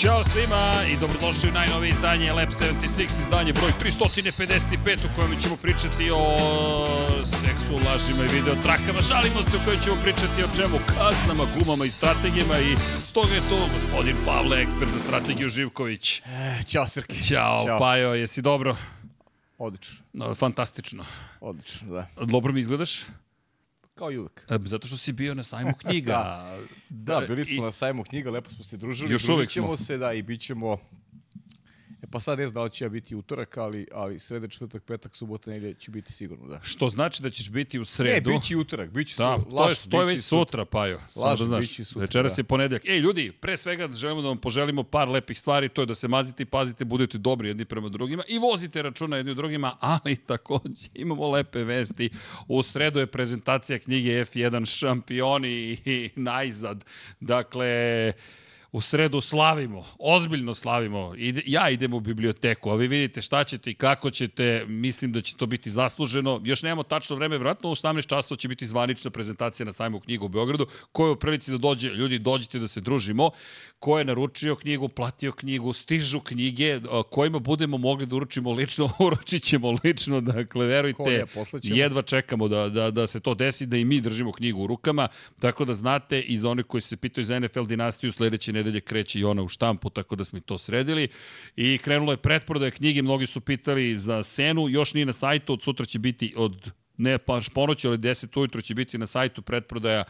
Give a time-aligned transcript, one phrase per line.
[0.00, 5.56] Ćao svima i dobrodošli u najnovije izdanje Lab 76, izdanje broj 355 u kojem ćemo
[5.56, 6.24] pričati o
[7.24, 9.00] seksu, lažima i video trakama.
[9.08, 10.78] Šalimo se u kojem ćemo pričati o čemu?
[10.86, 12.76] Kaznama, gumama i strategijama i
[13.10, 16.22] stoga je to gospodin Pavle, ekspert za strategiju Živković.
[16.26, 17.22] E, ćao Srki.
[17.22, 17.78] Ćao, Ćao.
[17.78, 18.76] Pajo, jesi dobro?
[19.58, 19.96] Odlično.
[20.12, 21.04] No, fantastično.
[21.40, 22.06] Odlično, da.
[22.26, 23.02] Dobro mi izgledaš?
[23.98, 24.44] Kao i uvek.
[24.48, 26.12] E, zato što si bio na sajmu knjiga.
[26.88, 27.20] da.
[27.20, 27.60] da, bili smo i...
[27.60, 29.12] na sajmu knjiga, lepo smo se družili.
[29.12, 29.76] Još uvek smo.
[29.76, 30.78] se, da, i bit ćemo
[32.02, 34.82] E pa sad ne znam da li će ja biti utorak, ali, ali sreda, četvrtak,
[34.82, 36.60] petak, subota, nelje će biti sigurno, da.
[36.62, 38.30] Što znači da ćeš biti u sredu?
[38.30, 41.00] Ne, bit će utorak, bit će da, laš, to je, to je već sutra, Pajo.
[41.16, 42.40] Laž, da znaš, sutra, večeras da.
[42.40, 42.84] je ponedljak.
[42.86, 46.08] Ej, ljudi, pre svega želimo da vam poželimo par lepih stvari, to je da se
[46.08, 50.16] mazite i pazite, budete dobri jedni prema drugima i vozite računa jedni u drugima, ali
[50.26, 52.10] takođe imamo lepe vesti.
[52.48, 56.84] U sredu je prezentacija knjige F1 šampioni i najzad.
[57.20, 58.12] Dakle,
[58.72, 61.14] u sredu slavimo, ozbiljno slavimo.
[61.16, 65.20] Ide, ja idem u biblioteku, a vi vidite šta ćete i kako ćete, mislim da
[65.20, 66.40] će to biti zasluženo.
[66.44, 70.26] Još nemamo tačno vreme, vjerojatno u 18 časova će biti zvanična prezentacija na sajmu knjigu
[70.26, 70.66] u Beogradu.
[70.92, 73.30] Ko je u prilici da dođe, ljudi, dođite da se družimo.
[73.78, 79.42] Ko je naručio knjigu, platio knjigu, stižu knjige, kojima budemo mogli da uručimo lično, uručit
[79.42, 81.24] ćemo lično, dakle, verujte,
[81.62, 85.08] jedva čekamo da, da, da se to desi, da i mi držimo knjigu u rukama,
[85.40, 89.20] tako da znate, i za one koji se pitaju za NFL dinastiju, sledeće nedelje kreće
[89.20, 91.08] i ona u štampu, tako da smo i to sredili.
[91.56, 95.62] I krenulo je pretprodaje knjige, mnogi su pitali za Senu, još nije na sajtu, od
[95.62, 100.04] sutra će biti od ne paš ponoć, ali 10 ujutro će biti na sajtu pretprodaja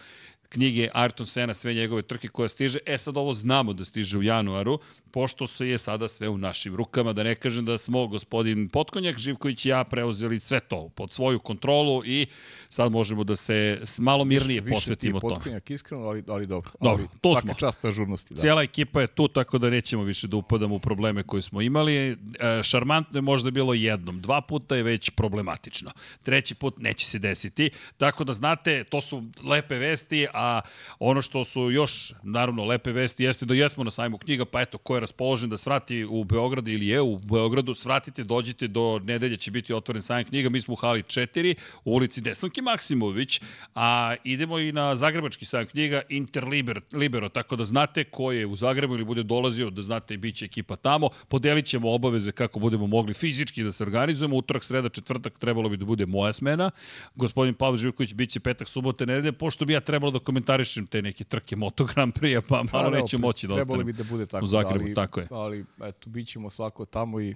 [0.48, 2.78] knjige Ayrton Sena, sve njegove trke koja stiže.
[2.86, 4.78] E sad ovo znamo da stiže u januaru,
[5.10, 9.18] pošto se je sada sve u našim rukama, da ne kažem da smo gospodin Potkonjak,
[9.18, 12.26] Živković i ja preuzeli sve to pod svoju kontrolu i
[12.68, 15.34] sad možemo da se malo mirnije više, posvetimo tome.
[15.34, 16.70] Više ti je Potkonjak iskreno, ali, ali dobro.
[16.80, 17.54] Dobro, ali, to smo.
[17.54, 18.34] čast ažurnosti.
[18.34, 18.40] Da.
[18.40, 21.96] Cijela ekipa je tu, tako da nećemo više da upadamo u probleme koje smo imali.
[21.96, 22.16] E,
[22.62, 25.90] šarmantno je možda bilo jednom, dva puta je već problematično.
[26.22, 30.60] Treći put neće se desiti, tako da znate, to su lepe vesti, a
[30.98, 34.78] ono što su još, naravno, lepe vesti jeste da jesmo na sajmu knjiga, pa eto,
[34.78, 39.36] ko je raspoložen da svrati u Beogradu ili je u Beogradu, svratite, dođite do nedelje
[39.36, 41.54] će biti otvoren sajam knjiga, mi smo u hali 4,
[41.84, 43.40] u ulici Desanke Maksimović,
[43.74, 48.56] a idemo i na Zagrebački sajam knjiga Interliber, Libero, tako da znate ko je u
[48.56, 52.60] Zagrebu ili bude dolazio, da znate i bit će ekipa tamo, podelit ćemo obaveze kako
[52.60, 56.70] budemo mogli fizički da se organizujemo, utorak, sreda, četvrtak trebalo bi da bude moja smena,
[57.14, 61.24] gospodin Pavle Živković biće petak, subota, nedelje, pošto bi ja trebalo da komentarišem te neke
[61.24, 64.46] trke Moto Grand Prix, pa malo neću moći da ostanem bi da bude tako, u
[64.46, 65.26] Zagrebu, ali, tako je.
[65.30, 67.34] Ali, eto, bit ćemo svako tamo i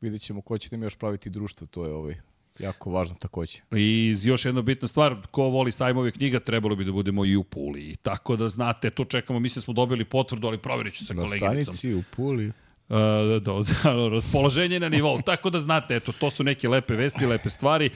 [0.00, 2.14] vidjet ćemo ko će mi još praviti društvo, to je ovaj,
[2.58, 3.60] jako važno takođe.
[3.70, 7.44] I još jedna bitna stvar, ko voli sajmove knjiga, trebalo bi da budemo i u
[7.44, 7.96] Puli.
[8.02, 11.22] Tako da znate, to čekamo, mislim da smo dobili potvrdu, ali provjerit ću sa Na
[11.22, 11.56] koleginicom.
[11.56, 12.52] Na stanici u Puli.
[12.88, 15.22] Uh, da, da, raspoloženje na nivou.
[15.22, 17.90] Tako da znate, eto, to su neke lepe vesti, lepe stvari.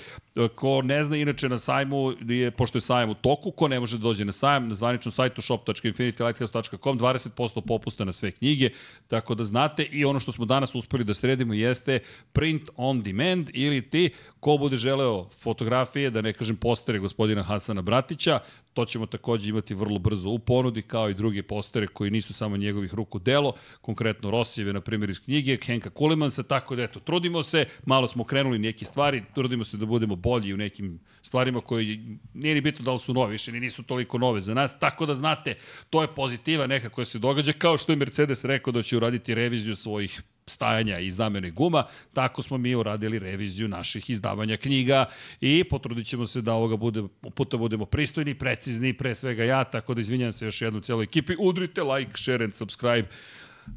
[0.54, 3.98] Ko ne zna, inače na sajmu, je, pošto je sajam u toku, ko ne može
[3.98, 8.71] da dođe na sajam, na zvaničnom sajtu shop.infinitylighthouse.com 20% popusta na sve knjige,
[9.09, 11.98] tako da znate i ono što smo danas uspeli da sredimo jeste
[12.33, 14.10] print on demand ili ti
[14.41, 18.41] ko bude želeo fotografije, da ne kažem postere gospodina Hasana Bratića,
[18.74, 22.57] to ćemo takođe imati vrlo brzo u ponudi, kao i druge postere koji nisu samo
[22.57, 27.42] njegovih ruku delo, konkretno Rosijeve, na primjer, iz knjige, Henka Kulemansa, tako da eto, trudimo
[27.42, 32.19] se, malo smo krenuli neke stvari, trudimo se da budemo bolji u nekim stvarima koji
[32.34, 35.07] nije ni bitno da li su nove, više ni nisu toliko nove za nas, tako
[35.07, 35.54] da znate,
[35.91, 39.34] to je pozitiva neka koja se događa, kao što je Mercedes rekao da će uraditi
[39.34, 40.22] reviziju svojih
[40.53, 45.04] stajanja i zamene guma, tako smo mi uradili reviziju naših izdavanja knjiga
[45.41, 47.03] i potrudit ćemo se da ovoga bude,
[47.34, 51.37] puta budemo pristojni, precizni, pre svega ja, tako da izvinjam se još jednu celoj ekipi.
[51.39, 53.09] Udrite like, share and subscribe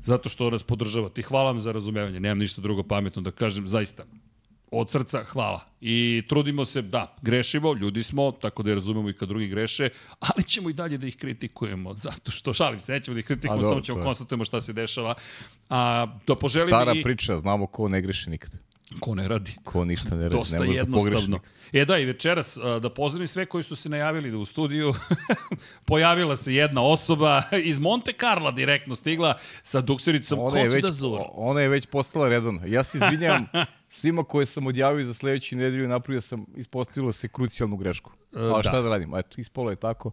[0.04, 1.22] zato što nas podržavate.
[1.22, 4.04] Hvala vam za razumevanje, nemam ništa drugo pametno da kažem, zaista
[4.72, 5.62] od srca hvala.
[5.82, 9.90] I trudimo se, da, grešimo, ljudi smo, tako da je razumemo i kad drugi greše,
[10.20, 13.68] ali ćemo i dalje da ih kritikujemo, zato što, šalim se, nećemo da ih kritikujemo,
[13.68, 15.16] samo ćemo konstatujemo šta se dešava.
[15.70, 17.02] A, da poželim Stara i...
[17.02, 18.52] priča, znamo ko ne greši nikad.
[19.00, 19.56] Ko ne radi.
[19.64, 21.50] Ko ništa ne radi, Dosta ne da pogreši nikad.
[21.74, 24.94] E da, i večeras, da pozdravim sve koji su se najavili da u studiju
[25.86, 30.86] pojavila se jedna osoba iz Monte Carla direktno stigla sa duksericom ona je već,
[31.34, 32.66] Ona je već postala redovna.
[32.66, 33.46] Ja se izvinjam
[33.96, 38.12] svima koje sam odjavio za sledeću nedelju napravio sam, ispostavilo se krucijalnu grešku.
[38.36, 38.70] E, Ali da.
[38.70, 39.16] šta da radim?
[39.16, 40.12] Eto, ispolo je tako.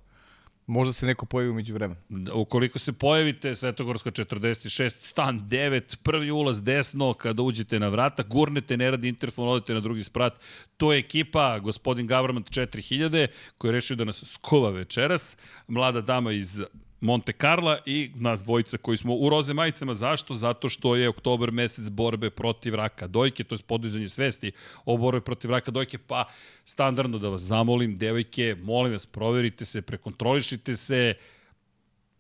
[0.67, 2.01] Možda se neko pojavi umeđu vremena.
[2.35, 8.77] Ukoliko se pojavite, Svetogorska 46, stan 9, prvi ulaz desno, kada uđete na vrata, gurnete,
[8.77, 10.41] ne radi interfon, odete na drugi sprat.
[10.77, 13.27] To je ekipa, gospodin Gavramant 4000,
[13.59, 15.37] koji je rešio da nas skuva večeras.
[15.67, 16.61] Mlada dama iz
[17.03, 19.95] Monte Carla i nas dvojica koji smo u roze majicama.
[19.95, 20.35] Zašto?
[20.35, 24.53] Zato što je oktobar mesec borbe protiv raka dojke, to je podizanje svesti
[24.85, 26.25] o borbe protiv raka dojke, pa
[26.65, 31.15] standardno da vas zamolim, devojke, molim vas, proverite se, prekontrolišite se,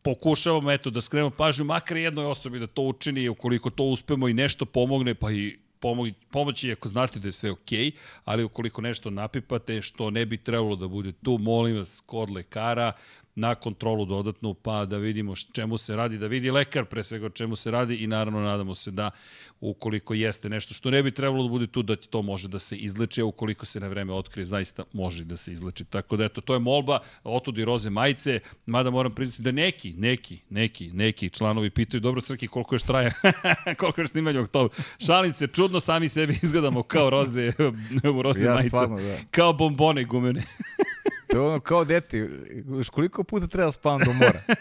[0.03, 4.35] pokušavamo eto da skrenemo pažnju makar jednoj osobi da to učini ukoliko to uspemo i
[4.35, 5.59] nešto pomogne pa i
[6.31, 7.93] pomoći ako znate da je sve okej, okay,
[8.25, 12.93] ali ukoliko nešto napipate što ne bi trebalo da bude tu, molim vas kod lekara,
[13.35, 17.57] na kontrolu dodatnu, pa da vidimo čemu se radi, da vidi lekar pre svega čemu
[17.57, 19.11] se radi i naravno nadamo se da
[19.61, 22.77] ukoliko jeste nešto što ne bi trebalo da bude tu, da to može da se
[22.77, 25.85] izleči, a ukoliko se na vreme otkrije, zaista može da se izleči.
[25.85, 29.93] Tako da eto, to je molba, otud i roze majice, mada moram priznati da neki,
[29.93, 33.13] neki, neki, neki članovi pitaju, dobro Srki, koliko još traje,
[33.81, 34.77] koliko još snimanje oktobra.
[35.07, 37.53] Šalim se, čudno sami sebi izgledamo kao roze,
[38.25, 39.17] roze ja, majice, stvarno, da.
[39.31, 40.43] kao bombone gumene.
[41.33, 42.29] To je ono kao dete,
[42.91, 44.43] koliko puta treba da spavam do mora?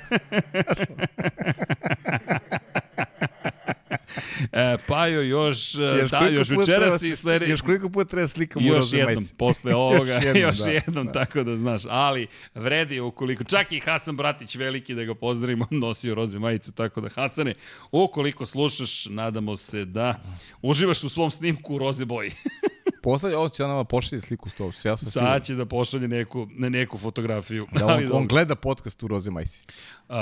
[4.51, 7.50] e, Pajo još, još da, još večeras i sledi...
[7.50, 11.06] Još koliko puta treba slikam u roze jednom, posle ovoga, još jednom, još da, jednom
[11.06, 11.12] da.
[11.12, 11.81] tako da znaš.
[11.89, 17.01] Ali, vredi ukoliko, čak i Hasan Bratić veliki da ga pozdravimo, nosio roze majice, tako
[17.01, 17.53] da Hasane,
[17.91, 20.21] ukoliko slušaš, nadamo se da
[20.62, 22.31] uživaš u svom snimku u roze boji.
[23.01, 24.74] Poslednje, ovo će nama pošalje sliku s tobom.
[24.83, 27.68] Ja sam Sad će da pošalje neku, ne, neku fotografiju.
[27.71, 29.63] Da on, on gleda podcast u Roze Majsi.
[30.09, 30.15] Uh,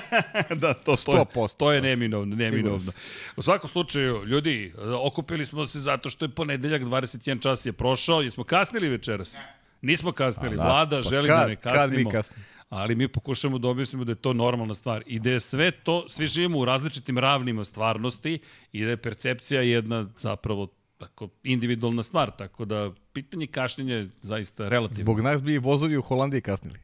[0.60, 1.24] da, to, to, je,
[1.56, 2.92] to je neminovno, neminovno.
[3.36, 8.22] U svakom slučaju, ljudi, okupili smo se zato što je ponedeljak, 21 čas je prošao.
[8.22, 9.36] Jesmo kasnili večeras?
[9.82, 10.56] Nismo kasnili.
[10.56, 12.10] Da, Vlada pa želi kad, da ne kasnimo.
[12.10, 12.42] Kad mi
[12.72, 16.08] ali mi pokušamo da objasnimo da je to normalna stvar i da je sve to,
[16.08, 18.38] svi živimo u različitim ravnima stvarnosti
[18.72, 20.68] i da je percepcija jedna zapravo
[21.06, 25.04] tako individualna stvar, tako da pitanje kašnjenja je zaista relativno.
[25.04, 26.78] Zbog nas bi vozovi u Holandiji kasnili.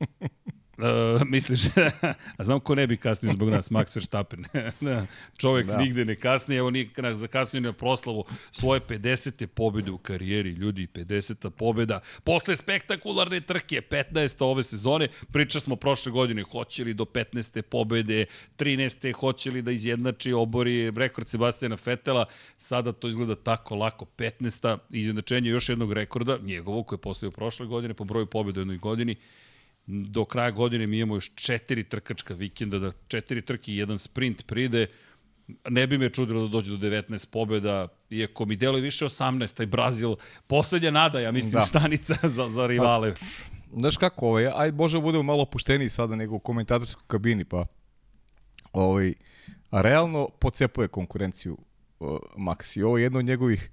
[0.80, 1.60] Uh, misliš,
[2.36, 4.44] a znam ko ne bi kasnio zbog nas, Max Verstappen.
[4.80, 5.06] da,
[5.36, 5.78] čovek da.
[5.78, 9.46] nigde ne kasni, evo nije zakasnio na proslavu svoje 50.
[9.46, 11.50] pobjede u karijeri, ljudi, 50.
[11.50, 12.00] pobjeda.
[12.24, 14.44] Posle spektakularne trke, 15.
[14.44, 17.62] ove sezone, priča smo prošle godine, hoće li do 15.
[17.62, 18.26] pobjede,
[18.58, 19.12] 13.
[19.12, 22.24] hoće li da izjednači obori rekord Sebastijana Fetela,
[22.58, 24.78] sada to izgleda tako lako, 15.
[24.90, 28.78] izjednačenje još jednog rekorda, njegovog koji je postavio prošle godine po broju pobjeda u jednoj
[28.78, 29.16] godini,
[29.90, 34.46] do kraja godine mi imamo još četiri trkačka vikenda, da četiri trke i jedan sprint
[34.46, 34.86] pride,
[35.68, 39.66] ne bi me čudilo da dođe do 19 pobjeda, iako mi deluje više 18, taj
[39.66, 40.16] Brazil,
[40.46, 41.66] poslednja nada, ja mislim, da.
[41.66, 43.14] stanica za, za rivale.
[43.14, 43.26] Pa,
[43.78, 47.66] znaš kako, ovaj, aj može da budemo malo opušteniji sada nego u komentatorskoj kabini, pa
[48.72, 49.14] ovaj,
[49.70, 51.58] a realno pocepuje konkurenciju
[52.00, 52.82] uh, Maxi.
[52.82, 53.70] Ovo je jedno od njegovih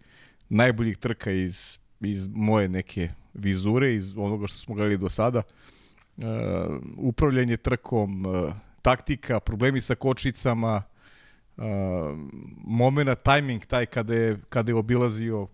[0.50, 5.40] najboljih trka iz, iz moje neke vizure, iz onoga što smo gledali do sada.
[5.40, 5.77] Uh,
[6.18, 6.26] uh,
[6.98, 10.84] upravljanje trkom, uh, taktika, problemi sa kočicama,
[11.58, 11.64] uh,
[12.58, 15.48] momena, tajming taj kada je, kada je obilazio,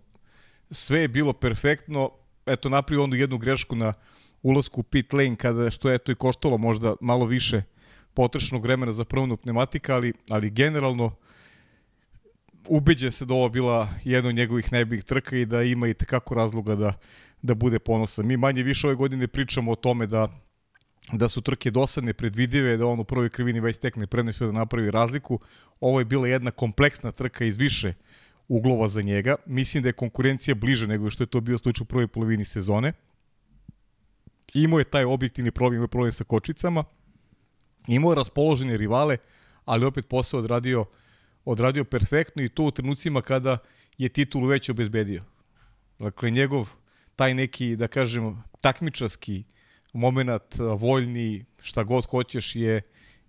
[0.72, 2.12] sve je bilo perfektno,
[2.46, 3.94] eto napravio onu jednu grešku na
[4.42, 7.62] ulasku u pit lane, kada, što je to i koštalo možda malo više
[8.14, 11.16] potrešnog vremena za promenu pneumatika, ali, ali generalno
[12.68, 16.36] ubeđen se da ovo bila jedna od njegovih najboljih trka i da ima i tekako
[16.36, 16.94] razloga da,
[17.42, 18.26] da bude ponosan.
[18.26, 20.43] Mi manje više ove godine pričamo o tome da
[21.12, 24.92] da su trke dosadne, predvidive, da on u prvoj krivini već tekne prednost da napravi
[24.92, 25.40] razliku.
[25.80, 27.94] Ovo je bila jedna kompleksna trka iz više
[28.48, 29.36] uglova za njega.
[29.46, 32.94] Mislim da je konkurencija bliže nego što je to bio slučaj u prvoj polovini sezone.
[34.54, 36.84] Imao je taj objektivni problem, imao je problem sa kočicama.
[37.88, 39.18] Imao je raspoložene rivale,
[39.66, 40.86] ali opet posao odradio,
[41.46, 43.58] odradio perfektno i to u trenucima kada
[43.98, 45.24] je titulu već obezbedio.
[46.00, 46.70] Dakle, njegov
[47.16, 49.44] taj neki, da kažem, takmičarski
[49.94, 52.82] moment voljni, šta god hoćeš je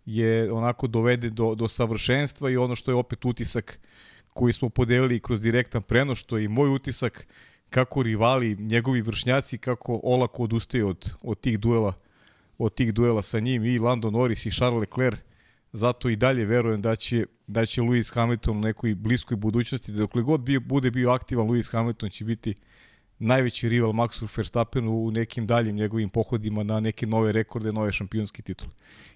[0.06, 3.80] je onako dovede do, do savršenstva i ono što je opet utisak
[4.32, 7.26] koji smo podelili kroz direktan prenos, što je i moj utisak
[7.70, 11.92] kako rivali, njegovi vršnjaci, kako olako odustaju od, od tih duela
[12.58, 15.18] od tih duela sa njim i Lando Norris i Charles Leclerc.
[15.72, 19.98] Zato i dalje verujem da će, da će Lewis Hamilton u nekoj bliskoj budućnosti, da
[19.98, 22.56] dokle god bio, bude bio aktivan Lewis Hamilton će biti uh,
[23.18, 28.42] najveći rival Maxu Verstappenu u nekim daljim njegovim pohodima na neke nove rekorde, nove šampionske
[28.42, 28.70] titule.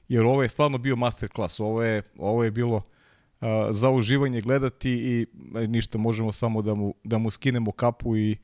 [0.08, 4.90] Jer ovo je stvarno bio masterclass, ovo je, ovo je bilo uh, za uživanje gledati
[4.90, 5.26] i
[5.66, 8.36] ništa, možemo samo da mu, da mu skinemo kapu i,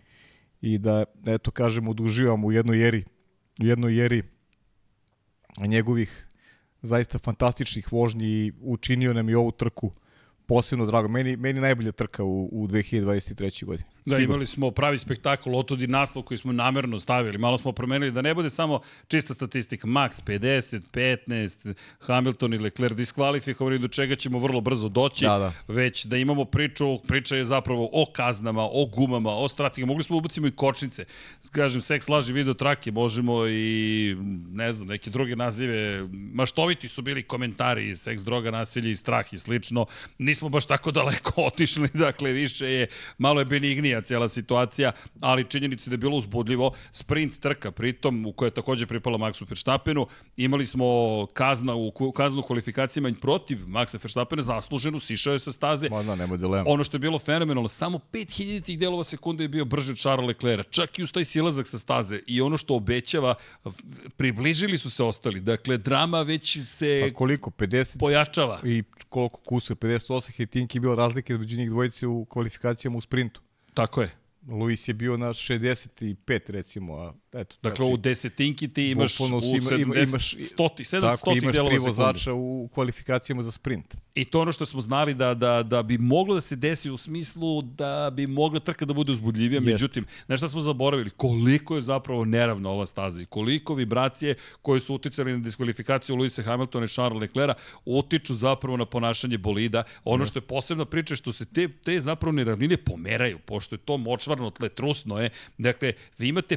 [0.61, 3.05] i da, eto, kažemo, da uživamo u jednoj eri,
[3.61, 4.23] u jednoj eri
[5.67, 6.27] njegovih
[6.83, 9.93] zaista fantastičnih vožnji i učinio nam i ovu trku
[10.47, 11.09] posebno drago.
[11.09, 13.65] Meni, meni najbolja trka u, u 2023.
[13.65, 13.89] godini.
[14.07, 14.31] Da, Sigur.
[14.31, 17.39] imali smo pravi spektakl, otudi naslov koji smo namerno stavili.
[17.39, 19.87] Malo smo promenili da ne bude samo čista statistika.
[19.87, 20.81] Max 50,
[21.29, 25.25] 15, Hamilton i Leclerc diskvalifikovani, do čega ćemo vrlo brzo doći.
[25.25, 25.53] Da, da.
[25.69, 29.91] Već da imamo priču, priča je zapravo o kaznama, o gumama, o strategijama.
[29.91, 31.05] Mogli smo da ubacimo i kočnice.
[31.51, 34.17] Kažem, seks, laži, video trake, možemo i,
[34.51, 36.09] ne znam, neke druge nazive.
[36.13, 39.87] Maštoviti su bili komentari, seks, droga, nasilje i strah i slično.
[40.35, 42.87] Nismo baš tako daleko otišli, dakle, više je,
[43.19, 46.73] malo je zanimljivija cijela situacija, ali činjenica da je bilo uzbudljivo.
[46.93, 50.07] Sprint trka, pritom, u kojoj je takođe pripala Maxu Verstappenu.
[50.37, 50.87] Imali smo
[51.33, 55.89] kazna u, kaznu kvalifikacijama protiv Maxa Verstappena, zasluženu, sišao je sa staze.
[55.89, 56.65] Ma da, nema dilema.
[56.67, 60.67] Ono što je bilo fenomenalno, samo 5000 delova sekunde je bio brže od Charles Leclerc,
[60.71, 62.21] čak i uz taj silazak sa staze.
[62.27, 63.35] I ono što obećava,
[64.17, 65.41] približili su se ostali.
[65.41, 67.51] Dakle, drama već se pa koliko?
[67.51, 68.61] 50 pojačava.
[68.65, 69.75] I koliko kusa?
[69.75, 73.43] 58 hetinki je bilo razlike između njih dvojice u kvalifikacijama u sprintu.
[73.75, 74.11] Tako je.
[74.49, 77.57] Luis je bio na 65 recimo, a eto.
[77.63, 81.79] Dakle, znači, u desetinki ti imaš u 70, ima, imaš, stoti, 7 tako, imaš tri
[81.79, 83.97] vozača u kvalifikacijama za sprint.
[84.15, 86.97] I to ono što smo znali da, da, da bi moglo da se desi u
[86.97, 89.67] smislu da bi mogla trka da bude uzbudljivija, Jest.
[89.67, 91.11] međutim, znaš šta smo zaboravili?
[91.11, 96.43] Koliko je zapravo neravna ova staza i koliko vibracije koje su uticali na diskvalifikaciju Luisa
[96.43, 99.83] Hamiltona i Charles Leclerca utiču zapravo na ponašanje bolida.
[100.05, 103.97] Ono što je posebna priča što se te, te zapravo neravnine pomeraju, pošto je to
[103.97, 105.31] močvarno tle, trusno je.
[105.59, 106.57] Dakle, vi imate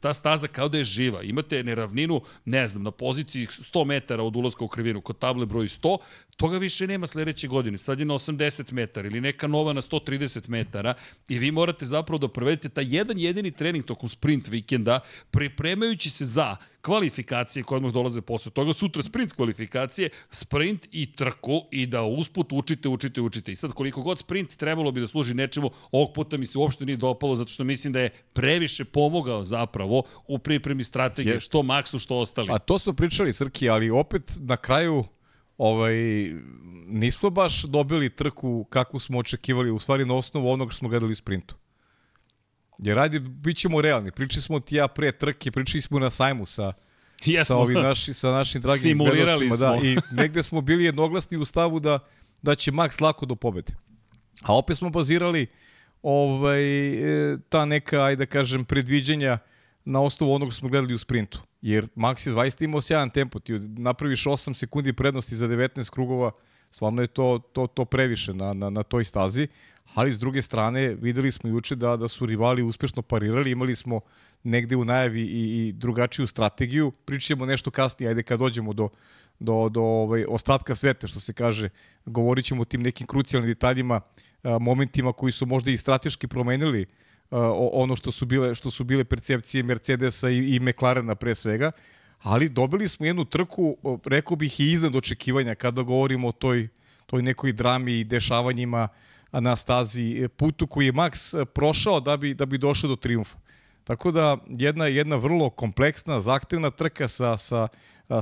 [0.00, 1.22] ta staza kao da je živa.
[1.22, 5.68] Imate neravninu, ne znam, na poziciji 100 metara od ulaska u krivinu, kod table broj
[5.68, 5.96] 100,
[6.40, 7.78] toga više nema sledeće godine.
[7.78, 10.94] Sad je na 80 metara ili neka nova na 130 metara
[11.28, 16.24] i vi morate zapravo da provedete taj jedan jedini trening tokom sprint vikenda, pripremajući se
[16.24, 22.02] za kvalifikacije koje odmah dolaze posle toga, sutra sprint kvalifikacije, sprint i trku i da
[22.02, 23.52] usput učite, učite, učite.
[23.52, 26.86] I sad koliko god sprint trebalo bi da služi nečemu, ovog puta mi se uopšte
[26.86, 31.98] nije dopalo zato što mislim da je previše pomogao zapravo u pripremi strategije, što Maxu,
[31.98, 32.48] što ostali.
[32.50, 35.04] A to smo pričali, Srki, ali opet na kraju
[35.62, 35.94] ovaj,
[36.86, 41.12] nismo baš dobili trku kakvu smo očekivali, u stvari na osnovu onog što smo gledali
[41.12, 41.56] u sprintu.
[42.78, 44.10] Jer radi, bit ćemo realni.
[44.10, 46.72] Pričali smo ti ja pre trke, pričali smo na sajmu sa,
[47.24, 47.44] Jesmo.
[47.44, 49.56] sa, ovim naši, sa našim dragim gledalcima.
[49.56, 51.98] Da, I negde smo bili jednoglasni u stavu da,
[52.42, 53.72] da će Max lako do pobede.
[54.42, 55.46] A opet smo bazirali
[56.02, 56.62] ovaj,
[57.32, 59.38] e, ta neka, ajde da kažem, predviđanja
[59.84, 61.42] na osnovu onog što smo gledali u sprintu.
[61.62, 63.38] Jer Max je zaista imao sjajan tempo.
[63.38, 66.30] Ti napraviš 8 sekundi prednosti za 19 krugova,
[66.70, 69.48] stvarno je to, to, to previše na, na, na toj stazi.
[69.94, 74.00] Ali s druge strane, videli smo juče da, da su rivali uspešno parirali, imali smo
[74.42, 76.92] negde u najavi i, i drugačiju strategiju.
[77.04, 78.88] Pričamo nešto kasnije, ajde kad dođemo do,
[79.38, 81.68] do, do ovaj, ostatka sveta, što se kaže,
[82.06, 84.00] govorit ćemo o tim nekim krucijalnim detaljima,
[84.60, 87.09] momentima koji su možda i strateški promenili a,
[87.72, 91.72] ono što su bile, što su bile percepcije Mercedesa i, i McLarena pre svega,
[92.18, 96.68] ali dobili smo jednu trku, rekao bih i iznad očekivanja kada govorimo o toj,
[97.06, 98.88] toj nekoj drami i dešavanjima
[99.32, 103.38] na stazi, putu koji je Max prošao da bi, da bi došao do triumfa.
[103.84, 107.68] Tako da jedna jedna vrlo kompleksna, zahtevna trka sa, sa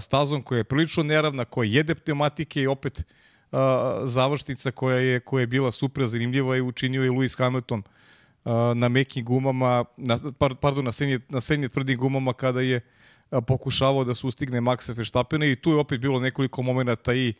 [0.00, 3.04] stazom koja je prilično neravna, koja jede pneumatike i opet
[3.52, 7.97] a, završnica koja je, koja je bila super zanimljiva i učinio je Lewis Hamilton a,
[8.74, 10.18] na mekim gumama, na,
[10.60, 12.80] pardon, na srednje, na srednje tvrdim gumama kada je
[13.46, 17.34] pokušavao da sustigne Maxa Verstappena i tu je opet bilo nekoliko momenta i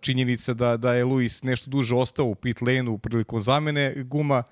[0.00, 4.42] činjenica da, da je Luis nešto duže ostao u pit lane-u prilikom zamene guma,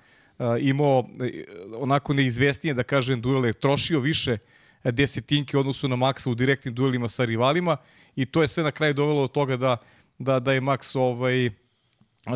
[0.59, 1.43] imao e,
[1.77, 4.37] onako neizvestnije, da kažem, duele, trošio više
[4.83, 7.77] desetinke odnosu na Maxa u direktnim duelima sa rivalima
[8.15, 9.77] i to je sve na kraju dovelo do toga da,
[10.19, 11.49] da, da je Max ovaj,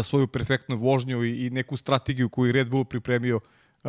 [0.03, 3.39] svoju perfektnu vožnju i, i neku strategiju koju Red Bull pripremio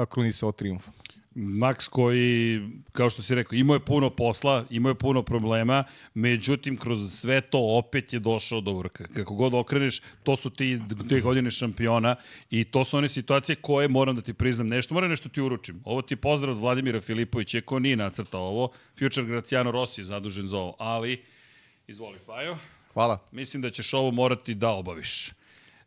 [0.08, 0.94] krunisao triumfom.
[1.36, 2.60] Max koji,
[2.92, 5.84] kao što si rekao, imao je puno posla, imao je puno problema,
[6.14, 9.04] međutim, kroz sve to opet je došao do vrka.
[9.14, 12.16] Kako god okreneš, to su ti te godine šampiona
[12.50, 15.80] i to su one situacije koje, moram da ti priznam nešto, moram nešto ti uručim.
[15.84, 18.70] Ovo ti je pozdrav od Vladimira Filipovića, ko nije nacrtao ovo.
[18.98, 21.24] Future Graciano Rossi je zadužen za ovo, ali,
[21.86, 22.56] izvoli Fajo.
[22.92, 23.18] Hvala.
[23.32, 25.30] Mislim da ćeš ovo morati da obaviš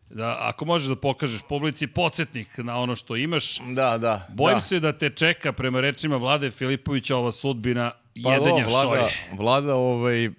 [0.09, 3.59] da ako možeš da pokažeš publici podsjetnik na ono što imaš.
[3.59, 4.27] Da, da.
[4.29, 4.61] Bojim da.
[4.61, 7.91] se da te čeka prema rečima Vlade Filipovića ova sudbina
[8.23, 9.11] pa jedenja vlada, šolje.
[9.37, 10.29] Vlada, ovaj,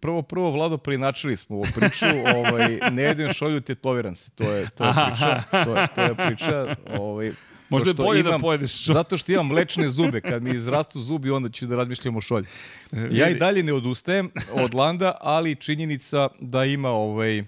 [0.00, 2.06] prvo, prvo Vlado prinačili smo ovu priču,
[2.36, 6.14] ovaj, ne jedem šolju, tetoviram se, to je, to je priča, to je, to je
[6.14, 7.32] priča, ovaj,
[7.68, 8.94] Možda je bolje da imam, da pojedeš šolju.
[8.94, 12.46] Zato što imam mlečne zube, kad mi izrastu zubi, onda ću da razmišljam o šolju.
[13.10, 17.44] Ja i dalje ne odustajem od Landa, ali činjenica da ima ovaj,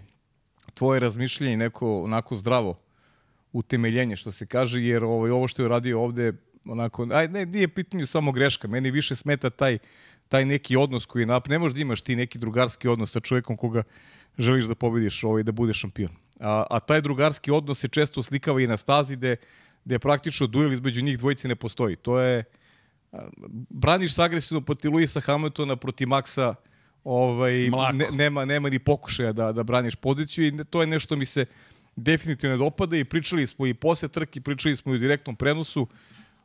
[0.79, 2.79] tvoje razmišljanje neko onako zdravo
[3.53, 6.33] utemeljenje, što se kaže, jer ovaj, ovo što je radio ovde,
[6.65, 9.79] onako, aj, ne, nije pitanje samo greška, meni više smeta taj,
[10.29, 11.49] taj neki odnos koji nap...
[11.49, 13.83] Ne možeš da imaš ti neki drugarski odnos sa čovekom koga
[14.39, 16.11] želiš da pobediš, ovaj, da budeš šampion.
[16.41, 19.37] A, a taj drugarski odnos se često slikava i na stazi gde,
[19.85, 21.97] gde praktično duel između njih dvojice ne postoji.
[21.97, 22.45] To je,
[23.71, 26.55] braniš se agresivno protiv Luisa Hamiltona, protiv Maxa,
[27.05, 31.27] ovaj, ne, nema, nema ni pokušaja da, da braniš poziciju i to je nešto mi
[31.27, 31.47] se
[31.97, 35.83] definitivno ne dopada i pričali smo i posle trke, pričali smo i u direktnom prenosu.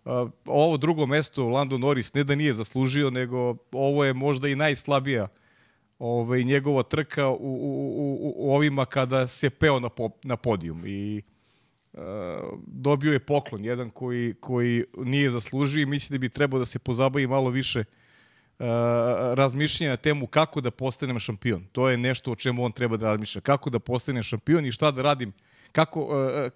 [0.06, 4.56] Uh, ovo drugo mesto Lando Norris ne da nije zaslužio, nego ovo je možda i
[4.56, 5.28] najslabija
[6.00, 10.84] ovaj, njegova trka u, u, u, u ovima kada se peo na, po, na podijum
[10.86, 11.22] i
[11.94, 12.02] uh,
[12.68, 16.80] dobio je poklon, jedan koji, koji nije zaslužio i misli da bi trebao da se
[16.80, 17.86] pozabavi malo više uh,
[18.60, 18.66] Uh,
[19.34, 21.66] razmišljanja na temu kako da postanem šampion.
[21.72, 23.42] To je nešto o čemu on treba da razmišlja.
[23.42, 25.34] Kako da postanem šampion i šta da radim,
[25.72, 26.52] kako, uh,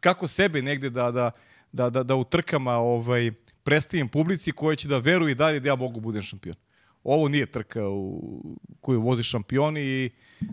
[0.00, 1.30] kako sebe negde da, da,
[1.72, 3.32] da, da, da u trkama ovaj,
[3.64, 6.56] predstavim publici koja će da veruje dalje da ja mogu budem šampion.
[7.04, 8.20] Ovo nije trka u
[8.80, 10.10] koju vozi šampioni i
[10.40, 10.48] uh,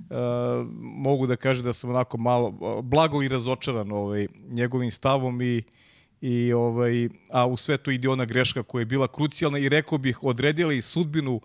[0.81, 5.63] mogu da kažem da sam onako malo blago i razočaran ovaj, njegovim stavom i uh,
[6.23, 9.97] i ovaj, a u sve to ide ona greška koja je bila krucijalna i rekao
[9.97, 11.41] bih odredila i sudbinu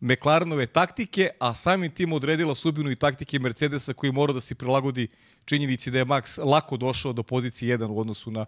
[0.00, 5.08] McLarenove taktike, a samim tim odredila sudbinu i taktike Mercedesa koji mora da se prilagodi
[5.44, 8.46] činjenici da je Max lako došao do pozicije 1 u odnosu na,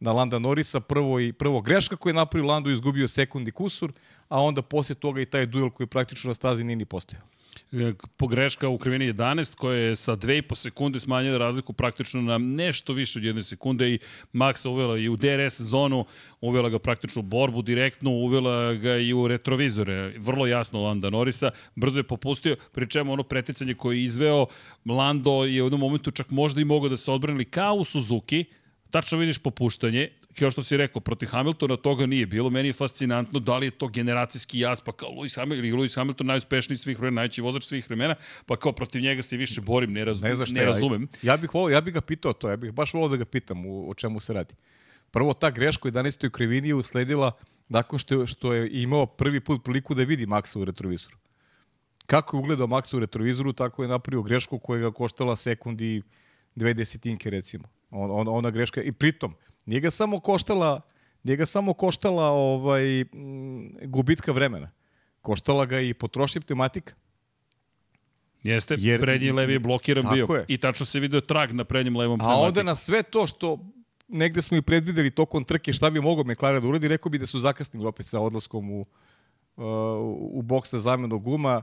[0.00, 0.80] na Landa Norisa.
[0.80, 3.92] Prvo, i, prvo greška koju je napravio Lando izgubio sekundi kusur,
[4.28, 7.24] a onda posle toga i taj duel koji praktično na stazi nije ni postojao.
[7.72, 12.92] E, pogreška u krivini 11 koja je sa 2,5 sekunde smanjila razliku praktično na nešto
[12.92, 13.98] više od jedne sekunde i
[14.32, 16.04] Maxa uvela i u DRS zonu,
[16.40, 20.14] uvela ga praktično u borbu direktno, uvela ga i u retrovizore.
[20.18, 24.46] Vrlo jasno Landa Norisa, brzo je popustio, pri čemu ono preticanje koje je izveo,
[24.86, 28.44] Lando je u jednom momentu čak možda i mogao da se odbrani kao u Suzuki,
[28.90, 32.50] tačno vidiš popuštanje, kao što si rekao, protiv Hamiltona toga nije bilo.
[32.50, 35.96] Meni je fascinantno da li je to generacijski jaz, pa kao Lewis Hamilton, ili Lewis
[35.96, 38.14] Hamilton najuspešniji svih vremena, najveći vozač svih vremena,
[38.46, 41.08] pa kao protiv njega se više borim, ne, raz, ne, ne razumem.
[41.22, 43.24] Ja, ja bih volio, ja bih ga pitao to, ja bih baš volio da ga
[43.24, 44.54] pitam u, o čemu se radi.
[45.10, 46.30] Prvo, ta greška u 11.
[46.30, 47.32] krivini je usledila
[47.68, 51.16] nakon što, što je imao prvi put priliku da vidi Maxa u retrovizoru.
[52.06, 56.02] Kako je ugledao Maxa u retrovizoru, tako je napravio grešku koja ga koštala sekundi
[56.54, 57.64] dve desetinke, recimo.
[57.90, 59.34] On, on, ona greška, i pritom,
[59.66, 60.80] Nije ga samo koštala,
[61.22, 64.70] nije ga samo koštala ovaj, m, gubitka vremena.
[65.20, 66.94] Koštala ga i potrošnja pneumatika.
[68.42, 70.26] Jeste, Jer, prednji levi je blokiran bio.
[70.34, 70.44] Je.
[70.48, 72.44] I tačno se video trag na prednjem levom pneumatiku.
[72.44, 73.58] A onda na sve to što
[74.08, 77.26] negde smo i predvideli tokom trke šta bi mogao McLaren da uradi, rekao bi da
[77.26, 79.64] su zakasnili opet sa odlaskom u, uh,
[80.30, 81.62] u boks za zamenu guma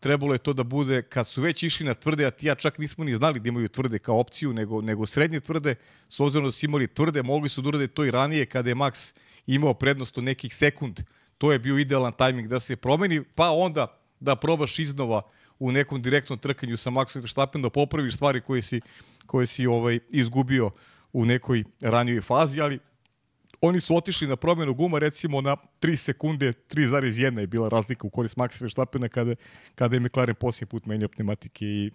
[0.00, 2.78] trebalo je to da bude, kad su već išli na tvrde, a ti ja čak
[2.78, 5.74] nismo ni znali da imaju tvrde kao opciju, nego, nego srednje tvrde,
[6.08, 8.74] s obzirom da su imali tvrde, mogli su da urade to i ranije kada je
[8.74, 9.14] Max
[9.46, 11.00] imao prednost od nekih sekund.
[11.38, 15.22] To je bio idealan tajming da se promeni, pa onda da probaš iznova
[15.58, 18.80] u nekom direktnom trkanju sa Maxom Verstappen da popraviš stvari koje si,
[19.26, 20.70] koje si ovaj izgubio
[21.12, 22.78] u nekoj ranijoj fazi, ali
[23.60, 28.10] oni su otišli na promenu guma recimo na 3 sekunde, 3,1 je bila razlika u
[28.10, 29.34] korist Maxa Verstappena kada,
[29.74, 31.90] kada je McLaren posljednji put menjao pneumatike i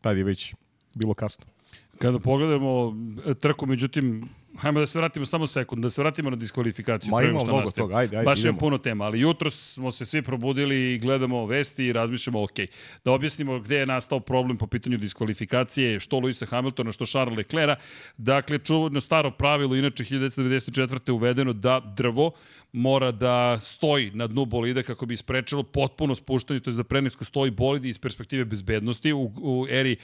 [0.00, 0.54] tad je već
[0.94, 1.53] bilo kasno.
[1.98, 2.94] Kada pogledamo
[3.26, 7.10] e, trku, međutim, hajmo da se vratimo samo sekund, da se vratimo na diskvalifikaciju.
[7.10, 7.88] Ma ima mnogo nastavim.
[7.88, 8.24] toga, ajde, ajde.
[8.24, 12.42] Baš je puno tema, ali jutro smo se svi probudili i gledamo vesti i razmišljamo,
[12.42, 12.58] ok,
[13.04, 17.78] da objasnimo gde je nastao problem po pitanju diskvalifikacije, što Luisa Hamiltona, što Charles Leclerc.
[18.16, 21.10] Dakle, čuveno staro pravilo, inače 1994.
[21.10, 22.32] uvedeno da drvo
[22.72, 27.24] mora da stoji na dnu bolida kako bi isprečilo potpuno spuštanje, to je da prenisko
[27.24, 29.96] stoji bolid iz perspektive bezbednosti u, u eri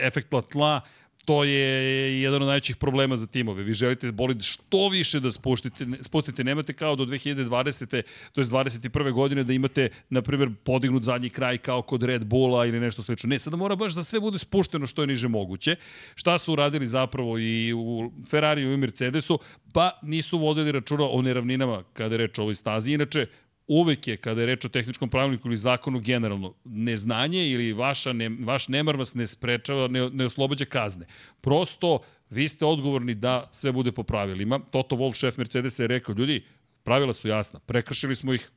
[0.00, 0.80] efekta tla,
[1.28, 3.62] to je jedan od najvećih problema za timove.
[3.62, 6.44] Vi želite bolid što više da spustite, spustite.
[6.44, 8.02] Nemate kao do 2020.
[8.32, 9.12] to je 21.
[9.12, 13.28] godine da imate, na primjer, podignut zadnji kraj kao kod Red Bulla ili nešto slično.
[13.28, 15.76] Ne, sada mora baš da sve bude spušteno što je niže moguće.
[16.14, 19.38] Šta su uradili zapravo i u Ferrariju i Mercedesu?
[19.72, 22.92] Pa nisu vodili računa o neravninama kada je reč o ovoj stazi.
[22.92, 23.26] Inače,
[23.68, 28.30] uvek je, kada je reč o tehničkom pravilniku ili zakonu generalno, neznanje ili vaša ne,
[28.44, 31.06] vaš nemar vas ne sprečava, ne, ne oslobađa kazne.
[31.40, 31.98] Prosto,
[32.30, 34.60] vi ste odgovorni da sve bude po pravilima.
[34.70, 36.44] Toto Wolf, šef Mercedesa, je rekao, ljudi,
[36.82, 38.50] pravila su jasna, prekršili smo ih,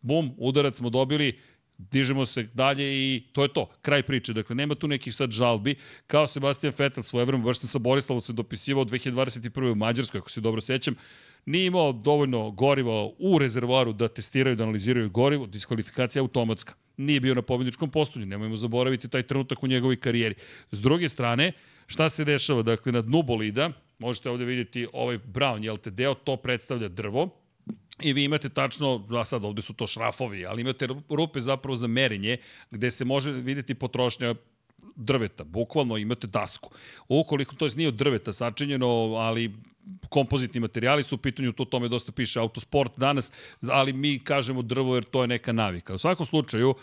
[0.00, 1.38] bum, udarac smo dobili,
[1.78, 4.32] dižemo se dalje i to je to, kraj priče.
[4.32, 5.74] Dakle, nema tu nekih sad žalbi.
[6.06, 9.72] Kao Sebastian Vettel svoje vreme, baš sam sa Borislavom se dopisivao 2021.
[9.72, 10.94] u Mađarskoj, ako se dobro sećam,
[11.46, 16.74] nije imao dovoljno goriva u rezervoaru da testiraju, da analiziraju gorivo, diskvalifikacija automatska.
[16.96, 18.26] nije bio na pobjedičkom postolju.
[18.26, 20.34] Nemojmo zaboraviti taj trenutak u njegovoj karijeri.
[20.70, 21.52] S druge strane,
[21.86, 22.62] šta se dešava?
[22.62, 27.30] Dakle, na dnu bolida, možete ovde vidjeti ovaj brown, jel te deo, to predstavlja drvo,
[28.02, 31.86] I vi imate tačno, a sad ovde su to šrafovi, ali imate rupe zapravo za
[31.86, 32.38] merenje
[32.70, 34.34] gde se može videti potrošnja
[34.96, 36.70] drveta, bukvalno imate dasku.
[37.08, 39.52] Ukoliko to nije od drveta sačinjeno, ali
[40.08, 44.94] kompozitni materijali su u pitanju, to tome dosta piše autosport danas, ali mi kažemo drvo
[44.94, 45.94] jer to je neka navika.
[45.94, 46.74] U svakom slučaju,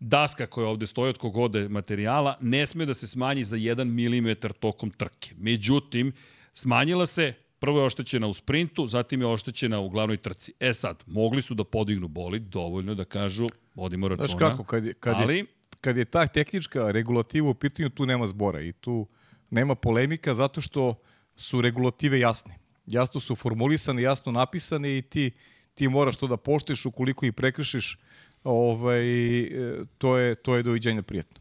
[0.00, 4.52] daska koja ovde stoji od kogode materijala ne sme da se smanji za 1 mm
[4.60, 5.34] tokom trke.
[5.36, 6.12] Međutim,
[6.54, 10.52] smanjila se Prvo je oštećena u sprintu, zatim je oštećena u glavnoj trci.
[10.60, 14.26] E sad, mogli su da podignu bolid, dovoljno da kažu, vodimo računa.
[14.28, 15.36] Znaš kako, kad je, kad ali...
[15.36, 15.44] je,
[15.80, 19.06] kad je ta tehnička regulativa u pitanju, tu nema zbora i tu
[19.50, 20.94] nema polemika zato što
[21.38, 22.58] su regulative jasne.
[22.86, 25.30] Jasno su formulisane, jasno napisane i ti,
[25.74, 27.98] ti moraš to da poštiš ukoliko ih prekršiš,
[28.44, 31.40] ovaj, e, to, je, to je doviđenja prijetno.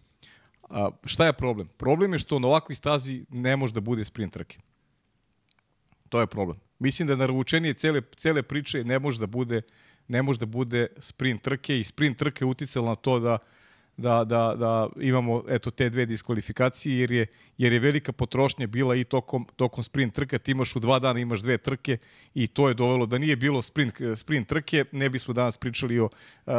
[0.70, 1.68] A, šta je problem?
[1.78, 4.58] Problem je što na ovakvoj stazi ne može da bude sprint trke.
[6.10, 6.60] To je problem.
[6.80, 9.62] Mislim da naručenije cele, cele priče ne može da bude
[10.08, 13.38] ne može da bude sprint trke i sprint trke uticala na to da
[13.98, 17.26] da, da, da imamo eto te dve diskvalifikacije jer je,
[17.58, 21.20] jer je velika potrošnja bila i tokom, tokom sprint trka, ti imaš u dva dana
[21.20, 21.98] imaš dve trke
[22.34, 26.10] i to je dovelo da nije bilo sprint, sprint trke, ne bismo danas pričali o
[26.46, 26.54] uh,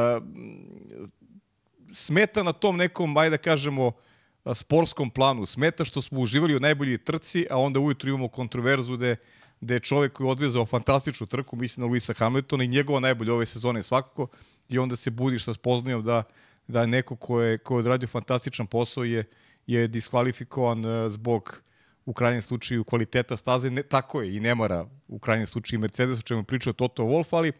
[1.90, 3.92] smeta na tom nekom, ajde da kažemo,
[4.54, 5.46] sportskom planu.
[5.46, 9.16] Smeta što smo uživali u najbolji trci, a onda ujutru imamo kontroverzu gde,
[9.60, 13.34] gde je čovek koji je odvezao fantastičnu trku, mislim na Luisa Hamiltona i njegova najbolja
[13.34, 14.26] ove sezone svakako,
[14.68, 16.22] i onda se budiš sa spoznajom da,
[16.68, 19.24] da neko ko je, ko je odradio fantastičan posao je,
[19.66, 21.62] je diskvalifikovan e, zbog
[22.04, 26.18] u krajnjem slučaju kvaliteta staze, ne, tako je i ne mora u krajnjem slučaju Mercedes,
[26.18, 27.52] o čemu pričao Toto Wolff, ali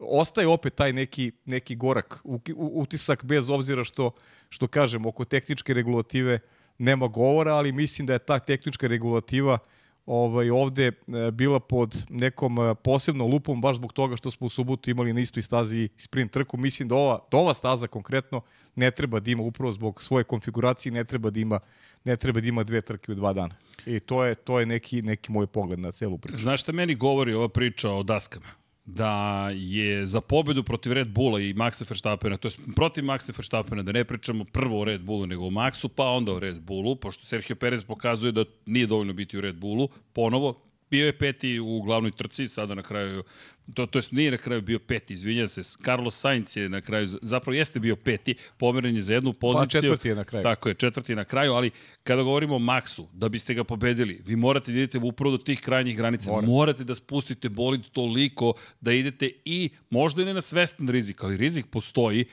[0.00, 2.20] ostaje opet taj neki, neki gorak
[2.56, 4.10] utisak bez obzira što,
[4.48, 6.38] što kažem, oko tehničke regulative
[6.78, 9.58] nema govora, ali mislim da je ta tehnička regulativa
[10.06, 10.92] ovaj, ovde e,
[11.30, 15.20] bila pod nekom e, posebnom lupom baš zbog toga što smo u subotu imali na
[15.20, 16.56] istoj stazi sprint trku.
[16.56, 18.40] Mislim da ova, da ova staza konkretno
[18.74, 21.60] ne treba da ima upravo zbog svoje konfiguracije, ne treba da ima,
[22.04, 23.54] ne treba da ima dve trke u dva dana.
[23.86, 26.38] I to je, to je neki, neki moj pogled na celu priču.
[26.38, 28.61] Znaš šta meni govori ova priča o daskama?
[28.94, 33.82] Da je za pobedu protiv Red Bulla i Maxa Verstappena, to je protiv Maxa Verstappena,
[33.82, 36.96] da ne pričamo prvo o Red Bullu nego o Maxu, pa onda o Red Bullu,
[36.96, 40.60] pošto Sergio Perez pokazuje da nije dovoljno biti u Red Bullu, ponovo,
[40.92, 43.24] bio je peti u glavnoj trci, sada na kraju
[43.74, 47.08] to, to jest nije na kraju bio peti, izvinjam se, Carlos Sainz je na kraju,
[47.22, 49.80] zapravo jeste bio peti, pomeren je za jednu poziciju.
[49.80, 50.42] Pa četvrti je na kraju.
[50.42, 51.70] Tako je, četvrti je na kraju, ali
[52.04, 55.60] kada govorimo o Maxu, da biste ga pobedili, vi morate da idete upravo do tih
[55.60, 56.46] krajnjih granica, Mora.
[56.46, 61.36] morate da spustite bolid toliko da idete i možda i ne na svestan rizik, ali
[61.36, 62.24] rizik postoji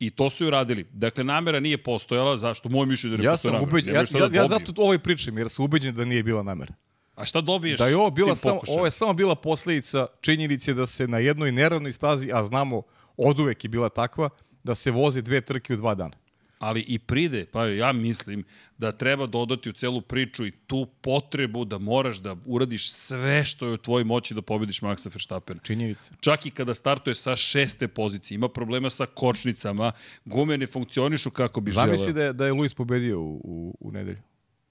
[0.00, 0.84] I to su i radili.
[0.92, 2.68] Dakle, namera nije postojala, zašto?
[2.68, 3.70] Moje mišljenje da ne ja postoje namera.
[3.70, 6.74] Ubeđen, ja, ja, da ja zato ovo pričam, jer sam ubeđen da nije bila namera.
[7.18, 10.86] A šta dobiješ da je ovo, bila sam, ovo je samo bila posledica činjenice da
[10.86, 12.82] se na jednoj neravnoj stazi, a znamo
[13.16, 14.28] od uvek je bila takva,
[14.64, 16.16] da se voze dve trke u dva dana.
[16.58, 18.44] Ali i pride, pa ja mislim
[18.78, 23.66] da treba dodati u celu priču i tu potrebu da moraš da uradiš sve što
[23.66, 25.58] je u tvojoj moći da pobediš Maxa Verstappen.
[25.62, 26.14] Činjenica.
[26.20, 29.92] Čak i kada startuje sa šeste pozicije, ima problema sa kočnicama,
[30.24, 31.86] gume ne funkcionišu kako bi želeo.
[31.86, 34.22] Zamisli da je, da je Luis pobedio u, u, u nedelju.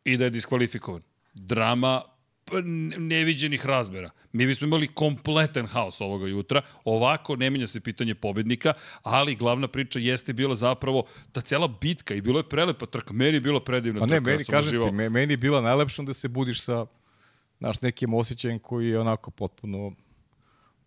[0.04, 1.02] I da je diskvalifikovan.
[1.34, 2.17] Drama
[2.98, 4.10] neviđenih razmera.
[4.32, 6.62] Mi bismo imali kompletan haos ovoga jutra.
[6.86, 12.14] Ovako ne menja se pitanje pobednika, ali glavna priča jeste bila zapravo ta cela bitka
[12.14, 13.14] i bilo je prelepa trka.
[13.14, 14.16] Meni je bilo predivna trka.
[14.16, 16.86] A ne, meni, ja kažem ti, meni je bila najlepša da se budiš sa
[17.60, 19.92] naš nekim osjećajem koji je onako potpuno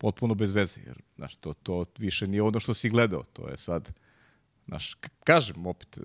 [0.00, 3.56] potpuno bez veze, jer znaš, to, to više nije ono što si gledao, to je
[3.56, 3.92] sad,
[4.66, 5.98] znaš, kažem opet,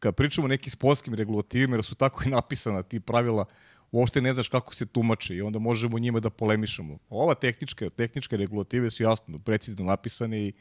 [0.00, 3.44] kad pričamo o nekim sportskim regulativima, jer su tako i napisana ti pravila,
[3.92, 6.98] uopšte ne znaš kako se tumače i onda možemo njima da polemišemo.
[7.10, 10.52] Ova tehnička, tehničke regulative su jasno, precizno napisane i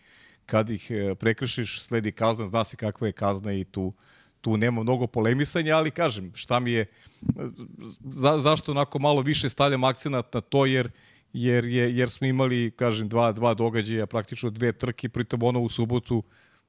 [0.46, 3.94] kad ih e, prekršiš, sledi kazna, zna se kakva je kazna i tu,
[4.42, 6.86] tu nema mnogo polemisanja, ali kažem, šta mi je,
[8.00, 10.90] za, zašto onako malo više stavljam akcenat na to, jer
[11.34, 15.70] jer, je, jer smo imali, kažem, dva, dva događaja, praktično dve trke, pritom ono u
[15.70, 16.24] subotu,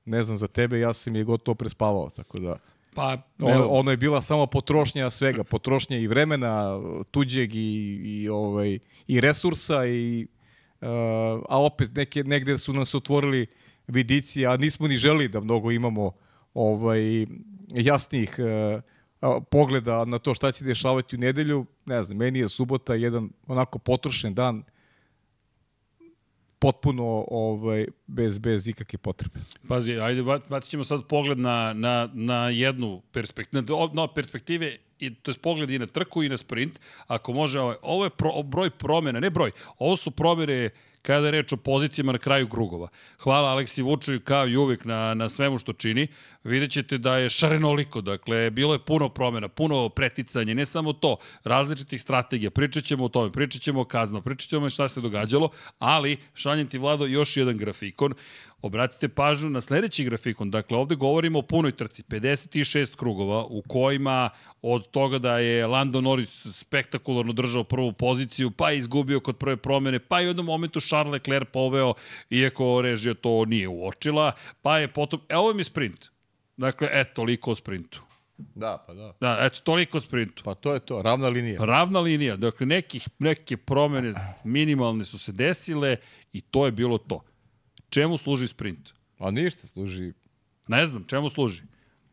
[0.05, 2.59] ne znam za tebe, ja sam je gotovo prespavao, tako da...
[2.94, 8.79] Pa, ono, ono je bila samo potrošnja svega, potrošnja i vremena tuđeg i, i, ovaj,
[9.07, 10.27] i resursa i
[10.81, 10.88] uh,
[11.48, 13.46] a opet neke, negde su nas otvorili
[13.87, 16.12] vidici, a nismo ni želi da mnogo imamo
[16.55, 17.27] ovaj
[17.74, 18.83] jasnih uh,
[19.51, 21.66] pogleda na to šta će dešavati u nedelju.
[21.87, 24.62] Ne znam, meni je subota jedan onako potrošen dan
[26.59, 29.40] potpuno ovaj, bez, bez ikakve potrebe.
[29.68, 35.14] Pazi, ajde, bacit ćemo sad pogled na, na, na jednu perspektivu, na, na perspektive i
[35.14, 36.81] to je pogled i na trku i na sprint.
[37.07, 40.71] Ako može, ovaj, ovo je pro, broj promjena, ne broj, ovo su promjene
[41.09, 42.88] kada je reč o pozicijama na kraju krugova.
[43.18, 46.09] Hvala Aleksi Vučević kao i uvek na, na svemu što čini.
[46.44, 51.16] Vidjet ćete da je šarenoliko, dakle, bilo je puno promjena, puno preticanje, ne samo to,
[51.44, 55.51] različitih strategija, pričat ćemo o tome, pričat ćemo o kazno, pričat ćemo šta se događalo,
[55.79, 58.14] ali šaljem ti Vlado još jedan grafikon.
[58.62, 60.51] Obratite pažnju na sledeći grafikon.
[60.51, 62.03] Dakle, ovde govorimo o punoj trci.
[62.03, 64.31] 56 krugova u kojima
[64.62, 69.57] od toga da je Lando Norris spektakularno držao prvu poziciju, pa je izgubio kod prve
[69.57, 71.94] promene, pa je u jednom momentu Charles Leclerc poveo,
[72.31, 75.21] iako režija to nije uočila, pa je potom...
[75.29, 76.09] E, ovo mi je sprint.
[76.57, 78.03] Dakle, eto, toliko o sprintu.
[78.38, 79.12] Da, pa da.
[79.21, 80.42] Da, eto, toliko sprintu.
[80.44, 81.64] Pa to je to, ravna linija.
[81.64, 82.37] Ravna linija.
[82.37, 85.97] Dakle, nekih, neke promene minimalne su se desile
[86.33, 87.23] i to je bilo to.
[87.90, 88.92] Čemu služi sprint?
[89.18, 90.12] A ništa, služi...
[90.68, 91.62] Ne znam, čemu služi?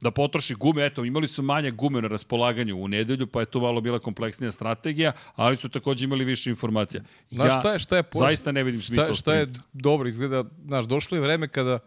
[0.02, 3.60] Da potroši gume, eto, imali su manje gume na raspolaganju u nedelju, pa je to
[3.60, 7.04] malo bila kompleksnija strategija, ali su takođe imali više informacija.
[7.30, 8.24] Znaš, ja šta je, šta je post...
[8.26, 11.80] zaista ne vidim smisla šta, šta je dobro, izgleda, znaš, došlo je vreme kada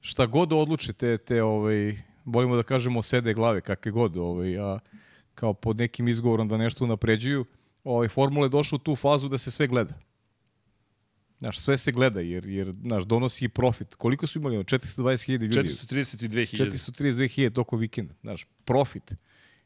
[0.00, 4.78] šta god odluče te, te ovaj, volimo da kažemo sede glave, kakve god, ovaj, a
[5.34, 7.44] kao pod nekim izgovorom da nešto napređuju,
[7.84, 9.94] ovaj, formula je došla u tu fazu da se sve gleda.
[11.38, 13.94] Znaš, sve se gleda, jer, jer znaš, donosi i profit.
[13.94, 14.56] Koliko su imali?
[14.56, 15.68] 420.000 ljudi.
[15.68, 16.70] 432.000.
[16.70, 18.14] 432.000 toko vikenda.
[18.20, 19.14] Znaš, profit.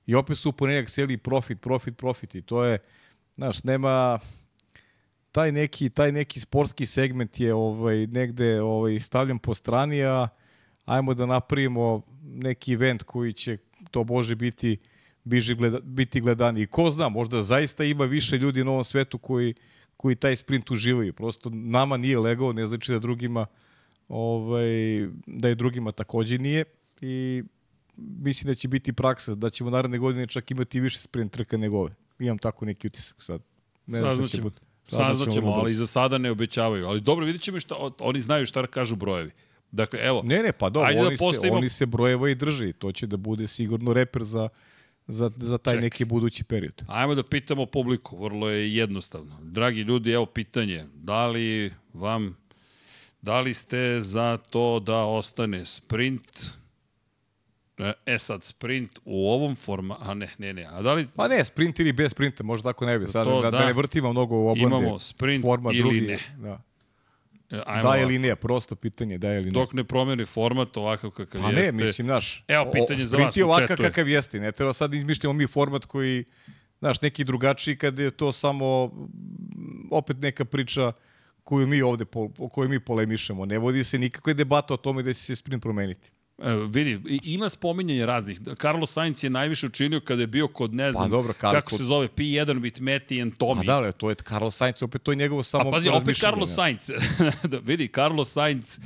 [0.07, 2.35] I opet su u ponedjak seli profit, profit, profit.
[2.35, 2.79] I to je,
[3.37, 4.19] znaš, nema
[5.33, 10.29] taj neki, taj neki sportski segment je ovaj, negde ovaj, stavljen po strani, a
[10.85, 13.59] ajmo da napravimo neki event koji će
[13.91, 14.77] to bože biti
[15.25, 16.63] biži gleda, biti gledani.
[16.63, 19.55] I ko zna, možda zaista ima više ljudi na ovom svetu koji,
[20.03, 21.13] koji taj sprint uživaju.
[21.13, 23.47] Prosto nama nije legao, ne znači da drugima
[24.09, 24.67] ovaj,
[25.27, 26.65] da je drugima takođe nije
[27.01, 27.43] i
[27.97, 31.79] mislim da će biti praksa, da ćemo naredne godine čak imati više sprint trka nego
[31.79, 31.95] ove.
[32.19, 33.43] Imam tako neki utisak sad.
[33.87, 34.61] Ne znam šta će biti.
[34.85, 36.87] Saznaćemo, ali za sada ne obećavaju.
[36.87, 39.31] Ali dobro, vidjet ćemo šta, oni znaju šta kažu brojevi.
[39.71, 40.23] Dakle, evo.
[40.25, 41.55] Ne, ne, pa dobro, oni, da postavimo...
[41.55, 44.49] se, oni se brojeva i drže to će da bude sigurno reper za,
[45.13, 45.83] za, za taj Ček.
[45.83, 46.83] neki budući period.
[46.87, 49.39] Ajmo da pitamo publiku, vrlo je jednostavno.
[49.43, 52.37] Dragi ljudi, evo pitanje, da li vam,
[53.23, 56.53] da li ste za to da ostane sprint,
[58.07, 59.97] E sad, sprint u ovom forma...
[60.01, 60.67] A ne, ne, ne.
[60.71, 61.09] A da li...
[61.17, 63.07] Pa ne, sprint ili bez sprinta, možda tako ne bi.
[63.07, 64.77] Sad, to, da, da, da ne vrtimo mnogo u oblande.
[64.77, 66.19] Imamo sprint forma, ili drugi, ne.
[66.39, 66.63] Da.
[67.53, 69.51] E, ajmo da ili nije, prosto pitanje, da ili ne.
[69.51, 71.73] Dok ne promeni format ovakav kakav pa jeste.
[71.73, 74.95] Pa ne, mislim, znaš, Evo, pitanje o, za vas ovakav kakav jeste, ne treba sad
[74.95, 76.25] izmišljamo mi format koji,
[76.79, 78.91] znaš, neki drugačiji kad je to samo
[79.91, 80.93] opet neka priča
[81.45, 82.05] koju mi ovde,
[82.39, 83.47] o kojoj mi polemišemo.
[83.47, 86.11] Ne vodi se nikakve debata o tome da će se sprint promeniti.
[86.45, 88.41] Evo, vidi, ima spominjanje raznih.
[88.61, 91.61] Carlos Sainz je najviše učinio kada je bio kod, ne pa znam, pa, dobro, Carlo,
[91.61, 93.67] kako se zove, P1 bit Meti and Tommy.
[93.67, 96.55] Pa da, to je Carlos Sainz, opet to je njegovo samo A pazi, opet Carlos
[96.55, 96.91] Sainz.
[97.51, 98.79] da, vidi, Carlos Sainz,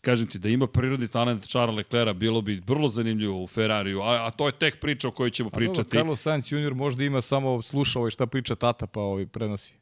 [0.00, 4.26] kažem ti, da ima prirodni talent Charles Leclerc, bilo bi vrlo zanimljivo u Ferrariju, a,
[4.26, 5.82] a to je tek priča o kojoj ćemo a pričati.
[5.82, 9.81] Dobro, Carlos Sainz junior možda ima samo slušao šta priča tata, pa ovaj prenosi.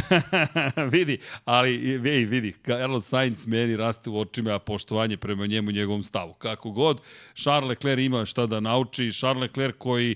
[0.92, 5.74] vidi, ali vidi, vidi, Carlos Sainz meni raste u očima, a poštovanje prema njemu i
[5.74, 6.32] njegovom stavu.
[6.32, 7.00] Kako god,
[7.34, 10.14] Charles Leclerc ima šta da nauči, Charles Leclerc koji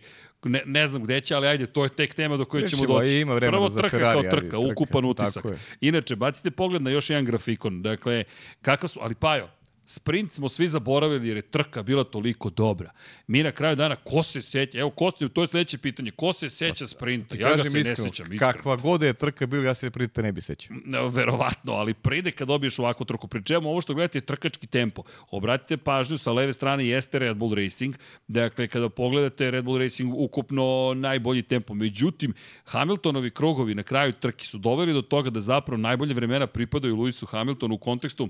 [0.49, 3.19] ne, ne znam gde će, ali ajde, to je tek tema do koje ćemo doći.
[3.19, 5.45] Ima Prvo trka Ferrari, kao trka, trka ukupan utisak.
[5.81, 7.83] Inače, bacite pogled na još jedan grafikon.
[7.83, 8.25] Dakle,
[8.63, 9.49] kakav su, ali Pajo,
[9.87, 12.91] Sprint smo svi zaboravili jer je trka bila toliko dobra.
[13.27, 16.33] Mi na kraju dana, ko se seća, evo, ko se, to je sledeće pitanje, ko
[16.33, 17.37] se seća pa, sprinta?
[17.37, 18.33] Ja ga se iskreno, ne sećam.
[18.33, 18.53] Iskreno.
[18.53, 20.77] Kakva god je trka bila, ja se sprinta ne bi sećao.
[21.09, 23.29] Verovatno, ali pride kad dobiješ ovakvu trku.
[23.29, 25.03] Pri čemu ovo što gledate je trkački tempo.
[25.31, 27.95] Obratite pažnju, sa leve strane jeste Red Bull Racing.
[28.29, 31.75] Dakle, kada pogledate Red Bull Racing, ukupno najbolji tempo.
[31.75, 36.97] Međutim, Hamiltonovi krugovi na kraju trke su doveli do toga da zapravo najbolje vremena pripadaju
[36.97, 38.29] Lewisu Hamiltonu u kontekstu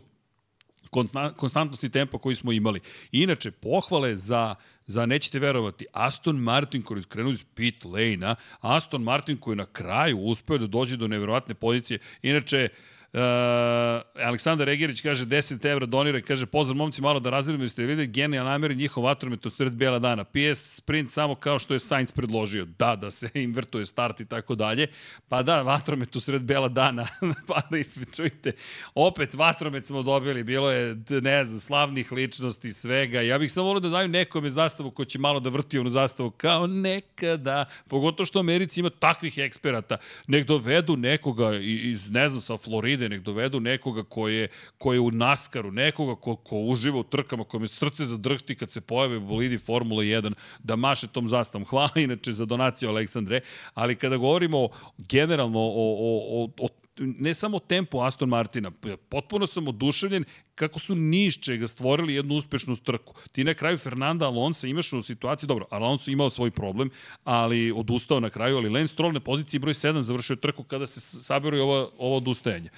[1.36, 2.80] konstantnosti tempa koji smo imali.
[3.12, 4.54] Inače, pohvale za,
[4.86, 9.56] za nećete verovati, Aston Martin koji je skrenuo iz pit lane-a, Aston Martin koji je
[9.56, 11.98] na kraju uspeo da dođe do neverovatne pozicije.
[12.22, 13.22] Inače, uh, Uh,
[14.24, 18.06] Aleksandar Egerić kaže 10 evra donira i kaže pozdrav momci malo da razredimo jeste videli
[18.06, 20.24] genijalna nameri njihov vatromet u sred bela dana.
[20.24, 22.64] PS sprint samo kao što je Sainz predložio.
[22.78, 24.88] Da, da se invertuje start i tako dalje.
[25.28, 27.06] Pa da, vatromet u sred bela dana.
[27.48, 27.78] pa da
[28.16, 28.52] čujte,
[28.94, 30.44] opet vatromet smo dobili.
[30.44, 33.20] Bilo je, ne znam, slavnih ličnosti, svega.
[33.20, 36.30] Ja bih samo volio da daju nekome zastavu ko će malo da vrti onu zastavu
[36.30, 37.64] kao nekada.
[37.88, 39.96] Pogotovo što Americi ima takvih eksperata.
[40.26, 44.92] Nek dovedu nekoga iz, ne znam, sa Floride bolje, nek dovedu nekoga ko je, ko
[44.92, 49.20] je u naskaru, nekoga ko, ko uživa u trkama, kome srce zadrhti kad se pojave
[49.20, 51.66] bolidi Formula 1, da maše tom zastavom.
[51.66, 53.40] Hvala inače za donaciju Aleksandre,
[53.74, 58.70] ali kada govorimo generalno o, o, o, o ne samo tempo Aston Martina,
[59.08, 63.14] potpuno sam oduševljen kako su niš čega stvorili jednu uspešnu trku.
[63.32, 66.90] Ti na kraju Fernanda Alonso imaš u situaciji, dobro, Alonso imao svoj problem,
[67.24, 71.00] ali odustao na kraju, ali Lance Stroll na poziciji broj 7 završio trku kada se
[71.00, 72.70] saberu ovo, ovo odustajanje.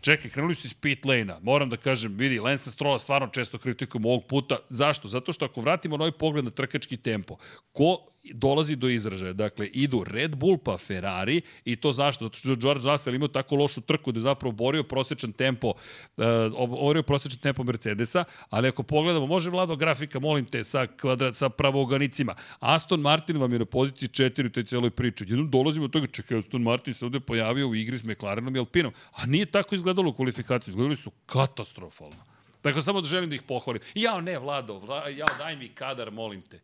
[0.00, 1.38] Čekaj, krenuli su iz pit lane-a.
[1.42, 4.58] Moram da kažem, vidi, Lance Strolla stvarno često kritikom ovog puta.
[4.70, 5.08] Zašto?
[5.08, 7.36] Zato što ako vratimo novi pogled na trkački tempo,
[7.72, 9.32] ko dolazi do izražaja.
[9.32, 12.24] Dakle, idu Red Bull pa Ferrari i to zašto?
[12.24, 15.72] Zato što George Russell imao tako lošu trku da je zapravo borio prosječan tempo,
[16.16, 21.36] uh, borio prosječan tempo Mercedesa, ali ako pogledamo, može vlado grafika, molim te, sa, kvadrat,
[21.36, 22.34] sa pravoganicima.
[22.60, 25.24] Aston Martin vam je na poziciji 4 u toj celoj priči.
[25.28, 28.58] Jednom dolazimo od toga, čekaj, Aston Martin se ovde pojavio u igri s McLarenom i
[28.58, 28.92] Alpinom.
[29.12, 32.16] A nije tako izgledalo u kvalifikaciji, izgledali su katastrofalno.
[32.62, 33.82] Dakle, samo da želim da ih pohvalim.
[33.94, 36.60] Jao, ne, Vlado, Vlado jao, daj mi kadar, molim te.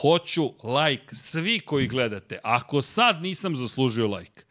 [0.00, 2.38] Hoću like, svi koji gledate.
[2.42, 4.46] Ako sad nisam zaslužio like,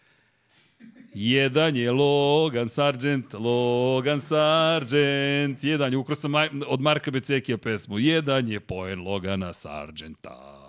[1.17, 6.33] Jedan je Logan Sargent, Logan Sargent, jedan je, ukro sam
[6.67, 10.61] od Marka Becekija pesmu, jedan je poen Logana Sargenta.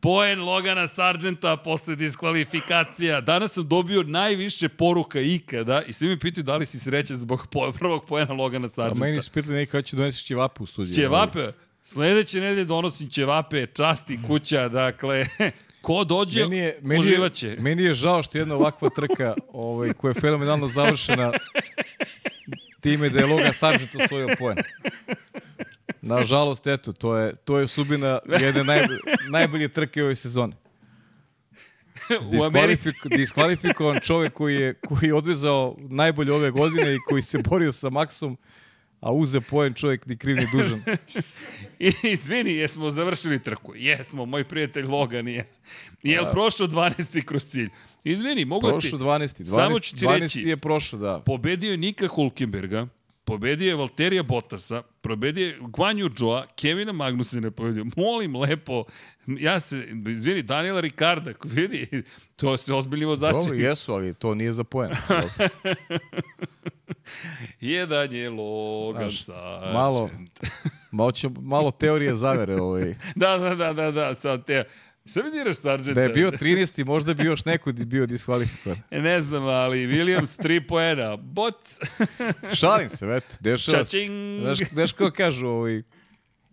[0.00, 3.20] Poen Logana Sargenta posle diskvalifikacija.
[3.20, 7.46] Danas sam dobio najviše poruka ikada i svi mi pitaju da li si srećan zbog
[7.78, 9.04] prvog poena Logana Sargenta.
[9.04, 10.94] A meni su pitali neki kada će donesi ćevape u studiju.
[10.94, 11.52] Ćevape?
[11.86, 15.26] Sledeće nedelje donosim ćevape, časti kuća, dakle,
[15.82, 17.48] ko dođe, meni je, meni uživaće.
[17.48, 21.32] Je, meni je žao što jedna ovakva trka ovaj, koja je fenomenalno završena
[22.80, 24.56] time da je Logan Sargent osvojio poen.
[26.02, 28.86] Nažalost, eto, to je, to je subina jedne naj,
[29.30, 30.56] najbolje trke ove sezone.
[32.30, 37.72] Diskvalifik, diskvalifikovan čovek koji je, koji je odvezao najbolje ove godine i koji se borio
[37.72, 38.36] sa Maxom
[39.04, 40.82] a uze poen čovjek ni kriv ni dužan.
[41.78, 43.72] I, izvini, jesmo završili trku?
[43.76, 45.48] Jesmo, moj prijatelj Logan je.
[46.02, 47.24] Je li prošao 12.
[47.24, 47.68] kroz cilj?
[48.04, 48.90] Izvini, mogu prošao ti...
[48.90, 49.42] Prošao 12.
[49.42, 49.44] 12.
[49.44, 50.20] Samo ću ti 12.
[50.20, 50.40] reći.
[50.40, 51.22] je prošao, da.
[51.26, 52.86] Pobedio je Nika Hulkenberga,
[53.24, 57.86] pobedio je Valterija Bottasa, pobedio je Gvanju Joa, Kevina Magnusena pobedio.
[57.96, 58.84] Molim lepo,
[59.26, 62.02] ja se, izvini, Daniela Ricarda, vidi,
[62.36, 63.38] to se ozbiljno znači.
[63.38, 64.90] Dobro, jesu, ali to nije za poen.
[67.60, 69.36] Jedan je Logan Znaš,
[69.72, 70.10] Malo,
[70.90, 72.60] malo, će, malo teorije zavere.
[72.60, 72.94] Ovaj.
[73.16, 74.64] da, da, da, da, da, sad te...
[75.06, 75.94] Sve mi diraš Sargenta?
[75.94, 76.84] Da je bio 13.
[76.84, 78.78] možda bi još neko bio diskvalifikovan.
[78.90, 81.16] Ne znam, ali Williams 3 poena.
[81.16, 81.56] Bot!
[82.54, 83.36] Šalim se, eto.
[83.40, 84.06] Dešava se.
[84.40, 85.82] Znaš, znaš ko kažu, ovaj,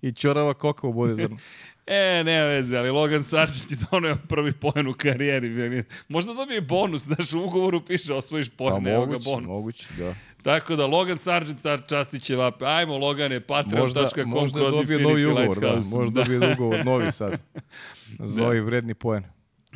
[0.01, 1.37] i čorava koka u bode zrnu.
[1.87, 5.83] E, nema veze, ali Logan Sargent je donio prvi poen u karijeri.
[6.07, 9.47] Možda dobije bonus, znaš, u ugovoru piše osvojiš poen, pa, evo ga bonus.
[9.47, 10.15] Moguće, da.
[10.43, 12.65] Tako da Logan Sargent Častiće vape.
[12.65, 17.41] Ajmo Logane, patreon.com možda kroz dobije novi ugovor, da, možda dobije ugovor novi sad.
[18.19, 19.23] Za ovaj vredni poen.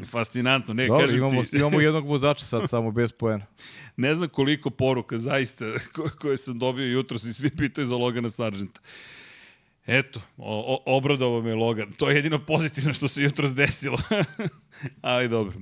[0.06, 1.58] Fascinantno, ne, Dobre, kažem imamo, ti...
[1.58, 3.46] imamo jednog vozača sad samo bez poena.
[3.98, 5.66] Ne znam koliko poruka zaista
[5.96, 8.82] ko, koje sam dobio jutro svi pitaju za Logana Sargenta.
[9.88, 11.92] Eto, o, o, obradovao me Logan.
[11.92, 13.98] To je jedino pozitivno što se jutro desilo.
[15.02, 15.54] Ali dobro.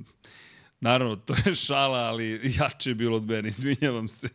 [0.84, 4.30] Naravno, to je šala, ali jače je bilo od mene, izvinjavam se.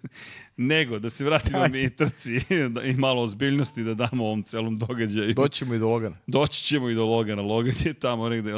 [0.56, 1.78] Nego, da se vratimo Ajde.
[1.78, 5.34] mi trci da, i malo ozbiljnosti da damo ovom celom događaju.
[5.34, 6.16] Doćemo i do Logana.
[6.26, 7.42] Doći ćemo i do Logana.
[7.42, 8.52] Logan je tamo negde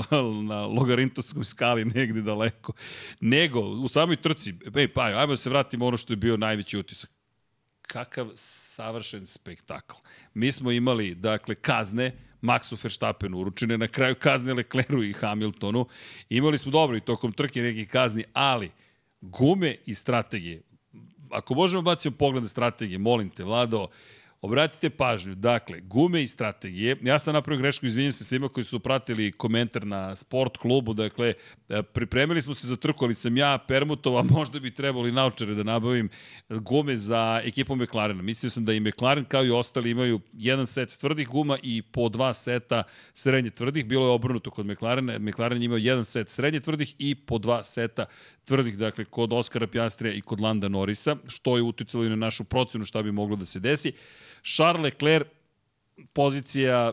[0.49, 2.73] na Logarintoskom skali negde daleko.
[3.21, 6.79] Nego, u samoj trci, ej, pa, ajmo da se vratimo ono što je bio najveći
[6.79, 7.20] utisak.
[7.93, 9.95] Kakav savršen spektakl.
[10.35, 12.13] Mi smo imali, dakle, kazne,
[12.43, 15.87] Maxu Verstappenu uručene, na kraju kazne Lecleru i Hamiltonu.
[16.29, 18.71] Imali smo dobro i tokom trke nekih kazni, ali
[19.21, 20.63] gume i strategije.
[21.31, 23.89] Ako možemo baciti pogled na strategije, molim te, Vlado,
[24.43, 26.97] Obratite pažnju, dakle, gume i strategije.
[27.03, 31.35] Ja sam napravio grešku, izvinjam se svima koji su pratili komentar na sport klubu, dakle,
[31.69, 35.63] e, pripremili smo se za trku, ali sam ja permutova, možda bi trebali naučare da
[35.63, 36.09] nabavim
[36.49, 38.23] gume za ekipu McLarena.
[38.23, 42.09] Mislio sam da i McLaren kao i ostali imaju jedan set tvrdih guma i po
[42.09, 42.83] dva seta
[43.15, 43.87] srednje tvrdih.
[43.87, 45.19] Bilo je obrnuto kod McLarena.
[45.19, 48.07] McLaren imao jedan set srednje tvrdih i po dva seta
[48.45, 52.45] tvrdih, dakle, kod Oskara Pjastrija i kod Landa Norisa, što je uticalo i na našu
[52.45, 53.93] procenu šta bi moglo da se desi.
[54.43, 55.27] Charles Leclerc,
[56.13, 56.93] pozicija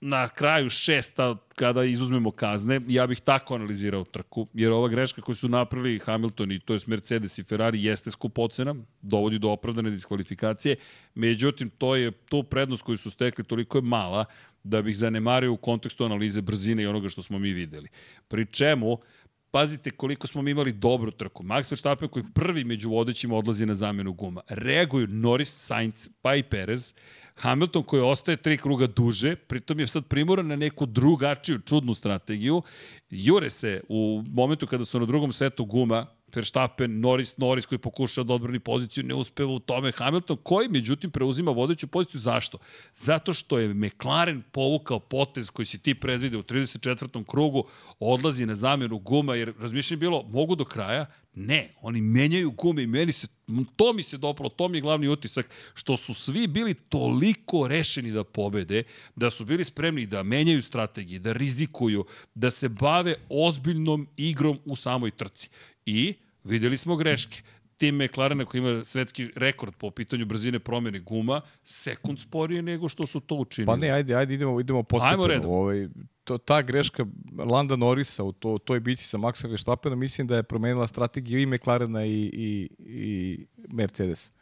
[0.00, 5.34] na kraju šesta kada izuzmemo kazne, ja bih tako analizirao trku, jer ova greška koju
[5.34, 10.76] su napravili Hamilton i to je Mercedes i Ferrari jeste skupocena, dovodi do opravdane diskvalifikacije,
[11.14, 14.24] međutim to je tu prednost koju su stekli toliko je mala
[14.64, 17.88] da bih zanemario u kontekstu analize brzine i onoga što smo mi videli.
[18.28, 18.98] Pri čemu
[19.56, 21.42] pazite koliko smo mi imali dobru trku.
[21.42, 24.40] Max Verstappen koji prvi među vodećima odlazi na zamenu guma.
[24.48, 26.94] Reaguju Norris, Sainz, pa i Perez.
[27.34, 32.62] Hamilton koji ostaje tri kruga duže, pritom je sad primoran na neku drugačiju, čudnu strategiju.
[33.10, 36.06] Jure se u momentu kada su na drugom setu guma,
[36.36, 39.92] Verstappen, Norris, Norris koji pokušao da odbrani poziciju, ne uspeva u tome.
[39.92, 42.20] Hamilton koji, međutim, preuzima vodeću poziciju.
[42.20, 42.58] Zašto?
[42.94, 47.24] Zato što je McLaren povukao potez koji si ti predvide u 34.
[47.24, 47.64] krugu,
[48.00, 51.06] odlazi na zamjenu guma, jer razmišljanje bilo, mogu do kraja?
[51.38, 53.26] Ne, oni menjaju gume i meni se,
[53.76, 58.12] to mi se dopalo, to mi je glavni utisak, što su svi bili toliko rešeni
[58.12, 58.82] da pobede,
[59.16, 64.76] da su bili spremni da menjaju strategije, da rizikuju, da se bave ozbiljnom igrom u
[64.76, 65.48] samoj trci.
[65.86, 66.14] I
[66.46, 67.42] videli smo greške.
[67.76, 73.06] Tim McLarena koji ima svetski rekord po pitanju brzine promjene guma, sekund sporije nego što
[73.06, 73.66] su to učinili.
[73.66, 75.12] Pa ne, ajde, ajde idemo, idemo postepeno.
[75.12, 75.50] Ajmo redom.
[75.50, 75.88] Ovaj,
[76.24, 77.06] to, ta greška
[77.38, 81.46] Landa Norrisa u to, toj bici sa Maxa Verstappena mislim da je promenila strategiju i
[81.46, 84.32] McLarena i, i, i Mercedes.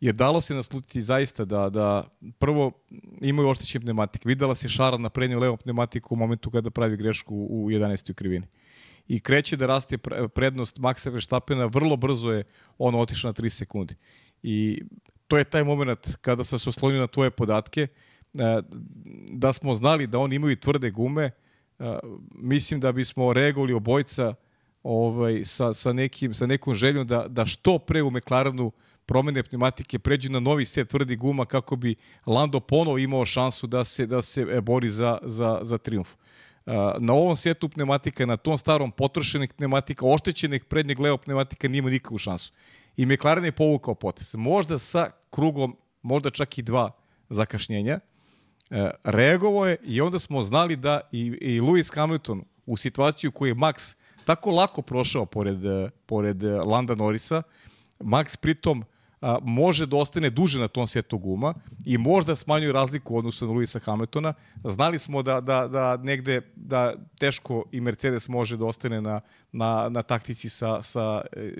[0.00, 2.04] Jer dalo se naslutiti zaista da, da
[2.38, 2.72] prvo
[3.20, 4.24] imaju oštećen pneumatik.
[4.24, 8.14] Videla se šara na prednju levom pneumatiku u momentu kada pravi grešku u 11.
[8.14, 8.46] krivini
[9.08, 9.98] i kreće da raste
[10.34, 12.44] prednost Maxa Verstappena, vrlo brzo je
[12.78, 13.94] on otišao na 3 sekunde.
[14.42, 14.82] I
[15.28, 17.88] to je taj moment kada sam se oslonio na tvoje podatke, e,
[19.30, 21.32] da smo znali da oni imaju tvrde gume, e,
[22.30, 24.34] mislim da bismo reagovali obojca
[24.82, 28.72] ovaj, sa, sa, nekim, sa nekom željom da, da što pre u McLarenu
[29.06, 31.94] promene pneumatike pređu na novi set tvrdi guma kako bi
[32.26, 36.08] Lando ponovo imao šansu da se da se bori za, za, za triumf
[36.98, 42.18] na ovom setu pneumatika, na tom starom potrošenih pneumatika, oštećenih prednjeg leva pneumatika nima nikakvu
[42.18, 42.52] šansu.
[42.96, 44.34] I McLaren je povukao potes.
[44.34, 46.90] Možda sa krugom, možda čak i dva
[47.28, 48.00] zakašnjenja.
[48.70, 53.50] E, reagovo je i onda smo znali da i, i Lewis Hamilton u situaciju koju
[53.50, 55.58] je Max tako lako prošao pored,
[56.06, 57.42] pored Landa Norrisa,
[57.98, 58.84] Max pritom
[59.26, 61.54] a, može da ostane duže na tom setu guma
[61.84, 64.34] i možda smanjuje razliku odnosu na Luisa Hamiltona.
[64.64, 69.20] Znali smo da, da, da negde da teško i Mercedes može da ostane na,
[69.52, 71.52] na, na taktici sa, sa e,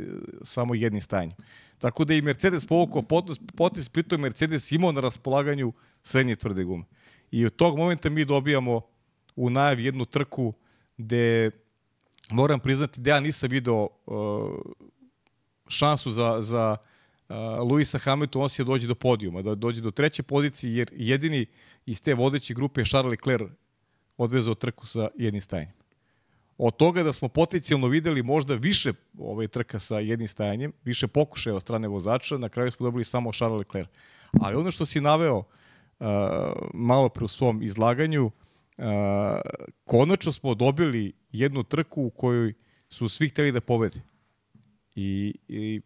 [0.43, 1.37] samo jednim stajanjem.
[1.79, 6.85] Tako da i Mercedes povukao potez, potez pritom Mercedes imao na raspolaganju srednje tvrde gume.
[7.31, 8.81] I od tog momenta mi dobijamo
[9.37, 10.53] u najavi jednu trku
[10.97, 11.51] gde
[12.31, 14.51] moram priznati da ja nisam video uh,
[15.69, 16.96] šansu za, za uh,
[17.71, 21.47] Luisa Hamilton on se dođe do podijuma, da dođe do treće pozicije, jer jedini
[21.87, 23.51] iz te vodeće grupe je Charles Leclerc
[24.17, 25.75] odvezao trku sa jednim stajanjem.
[26.59, 31.57] Od toga da smo potencijalno videli možda više ove trka sa jednim stajanjem, više pokušaja
[31.57, 33.89] od strane vozača, na kraju smo dobili samo Charles Leclerc.
[34.41, 36.07] Ali ono što si naveo uh,
[36.75, 38.85] malo pre u svom izlaganju, uh,
[39.85, 42.55] konačno smo dobili jednu trku u kojoj
[42.89, 44.01] su svi hteli da pobede.
[44.95, 45.81] I, i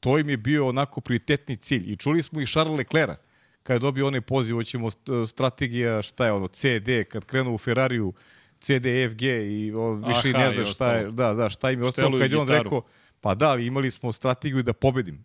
[0.00, 1.92] to im je bio onako prioritetni cilj.
[1.92, 3.18] I čuli smo i Charles Leclerc
[3.66, 4.88] kada je dobio onaj poziv, hoćemo
[5.26, 8.12] strategija, šta je ono, CD, kad krenu u Ferrariju,
[8.60, 11.86] CD, FG i o, više Aha, ne zna šta je, da, da, šta im je
[11.86, 12.82] ostalo, kad je on rekao,
[13.20, 15.24] pa da, imali smo strategiju da pobedim.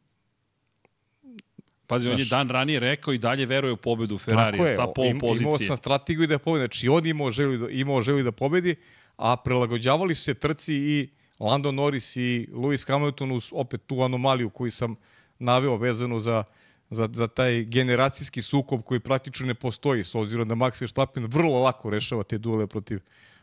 [1.88, 5.19] Pazi, on je dan ranije rekao i dalje veruje u pobedu Ferrari sa pol im,
[5.19, 5.43] pozicije.
[5.43, 6.61] Imao sam strategiju da pobedi.
[6.61, 8.76] Znači, on imao želi, da, imao želi da pobedi,
[9.15, 11.09] a prilagođavali su se trci i
[11.41, 14.95] Lando Norris i Lewis Hamilton uz opet tu anomaliju koju sam
[15.39, 16.43] naveo vezano za,
[16.89, 21.61] za, za taj generacijski sukob koji praktično ne postoji s obzirom da Max Verstappen vrlo
[21.61, 22.99] lako rešava te duele protiv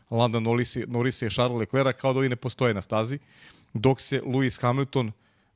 [0.09, 3.19] Landa Norrisa, Norrisa i Charles Leclerc kao da oni ne postoje na stazi,
[3.73, 5.07] dok se Lewis Hamilton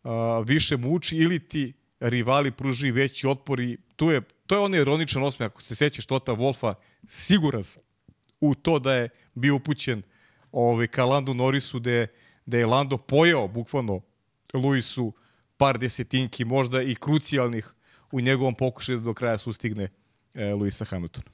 [0.04, 0.12] uh,
[0.46, 5.24] više muči ili ti rivali pruži veći otpor i tu je, to je onaj ironičan
[5.24, 6.74] osmeh, ako se sećaš Tota Wolfa,
[7.08, 7.84] siguran sam
[8.40, 10.02] u to da je bio upućen
[10.52, 12.08] ovaj, ka Landu Norrisu, da je
[12.46, 14.02] da je Lando pojao bukvalno
[14.54, 15.14] Luisu
[15.58, 17.74] par desetinki, možda i krucijalnih
[18.12, 19.90] u njegovom pokušaju da do kraja sustigne
[20.34, 21.28] e, Luisa Hamiltona.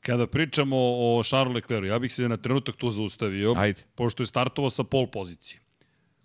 [0.00, 3.82] Kada pričamo o Charles Leclercu, ja bih se na trenutak tu zaustavio, Ajde.
[3.94, 5.60] pošto je startovao sa pol pozicije.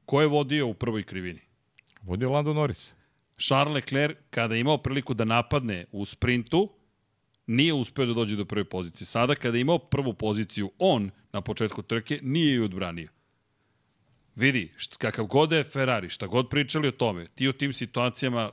[0.06, 1.42] Ko je vodio u prvoj krivini?
[2.02, 2.94] Vodio Lando Norris.
[3.38, 6.70] Charles Leclerc, kada je imao priliku da napadne u sprintu,
[7.48, 9.06] nije uspeo da dođe do prve pozicije.
[9.06, 13.10] Sada, kada je imao prvu poziciju on na početku trke, nije ju odbranio.
[14.38, 18.52] Vidi, št, kakav god je Ferrari, šta god pričali o tome, ti u tim situacijama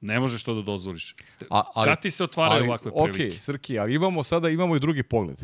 [0.00, 1.14] ne možeš to da dozvoliš.
[1.50, 3.36] A, ali, Kad ti se otvaraju ali, ovakve prilike?
[3.36, 5.38] Ok, Srki, ali imamo sada imamo i drugi pogled.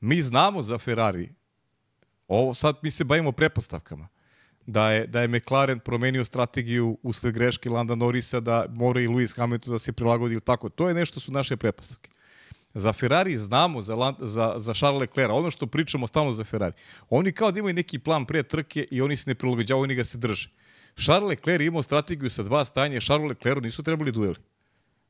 [0.00, 1.34] Mi znamo za Ferrari,
[2.28, 4.08] ovo sad mi se bavimo prepostavkama,
[4.66, 9.36] da je, da je McLaren promenio strategiju usled greške Landa Norrisa, da mora i Lewis
[9.36, 10.68] Hamilton da se prilagodi ili tako.
[10.68, 12.10] To je nešto su naše prepostavke.
[12.74, 16.74] Za Ferrari znamo, za, za, za Charles Leclerc, ono što pričamo stalno za Ferrari.
[17.10, 20.04] Oni kao da imaju neki plan pre trke i oni se ne prilagođavaju, oni ga
[20.04, 20.50] se drže.
[21.04, 24.36] Charles Leclerc imao strategiju sa dva stanja, Charles Leclerc nisu trebali dueli.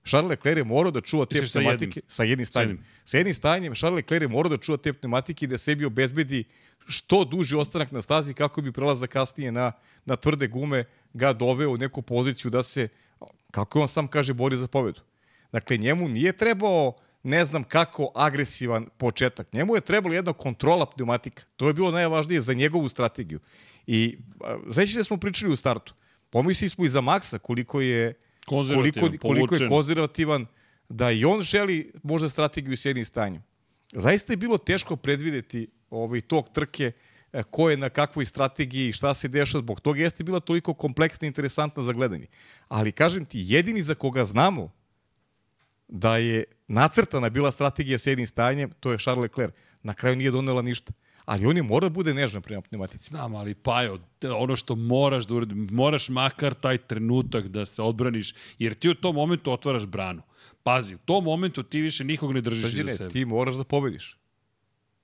[0.05, 2.03] Charles Leclerc je morao da čuva te Misliš sa pneumatike jednim?
[2.09, 2.85] sa jednim stanjem.
[3.05, 6.45] Sa jednim stanjem Charles Leclerc je morao da čuva te pneumatike i da sebi obezbedi
[6.87, 9.73] što duži ostanak na stazi kako bi prelazak kasnije na,
[10.05, 10.85] na tvrde gume
[11.15, 12.89] ga doveo u neku poziciju da se,
[13.51, 15.01] kako on sam kaže, bori za pobedu.
[15.53, 16.93] Dakle, njemu nije trebao
[17.23, 19.53] ne znam kako agresivan početak.
[19.53, 21.43] Njemu je trebalo jedna kontrola pneumatika.
[21.57, 23.41] To je bilo najvažnije za njegovu strategiju.
[23.87, 24.19] I
[24.67, 25.95] znači da smo pričali u startu.
[26.31, 28.15] Pomislili smo i za Maksa koliko je
[28.47, 30.47] koliko, koliko je konzervativan,
[30.89, 33.43] da i on želi možda strategiju s jednim stanjem.
[33.93, 36.93] Zaista je bilo teško predvideti ovaj, tog trke,
[37.33, 41.27] e, ko je na kakvoj strategiji, šta se dešava, zbog toga jeste bila toliko kompleksna
[41.27, 42.27] i interesantna za gledanje.
[42.69, 44.71] Ali kažem ti, jedini za koga znamo
[45.89, 49.55] da je nacrtana bila strategija s jednim stanjem, to je Charles Leclerc.
[49.83, 50.93] Na kraju nije donela ništa.
[51.25, 53.09] Ali on je mora da bude nežan prema pneumatici.
[53.09, 53.99] Znam, ali Pajo,
[54.37, 58.95] ono što moraš da uradi, moraš makar taj trenutak da se odbraniš, jer ti u
[58.95, 60.23] tom momentu otvaraš branu.
[60.63, 63.11] Pazi, u tom momentu ti više nikog ne držiš Srđane, iza sebe.
[63.11, 64.19] ti moraš da pobediš.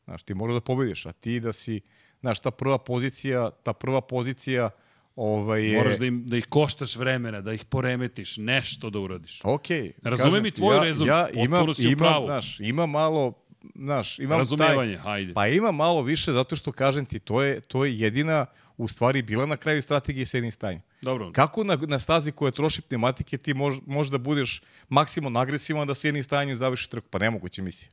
[0.04, 1.80] Znaš, ti moraš da pobediš, a ti da si,
[2.20, 4.70] znaš, ta prva pozicija, ta prva pozicija,
[5.18, 5.78] ovaj je...
[5.78, 9.40] Moraš da, im, da ih koštaš vremena, da ih poremetiš, nešto da uradiš.
[9.44, 9.92] Okej.
[10.02, 13.32] Razumem kažem i tvoj ja, rezon, Ja imam, si imam, znaš, ima malo,
[13.74, 15.34] znaš, imam Razumevanje, taj, hajde.
[15.34, 18.46] Pa ima malo više zato što kažem ti, to je, to je jedina
[18.76, 20.80] u stvari bila na kraju strategije s jednim stanjem.
[21.02, 25.86] Dobro, Kako na, na stazi koja troši pneumatike ti mož, možeš da budeš maksimalno agresivan
[25.86, 27.08] da s jednim stanjem završi trku?
[27.10, 27.90] Pa nemoguće misije.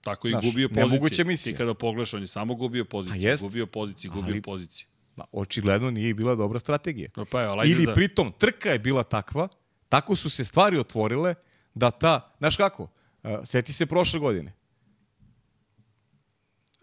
[0.00, 0.86] tako i znaš, gubio pozicije.
[0.88, 1.52] nemoguća misija.
[1.52, 4.86] Ti kada pogledaš, on je samo gubio pozicije, gubio pozicije, gubio Ali- pozicije.
[5.20, 7.10] Ma, očigledno nije bila dobra strategija.
[7.14, 7.94] Pa, pa, evo, ajde Ili da...
[7.94, 9.48] pritom trka je bila takva,
[9.88, 11.34] tako su se stvari otvorile
[11.74, 14.52] da ta, znaš kako, uh, seti se prošle godine.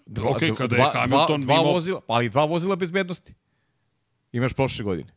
[0.05, 3.33] Dva, Okej, kada je dva, Hamilton dva, dva imao- vozila, ali dva vozila bezbednosti.
[4.31, 5.13] Imaš prošle godine.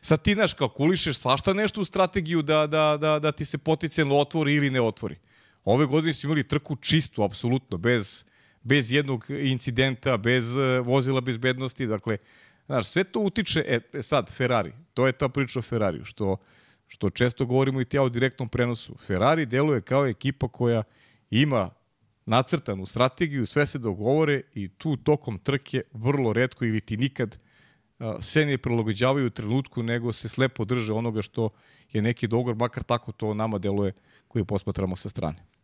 [0.00, 4.16] Sad ti, znaš, kalkulišeš svašta nešto u strategiju da, da, da, da ti se potencijalno
[4.16, 5.16] otvori ili ne otvori.
[5.64, 8.24] Ove godine su imali trku čistu, apsolutno, bez,
[8.68, 11.86] bez jednog incidenta, bez uh, vozila bezbednosti.
[11.86, 12.18] Dakle,
[12.66, 16.36] znaš, sve to utiče, e, e, sad, Ferrari, to je ta priča o Ferrariju, što,
[16.86, 18.96] što često govorimo i ti o direktnom prenosu.
[19.06, 20.82] Ferrari deluje kao ekipa koja
[21.30, 21.70] ima
[22.26, 27.38] nacrtanu strategiju, sve se dogovore i tu tokom trke vrlo redko ili ti nikad
[27.98, 31.50] a, se ne prilagođavaju u trenutku, nego se slepo drže onoga što
[31.92, 33.92] je neki dogovor, makar tako to nama deluje
[34.28, 35.57] koji posmatramo sa strane.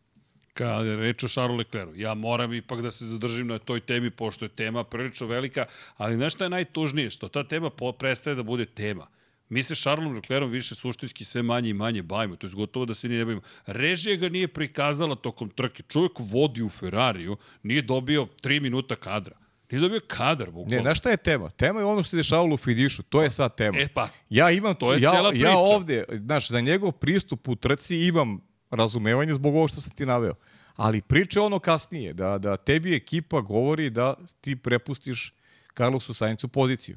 [0.55, 4.11] Kada je reč o Charles Leclercu, ja moram ipak da se zadržim na toj temi,
[4.11, 7.11] pošto je tema prilično velika, ali znaš šta je najtužnije?
[7.11, 9.07] Što ta tema prestaje da bude tema.
[9.49, 12.95] Mi se Charlesom Leclercom više suštinski sve manje i manje bavimo, to je gotovo da
[12.95, 13.41] se ni ne bavimo.
[13.67, 15.83] Režija ga nije prikazala tokom trke.
[15.83, 19.37] Čovjek vodi u Ferrariju, nije dobio 3 minuta kadra.
[19.71, 20.83] Nije dobio kadar, Ne, bukvalno.
[20.83, 21.51] znaš šta je tema?
[21.51, 23.79] Tema je ono što se dešavalo u Fidišu, to je sad tema.
[23.79, 25.47] E pa, Ja imam To je ja, cela priča.
[25.47, 28.41] ja ovde, znaš, za njegov pristup u trci imam
[28.75, 30.35] razumevanje zbog ovo što sam ti naveo.
[30.77, 35.35] Ali priča ono kasnije, da, da tebi ekipa govori da ti prepustiš
[35.77, 36.97] Carlosu Saincu poziciju.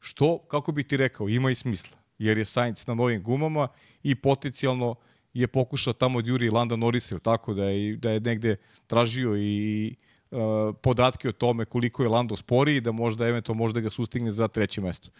[0.00, 1.98] Što, kako bi ti rekao, ima i smisla.
[2.18, 3.68] Jer je Sainz na novim gumama
[4.02, 4.94] i potencijalno
[5.34, 9.94] je pokušao tamo od Juri Landa Norrisa, tako da je, da je negde tražio i
[10.30, 10.38] uh,
[10.82, 14.48] podatke o tome koliko je Lando spori i da možda eventualno možda ga sustigne za
[14.48, 15.10] treće mesto.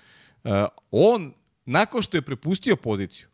[0.45, 0.51] Uh,
[0.91, 3.29] on, nakon što je prepustio poziciju,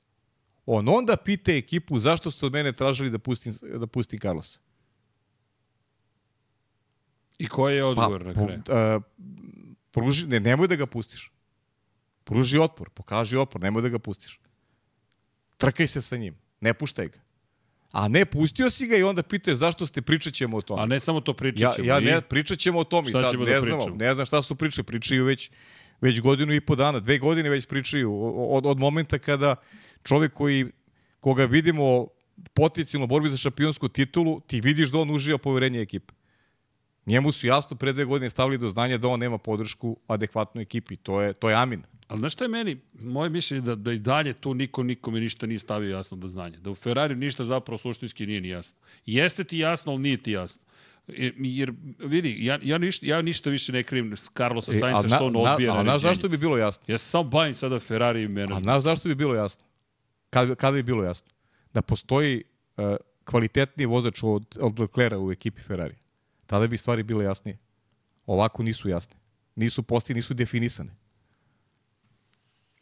[0.66, 4.58] on onda pita ekipu zašto ste od mene tražili da pustim, da pustim Carlosa.
[7.38, 8.62] i koji je odgovor na po- kraju?
[8.96, 9.02] uh,
[9.92, 11.32] pruži, ne, nemoj da ga pustiš.
[12.24, 14.40] Pruži otpor, pokaži otpor, nemoj da ga pustiš.
[15.56, 17.18] Trkaj se sa njim, ne puštaj ga.
[17.92, 20.82] A ne, pustio si ga i onda pitaš zašto ste, pričat ćemo o tome.
[20.82, 21.88] A ne samo to pričat Ja, ćemo.
[21.88, 24.26] ja i- ne, pričat ćemo o tome i sad ćemo ne da znamo, ne znam
[24.26, 25.50] šta su priče, pričaju već,
[26.00, 28.14] već godinu i po dana, dve godine već pričaju
[28.50, 29.54] od, od momenta kada
[30.04, 30.66] čovjek koji,
[31.20, 32.06] koga vidimo
[32.54, 36.12] potencijalno borbi za šampionsku titulu, ti vidiš da on uživa poverenje ekipe.
[37.06, 40.96] Njemu su jasno pre dve godine stavili do znanja da on nema podršku adekvatnu ekipi.
[40.96, 41.82] To je, to je Amin.
[42.08, 45.46] Ali znaš šta je meni, moje mišljenje da, da i dalje tu niko nikome ništa
[45.46, 46.58] nije stavio jasno do znanja.
[46.58, 48.78] Da u Ferrari ništa zapravo suštinski nije ni jasno.
[49.06, 50.62] Jeste ti jasno, ali nije ti jasno.
[51.06, 55.06] Jer, jer vidi, ja, ja, ništa, ja ništa više ne krivim s Carlosa E, Sainca
[55.06, 56.84] a što on na, odbija a, a znaš zašto bi bilo jasno?
[56.86, 58.62] Ja samo bavim sada Ferrari i A menadžment.
[58.62, 59.64] znaš zašto bi bilo jasno?
[60.32, 61.28] Kad, kada bi bilo jasno?
[61.74, 62.44] Da postoji
[62.76, 65.94] uh, kvalitetniji vozač od, od Leclerca u ekipi Ferrari.
[66.46, 67.58] Tada bi stvari bile jasnije.
[68.26, 69.16] Ovako nisu jasne.
[69.56, 70.96] Nisu posti, nisu definisane.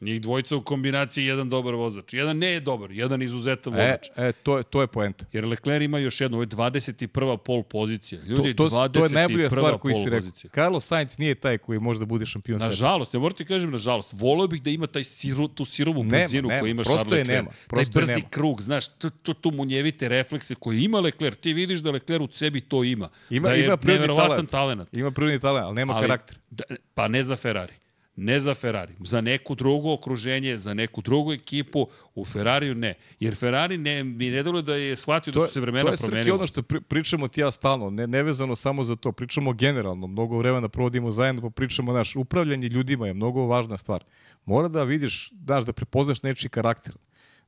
[0.00, 2.12] Njih dvojica u kombinaciji jedan dobar vozač.
[2.12, 4.08] Jedan ne je dobar, jedan izuzetan vozač.
[4.16, 5.24] E, e to, je, to je poenta.
[5.32, 7.36] Jer Leclerc ima još jednu, ovo je 21.
[7.36, 8.22] pol pozicija.
[8.22, 8.92] Ljudi, to, to, 21.
[8.92, 10.18] to je najbolja stvar koju si rekao.
[10.18, 10.50] pozicija.
[10.54, 12.68] Carlos Sainz nije taj koji može da bude šampion sveta.
[12.70, 16.48] Nažalost, ja moram ti kažem nažalost, volio bih da ima taj siru, tu sirovu brzinu
[16.48, 17.28] nema, koju ima Charles Leclerc.
[17.28, 18.28] nema, prosto taj brzi nema.
[18.30, 21.38] krug, znaš, tu, tu, tu munjevite reflekse koje ima Leclerc.
[21.40, 23.08] Ti vidiš da Leclerc u sebi to ima.
[23.30, 24.50] Ima- da ima prirodni talent.
[24.50, 24.96] talent.
[24.96, 26.38] Ima prirodni talent, ali nema Ali- karakter.
[26.50, 27.72] Da, pa ne za Ferrari.
[28.16, 28.94] Ne za Ferrari.
[29.04, 32.94] Za neku drugo okruženje, za neku drugu ekipu, u Ferrariju ne.
[33.20, 35.96] Jer Ferrari ne, mi ne delo da je shvatio da su se vremena to je
[35.96, 36.36] promenila.
[36.36, 40.38] ono što pri, pričamo ti ja stalno, ne, nevezano samo za to, pričamo generalno, mnogo
[40.38, 44.04] vremena provodimo zajedno, pa pričamo, naš, upravljanje ljudima je mnogo važna stvar.
[44.44, 46.94] Mora da vidiš, znaš, da prepoznaš nečiji karakter.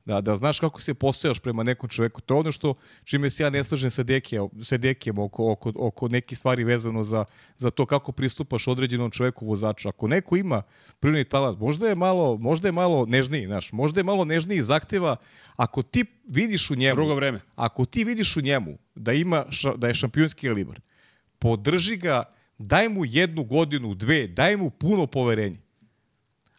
[0.05, 2.21] Da, da znaš kako se postojaš prema nekom čoveku.
[2.21, 2.73] To je ono što,
[3.03, 7.03] čime se ja ne slažem sa Dekijem, sa Dekijem oko, oko, oko nekih stvari vezano
[7.03, 7.25] za,
[7.57, 9.89] za to kako pristupaš određenom čoveku vozaču.
[9.89, 10.61] Ako neko ima
[10.99, 15.15] prirodni talent, možda je malo, možda je malo nežniji, znaš, možda je malo nežniji zahteva,
[15.55, 17.39] ako ti vidiš u njemu, Drugo vreme.
[17.55, 20.79] ako ti vidiš u njemu da ima ša, da je šampionski kalibar,
[21.39, 22.23] podrži ga,
[22.57, 25.57] daj mu jednu godinu, dve, daj mu puno poverenje.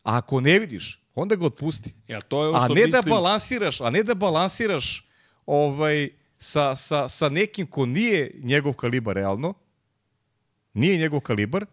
[0.03, 1.95] A ako ne vidiš, onda ga otpusti.
[2.09, 2.91] Ja, to je A ne mislim.
[2.91, 5.09] da balansiraš, a ne da balansiraš
[5.47, 6.09] ovaj
[6.39, 9.55] sa, sa, sa nekim ko nije njegov kalibar realno,
[10.73, 11.67] nije njegov kalibar,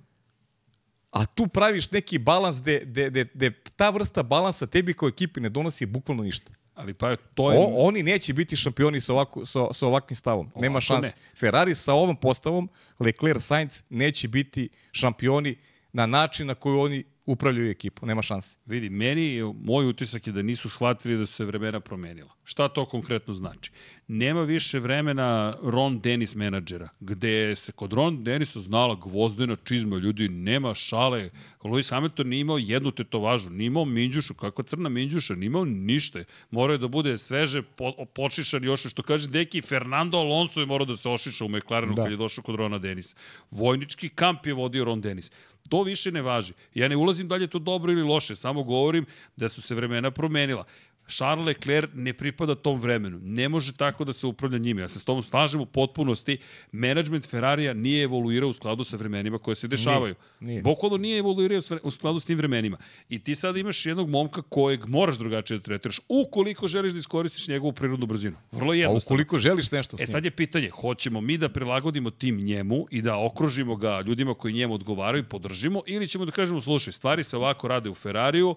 [1.12, 5.40] a tu praviš neki balans gde, gde, gde, gde ta vrsta balansa tebi kao ekipi
[5.40, 6.52] ne donosi bukvalno ništa.
[6.74, 7.60] Ali pa to je...
[7.60, 10.52] O, oni neće biti šampioni sa, ovako, sa, sa ovakvim stavom.
[10.56, 11.16] Nema Ovako šanse.
[11.36, 12.70] Ferrari sa ovom postavom,
[13.00, 15.58] Leclerc, Sainz neće biti šampioni
[15.94, 18.06] na način na koji oni upravljaju ekipu.
[18.06, 18.58] Nema šanse.
[18.66, 22.30] Vidi, meni, moj utisak je da nisu shvatili da su se vremena promenila.
[22.44, 23.72] Šta to konkretno znači?
[24.08, 30.30] Nema više vremena Ron Dennis menadžera, gde se kod Ron Dennisa znala gvozdena čizma, ljudi,
[30.30, 31.30] nema šale.
[31.64, 36.24] Lewis Hamilton nije imao jednu tetovažu, nije imao minđušu, kakva crna minđuša, nije imao ništa.
[36.52, 40.86] Morao je da bude sveže, po, počišan još, što kaže Deki, Fernando Alonso je morao
[40.86, 42.04] da se ošiša u McLarenu Da.
[42.04, 43.16] kad je došao kod Rona Denisa.
[43.52, 45.32] Vojnički kamp je vodio Ron Dennis.
[45.72, 46.54] To više ne važi.
[46.74, 49.06] Ja ne ulazim da li je to dobro ili loše, samo govorim
[49.36, 50.66] da su se vremena promenila.
[51.12, 53.20] Charles Leclerc ne pripada tom vremenu.
[53.24, 54.82] Ne može tako da se upravlja njime.
[54.82, 56.38] Ja se s tom slažem u potpunosti.
[56.72, 60.16] Management Ferrarija nije evoluirao u skladu sa vremenima koje se dešavaju.
[60.40, 60.62] nije.
[60.62, 62.78] Bukvalno nije evoluirao u skladu s tim vremenima.
[63.10, 67.48] I ti sada imaš jednog momka kojeg moraš drugačije da tretiraš ukoliko želiš da iskoristiš
[67.48, 68.36] njegovu prirodnu brzinu.
[68.52, 69.16] Vrlo A jednostavno.
[69.16, 72.86] ukoliko želiš nešto s E njim, sad je pitanje, hoćemo mi da prilagodimo tim njemu
[72.90, 76.94] i da okružimo ga ljudima koji njemu odgovaraju i podržimo ili ćemo da kažemo, slušaj,
[76.94, 78.56] stvari se ovako rade u Ferrariju,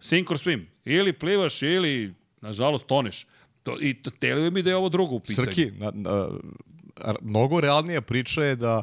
[0.00, 3.26] sink or swim, ili plivaš ili, nažalost, toneš.
[3.62, 5.46] To, I telio mi da je ovo drugo u pitanju.
[5.46, 6.28] Srki, na, na,
[7.20, 8.82] mnogo realnija priča je da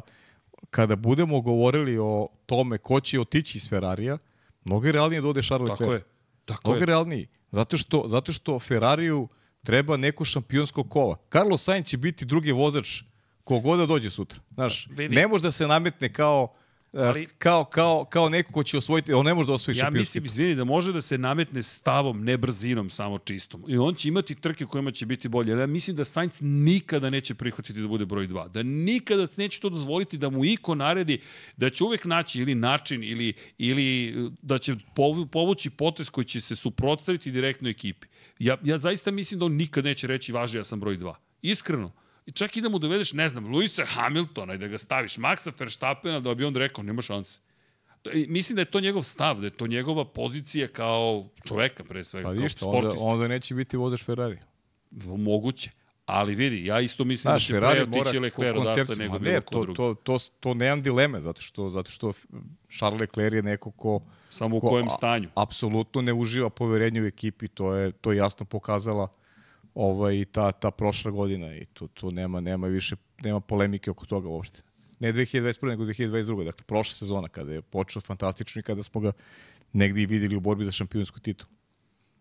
[0.70, 4.18] kada budemo govorili o tome ko će otići iz Ferrarija,
[4.64, 6.02] mnogo je realnije da ode Charles Tako Leclerc.
[6.02, 6.08] je.
[6.44, 6.86] Tako Mnogo je.
[6.86, 7.26] realniji.
[7.50, 9.28] Zato što, zato što Ferrariju
[9.64, 11.16] treba neko šampionsko kova.
[11.32, 13.02] Carlos Sainz će biti drugi vozač
[13.44, 14.40] kogoda dođe sutra.
[14.54, 15.14] Znaš, Vidi.
[15.14, 16.54] ne može da se nametne kao,
[16.92, 19.84] Ali- Ali, kao, kao, kao neko ko će osvojiti, on ne može da osvoji Ja
[19.84, 23.64] šampionski mislim, izvini, da može da se nametne stavom, ne brzinom, samo čistom.
[23.68, 25.52] I on će imati trke u kojima će biti bolje.
[25.52, 28.48] Ja mislim da Sainz nikada neće prihvatiti da bude broj 2.
[28.48, 31.20] Da nikada neće to dozvoliti da mu iko naredi
[31.56, 36.40] da će uvek naći ili način ili, ili da će povu- povući potez koji će
[36.40, 38.06] se suprotstaviti direktnoj ekipi.
[38.38, 41.14] Ja, ja zaista mislim da on nikad neće reći važi ja sam broj 2.
[41.42, 41.92] Iskreno.
[42.28, 45.52] I čak i da mu dovedeš, ne znam, Luisa Hamiltona i da ga staviš, Maxa
[45.58, 47.40] Verstappena, da bi on rekao, nema šanse.
[48.14, 52.04] I Mislim da je to njegov stav, da je to njegova pozicija kao čoveka pre
[52.04, 53.06] svega, Pa kao vidiš, onda, sportista.
[53.06, 54.38] onda neće biti vozač Ferrari.
[55.16, 55.70] Moguće.
[56.06, 59.18] Ali vidi, ja isto mislim Znaš, da će Ferrari pre mora otići Leclerc odatle nego
[59.18, 59.76] bilo ne, ko to, drugi.
[59.76, 62.12] to, to, to nemam dileme, zato što, zato što
[62.68, 64.00] Charles Leclerc je neko ko,
[64.30, 65.28] Samo u ko kojem a- stanju.
[65.34, 69.08] apsolutno ne uživa poverenje u ekipi, to je to je jasno pokazala
[69.78, 74.28] ovaj ta ta prošla godina i tu tu nema nema više nema polemike oko toga
[74.28, 74.62] uopšte.
[75.00, 79.12] Ne 2021 nego 2022, dakle prošla sezona kada je počeo fantastično i kada smo ga
[79.72, 81.50] negdje i videli u borbi za šampionsku titulu.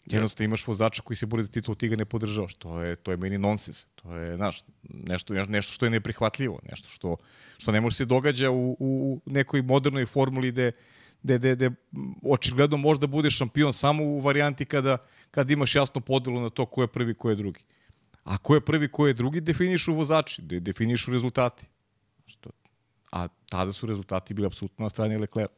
[0.05, 2.53] Jednostavno imaš vozača koji se bori za titulu, ti ga ne podržavaš.
[2.53, 3.85] To je, to je meni nonsens.
[3.95, 7.17] To je, znaš, nešto, nešto što je neprihvatljivo, nešto što,
[7.57, 10.71] što ne može se događa u, u nekoj modernoj formuli gde,
[11.23, 11.71] gde, gde, gde
[12.23, 14.97] očigledno može da bude šampion samo u varijanti kada,
[15.31, 17.63] kada imaš jasnu podelu na to ko je prvi, ko je drugi.
[18.23, 21.65] A ko je prvi, ko je drugi, definišu vozači, de, definišu rezultati.
[22.25, 22.49] Što,
[23.11, 25.51] a tada su rezultati bili apsolutno na strani Leclerc.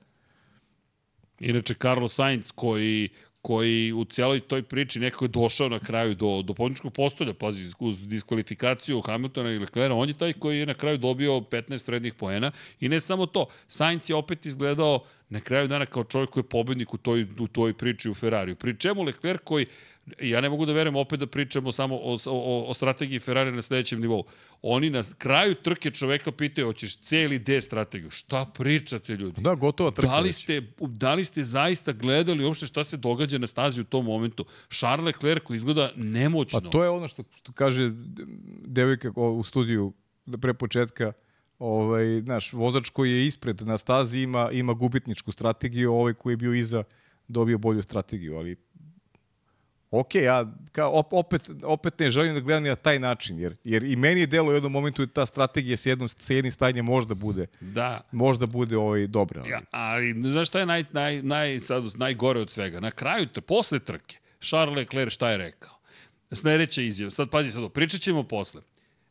[1.40, 3.10] Inače, Carlos Sainz, koji,
[3.42, 7.72] koji u cijeloj toj priči nekako je došao na kraju do, do pobjedičkog postolja, pazi,
[7.80, 12.14] uz diskvalifikaciju Hamiltona i Leclerca, on je taj koji je na kraju dobio 15 vrednih
[12.14, 16.42] poena i ne samo to, Sainz je opet izgledao na kraju dana kao čovjek koji
[16.42, 18.56] je pobednik u toj, u toj priči u Ferrariju.
[18.56, 19.66] Pri čemu Leclerc koji,
[20.22, 23.62] ja ne mogu da verujem opet da pričamo samo o, o, o strategiji Ferrari na
[23.62, 24.24] sledećem nivou.
[24.62, 28.10] Oni na kraju trke čoveka pitaju, hoćeš cijeli D strategiju.
[28.10, 29.42] Šta pričate ljudi?
[29.42, 30.08] Da, gotova trka.
[30.08, 33.84] Da li ste, da li ste zaista gledali uopšte šta se događa na stazi u
[33.84, 34.46] tom momentu?
[34.70, 36.62] Charles Leclerc koji izgleda nemoćno.
[36.62, 37.92] Pa to je ono što, što kaže
[38.66, 39.94] devojka u studiju
[40.42, 41.14] pre početka,
[41.60, 46.38] ovaj, znaš, vozač koji je ispred na stazi ima, ima gubitničku strategiju, ovaj koji je
[46.38, 46.84] bio iza
[47.28, 48.56] dobio bolju strategiju, ali
[49.92, 53.96] ok, ja kao, opet, opet ne želim da gledam na taj način, jer, jer i
[53.96, 57.14] meni je delo u jednom momentu da ta strategija s jednom, s jednim stanjem možda
[57.14, 58.02] bude, da.
[58.12, 59.42] možda bude ovaj, dobra.
[59.42, 59.52] Ali.
[59.52, 62.80] Ja, ali znaš šta je naj, naj, naj, sad, najgore od svega?
[62.80, 65.80] Na kraju, posle trke, Charles Leclerc šta je rekao?
[66.32, 68.62] Sledeća izjava, sad pazi sad, pričat ćemo posle.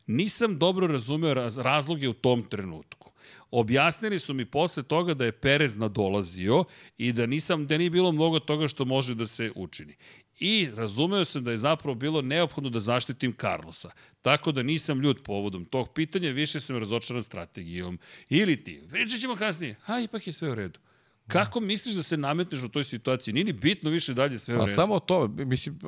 [0.09, 3.11] Nisam dobro razumeo raz, razloge u tom trenutku.
[3.51, 6.63] Objasnili su mi posle toga da je Perez nadolazio
[6.97, 9.95] i da nisam da nije bilo mnogo toga što može da se učini.
[10.39, 13.91] I razumeo sam da je zapravo bilo neophodno da zaštitim Carlosa.
[14.21, 17.99] Tako da nisam ljud povodom tog pitanja, više sam razočaran strategijom.
[18.29, 20.79] Ili ti, pričat ćemo kasnije, a ipak je sve u redu.
[21.27, 23.33] Kako misliš da se nametneš u toj situaciji?
[23.33, 24.71] Nije ni bitno više dalje sve u redu.
[24.71, 25.79] A samo to, mislim,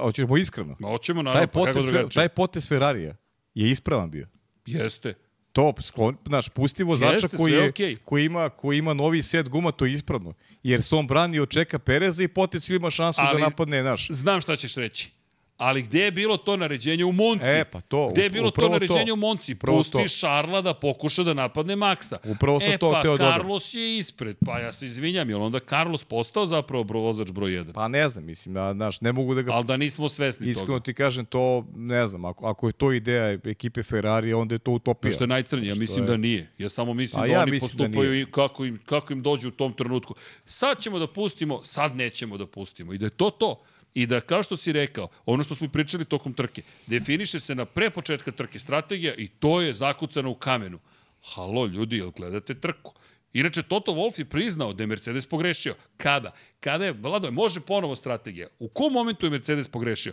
[0.00, 0.76] hoćemo iskreno.
[0.78, 3.16] Ma, hoćemo naravno, taj potez, pa kako Taj potez Ferrarija
[3.64, 4.28] je ispravan bio.
[4.66, 5.14] Jeste.
[5.52, 7.96] To, sklon, znaš, pusti vozača koji, je, okay.
[8.04, 10.34] koji, ima, koji ima novi set guma, to je ispravno.
[10.62, 13.82] Jer se on brani od čeka Pereza i potencijal ima šansu da Ali, da napadne
[13.82, 14.08] naš.
[14.10, 15.10] Znam šta ćeš reći.
[15.58, 17.44] Ali gde je bilo to naređenje u Monci?
[17.46, 18.08] E, pa to.
[18.12, 19.14] Gde je bilo to naređenje to.
[19.14, 19.54] u Monci?
[19.54, 20.08] Pusti to.
[20.08, 22.18] Šarla da pokuša da napadne Maksa.
[22.24, 23.80] Upravo sam e, to pa, teo Carlos dobro.
[23.82, 24.36] je ispred.
[24.46, 27.72] Pa ja se izvinjam, je onda Carlos postao zapravo vozač broj 1?
[27.72, 29.52] Pa ne znam, mislim, da, znaš, ne mogu da ga...
[29.52, 30.64] Ali da nismo svesni Iskreno toga.
[30.64, 34.58] Iskreno ti kažem, to, ne znam, ako, ako je to ideja ekipe Ferrari, onda je
[34.58, 35.12] to utopija.
[35.12, 36.10] Što je najcrnije, ja mislim je...
[36.10, 36.50] da nije.
[36.58, 39.22] Ja samo mislim A da ja oni mislim da postupaju da kako, im, kako im
[39.22, 40.14] dođe u tom trenutku.
[40.46, 42.92] Sad ćemo da pustimo, sad nećemo da pustimo.
[42.92, 43.62] I da je to to.
[43.94, 47.64] I da, kao što si rekao, ono što smo pričali tokom trke, definiše se na
[47.64, 50.78] pre početka trke strategija i to je zakucano u kamenu.
[51.22, 52.92] Halo, ljudi, jel gledate trku?
[53.32, 55.74] Inače, Toto Wolff je priznao da je Mercedes pogrešio.
[55.96, 56.32] Kada?
[56.60, 58.48] Kada je, Vlado, može ponovo strategija.
[58.58, 60.12] U kom momentu je Mercedes pogrešio?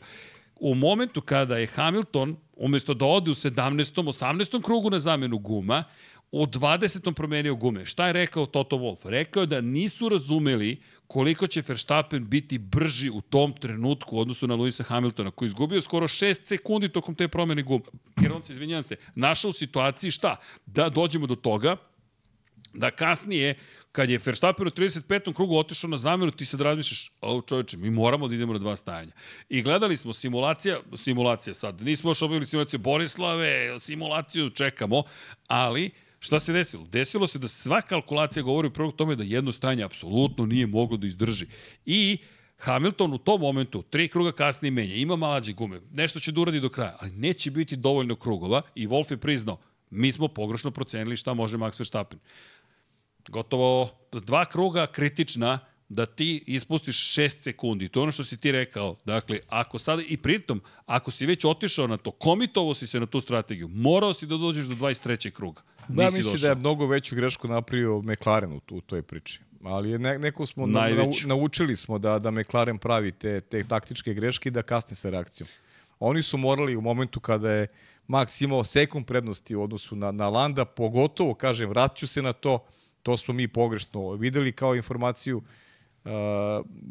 [0.55, 4.03] U momentu kada je Hamilton, umesto da ode u 17.
[4.03, 4.61] 18.
[4.63, 5.84] krugu na zamenu guma,
[6.32, 7.13] u 20.
[7.13, 7.86] promenio gume.
[7.86, 9.09] Šta je rekao Toto Wolff?
[9.09, 14.47] Rekao je da nisu razumeli koliko će Verstappen biti brži u tom trenutku u odnosu
[14.47, 17.86] na Luisa Hamiltona, koji izgubio skoro 6 sekundi tokom te promene guma.
[18.22, 20.36] Jer on se, izvinjam se, našao u situaciji šta?
[20.66, 21.78] Da dođemo do toga
[22.74, 23.56] da kasnije
[23.91, 25.34] kad je Verstappen u 35.
[25.34, 28.60] krugu otišao na zamenu, ti se da razmišljaš, o čoveče, mi moramo da idemo na
[28.60, 29.12] dva stajanja.
[29.49, 35.03] I gledali smo simulacija, simulacija sad, nismo još obavili simulaciju Borislave, simulaciju čekamo,
[35.47, 35.91] ali
[36.26, 36.88] Šta se desilo?
[36.91, 40.97] Desilo se da sva kalkulacija govori u prvog tome da jedno stajanje apsolutno nije moglo
[40.97, 41.45] da izdrži.
[41.86, 42.17] I
[42.57, 46.59] Hamilton u tom momentu, tri kruga kasnije menja, ima malađe gume, nešto će da uradi
[46.59, 49.57] do kraja, ali neće biti dovoljno krugova i Wolf je priznao,
[49.89, 52.19] mi smo pogrešno procenili šta može Max Verstappen.
[53.28, 55.59] Gotovo dva kruga kritična,
[55.89, 57.89] da ti ispustiš 6 sekundi.
[57.89, 58.95] To je ono što si ti rekao.
[59.05, 63.05] Dakle, ako sada, i pritom, ako si već otišao na to, komitovo si se na
[63.05, 65.32] tu strategiju, morao si da dođeš do 23.
[65.32, 65.61] kruga.
[65.88, 69.40] Da, mislim da je mnogo veću grešku napravio McLaren u, u toj priči.
[69.64, 73.64] Ali je ne, neko smo na, na, naučili smo da da McLaren pravi te, te
[73.64, 75.50] taktičke greške i da kasni sa reakcijom.
[76.00, 77.68] Oni su morali u momentu kada je
[78.08, 82.66] Max imao sekund prednosti u odnosu na, na Landa, pogotovo, kažem, vraću se na to,
[83.04, 85.64] to smo mi pogrešno videli kao informaciju, Uh,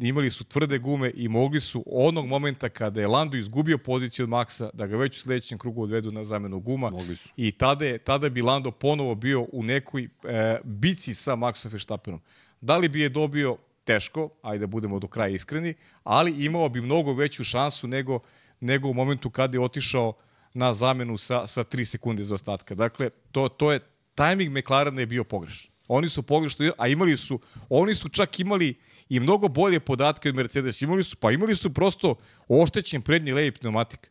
[0.00, 4.28] imali su tvrde gume i mogli su onog momenta kada je Lando izgubio poziciju od
[4.28, 6.92] Maxa da ga već u sledećem krugu odvedu na zamenu guma
[7.36, 12.20] i tada, je, tada bi Lando ponovo bio u nekoj e, bici sa Maxom Verstappenom.
[12.60, 16.80] Da li bi je dobio teško, ajde da budemo do kraja iskreni, ali imao bi
[16.80, 18.18] mnogo veću šansu nego,
[18.60, 20.12] nego u momentu kada je otišao
[20.54, 22.74] na zamenu sa, sa 3 sekunde za ostatka.
[22.74, 23.80] Dakle, to, to je,
[24.14, 25.70] tajming McLarena je bio pogrešan.
[25.88, 28.74] Oni su pogrešno, a imali su, oni su čak imali
[29.08, 30.82] i mnogo bolje podatke od Mercedes.
[30.82, 32.14] Imali su, pa imali su prosto
[32.48, 34.10] oštećen prednji levi pneumatik.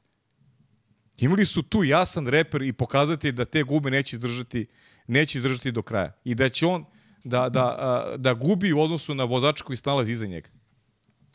[1.18, 4.68] Imali su tu jasan reper i pokazati da te gume neće izdržati,
[5.08, 6.14] neće izdržati do kraja.
[6.24, 6.86] I da će on
[7.24, 10.50] da, da, da gubi u odnosu na vozača koji snalazi iza njega.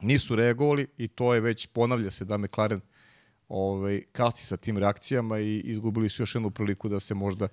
[0.00, 2.80] Nisu reagovali i to je već, ponavlja se da McLaren
[3.48, 7.48] ovaj, kasni sa tim reakcijama i izgubili su još jednu priliku da se možda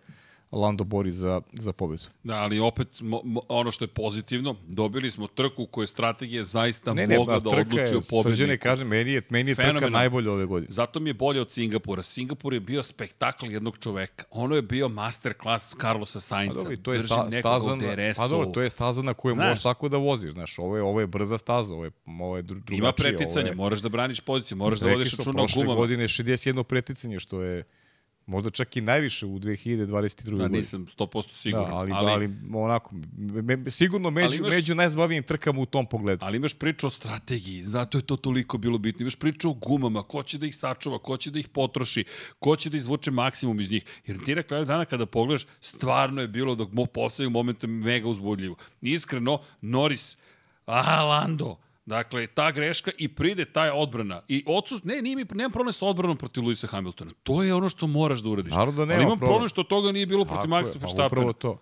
[0.52, 2.04] Lando bori za, za pobedu.
[2.24, 6.94] Da, ali opet mo, mo, ono što je pozitivno, dobili smo trku koje strategije zaista
[6.94, 8.30] ne, ne, mogla da odluči o pobedniku.
[8.30, 10.72] Srđane kaže, meni je, meni je trka najbolja ove godine.
[10.72, 12.04] Zato mi je bolje od Singapura.
[12.04, 14.26] Singapur je bio spektakl jednog čoveka.
[14.32, 16.54] Ono je bio masterclass Carlosa Sainza.
[16.54, 17.78] Pa dobro, to je sta, staza
[18.18, 20.32] pa dobro, to je staza na kojoj možeš tako da voziš.
[20.32, 22.78] Znaš, ovo je, ovo je brza staza, ovo je, ovo je drugačije.
[22.78, 25.46] Ima preticanje, je, moraš da braniš poziciju, moraš da vodiš računa o gumama.
[25.46, 27.64] Prošle godine 61 preticanje, što je
[28.26, 30.38] Možda čak i najviše u 2022.
[30.38, 31.70] Da, nisam 100% siguran.
[31.70, 36.26] Da, ali, ali, ali onako, me, sigurno među, imaš, među najzbavijim trkama u tom pogledu.
[36.26, 39.04] Ali imaš priču o strategiji, zato je to toliko bilo bitno.
[39.04, 42.04] Imaš priču o gumama, ko će da ih sačuva, ko će da ih potroši,
[42.40, 43.86] ko će da izvuče maksimum iz njih.
[44.06, 48.08] Jer ti na kraju dana kada pogledaš, stvarno je bilo dok mo poslednjeg momenta mega
[48.08, 48.56] uzbudljivo.
[48.82, 50.18] Iskreno, Norris,
[50.66, 54.22] aha, Lando, Dakle, ta greška i pride taj odbrana.
[54.28, 57.12] I odsust, ne, nije mi, nemam problem sa odbranom protiv Luisa Hamiltona.
[57.24, 58.54] To je ono što moraš da uradiš.
[58.54, 59.30] Naravno da nema Ali imam problem.
[59.30, 60.98] problem što toga nije bilo protiv Maxa pa Verstappena.
[60.98, 61.62] Pa upravo to.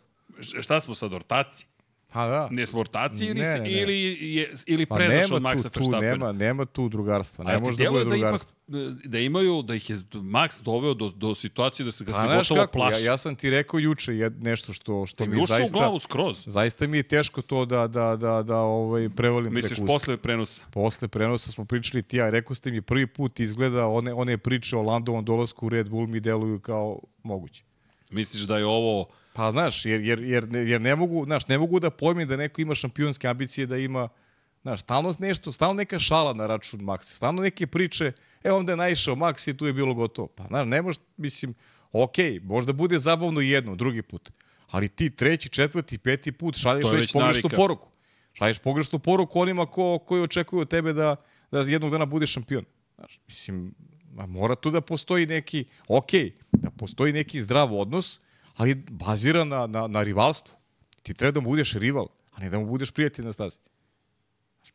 [0.62, 1.66] Šta smo sad, ortaci?
[2.14, 2.48] Pa da.
[2.52, 3.72] Ne smo ortaci ili, ne, ne, ne.
[3.72, 3.96] ili,
[4.36, 6.00] je, ili pa prezaš od Maxa Verstappena?
[6.00, 7.46] Nema, nema tu drugarstva.
[7.46, 8.58] Ne može da bude da drugarstva.
[8.68, 12.22] Ipak, da imaju, da ih je Max doveo do, do situacije da se ga pa,
[12.22, 13.04] se gotovo kako, plaši.
[13.04, 15.78] Ja, ja sam ti rekao juče jed, nešto što, što mi, zaista...
[15.78, 16.44] u glavu skroz.
[16.46, 20.62] Zaista mi je teško to da, da, da, da ovaj, prevolim Misliš preko posle prenosa?
[20.72, 22.30] Posle prenosa smo pričali ti ja.
[22.30, 26.08] Rekao ste mi prvi put izgleda one, one priče o Landovom dolasku u Red Bull
[26.08, 27.64] mi deluju kao moguće.
[28.12, 31.80] Misliš da je ovo Pa znaš, jer, jer, jer, jer ne mogu, znaš, ne mogu
[31.80, 34.10] da pojmim da neko ima šampionske ambicije, da ima,
[34.62, 38.12] znaš, stalno nešto, stalno neka šala na račun Maxi, stalno neke priče,
[38.44, 40.28] e onda je naišao Maxi i tu je bilo gotovo.
[40.28, 41.54] Pa znaš, ne možeš, mislim,
[41.92, 44.32] ok, možda bude zabavno jedno, drugi put,
[44.70, 47.90] ali ti treći, četvrti, peti put šalješ već, već pogrešnu poruku.
[48.34, 51.16] Šalješ pogrešnu poruku onima ko, koji očekuju od tebe da,
[51.52, 52.66] da jednog dana budeš šampion.
[52.96, 53.74] Znaš, mislim,
[54.28, 56.12] mora tu da postoji neki, ok,
[56.52, 58.20] da postoji neki zdrav odnos,
[58.56, 60.56] ali bazira na, na, na rivalstvu.
[61.04, 63.60] Ti treba da mu budeš rival, a ne da mu budeš prijatelj na stazi.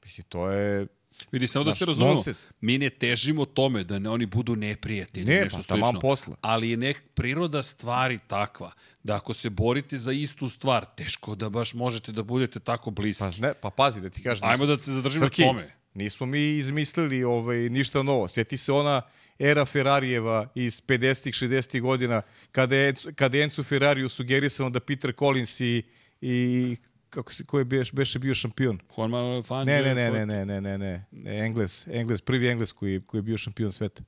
[0.05, 0.87] Mislim, to je...
[1.33, 2.23] Vidi, samo da se razumemo,
[2.61, 6.01] mi ne težimo tome da ne, oni budu neprijatelji, ne, nešto pa, slično.
[6.01, 6.37] posla.
[6.41, 8.73] Ali je nek priroda stvari takva,
[9.03, 13.25] da ako se borite za istu stvar, teško da baš možete da budete tako bliski.
[13.25, 14.49] Pa, ne, pa pazi, da ti kažem...
[14.49, 15.75] Ajmo da se zadržimo Srki, tome.
[15.95, 18.29] Nismo mi izmislili ovaj, ništa novo.
[18.29, 19.03] Sjeti se ona
[19.39, 22.23] era Ferrarijeva iz 50-ih, 60-ih godina,
[22.53, 25.83] kada je, kada je Enzo Ferrariju sugerisano da Peter Collins i,
[26.21, 26.77] i
[27.11, 28.79] kako se, ko je beš, beše bio šampion?
[28.97, 29.75] Juan Manuel Fangio.
[29.75, 33.19] Ne, ne, ne, ne, ne, ne, ne, ne, ne, Engles, Engles, prvi Engles koji, koji
[33.19, 34.03] je bio šampion sveta.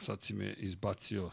[0.00, 1.30] Sad si me izbacio.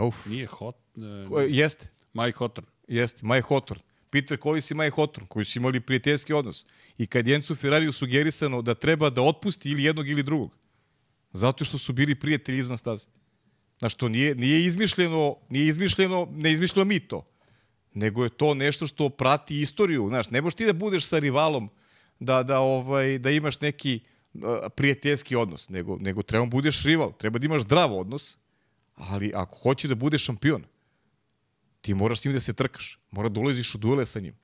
[0.00, 0.26] Uf.
[0.26, 0.76] Nije Hot...
[0.94, 1.88] Ne, Ko, jeste.
[2.12, 2.68] Mike Hawthorne.
[2.88, 3.82] Jeste, Mike Hawthorne.
[4.10, 6.66] Peter Collins i Mike Hawthorne, koji su imali prijateljski odnos.
[6.98, 10.56] I kad Jencu Ferrariju sugerisano da treba da otpusti ili jednog ili drugog,
[11.36, 13.06] Zato što su bili prijatelji izvan staze.
[13.78, 17.26] Znaš, to nije, nije izmišljeno, nije izmišljeno, ne izmišljeno mi to.
[17.94, 20.08] Nego je to nešto što prati istoriju.
[20.08, 21.70] Znaš, ne možeš ti da budeš sa rivalom
[22.20, 24.00] da, da, ovaj, da imaš neki
[24.34, 24.40] uh,
[24.76, 28.36] prijateljski odnos, nego, nego treba da budeš rival, treba da imaš zdrav odnos,
[28.94, 30.64] ali ako hoće da budeš šampion,
[31.80, 34.34] ti moraš s njim da se trkaš, mora da ulaziš u duele sa njim,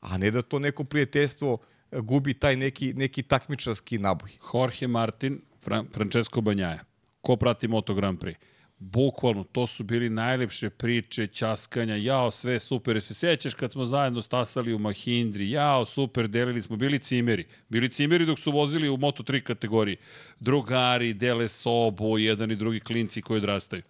[0.00, 1.58] a ne da to neko prijateljstvo
[1.92, 4.30] gubi taj neki, neki takmičarski naboj.
[4.54, 6.84] Jorge Martin Fran Francesco Banjaja.
[7.20, 8.38] Ko prati Moto Grand Prix?
[8.78, 13.02] Bukvalno, to su bili najlepše priče, ćaskanja, jao, sve super.
[13.02, 17.46] Se sećaš kad smo zajedno stasali u Mahindri, jao, super, delili smo, bili cimeri.
[17.68, 19.96] Bili cimeri dok su vozili u Moto3 kategoriji.
[20.40, 23.82] Drugari, dele sobu, jedan i drugi klinci koji odrastaju.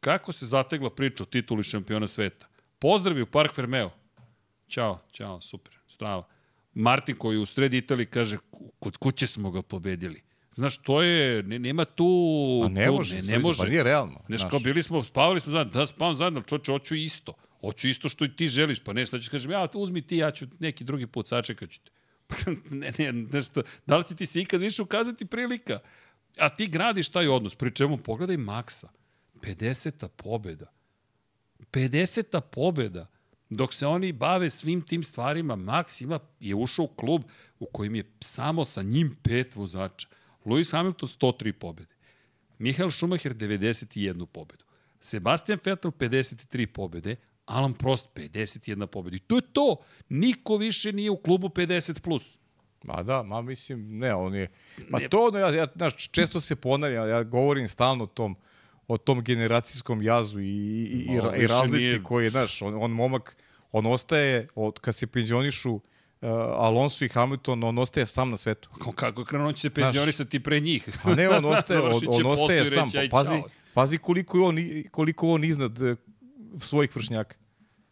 [0.00, 2.46] Kako se zategla priča o tituli šampiona sveta?
[2.78, 3.90] Pozdravi u Park Fermeo.
[4.68, 6.26] Ćao, ćao, super, strava.
[6.74, 8.36] Martin koji u sred Italiji kaže,
[8.78, 10.25] kod kuće smo ga pobedili.
[10.56, 12.06] Znaš, to je, ne, nema tu...
[12.64, 13.58] A ne može, ne, ne može.
[13.58, 14.20] Pa nije realno.
[14.26, 17.32] Znaš, kao bili smo, spavali smo zajedno, da spavam zajedno, čoče, hoću isto.
[17.60, 20.30] Hoću isto što i ti želiš, pa ne, šta ćeš kažem, ja, uzmi ti, ja
[20.30, 21.90] ću neki drugi put, sačekat ću te.
[22.70, 25.78] ne, ne, nešto, da li će ti se ikad više ukazati prilika?
[26.38, 28.88] A ti gradiš taj odnos, pri čemu pogledaj Maksa,
[29.34, 30.08] 50.
[30.08, 30.66] pobeda.
[31.72, 32.40] 50.
[32.40, 33.06] pobeda.
[33.50, 37.22] Dok se oni bave svim tim stvarima, Max ima, je ušao u klub
[37.58, 40.08] u kojem je samo sa njim pet vozača.
[40.46, 41.96] Lewis Hamilton 103 pobede.
[42.58, 44.64] Michael Schumacher 91 pobedu.
[45.00, 47.16] Sebastian Vettel 53 pobede,
[47.46, 49.16] Alan Prost 51 pobeda.
[49.16, 49.76] I to je to.
[50.08, 52.00] Niko više nije u klubu 50+.
[52.00, 52.38] Plus.
[52.84, 54.48] Ma da, ma mislim, ne, on je...
[54.88, 55.08] Ma ne.
[55.08, 58.36] to, ja, ja, znaš, često se ponavlja, ja govorim stalno o tom,
[58.88, 62.02] o tom generacijskom jazu i, i, i, i razlici nije...
[62.02, 63.36] koji je, znaš, on, on momak,
[63.72, 65.80] on ostaje, od, kad se penzionišu,
[66.22, 68.68] uh, Alonso i Hamilton, on ostaje sam na svetu.
[68.70, 70.98] Kako, kako krenuo će se penzionisati pre njih?
[71.04, 72.90] A ne, on ostaje, on, on ostaje sam.
[72.92, 73.42] Pa, pazi,
[73.74, 74.56] pazi koliko je on,
[74.90, 75.96] koliko on iznad uh,
[76.60, 77.36] svojih vršnjaka.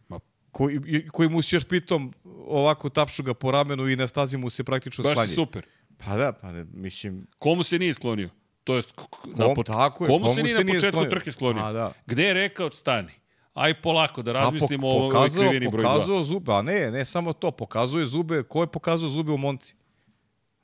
[0.09, 0.19] Ma.
[0.51, 2.13] Koji, koji mu se još pitom
[2.47, 5.31] ovako tapšu ga po ramenu i na stazi mu se praktično Baš sklanje.
[5.31, 5.65] je super.
[5.97, 8.29] Pa da, pa ne, mislim, Komu se nije sklonio?
[8.63, 10.73] To jest, k- k- na Kom- poč- tako je, komu, komu se nije se na
[10.73, 11.63] početku trke sklonio?
[11.63, 11.93] A, da.
[12.05, 13.11] Gde je rekao, stani.
[13.55, 15.87] Aj polako, da a po, razmislimo o ovoj pokazao, krivini broj 2.
[15.87, 19.75] pokazao zube, a ne, ne samo to, pokazuje zube, ko je pokazao zube u Monci?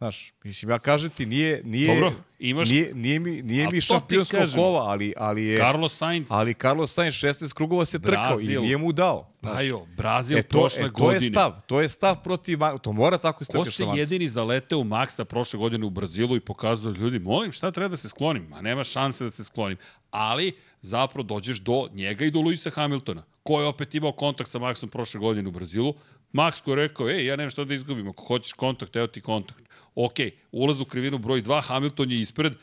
[0.02, 3.82] Znaš, mislim, ja kažem ti, nije, nije, Dobro, imaš- nije, nije mi, nije mi to
[3.82, 5.58] šampionsko kova, ali, ali je...
[5.58, 8.62] Carlos Sainz, Ali Carlos Sainz 16 krugova se trkao Brazil.
[8.62, 9.28] i nije mu dao.
[9.40, 9.54] znaš.
[9.54, 11.26] Bajo, Brazil e, to, prošle e, to godine.
[11.26, 14.84] je stav, to je stav protiv, to mora tako Ko strkaš se jedini zaleteo u
[14.84, 18.44] Maxa prošle godine u Brazilu i pokazao ljudi, molim, šta treba da se sklonim?
[18.50, 19.78] Ma nema šanse da se sklonim.
[20.12, 24.60] Ali, zapravo dođeš do njega i do Luisa Hamiltona, ko je opet imao kontakt sa
[24.60, 25.94] Maxom prošle godine u Brazilu.
[26.34, 29.22] Max koji je rekao, ej, ja nemam šta da izgubim, ako hoćeš kontakt, evo ti
[29.22, 29.71] kontakt.
[29.96, 30.16] Ok,
[30.52, 32.54] ulaz u krivinu broj 2, Hamilton je ispred,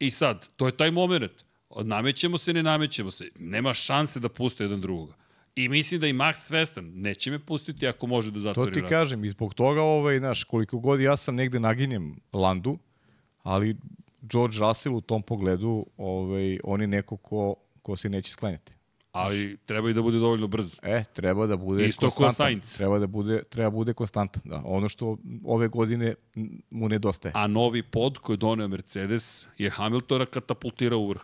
[0.00, 1.44] I sad, to je taj moment.
[1.82, 3.30] Namećemo se, ne namećemo se.
[3.38, 5.14] Nema šanse da puste jedan drugoga.
[5.54, 8.80] I mislim da i Max svestan, neće me pustiti ako može da To zatvori ti
[8.80, 8.90] vrat.
[8.90, 12.78] kažem, i zbog toga, ovaj, znaš, koliko god ja sam negde naginjem Landu,
[13.42, 13.76] ali
[14.22, 18.72] George Russell u tom pogledu, ovaj, on je neko ko, ko se neće sklanjati.
[19.12, 20.78] Ali treba i da bude dovoljno brz.
[20.82, 22.46] E, treba da bude Isto ko konstantan.
[22.46, 22.76] Sainz.
[22.76, 24.42] Treba da bude, treba bude konstantan.
[24.44, 24.62] Da.
[24.64, 26.14] Ono što ove godine
[26.70, 27.32] mu nedostaje.
[27.36, 31.22] A novi pod koji doneo Mercedes je Hamiltona katapultirao u vrh.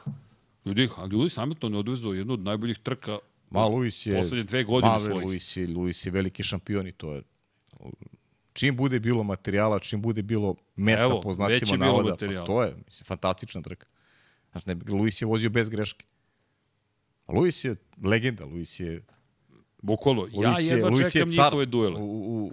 [0.64, 3.18] Ljudi, Lewis Hamilton je odvezao jednu od najboljih trka
[3.51, 4.16] Ma, Luis je...
[4.16, 5.26] poslednje dve godine Ma, svojih.
[5.26, 7.22] Luis je, Luis je veliki šampion i to je...
[8.53, 12.74] Čim bude bilo materijala, čim bude bilo mesa Evo, po znacima navoda, pa to je
[12.87, 13.87] mislim, fantastična trka.
[14.51, 16.07] Znaš, ne, Luis je vozio bez greške.
[17.29, 19.03] Luis je legenda, Luis je...
[19.83, 22.01] Bukvalno, ja Luis je, jedva Luis je čekam car njihove duele.
[22.01, 22.53] U, u,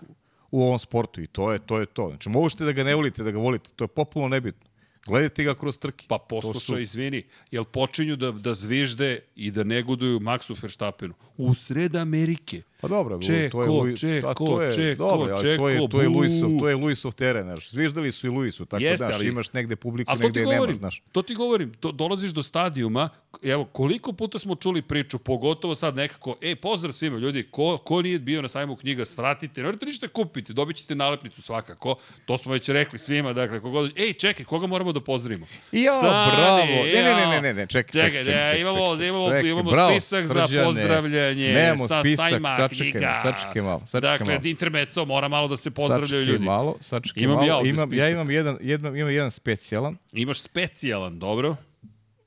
[0.51, 1.79] u ovom sportu i to je to.
[1.79, 2.07] Je to.
[2.09, 4.69] Znači, možete da ga ne volite, da ga volite, to je popularno nebitno.
[5.05, 6.05] Gledajte ga kroz trke.
[6.09, 11.13] Pa poslušaj, su- izvini, jel počinju da, da zvižde i da negoduju Maxu Verstappenu?
[11.37, 12.61] U sred Amerike.
[12.83, 15.87] Pa dobro, Čeko, to je Luis, čeko, to je, čeko, dobro, ali to je, čeko,
[15.87, 16.07] to je.
[16.09, 17.69] Luisov, to je Luisov teren, znaš.
[17.69, 20.55] Zviždali su i Luisu, tako Jeste, da, ali- imaš negde publiku, Ali negde je nemaš,
[20.55, 21.01] govorim, znaš.
[21.11, 23.09] to ti govorim, to, dolaziš do stadijuma,
[23.43, 28.01] evo, koliko puta smo čuli priču, pogotovo sad nekako, ej, pozdrav svima, ljudi, ko, ko
[28.01, 32.37] nije bio na sajmu knjiga, svratite, ne morate ništa kupiti, dobit ćete nalepnicu svakako, to
[32.37, 35.45] smo već rekli svima, dakle, kogod, ej, čekaj, koga moramo da pozdravimo?
[35.71, 36.65] Ja, Stani, bravo.
[36.85, 39.29] Ne, ne, ne, ne, ne, ne, čekaj, Čekaj, čekaj, čekaj, ne, čekaj, imamo, čekaj, imamo,
[39.29, 40.65] čekaj, imamo bravo, spisak za Srđane.
[40.65, 42.69] pozdravljanje Nemamo sa spisak, sajma sačekaj knjiga.
[42.69, 44.47] malo, sačekaj malo, sačekaj dakle, malo.
[44.47, 46.45] intermeco, mora malo da se pozdravljaju Sačekaj ljudi.
[46.45, 47.47] malo, sačekaj Imam malo.
[47.47, 49.97] ja imam, ja imam jedan, jedan, imam jedan specijalan.
[50.11, 51.55] Imaš specijalan, dobro?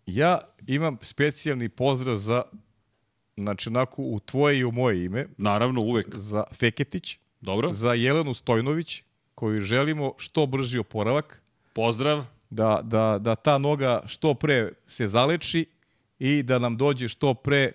[0.07, 2.43] Ja imam specijalni pozdrav za,
[3.37, 6.07] znači, onako, u tvoje i u moje ime, Naravno, uvek.
[6.17, 7.73] za Feketić, Dobro?
[7.73, 9.03] za Jelenu Stojnović,
[9.35, 11.43] koju želimo što brži oporavak,
[11.73, 12.25] Pozdrav.
[12.51, 15.67] da, da, da ta noga što pre se zaleči
[16.19, 17.73] i da nam dođe što pre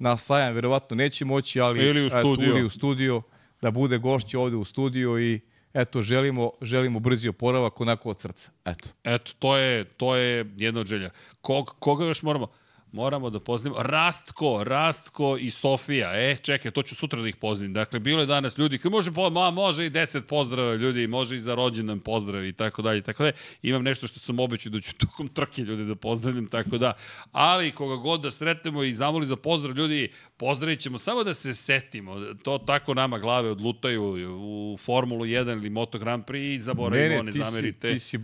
[0.00, 2.48] na sajam, verovatno neće moći, ali Ili u eto, studio.
[2.48, 3.22] ili u studio,
[3.62, 5.40] da bude gošće ovde u studiju i
[5.74, 8.50] eto, želimo, želimo brzi oporavak onako od srca.
[8.64, 8.88] Eto.
[9.04, 11.10] Eto, to je, to je jedna od želja.
[11.40, 12.46] Kog, koga još moramo?
[12.92, 13.82] Moramo da pozdravimo.
[13.82, 16.10] Rastko, Rastko i Sofija.
[16.22, 17.72] E, čekaj, to ću sutra da ih pozdravim.
[17.72, 21.36] Dakle, bilo je danas ljudi koji može, po, ma, može i 10 pozdrava ljudi, može
[21.36, 23.32] i za rođendan pozdrav i tako dalje tako dalje.
[23.62, 26.92] Imam nešto što sam obećao da ću tokom trke ljudi da pozdravim, tako da.
[27.32, 31.52] Ali koga god da sretnemo i zamoli za pozdrav ljudi, pozdravit ćemo samo da se
[31.54, 32.14] setimo.
[32.34, 37.32] To tako nama glave odlutaju u Formulu 1 ili Moto Grand Prix i zaboravimo, ne,
[37.32, 37.88] ti si, zamerite.
[37.88, 38.20] ti si, eh,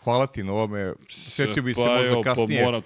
[0.00, 2.64] hvala ti na ovome, setio bi se Pa možda pa kasnije.
[2.64, 2.82] moram-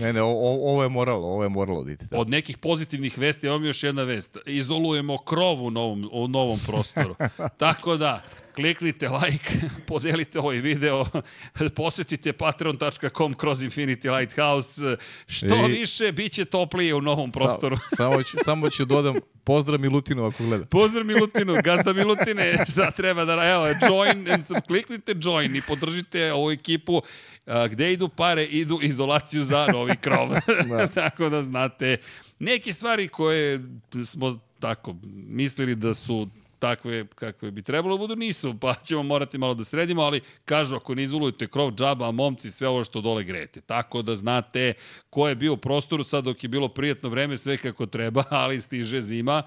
[0.00, 1.94] Ne, ne, o, o- ovo je moralo, ovo je moralo da.
[2.10, 2.18] Da.
[2.18, 4.36] Od nekih pozitivnih vesti, evo mi još jedna vest.
[4.46, 7.14] Izolujemo krov u novom, u novom prostoru.
[7.58, 8.22] Tako da,
[8.54, 9.50] kliknite like,
[9.88, 11.06] podelite ovaj video,
[11.76, 14.96] posetite patreon.com kroz Infinity Lighthouse.
[15.26, 17.76] Što I- više, bit će toplije u novom prostoru.
[17.76, 20.64] Sa, samo, ću, samo ću dodam pozdrav Milutinu ako gleda.
[20.66, 23.32] Pozdrav Milutinu, gazda Milutine, šta treba da...
[23.44, 27.02] Evo, join, and some, kliknite join i podržite ovu ekipu.
[27.48, 30.28] A, gde idu pare, idu izolaciju za novi krov.
[30.68, 30.86] Da.
[31.02, 31.96] tako da znate,
[32.38, 33.60] neke stvari koje
[34.04, 36.28] smo tako mislili da su
[36.58, 40.76] takve kakve bi trebalo da budu, nisu, pa ćemo morati malo da sredimo, ali kažu
[40.76, 43.60] ako ne izolujete krov džaba, a momci sve ovo što dole grejete.
[43.60, 44.74] Tako da znate
[45.10, 48.60] ko je bio u prostoru sad dok je bilo prijetno vreme, sve kako treba, ali
[48.60, 49.42] stiže zima,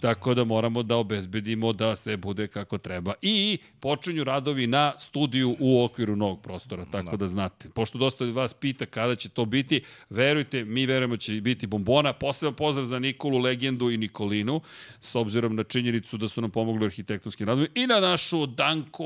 [0.00, 3.14] tako da moramo da obezbedimo da sve bude kako treba.
[3.22, 7.68] I počinju radovi na studiju u okviru novog prostora, tako da znate.
[7.68, 12.12] Pošto dosta od vas pita kada će to biti, verujte, mi verujemo će biti bombona.
[12.12, 14.60] Poseban pozdrav za Nikolu, Legendu i Nikolinu,
[15.00, 17.68] s obzirom na činjenicu da su nam pomogli arhitektonskim radovima.
[17.74, 19.04] I na našu Danko,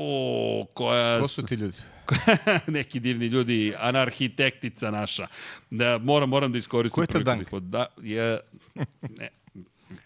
[0.73, 1.19] koja...
[1.19, 1.77] Ko su ti ljudi?
[2.67, 5.27] neki divni ljudi, anarhitektica naša.
[5.69, 7.05] Da, moram, moram da iskoristim.
[7.07, 8.39] Ko je da ih pod- Da, je
[9.17, 9.29] Ne,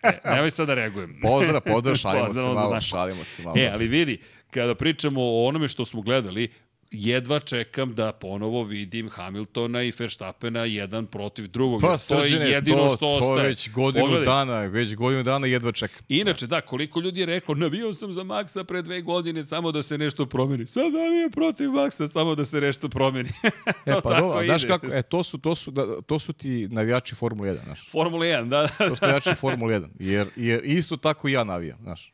[0.04, 1.20] E, nemoj sad da reagujem.
[1.28, 3.58] Pozdrav, pozdrav, šalimo se Pozdrav za malo, šalimo se malo.
[3.60, 4.22] E, ali vidi,
[4.52, 6.50] kada pričamo o onome što smo gledali,
[6.92, 11.82] jedva čekam da ponovo vidim Hamiltona i Verstappena jedan protiv drugog.
[11.82, 13.48] Pa, to je jedino to, što to ostaje.
[13.48, 16.06] već godinu Pogledaj, dana, već godinu dana jedva čekam.
[16.10, 19.84] Inače, da, koliko ljudi je reklo, navio sam za Maxa pre dve godine samo da
[19.84, 20.66] se nešto promeni.
[20.66, 23.30] Sad navijem protiv Maxa samo da se nešto promeni.
[23.86, 24.46] to E, pa tako dobro, ide.
[24.46, 27.90] znaš kako, e, to su, to su, da, to su ti navijači Formule 1, znaš.
[27.92, 28.68] Formula 1, da.
[28.68, 32.14] To su navijači Formule 1, jer, jer isto tako ja navijam, znaš.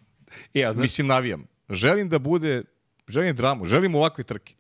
[0.54, 1.48] E, a znaš, Mislim, navijam.
[1.70, 2.64] Želim da bude,
[3.08, 4.54] želim dramu, želim ovakve trke.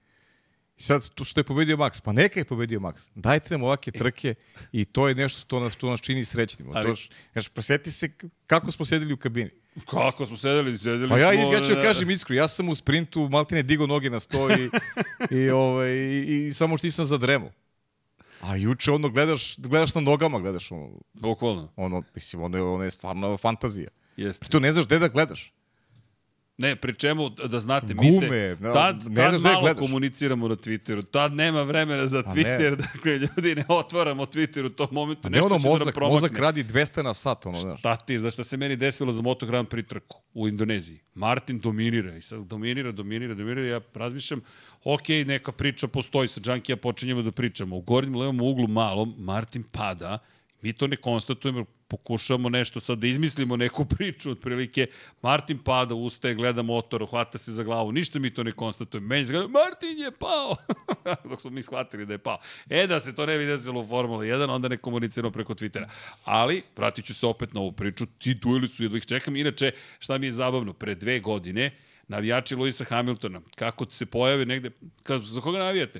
[0.82, 3.09] I sad, to što je pobedio Max, pa neka je pobedio Max.
[3.15, 4.36] Dajte nam ovakve trke
[4.71, 6.69] i to je nešto što nas, što nas čini srećnim.
[6.73, 6.95] Ali-.
[6.95, 7.01] To,
[7.34, 8.11] znaš, posjeti se
[8.47, 9.49] kako smo sedeli u kabini.
[9.89, 11.53] kako smo sedeli, sedeli Pa ja, smo...
[11.53, 14.69] ja ću e, kažem iskru, ja sam u sprintu maltene digo noge na sto i,
[15.38, 17.51] i, ovaj, i, i samo što nisam zadremo.
[18.39, 22.84] A juče ono gledaš, gledaš na nogama, gledaš ono, Bukvalno, ono mislim, ono je, ono
[22.84, 23.89] je stvarno fantazija.
[24.17, 24.47] jeste.
[24.47, 25.53] Tu ne znaš gde da gledaš.
[26.62, 29.80] Ne, pri čemu, da znate, mi se Gume, no, tad, ne tad malo gledaš.
[29.80, 32.30] komuniciramo na Twitteru, tad nema vremena za Pa.
[32.32, 35.70] Twitter, dakle, ljudi ne otvaramo Twitter u tom momentu, A ne nešto ono će da
[35.70, 36.16] mozak, nam promakne.
[36.16, 37.80] mozak radi 200 na sat, ono, znaš.
[37.80, 40.99] Šta ti, znaš šta se meni desilo za Moto Grand Prix trku u Indoneziji?
[41.16, 44.41] Martin dominira i sad dominira, dominira, dominira, ja razmišljam,
[44.84, 49.64] ok, neka priča postoji, sa Džankija počinjemo da pričamo, u gornjem levom uglu malom, Martin
[49.64, 50.20] pada,
[50.62, 54.88] mi to ne konstatujemo, pokušavamo nešto sad da izmislimo neku priču otprilike,
[55.22, 59.26] Martin pada, ustaje, gleda motor, hvata se za glavu, ništa mi to ne konstatujemo, meni
[59.26, 60.55] se gleda, Martin je pao,
[61.30, 62.38] dok smo mi shvatili da je pao.
[62.70, 65.88] E, da se to ne desilo u Formula 1, onda ne komuniciramo preko Twittera.
[66.24, 69.36] Ali, vratit ću se opet na ovu priču, ti dueli su, jedva ih čekam.
[69.36, 71.72] Inače, šta mi je zabavno, pre dve godine,
[72.07, 74.72] navijači Luisa Hamiltona, kako se pojave negde,
[75.03, 75.99] kad, za koga navijate?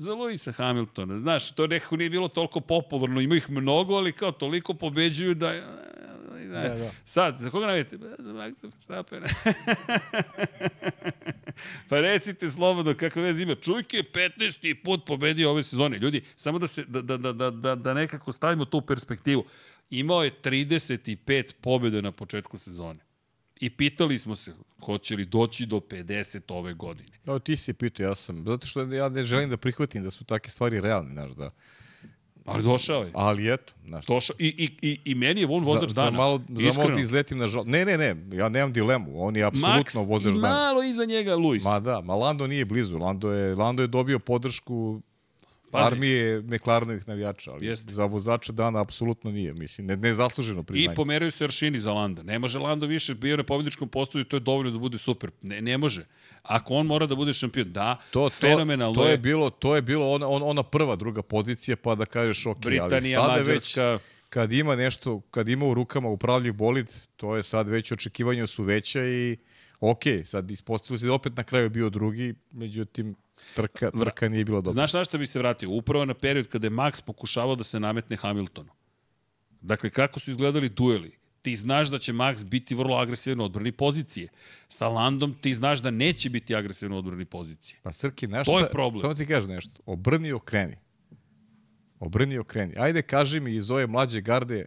[0.00, 1.18] Za Luisa Hamiltona.
[1.18, 5.52] Znaš, to nekako nije bilo toliko popularno, ima ih mnogo, ali kao toliko pobeđuju da...
[5.52, 6.90] Da, Da, da.
[7.04, 7.98] Sad, za koga navijete?
[8.18, 9.26] Za Maxa Verstappena.
[11.88, 13.54] pa recite slobodno kakve veze ima.
[13.54, 14.82] Čujke je 15.
[14.84, 15.98] put pobedio ove sezone.
[15.98, 19.44] Ljudi, samo da, se, da, da, da, da, da, da nekako stavimo tu perspektivu.
[19.90, 23.09] Imao je 35 pobjede na početku sezone.
[23.60, 24.52] I pitali smo se,
[24.84, 27.08] hoće li doći do 50 ove godine.
[27.24, 30.24] No, ti si pitao, ja sam, zato što ja ne želim da prihvatim da su
[30.24, 31.50] takve stvari realne, znaš, da.
[32.44, 33.10] Ali došao je.
[33.14, 34.06] Ali eto, znaš.
[34.06, 34.36] Došao.
[34.38, 36.10] I, i, i, I meni je on vozač za, dana.
[36.10, 36.94] Za malo, za malo Iskreno.
[36.94, 37.64] da izletim na žal...
[37.66, 40.48] Ne, ne, ne, ja nemam dilemu, on je apsolutno Max vozač i dana.
[40.48, 41.64] malo iza njega Luis.
[41.64, 45.00] Ma da, ma Lando nije blizu, Lando je, Lando je dobio podršku
[45.70, 45.86] Pazi.
[45.86, 47.92] armije McLarenovih navijača, ali Jeste.
[47.92, 50.96] za vozača dana apsolutno nije, mislim, ne, nezasluženo I priznanje.
[50.96, 52.22] pomeraju se aršini za Landa.
[52.22, 55.30] Ne može Lando više bio na pobjedičkom postoju, to je dovoljno da bude super.
[55.42, 56.06] Ne, ne može.
[56.42, 59.82] Ako on mora da bude šampion, da, to, to, fenomenalno to je bilo, to je
[59.82, 63.90] bilo ona, ona, ona prva, druga pozicija, pa da kažeš ok, ali Britanija, sada Mađarska,
[63.92, 68.46] već kad ima nešto, kad ima u rukama upravljiv bolid, to je sad već očekivanja
[68.46, 69.36] su veća i
[69.80, 73.14] ok, sad ispostavilo se da opet na kraju bio drugi, međutim
[73.54, 74.72] trka, trka nije bila dobra.
[74.72, 75.70] Znaš na šta bi se vratio?
[75.70, 78.70] Upravo na period kada je Max pokušavao da se nametne Hamiltonu.
[79.60, 81.20] Dakle, kako su izgledali dueli?
[81.42, 84.28] Ti znaš da će Max biti vrlo agresivan u odbrani pozicije.
[84.68, 87.80] Sa Landom ti znaš da neće biti agresivan u odbrani pozicije.
[87.82, 89.00] Pa Srki, znaš To je problem.
[89.00, 89.82] Samo ti kažem nešto.
[89.86, 90.76] Obrni i okreni.
[91.98, 92.74] Obrni i okreni.
[92.78, 94.64] Ajde, kaži mi iz ove mlađe garde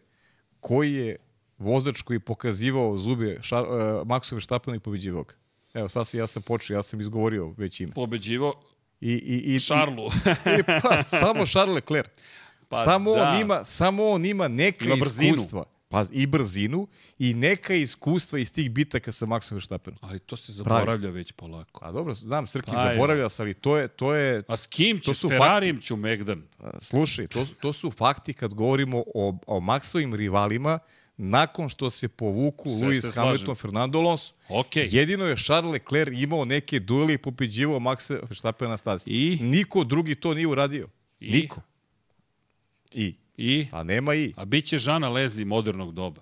[0.60, 1.16] koji je
[1.58, 3.68] vozač koji je pokazivao zube ša, uh,
[4.08, 5.34] Maxove štapena i pobeđivao ga.
[5.74, 7.94] Evo, sad sam, ja sam počeo, ja sam izgovorio već ime.
[7.94, 8.62] Pobeđivo
[9.02, 10.08] I, i, i, Šarlu.
[10.60, 12.10] I, pa, samo Charles Leclerc.
[12.70, 13.30] Pa samo, da.
[13.30, 15.64] on ima, samo on ima neka Ima iskustva.
[15.90, 16.88] Pa, I brzinu
[17.20, 20.00] i neka iskustva iz tih bitaka sa Maxom Verstappenom.
[20.02, 21.86] Ali to se zaboravlja već polako.
[21.86, 25.00] A dobro, znam, Srki, Pa, zaboravlja se, ali to je, to je, A s kim
[25.00, 25.14] će?
[25.14, 26.44] S Ferrarijem ću Megdan.
[26.80, 30.80] Slušaj, to, to su fakti kad govorimo o, o Maxovim rivalima
[31.18, 33.24] nakon što se povuku Sve Lewis se slažem.
[33.24, 34.34] Hamilton, Fernando Alonso.
[34.50, 34.76] Ok.
[34.76, 39.04] Jedino je Charles Leclerc imao neke duele i pobeđivao Maxa Verstappena na stazi.
[39.08, 39.38] I?
[39.42, 40.88] Niko drugi to nije uradio.
[41.20, 41.32] I?
[41.32, 41.62] Niko.
[42.92, 43.16] I.
[43.38, 43.68] I?
[43.72, 44.34] A nema i.
[44.38, 46.22] A bit će Žana Lezi modernog doba.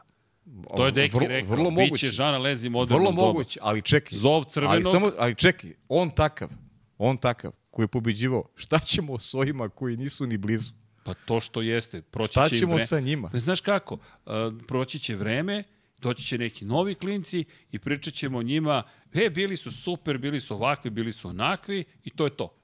[0.76, 1.52] To je Deki Vrlo- rekao.
[1.52, 2.12] Vrlo Biće moguće.
[2.12, 3.28] Žana Lezi modernog Vrlo doba.
[3.28, 4.18] moguće, ali čekaj.
[4.18, 4.74] Zov crvenog.
[4.76, 6.50] Ali, samo, ali čekaj, on takav,
[6.98, 10.72] on takav, koji je pobeđivao, šta ćemo s ovima koji nisu ni blizu?
[11.03, 12.02] Pa to što jeste.
[12.02, 12.86] Proći Šta će ćemo vre...
[12.86, 13.30] sa njima?
[13.32, 13.94] Pa znaš kako?
[13.94, 14.32] Uh,
[14.68, 15.64] proći će vreme,
[16.02, 18.84] doći će neki novi klinci i pričat ćemo o njima,
[19.14, 22.56] e, bili su super, bili su ovakvi, bili su onakvi i to je to.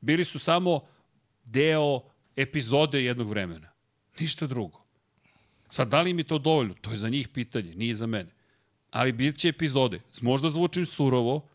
[0.00, 0.80] Bili su samo
[1.44, 2.00] deo
[2.36, 3.68] epizode jednog vremena.
[4.20, 4.86] Ništa drugo.
[5.70, 6.74] Sad, da li mi to dovoljno?
[6.80, 8.30] To je za njih pitanje, nije za mene.
[8.90, 10.00] Ali bit će epizode.
[10.20, 11.48] Možda zvučim surovo,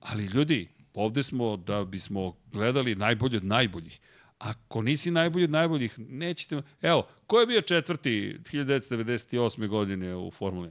[0.00, 4.00] ali ljudi, ovde smo da bismo gledali najbolje od najboljih.
[4.38, 6.62] Ako nisi najbolji od najboljih, nećete...
[6.82, 9.68] Evo, ko je bio četvrti 1998.
[9.68, 10.70] godine u Formuli?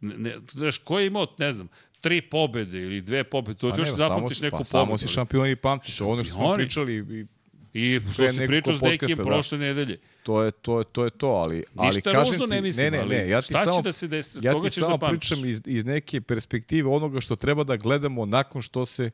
[0.00, 1.68] Ne, ne, znaš, ko je imao, ne znam,
[2.00, 4.70] tri pobede ili dve pobede, to ćeš zapamtiš neku pa, pobedu.
[4.70, 7.26] Samo si šampion i pamtiš, to ono što smo pričali i
[7.72, 9.24] I što se pričao s Dekijem da.
[9.24, 9.98] prošle nedelje.
[10.22, 12.98] To je to, je, to je to, ali, ali Ništa kažem ti, ne mislim, ne,
[12.98, 15.06] ne, ne, ja ti šta samo, će da se desi, ja ti ćeš samo da
[15.06, 19.10] pričam iz, iz neke perspektive onoga što treba da gledamo nakon što se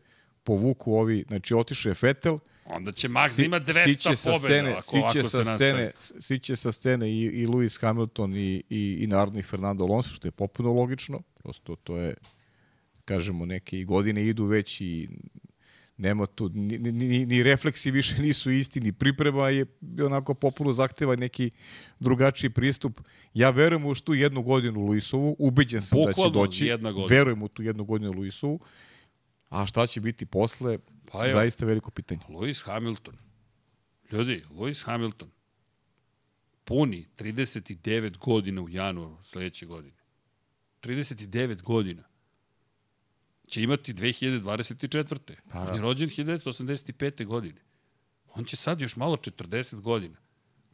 [0.46, 4.70] povuku ovi, znači otišao je Fetel, Onda će Max si, da ima 200 pobjeda scene,
[4.72, 8.98] ako, siće ako sa se scene, siće sa scene i, i Lewis Hamilton i, i,
[9.00, 11.20] i narodni Fernando Alonso, što je popuno logično.
[11.42, 12.14] Prosto to je,
[13.04, 15.08] kažemo, neke godine idu već i
[15.96, 19.66] nema tu, ni, ni, ni refleksi više nisu isti, ni priprema je
[20.04, 21.50] onako popuno zahteva neki
[22.00, 23.00] drugačiji pristup.
[23.34, 27.18] Ja verujem u tu jednu godinu Luisovu, ubeđen sam Bukvalno da će doći, jedna godina.
[27.18, 28.60] verujem u tu jednu godinu Luisovu,
[29.48, 30.78] a šta će biti posle,
[31.12, 32.20] pa je, zaista veliko pitanje.
[32.28, 33.16] Lewis Hamilton.
[34.12, 35.30] Ljudi, Lewis Hamilton
[36.64, 39.96] puni 39 godina u januaru sledeće godine.
[40.82, 42.02] 39 godina
[43.48, 45.34] će imati 2024.
[45.52, 45.70] Pa, da.
[45.70, 47.24] On je rođen 1985.
[47.24, 47.60] godine.
[48.34, 50.16] On će sad još malo 40 godina.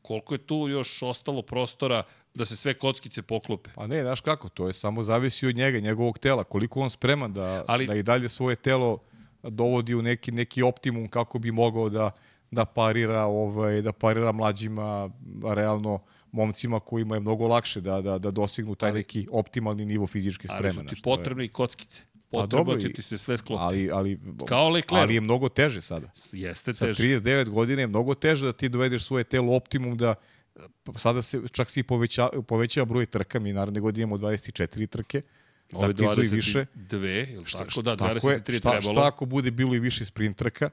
[0.03, 2.03] Koliko je tu još ostalo prostora
[2.35, 3.71] da se sve kockice poklope?
[3.75, 7.33] Pa ne, znaš kako, to je samo zavisi od njega, njegovog tela, koliko on spreman
[7.33, 8.99] da, Ali, da i dalje svoje telo
[9.43, 12.11] dovodi u neki, neki optimum kako bi mogao da,
[12.51, 15.11] da parira ovaj da parira mlađima
[15.55, 16.01] realno
[16.33, 20.49] momcima kojima je mnogo lakše da da da dosignu taj ali, neki optimalni nivo fizičke
[20.49, 20.79] spreme.
[20.79, 22.03] Ali su ti potrebne i kockice.
[22.33, 23.63] Potreba ti, ti se sve sklopi.
[23.63, 25.03] Ali, ali, Kao Leclerc.
[25.03, 26.11] Ali je mnogo teže sada.
[26.33, 26.95] Jeste teže.
[26.95, 30.15] Sa 39 godina je mnogo teže da ti dovedeš svoje telo optimum da
[30.97, 35.23] sada se čak si poveća, povećava broj trka, mi naredne godine imamo 24 trke.
[35.73, 36.67] Ove dakle, 22, više.
[36.93, 38.95] ili šta, tako da, 23 je, šta, trebalo.
[38.95, 40.71] Šta ako bude bilo i više sprint trka?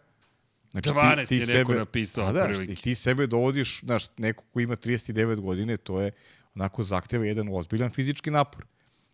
[0.71, 2.25] Znači, 12 ti, ti je neko sebe, napisao.
[2.25, 6.11] A da, ti, ti sebe dovodiš, znaš, neko ko ima 39 godine, to je
[6.55, 8.65] onako zahteva jedan ozbiljan fizički napor.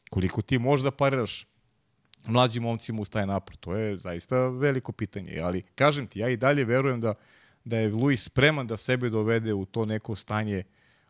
[0.10, 1.46] Koliko ti možeš da pariraš
[2.28, 3.56] mlađim momcima uz taj napor.
[3.56, 5.40] To je zaista veliko pitanje.
[5.44, 7.14] Ali, kažem ti, ja i dalje verujem da,
[7.66, 10.64] da je Luis spreman da sebe dovede u to neko stanje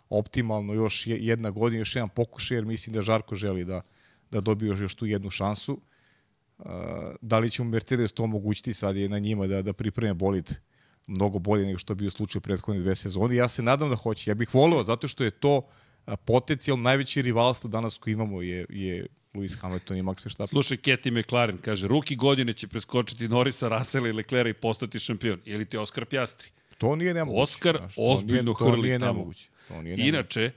[0.09, 3.81] optimalno još jedna godina, još jedan pokušaj, jer mislim da Žarko želi da,
[4.31, 5.81] da dobije još, još tu jednu šansu.
[6.57, 6.65] Uh,
[7.21, 10.53] da li će mu Mercedes to omogućiti, sad je na njima da, da pripreme bolid
[11.07, 13.35] mnogo bolje nego što je bio slučaj prethodne dve sezone.
[13.35, 14.31] Ja se nadam da hoće.
[14.31, 15.67] Ja bih voleo, zato što je to
[16.25, 20.47] potencijal najveće rivalstvo danas koji imamo je, je Lewis Hamilton i Max Verstappen.
[20.47, 25.39] Slušaj, Keti McLaren kaže, ruki godine će preskočiti Norisa, Russella i Leclerc i postati šampion.
[25.45, 26.49] Ili ti Oskar Pjastri?
[26.77, 27.41] To nije nemoguće.
[27.41, 28.71] Oskar znaš, ozbiljno nije tamo.
[28.71, 29.49] To nije nemoguće.
[30.07, 30.51] Inače, e,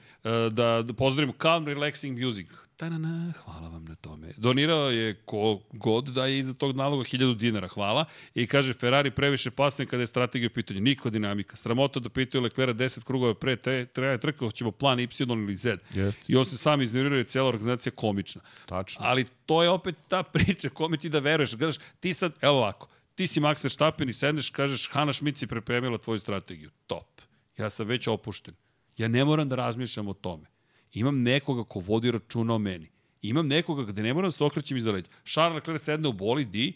[0.50, 2.48] da pozdravim Calm Relaxing Music.
[2.78, 4.32] Tanana, hvala vam na tome.
[4.36, 8.04] Donirao je ko god da je iza tog naloga 1000 dinara, hvala.
[8.34, 10.80] I kaže, Ferrari previše pasan kada je strategija u pitanju.
[10.80, 11.56] Nikva dinamika.
[11.56, 15.76] Sramota da pitaju Leclerc 10 krugova pre tre, traja trka, hoćemo plan Y ili Z.
[15.94, 16.30] Jest.
[16.30, 18.42] I on se sam iznervirao i cijela organizacija komična.
[18.66, 19.00] Tačno.
[19.04, 21.56] Ali to je opet ta priča, kome ti da veruješ.
[21.56, 25.46] Gledaš, ti sad, evo ovako, ti si Max Verstappen i sedneš, kažeš, Hanna Schmidt si
[25.46, 26.70] pripremila tvoju strategiju.
[26.86, 27.20] Top.
[27.56, 28.54] Ja sam već opušten.
[28.96, 30.57] Ja ne moram da razmišljam o tome
[30.92, 32.90] imam nekoga ko vodi računa o meni.
[33.22, 35.08] Imam nekoga gde ne moram da se okrećem iza leđa.
[35.24, 36.72] Charles Leclerc sedne u boli, di?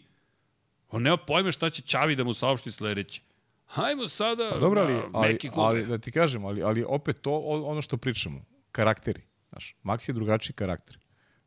[0.89, 3.23] On nema pojma šta će Čavi da mu saopšti sledeće.
[3.67, 7.83] Hajmo sada pa, dobro, ali, ali, ali, da ti kažem, ali, ali opet to ono
[7.83, 9.23] što pričamo, karakteri.
[9.49, 10.99] Znaš, Max je drugačiji karakter.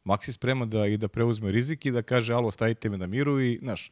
[0.05, 3.07] Max je spreman da i da preuzme rizik i da kaže, alo, stavite me na
[3.07, 3.91] miru i, znaš,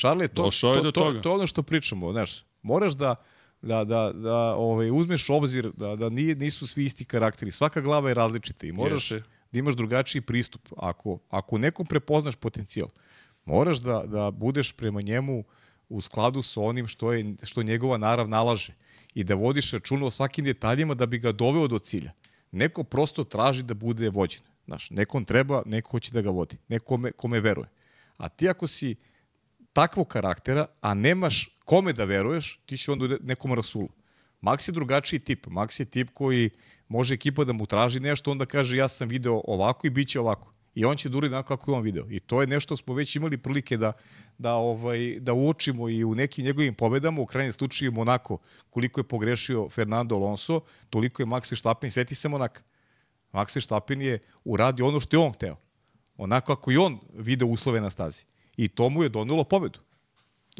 [0.00, 3.14] Charles je to, Došao to, to, to, to, to, ono što pričamo, znaš, moraš da,
[3.62, 7.50] da, da, da ovaj, uzmeš obzir da, da nije, nisu svi isti karakteri.
[7.50, 9.24] Svaka glava je različita i moraš Ješe.
[9.52, 10.68] da imaš drugačiji pristup.
[10.76, 12.88] Ako, ako nekom prepoznaš potencijal,
[13.44, 15.44] moraš da, da budeš prema njemu
[15.88, 18.74] u skladu sa onim što, je, što njegova narav nalaže
[19.14, 22.12] i da vodiš računa o svakim detaljima da bi ga doveo do cilja.
[22.52, 24.42] Neko prosto traži da bude vođen.
[24.64, 26.56] Znaš, nekom treba, neko hoće da ga vodi.
[26.68, 27.68] Neko kome, kome veruje.
[28.16, 28.96] A ti ako si
[29.72, 33.88] takvog karaktera, a nemaš kome da veruješ, ti će onda nekom rasulu.
[34.42, 35.46] Max je drugačiji tip.
[35.46, 36.50] Max je tip koji
[36.88, 40.20] može ekipa da mu traži nešto, onda kaže ja sam video ovako i bit će
[40.20, 40.52] ovako.
[40.74, 42.06] I on će da uradi kako je on video.
[42.10, 43.92] I to je nešto smo već imali prilike da,
[44.38, 48.38] da, ovaj, da uočimo i u nekim njegovim pobedama, u krajnjem slučaju Monako,
[48.70, 50.60] koliko je pogrešio Fernando Alonso,
[50.90, 52.62] toliko je Max Verstappen, seti se Monaka.
[53.32, 55.56] Max Verstappen je uradio ono što je on hteo.
[56.16, 58.24] Onako kako i on video uslove na stazi.
[58.56, 59.78] I to mu je donelo pobedu.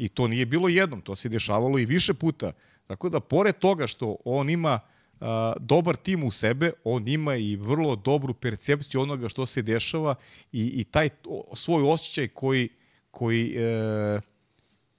[0.01, 2.53] I to nije bilo jednom, to se dešavalo i više puta.
[2.87, 4.81] Tako da, pored toga što on ima
[5.21, 10.15] a, dobar tim u sebe, on ima i vrlo dobru percepciju onoga što se dešava
[10.53, 12.69] i, i taj o, svoj osjećaj koji,
[13.11, 14.21] koji e,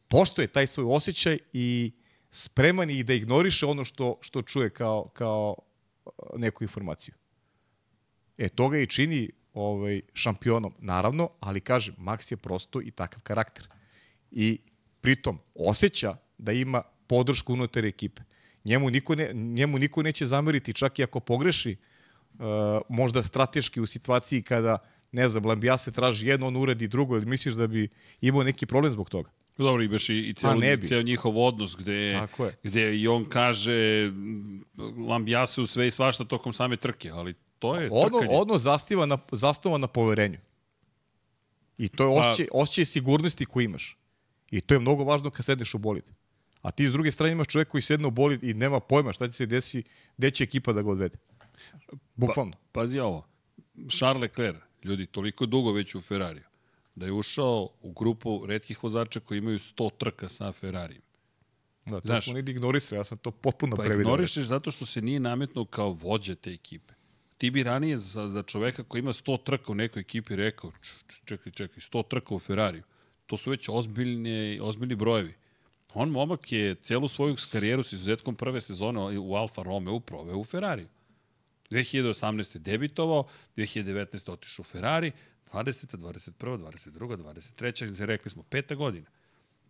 [0.07, 1.91] poštoje taj svoj osjećaj i
[2.31, 5.55] spreman je i da ignoriše ono što, što čuje kao, kao
[6.35, 7.15] neku informaciju.
[8.37, 13.21] E, to ga i čini ovaj, šampionom, naravno, ali kažem, Max je prosto i takav
[13.21, 13.67] karakter.
[14.31, 14.59] I
[15.01, 18.21] pritom osjeća da ima podršku unutar ekipe.
[18.65, 21.75] Njemu niko, ne, njemu niko neće zameriti, čak i ako pogreši,
[22.33, 22.45] uh,
[22.89, 24.77] možda strateški u situaciji kada,
[25.11, 27.89] ne znam, Lambija se traži jedno, on uredi drugo, ili misliš da bi
[28.21, 29.29] imao neki problem zbog toga?
[29.57, 30.53] Dobro, imaš i, i ceo,
[30.87, 32.55] ceo njihov odnos gde, Tako je.
[32.63, 34.11] gde i on kaže
[35.07, 38.37] Lambija se u sve i svašta tokom same trke, ali to je ono, trkanje.
[38.39, 40.37] Ono zastiva na, zastava na poverenju.
[41.77, 43.97] I to je osjećaj, pa, osjećaj sigurnosti koji imaš.
[44.51, 46.09] I to je mnogo važno kad sedneš u bolid.
[46.61, 49.27] A ti s druge strane imaš čovjek koji sedne u bolid i nema pojma šta
[49.27, 49.83] će se desi,
[50.17, 51.17] gde će ekipa da ga odvede.
[52.15, 52.51] Bukvalno.
[52.51, 53.27] Pa, pazi ovo.
[53.89, 56.43] Charles Leclerc, ljudi, toliko dugo već u Ferrariju,
[56.95, 61.01] da je ušao u grupu redkih vozača koji imaju 100 trka sa Ferrarijem.
[61.85, 64.03] Da, to Znaš, smo nidi ignorisali, ja sam to potpuno pa previdio.
[64.03, 66.93] Pa ignorišeš zato što se nije nametnuo kao vođa te ekipe.
[67.37, 70.71] Ti bi ranije za, za čoveka koji ima 100 trka u nekoj ekipi rekao,
[71.25, 72.83] čekaj, čekaj, 100 trka u Ferrariju.
[73.31, 75.33] To su već ozbiljne, ozbiljni brojevi.
[75.93, 80.43] On momak je celu svoju karijeru s izuzetkom prve sezone u Alfa Romeo proveo u
[80.43, 80.87] Ferrariju.
[81.69, 82.57] 2018.
[82.57, 83.27] debitovao,
[83.57, 84.31] 2019.
[84.31, 85.11] otišao u Ferrari,
[85.53, 85.97] 20.
[85.97, 86.57] 21.
[86.57, 87.17] 22.
[87.17, 88.05] 23.
[88.05, 89.07] rekli smo, peta godina.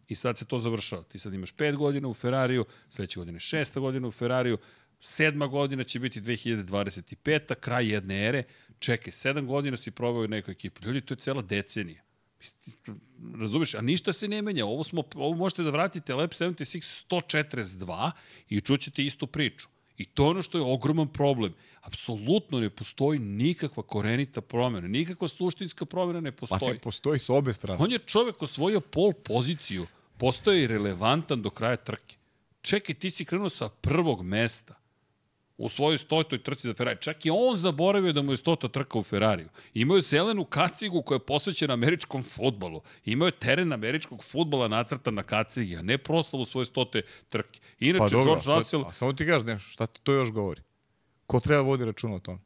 [0.07, 1.03] I sad se to završava.
[1.03, 4.57] Ti sad imaš pet godina u Ferrariju, sledeće godine šesta godina u Ferrariju,
[4.99, 7.55] sedma godina će biti 2025.
[7.55, 8.43] kraj jedne ere.
[8.79, 10.85] Čekaj, sedam godina si probao u nekoj ekipi.
[10.85, 12.01] Ljudi, to je cela decenija.
[13.39, 14.65] Razumeš, a ništa se ne menja.
[14.65, 18.11] Ovo, smo, ovo možete da vratite Lab 76 142
[18.49, 19.67] i čućete istu priču.
[19.97, 21.53] I to je ono što je ogroman problem.
[21.81, 26.59] Apsolutno ne postoji nikakva korenita promjena, nikakva suštinska promjena ne postoji.
[26.59, 27.83] Pa ne postoji s obe strane.
[27.83, 29.87] On je čovek osvojio pol poziciju,
[30.17, 32.15] postoje i relevantan do kraja trke.
[32.61, 34.80] Čekaj, ti si krenuo sa prvog mesta
[35.61, 36.97] u svojoj stotoj trci za Ferrari.
[37.01, 39.49] Čak i on zaboravio da mu je stota trka u Ferrariju.
[39.73, 42.81] Imao je zelenu kacigu koja je posvećena američkom futbolu.
[43.05, 47.59] Imao je teren američkog futbola nacrtan na kacigi, a ne proslavu svoje stote trke.
[47.79, 48.85] Inače, pa dobro, George Russell...
[48.87, 50.61] A samo ti kažeš nešto, šta ti to još govori?
[51.27, 52.39] Ko treba vodi računa o tome?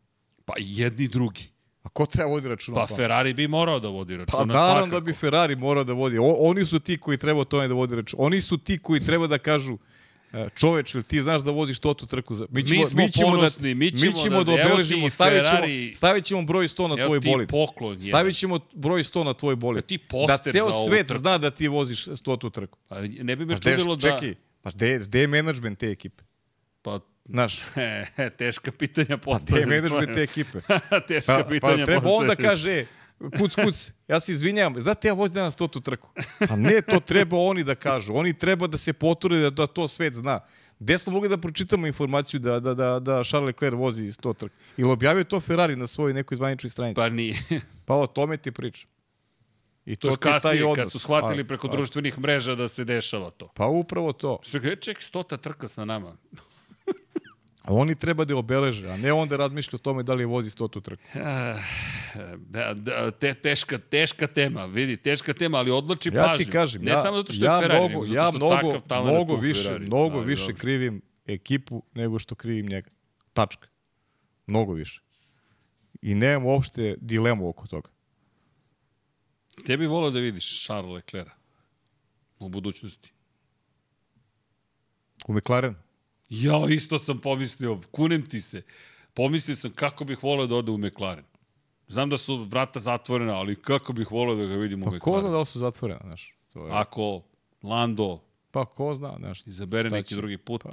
[0.46, 1.50] Pa jedni drugi.
[1.84, 2.86] A ko treba vodi računa pa?
[2.90, 4.38] Pa Ferrari bi morao da vodi računa.
[4.38, 6.18] Pa naravno da bi Ferrari morao da vodi.
[6.18, 8.24] O, oni su ti koji treba o tome da vodi računa.
[8.24, 9.78] Oni su ti koji treba da kažu
[10.56, 12.46] čoveč, ili ti znaš da voziš totu trku za...
[12.50, 15.10] Mi, ćemo, mi, smo mi ćemo ponosni, da, mi ćemo, mi ćemo da, da obeležimo,
[15.10, 17.50] stavit ćemo, stavit ćemo broj 100 na tvoj bolid.
[17.50, 19.86] Poklon stavit ćemo broj 100 na tvoj bolid.
[19.86, 22.78] ti da ceo svet zna da ti voziš stotu trku.
[22.88, 24.10] Pa ne bi me pa čudilo da...
[24.10, 26.24] Čekaj, pa gde, gde je menadžment te ekipe?
[26.82, 27.00] Pa
[27.30, 27.62] Znaš,
[28.38, 29.42] teška pitanja postavljaju.
[29.42, 30.60] Pa gde je menadžment te ekipe?
[31.08, 32.86] teška pa, pitanja pa, treba on da kaže,
[33.20, 36.10] kuc, kuc, ja se izvinjam, znate ja vozim danas to tu trku.
[36.48, 38.14] Pa ne, to treba oni da kažu.
[38.16, 40.40] Oni treba da se poture da, da to svet zna.
[40.80, 44.52] Gde smo mogli da pročitamo informaciju da, da, da, da Charles Leclerc vozi 100 trk?
[44.78, 46.96] Ili objavio to Ferrari na svojoj nekoj zvaničnoj stranici?
[46.96, 47.42] Pa nije.
[47.86, 48.90] pa o tome ti pričam.
[49.86, 50.76] I to, to kasnije, taj odnos.
[50.78, 53.50] kad su shvatili a, preko a, društvenih mreža da se dešava to.
[53.56, 54.40] Pa upravo to.
[54.44, 56.18] Sve ček, stota trka sa nama.
[57.66, 60.50] A oni treba da obeleže, a ne onda razmišlja o tome da li je vozi
[60.50, 61.04] stotu trku.
[62.38, 66.34] Da, da, te, teška, teška tema, vidi, teška tema, ali odlači ja pažnju.
[66.34, 68.38] Ja ti kažem, ne ja, samo zato što ja je Ferrari, mnogo, nego ja zato
[68.38, 69.86] što mnogo, takav mnogo više, Ferrari.
[69.86, 70.58] mnogo ali, više dobro.
[70.58, 72.90] krivim ekipu nego što krivim njega.
[73.34, 73.68] Tačka.
[74.48, 75.02] Mnogo više.
[76.02, 77.90] I nemam uopšte dilemu oko toga.
[79.58, 81.30] Gde bi volao da vidiš Charles Leclerc
[82.40, 83.12] u budućnosti?
[85.28, 85.85] U McLaren.
[86.30, 88.62] Ja isto sam pomislio, kunem ti se.
[89.14, 91.26] Pomislio sam kako bih voleo da ode u McLaren.
[91.88, 95.00] Znam da su vrata zatvorena, ali kako bih voleo da ga vidim pa u McLaren.
[95.00, 96.36] Pa ko zna da li su zatvorena, znaš?
[96.54, 96.72] To je...
[96.74, 97.22] Ako
[97.64, 98.22] Lando
[98.52, 99.48] pa ko zna, znaš.
[99.48, 100.16] Izabere neki će?
[100.16, 100.64] drugi put.
[100.64, 100.70] Pa,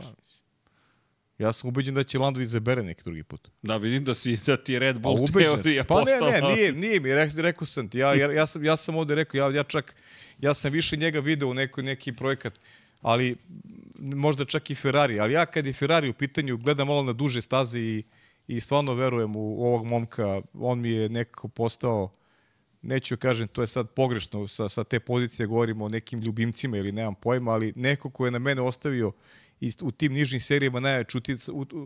[1.38, 3.48] Ja sam ubeđen da će Lando izabere neki drugi put.
[3.62, 7.00] Da, vidim da, si, da ti Red Bull pa, teorija Pa ne, ne, nije, nije
[7.00, 9.62] mi, rekao, rekao sam ti, ja, ja, ja, sam, ja sam ovde rekao, ja, ja
[9.62, 9.94] čak,
[10.38, 12.60] ja sam više njega video u neki, neki projekat,
[13.02, 13.36] ali
[13.98, 17.42] možda čak i Ferrari, ali ja kad je Ferrari u pitanju gledam malo na duže
[17.42, 18.02] staze i,
[18.46, 22.12] i stvarno verujem u, ovog momka, on mi je nekako postao,
[22.82, 26.92] neću kažem, to je sad pogrešno, sa, sa te pozicije govorimo o nekim ljubimcima ili
[26.92, 29.12] nemam pojma, ali neko ko je na mene ostavio
[29.60, 31.18] i u tim nižnim serijama najjači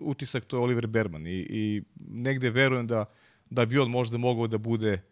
[0.03, 1.27] utisak, to je Oliver Berman.
[1.27, 3.05] I, i negde verujem da,
[3.51, 5.03] da bi on možda mogao da bude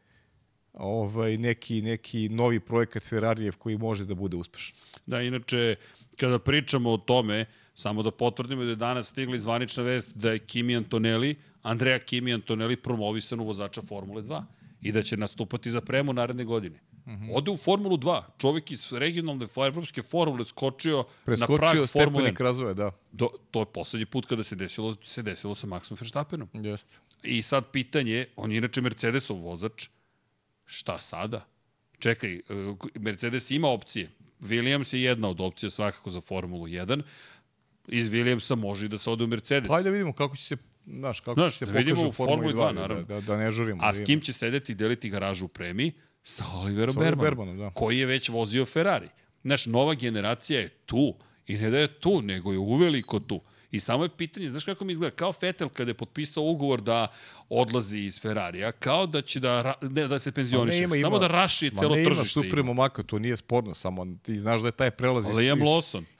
[0.74, 4.76] ovaj neki neki novi projekat Ferrarijev koji može da bude uspešan.
[5.06, 5.76] Da, inače
[6.16, 10.38] kada pričamo o tome, samo da potvrdimo da je danas stigla zvanična vest da je
[10.38, 14.42] Kimi Antonelli, Andrea Kimi Antonelli promovisan u vozača Formule 2
[14.80, 16.80] i da će nastupati za premu naredne godine.
[17.06, 17.30] Mm -hmm.
[17.34, 18.22] Ode u Formulu 2.
[18.38, 22.42] Čovjek iz regionalne evropske formule skočio Preskočio na prag Formule 1.
[22.42, 22.90] razvoja, da.
[23.12, 26.48] Do, to je poslednji put kada se desilo, se desilo sa Maxom Verstappenom.
[26.52, 26.96] Jeste.
[27.22, 29.88] I sad pitanje, on je inače Mercedesov vozač,
[30.64, 31.44] šta sada?
[31.98, 32.40] Čekaj, e,
[32.94, 34.10] Mercedes ima opcije.
[34.40, 37.02] Williams je jedna od opcija svakako za Formulu 1.
[37.88, 39.68] Iz Williamsa može i da se ode u Mercedes.
[39.68, 42.54] Pa da vidimo kako će se Znaš, kako Znaš, će se da pokaže u Formuli
[42.54, 43.04] 2, 2, da, naravno.
[43.04, 43.82] da, da ne žurimo.
[43.82, 45.92] A da s kim će sedeti i deliti garažu u premiji?
[46.22, 47.74] Sa Oliverom Sa Oliverom Bermanom, Bermanom, da.
[47.74, 49.08] koji je već vozio Ferrari.
[49.42, 51.14] Znaš, nova generacija je tu.
[51.46, 53.40] I ne da je tu, nego je uveliko tu.
[53.70, 57.12] I samo je pitanje, znaš kako mi izgleda, kao Vettel kada je potpisao ugovor da
[57.48, 61.16] odlazi iz Ferrarija, kao da će da, ne, da se penzioniše, Ma ne, ima, samo
[61.16, 61.28] ima.
[61.28, 62.28] da raši Ma celo ne, ima tržište.
[62.32, 65.46] super momaka, to nije sporno, samo ti znaš da je taj prelaz iz, iz,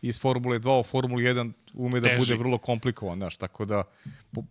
[0.02, 2.18] iz Formule 2 u Formulu 1 ume da Teži.
[2.18, 3.82] bude vrlo komplikovan, znaš, tako da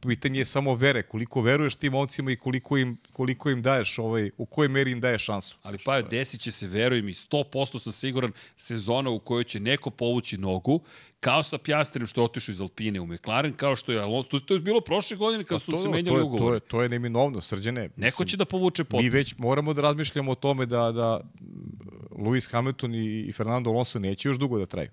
[0.02, 4.32] pitanje je samo vere, koliko veruješ tim momcima i koliko im, koliko im daješ, ovaj,
[4.38, 5.58] u kojoj meri im daješ šansu.
[5.62, 9.90] Ali pa desit će se, veruj mi, 100% sam siguran, sezona u kojoj će neko
[9.90, 10.82] povući nogu,
[11.20, 14.54] kao sa Pjasterim što je otišao iz Alpine u McLaren, kao što je Alonso, to,
[14.54, 16.40] je bilo prošle godine kad Pa su to, se menjali ugovor.
[16.42, 17.90] to, je, to je neminovno, srđene.
[17.96, 19.04] Neko će da povuče potpis.
[19.04, 24.00] Mi već moramo da razmišljamo o tome da, da mm, Lewis Hamilton i, Fernando Alonso
[24.00, 24.90] neće još dugo da traju.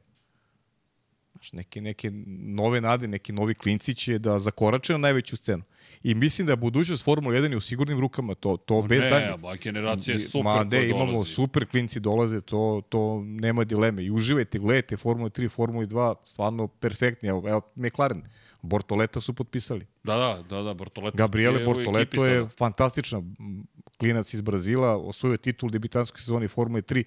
[1.32, 5.62] Znaš, neke, neke nove nade, neki novi klinci će da zakorače na najveću scenu.
[6.02, 9.10] I mislim da je budućnost Formula 1 je u sigurnim rukama, to, to bez ne,
[9.10, 9.36] dalje.
[9.36, 11.32] ba, generacija je super Ma, de, imamo dolazi.
[11.32, 14.04] super klinci dolaze, to, to nema dileme.
[14.04, 17.28] I uživajte, gledajte Formula 3, Formula 2, stvarno perfektni.
[17.28, 18.22] Evo, evo McLaren,
[18.62, 19.86] Bortoleta su potpisali.
[20.04, 21.16] Da, da, da, da, Bortoleto.
[21.16, 23.22] Gabriele je Bortoleto je fantastična
[23.98, 27.04] klinac iz Brazila, osvojio titul u debitanskoj sezoni Formule 3.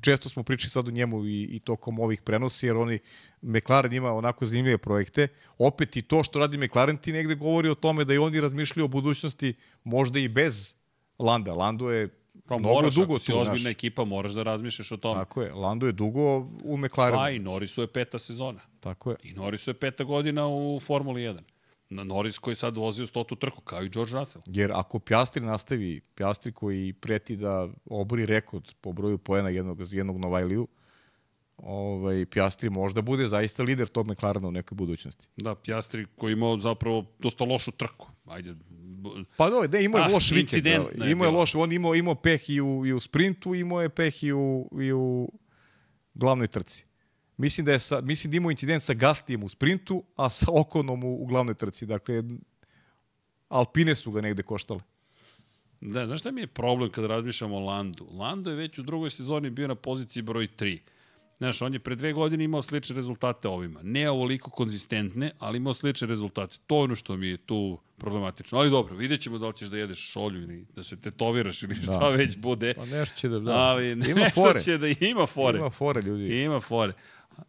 [0.00, 2.98] Često smo pričali sad o njemu i, i tokom ovih prenosa, jer oni,
[3.42, 5.28] McLaren ima onako zanimljive projekte.
[5.58, 8.84] Opet i to što radi McLaren ti negde govori o tome da i oni razmišljaju
[8.84, 9.54] o budućnosti
[9.84, 10.74] možda i bez
[11.18, 11.54] Landa.
[11.54, 12.08] Lando je
[12.48, 15.20] Pa mnogo moraš, dugo ako si ozbiljna ekipa, moraš da razmišljaš o tome.
[15.20, 17.18] Tako je, Lando je dugo u McLarenu.
[17.18, 18.60] Pa i Norrisu je peta sezona.
[18.80, 19.16] Tako je.
[19.22, 21.38] I Norrisu je peta godina u Formuli 1.
[21.90, 24.42] Na Norris koji sad vozio stotu trku, kao i George Russell.
[24.46, 30.18] Jer ako Pjastri nastavi, Pjastri koji preti da obori rekord po broju poena jednog, jednog
[30.18, 30.68] Novajliju,
[31.56, 35.28] ovaj, Pjastri možda bude zaista lider tog McLarena u nekoj budućnosti.
[35.36, 38.08] Da, Pjastri koji imao zapravo dosta lošu trku.
[38.26, 38.54] Ajde,
[39.36, 40.66] Pa do, ne, imao je Ah, loš vikend.
[40.66, 43.88] je imao je loš, on imao, imao peh i u, i u sprintu, imao je
[43.88, 45.32] peh i u, i u
[46.14, 46.84] glavnoj trci.
[47.36, 51.04] Mislim da je sa, mislim da imao incident sa Gastijem u sprintu, a sa Okonom
[51.04, 51.86] u, u glavnoj trci.
[51.86, 52.22] Dakle,
[53.48, 54.80] Alpine su ga negde koštale.
[55.80, 58.06] Da, znaš šta mi je problem kada razmišljamo o Landu?
[58.10, 60.78] Lando je već u drugoj sezoni bio na poziciji broj 3.
[61.34, 63.80] Znaš, on je pre dve godine imao slične rezultate ovima.
[63.82, 66.56] Ne ovoliko konzistentne, ali imao slične rezultate.
[66.66, 68.58] To je ono što mi je tu problematično.
[68.58, 71.74] Ali dobro, vidjet ćemo da li ćeš da jedeš šolju ili da se tetoviraš ili
[71.74, 72.08] šta Da.
[72.08, 72.74] već bude.
[72.74, 73.38] Pa nešto će da...
[73.38, 73.52] da.
[73.52, 74.60] Ali Ima nešto fore.
[74.60, 75.58] će da ima fore.
[75.58, 76.42] Ima fore, ljudi.
[76.42, 76.92] Ima fore.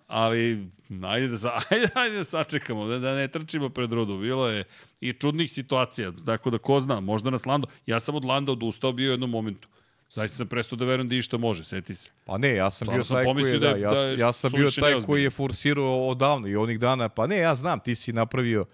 [0.07, 0.67] Ali,
[1.03, 4.17] ajde da, sa- ajde, ajde da sačekamo, da, da ne trčimo pred rudu.
[4.17, 4.63] Bilo je
[5.01, 8.91] i čudnih situacija, tako da ko zna, možda nas Lando, ja sam od Landa odustao
[8.91, 9.67] bio u jednom momentu.
[10.15, 12.09] Zaista sam prestao da verujem da išta može, seti se.
[12.25, 14.17] Pa ne, ja sam Stvarno bio sam taj koji je, da da, ja, da je
[14.17, 15.07] ja sam bio taj neozbiljno.
[15.07, 18.65] koji je forsirao odavno i onih dana, pa ne, ja znam, ti si napravio,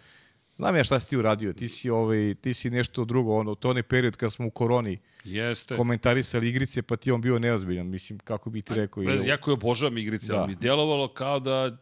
[0.55, 3.69] znam ja šta si ti uradio, ti si, ovaj, ti si nešto drugo, ono, to
[3.69, 5.77] onaj period kad smo u koroni Jeste.
[5.77, 9.03] komentarisali igrice, pa ti on bio neozbiljan, mislim, kako bi ti rekao.
[9.03, 10.37] Bez, jako je obožavam igrice, Da.
[10.37, 11.77] ali mi je djelovalo kao da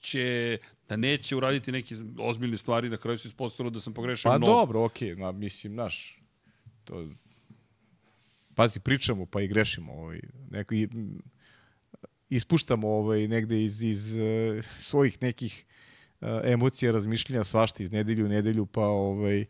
[0.00, 0.58] će
[0.88, 4.52] da neće uraditi neke ozbiljne stvari, na kraju se ispostavilo da sam pogrešio Pa mnogo.
[4.52, 6.18] dobro, okej, okay, mislim, znaš,
[6.84, 7.06] to,
[8.62, 10.20] pazi, pričamo pa i grešimo, ovaj,
[10.50, 11.22] neko, i, m,
[12.30, 15.64] ispuštamo ovaj, negde iz, iz uh, svojih nekih
[16.20, 19.44] uh, emocija, razmišljenja, svašta iz nedelju u nedelju, pa ovaj,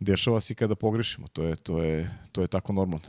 [0.00, 3.06] dešava se kada pogrešimo, to je, to je, to je tako normalno.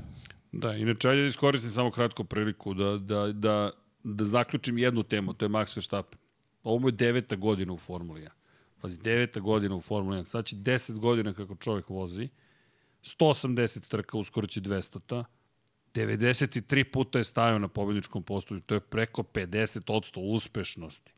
[0.51, 3.71] Da, inače, ajde da iskoristim samo kratko priliku da, da, da,
[4.03, 6.19] da zaključim jednu temu, to je Max Verstappen.
[6.63, 8.29] Ovo mu je deveta godina u Formuli 1.
[8.81, 10.25] Pazi, deveta godina u Formuli 1.
[10.25, 12.29] Sad će 10 godina kako čovjek vozi,
[13.03, 15.23] 180 trka, uskoro će 200
[15.93, 21.13] 93 puta je stajao na pobjedničkom postolju, to je preko 50% uspešnosti.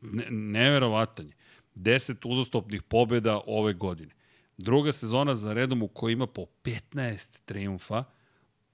[0.00, 1.32] Ne, neverovatan je.
[1.74, 4.14] 10 uzastopnih pobjeda ove godine.
[4.56, 8.04] Druga sezona za redom u kojoj ima po 15 triumfa,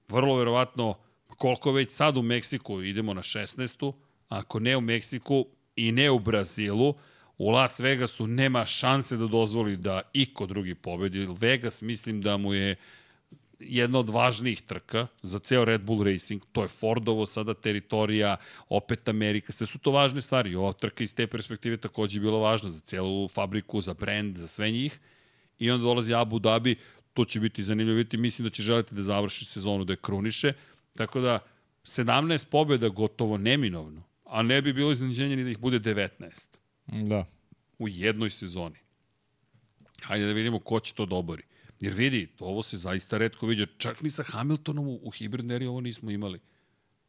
[0.07, 0.95] vrlo verovatno
[1.27, 3.93] koliko već sad u Meksiku idemo na 16.
[4.29, 6.95] Ako ne u Meksiku i ne u Brazilu,
[7.37, 11.27] u Las Vegasu nema šanse da dozvoli da iko drugi pobedi.
[11.39, 12.75] Vegas mislim da mu je
[13.59, 18.37] jedna od važnijih trka za ceo Red Bull Racing, to je Fordovo sada teritorija,
[18.69, 20.55] opet Amerika, sve su to važne stvari.
[20.55, 24.47] Ova trka iz te perspektive takođe je bila važna za celu fabriku, za brand, za
[24.47, 24.99] sve njih.
[25.59, 26.75] I onda dolazi Abu Dhabi,
[27.13, 30.53] to će biti zanimljivo vidjeti, mislim da će želiti da završi sezonu, da je kruniše.
[30.93, 31.39] Tako da,
[31.83, 36.57] 17 pobjeda gotovo neminovno, a ne bi bilo iznenađenje ni da ih bude 19.
[36.87, 37.25] Da.
[37.79, 38.79] U jednoj sezoni.
[40.01, 41.43] Hajde da vidimo ko će to dobori.
[41.79, 43.67] Jer vidi, ovo se zaista redko viđa.
[43.77, 46.39] Čak ni sa Hamiltonom u, u hibridneri ovo nismo imali.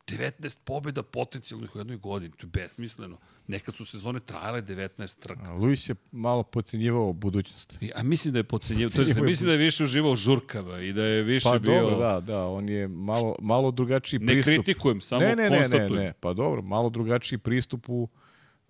[0.09, 2.32] 19 pobjeda potencijalnih u jednoj godini.
[2.36, 3.18] To je besmisleno.
[3.46, 5.52] Nekad su sezone trajale 19 trka.
[5.52, 7.78] Luis je malo pocenjivao budućnost.
[7.94, 8.90] A mislim da je pocenjivao.
[8.90, 11.74] To je, mislim da je više uživao žurkava i da je više pa, bio...
[11.74, 12.46] Pa dobro, da, da.
[12.46, 14.50] On je malo, malo drugačiji pristup.
[14.50, 18.09] Ne kritikujem, samo ne, ne, ne, ne, ne, pa dobro, malo drugačiji pristup u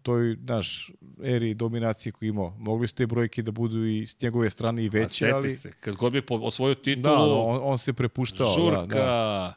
[0.02, 0.90] toj, naš,
[1.22, 2.54] eri dominacije koju imao.
[2.58, 5.50] Mogli su te brojke da budu i s njegove strane i veće, ali...
[5.50, 7.02] se, kad god bi osvojio titulu...
[7.02, 8.54] Da, on, on se prepuštao.
[8.54, 9.54] Žurka, da, da.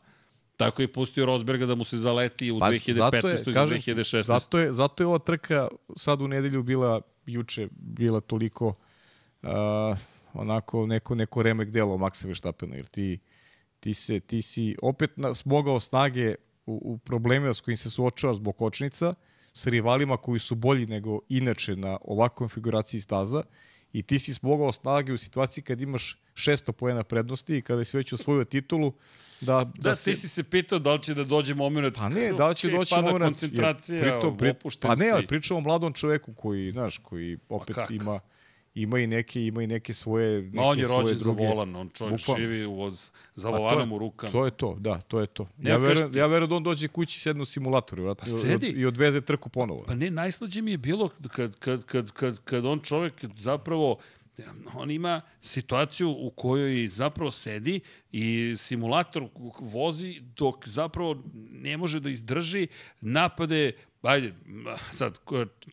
[0.57, 3.49] Tako je pustio Rosberga da mu se zaleti u pa, 2015.
[3.49, 4.21] i 2016.
[4.21, 8.67] Zato je, zato je ova trka sad u nedelju bila, juče, bila toliko
[9.41, 9.49] uh,
[10.33, 13.19] onako neko, neko remek delo Maxa Verstappena, jer ti,
[13.79, 16.35] ti, se, ti si opet na, smogao snage
[16.65, 19.13] u, u probleme s kojim se suočava zbog kočnica,
[19.53, 23.43] sa rivalima koji su bolji nego inače na ovakvom konfiguraciji staza
[23.93, 27.97] i ti si smogao snage u situaciji kad imaš 600 pojena prednosti i kada si
[27.97, 28.93] već osvojio titulu,
[29.41, 30.11] da, da, da se...
[30.11, 32.69] ti si se pitao da li će da dođe moment pa ne, da li će
[32.69, 36.97] doći pada moment koncentracija, pritom, pri, pa ne, ali pričamo o mladom čoveku koji, znaš,
[36.97, 38.19] koji opet ima
[38.75, 41.89] ima i neke ima i neke svoje neke Ma on je rođen za volan, on
[41.89, 42.43] čovjek Bukvalno.
[42.43, 44.31] živi uz, za volanom u rukama.
[44.31, 45.47] To je to, da, to je to.
[45.57, 48.67] Ne, ja verujem, ja verujem da on dođe kući sedne u simulatoru vrat, pa sedi.
[48.67, 49.83] i odveze trku ponovo.
[49.87, 53.97] Pa ne, najslađe mi je bilo kad, kad, kad, kad, kad on čovjek zapravo
[54.73, 57.79] on ima situaciju u kojoj zapravo sedi
[58.11, 59.27] i simulator
[59.59, 62.67] vozi dok zapravo ne može da izdrži
[63.01, 63.71] napade
[64.01, 64.33] ajde,
[64.91, 65.19] sad,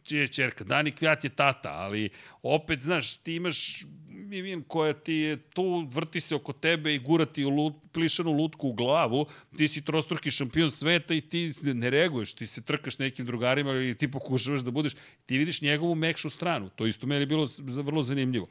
[0.09, 2.10] je čerka, Dani Kvijat je tata, ali
[2.42, 3.84] opet, znaš, ti imaš
[4.28, 8.32] Vivian koja ti je tu, vrti se oko tebe i gura ti u lut, plišanu
[8.32, 9.26] lutku u glavu,
[9.56, 13.94] ti si trostruki šampion sveta i ti ne reaguješ, ti se trkaš nekim drugarima i
[13.94, 14.96] ti pokušavaš da budeš,
[15.26, 18.48] ti vidiš njegovu mekšu stranu, to isto meni je bilo vrlo zanimljivo.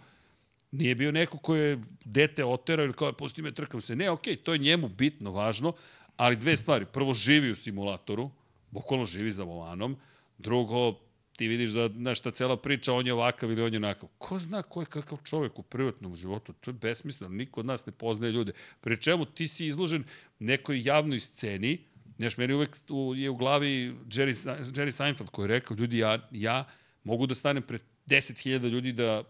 [0.72, 3.96] Nije bio neko ko je dete oterao ili kao, pusti me, trkam se.
[3.96, 5.74] Ne, okej, okay, to je njemu bitno, važno,
[6.16, 6.86] ali dve stvari.
[6.94, 8.32] Prvo, živi u simulatoru,
[8.72, 9.98] bukvalno živi za volanom.
[10.38, 11.00] Drugo,
[11.38, 14.10] ti vidiš da, znaš, ta cela priča, on je ovakav ili on je onakav.
[14.18, 16.54] Ko zna ko je kakav čovek u privatnom životu?
[16.54, 17.36] To je besmisleno.
[17.36, 18.54] Niko od nas ne poznaje ljude.
[18.82, 20.04] Pri čemu ti si izložen
[20.40, 21.78] nekoj javnoj sceni,
[22.18, 24.34] Znaš, meni uvek u, je u glavi Jerry,
[24.64, 26.66] Jerry Seinfeld koji je rekao, ljudi, ja, ja
[27.04, 29.24] mogu da stanem pred 10.000 ljudi da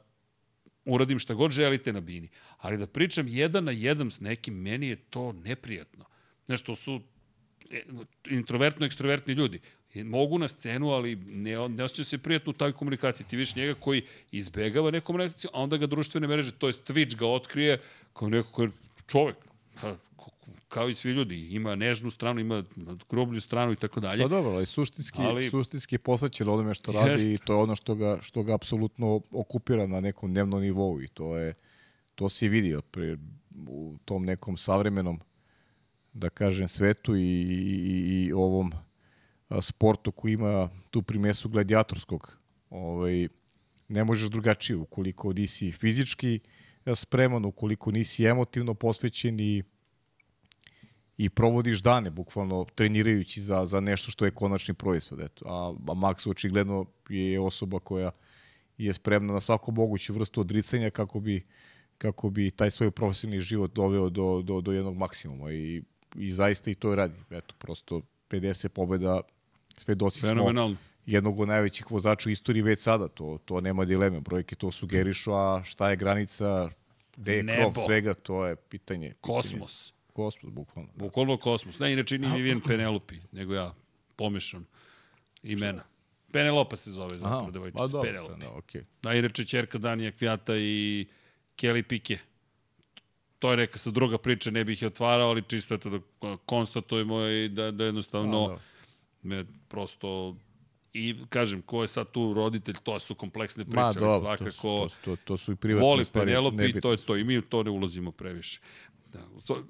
[0.86, 2.30] uradim šta god želite na bini.
[2.58, 6.06] Ali da pričam jedan na jedan s nekim, meni je to neprijatno.
[6.46, 7.02] Znaš, to su
[7.72, 7.84] e,
[8.30, 9.60] introvertno-ekstrovertni ljudi.
[9.95, 13.27] Mogu na scenu, ali ne, ne osjeća se prijatno u taj komunikaciji.
[13.27, 17.15] Ti viš njega koji izbegava neku komunikaciju, a onda ga društvene mreže, to je Twitch
[17.15, 17.81] ga otkrije
[18.14, 18.72] kao neko koji je
[19.07, 19.35] čovek
[20.68, 21.48] kao i svi ljudi.
[21.56, 22.64] Ima nežnu stranu, ima
[23.10, 24.22] groblju stranu i tako dalje.
[24.22, 27.26] Pa dobro, ali suštinski, ali, suštinski je posvećen onome što radi jest.
[27.26, 31.07] i to je ono što ga, što ga apsolutno okupira na nekom dnevnom nivou i
[31.07, 31.53] to je
[32.15, 33.18] to se vidi pre,
[33.68, 35.19] u tom nekom savremenom
[36.18, 38.72] da kažem svetu i, i, i ovom
[39.61, 42.38] sportu koji ima tu primesu gladijatorskog
[42.69, 43.27] ovaj,
[43.88, 46.39] ne možeš drugačije ukoliko nisi fizički
[46.95, 49.64] spreman, ukoliko nisi emotivno posvećen i
[51.18, 55.19] i provodiš dane bukvalno trenirajući za, za nešto što je konačni proizvod.
[55.19, 55.45] Eto.
[55.48, 58.11] A, a Max očigledno je osoba koja
[58.77, 61.45] je spremna na svaku moguću vrstu odricanja kako bi,
[61.98, 65.81] kako bi taj svoj profesionalni život doveo do, do, do jednog maksimuma i,
[66.18, 67.19] i zaista i to radi.
[67.30, 69.22] Eto, prosto 50 pobjeda,
[69.77, 70.76] svedoci smo
[71.06, 75.34] jednog od najvećih vozača u istoriji već sada, to, to nema dileme, brojke to sugerišu,
[75.34, 76.69] a šta je granica,
[77.15, 79.14] gde je krov svega, to je pitanje.
[79.22, 79.91] Kosmos.
[79.91, 80.89] Pitanje Kosmos, bukvalno.
[80.95, 81.06] Da.
[81.06, 81.80] Bukvalno kosmos.
[81.80, 83.73] Ne, inače nije Vivian Penelope, nego ja
[84.15, 84.65] pomešam
[85.44, 85.84] imena.
[86.31, 87.84] Penelopa se zove, zapravo, devojčica.
[87.84, 88.45] Pa dobro, Penelope.
[88.45, 88.84] Da, okay.
[89.03, 91.06] da, inače čerka Danija Kvijata i
[91.57, 92.18] Kelly Pike.
[93.40, 96.00] To je neka sa druga priča, ne bih je otvarao, ali čisto eto da
[96.46, 98.60] konstatujemo i da, da jednostavno A, da.
[99.24, 100.36] me prosto
[100.94, 104.52] i kažem, ko je sad tu roditelj, to su kompleksne priče, Ma, dobro, svakako to
[104.52, 107.42] su, to, to, to su i privatne voli Penelope i to je to, i mi
[107.42, 108.60] to ne ulazimo previše.
[109.14, 109.20] Da,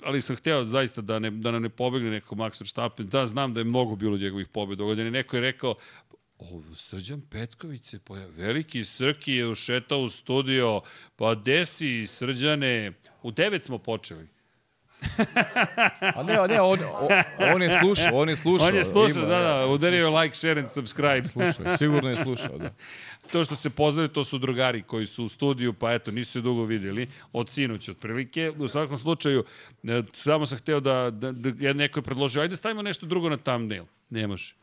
[0.03, 3.07] ali sam hteo zaista da, ne, da nam ne pobegne neko Max Verstappen.
[3.07, 4.84] Da, znam da je mnogo bilo njegovih pobjeda.
[4.84, 5.76] Godine neko je rekao,
[6.39, 8.45] O, Srđan Petković se pojavio.
[8.45, 10.81] Veliki Srki je ušetao u studio.
[11.15, 12.91] Pa gde si, Srđane?
[13.23, 14.27] U devet smo počeli.
[16.15, 16.80] A ne, ne, on,
[17.55, 18.68] on je slušao, on je slušao.
[18.68, 21.27] On je slušao, da, da, udario like, share and subscribe.
[21.27, 22.69] Slušao, sigurno je slušao, da.
[23.31, 26.41] To što se pozdravili, to su drugari koji su u studiju, pa eto, nisu se
[26.41, 28.51] dugo videli, od sinoć otprilike.
[28.57, 29.43] U svakom slučaju,
[29.84, 33.38] e, samo sam hteo da, da, da neko je predložio, ajde stavimo nešto drugo na
[33.38, 33.84] thumbnail.
[34.09, 34.55] Ne može.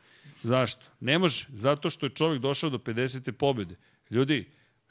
[0.42, 0.86] Zašto?
[1.00, 3.32] Ne može, zato što je čovjek došao do 50.
[3.32, 3.74] pobede.
[4.10, 4.44] Ljudi,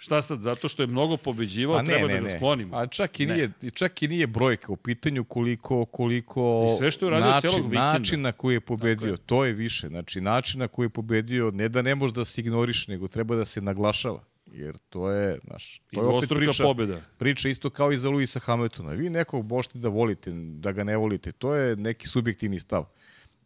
[0.03, 2.77] Šta sad, zato što je mnogo pobeđivao, ne, treba ne, da ga sklonimo.
[2.77, 7.05] A čak i, nije, čak i nije brojka u pitanju koliko, koliko I sve što
[7.05, 7.93] je način, celog vikenda.
[7.93, 9.17] način na koji je pobedio, je.
[9.17, 9.87] to je više.
[9.87, 13.35] Znači, način na koji je pobedio, ne da ne može da se ignoriš, nego treba
[13.35, 14.23] da se naglašava.
[14.51, 17.01] Jer to je, znaš, to je opet priča, pobjeda.
[17.17, 18.91] priča isto kao i za Luisa Hamiltona.
[18.91, 21.31] Vi nekog možete da volite, da ga ne volite.
[21.31, 22.85] To je neki subjektivni stav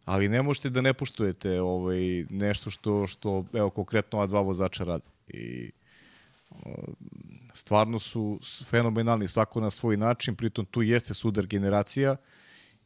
[0.07, 4.83] ali ne možete da ne poštujete ovaj, nešto što, što evo, konkretno ova dva vozača
[4.83, 5.03] rade.
[5.27, 5.71] I
[7.53, 8.39] stvarno su
[8.69, 12.15] fenomenalni svako na svoj način, pritom tu jeste sudar generacija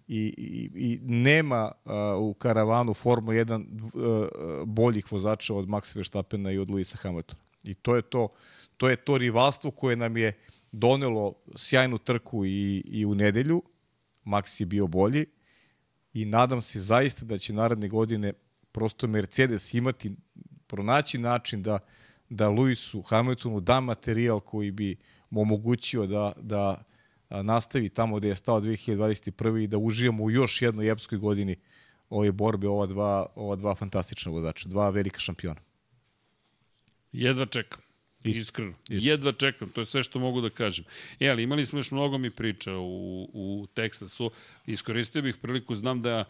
[0.08, 6.52] i, i, i nema uh, u karavanu Formula 1 uh, boljih vozača od Maxa Verstappena
[6.52, 7.42] i od Luisa Hamiltona.
[7.64, 8.28] I to je to,
[8.78, 10.34] to je to rivalstvo koje nam je
[10.72, 13.64] donelo sjajnu trku i, i u nedelju.
[14.26, 15.26] Max je bio bolji
[16.14, 18.34] i nadam se zaista da će naredne godine
[18.72, 20.16] prosto Mercedes imati,
[20.68, 21.80] pronaći način da
[22.32, 24.98] da Luisu Hamiltonu da materijal koji bi
[25.30, 26.84] mu omogućio da, da
[27.30, 29.64] nastavi tamo gde je stao 2021.
[29.64, 31.56] i da uživamo u još jednoj epskoj godini
[32.10, 35.62] ove borbe, ova dva, ova dva fantastična vozača, dva velika šampiona.
[37.12, 37.82] Jedva čekam.
[38.24, 38.42] Isto.
[38.42, 38.74] Iskreno.
[38.90, 39.10] Isto.
[39.10, 40.86] Jedva čekam, to je sve što mogu da kažem.
[41.20, 44.32] E, ali imali smo još mnogo mi priča u, u Teksasu.
[44.66, 46.26] Iskoristio bih priliku, znam da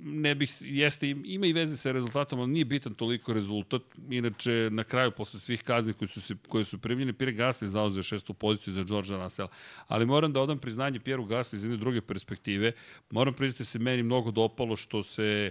[0.00, 3.82] ne bih, jeste, ima i veze sa rezultatom, ali nije bitan toliko rezultat.
[4.10, 8.02] Inače, na kraju, posle svih kazni koji su, se, koje su primljene, Pierre Gasly zauzeo
[8.02, 9.48] šestu poziciju za Georgea Russell.
[9.88, 12.72] Ali moram da odam priznanje Pierre Gasly iz jedne druge perspektive.
[13.10, 15.50] Moram priznati da se meni mnogo dopalo što se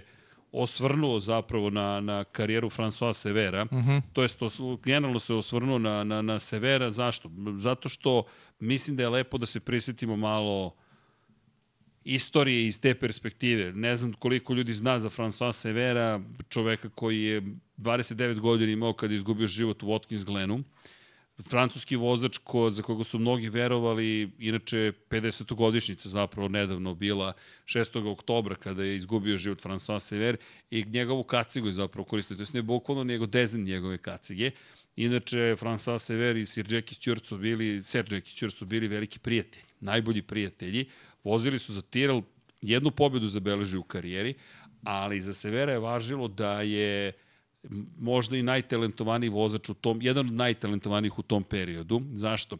[0.52, 3.62] osvrnuo zapravo na, na karijeru François Severa.
[3.62, 3.90] Uh mhm.
[3.90, 4.02] -huh.
[4.12, 4.38] To jest,
[4.84, 6.90] generalno se osvrnuo na, na, na Severa.
[6.90, 7.30] Zašto?
[7.58, 8.24] Zato što
[8.60, 10.74] mislim da je lepo da se prisetimo malo
[12.04, 13.72] istorije iz te perspektive.
[13.72, 17.42] Ne znam koliko ljudi zna za François Severa, čoveka koji je
[17.76, 20.64] 29 godina imao kada je izgubio život u Watkins Glenu.
[21.48, 25.54] Francuski vozač ko, za koga su mnogi verovali, inače 50.
[25.54, 27.32] godišnjica zapravo nedavno bila
[27.66, 28.10] 6.
[28.12, 30.36] oktobra kada je izgubio život François Sever
[30.70, 32.36] i njegovu kacigu je zapravo koristio.
[32.36, 34.50] To je ne bukvalno nego dezen njegove kacige.
[34.96, 39.18] Inače, François Sever i Sir Jackie Stewart su bili, Sir Jackie Stewart su bili veliki
[39.18, 40.86] prijatelji, najbolji prijatelji.
[41.24, 42.22] Vozili su za Tyrrell,
[42.62, 44.34] jednu pobedu zabeleži u karijeri,
[44.84, 47.12] ali za Severa je važilo da je
[47.98, 52.02] možda i najtalentovaniji vozač u tom, jedan od najtalentovanijih u tom periodu.
[52.12, 52.58] Zašto?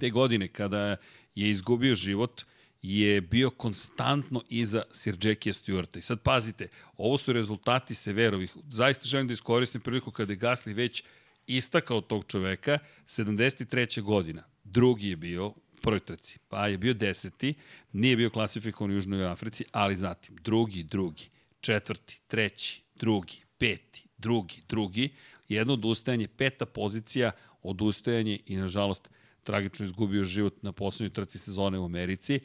[0.00, 0.96] Te godine kada
[1.34, 2.42] je izgubio život,
[2.82, 5.98] je bio konstantno iza Sir Jackie Stewarta.
[5.98, 8.56] I sad pazite, ovo su rezultati Severovih.
[8.70, 11.02] Zaista želim da iskoristim priliku kada je Gasly već
[11.46, 14.02] istakao tog čoveka, 73.
[14.02, 14.42] godina.
[14.64, 15.52] Drugi je bio
[15.82, 17.54] prvoj trci, pa je bio deseti,
[17.92, 21.28] nije bio klasifikovan u Južnoj Africi, ali zatim drugi, drugi,
[21.60, 25.08] četvrti, treći, drugi, peti, drugi, drugi,
[25.48, 27.32] jedno odustajanje, peta pozicija,
[27.62, 29.08] odustajanje i nažalost
[29.42, 32.40] tragično izgubio život na poslednjoj trci sezone u Americi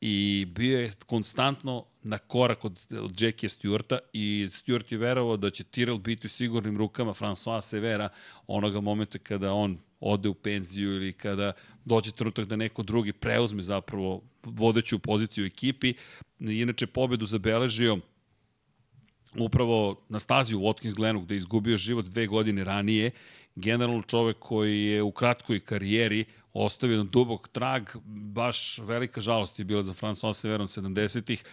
[0.00, 5.50] i bio je konstantno na korak od, od Jackie Stewarta i Stewart je verovao da
[5.50, 8.08] će Tyrrell biti u sigurnim rukama François Severa
[8.46, 11.52] onoga momenta kada on ode u penziju ili kada
[11.84, 15.94] dođe trenutak da neko drugi preuzme zapravo vodeću poziciju u ekipi.
[16.38, 17.98] Inače, pobedu zabeležio
[19.38, 23.10] upravo na stazi u Watkins Glenu gde je izgubio život dve godine ranije.
[23.54, 29.64] Generalno čovek koji je u kratkoj karijeri ostavio jedan dubok trag, baš velika žalost je
[29.64, 31.44] bila za François Severon 70-ih,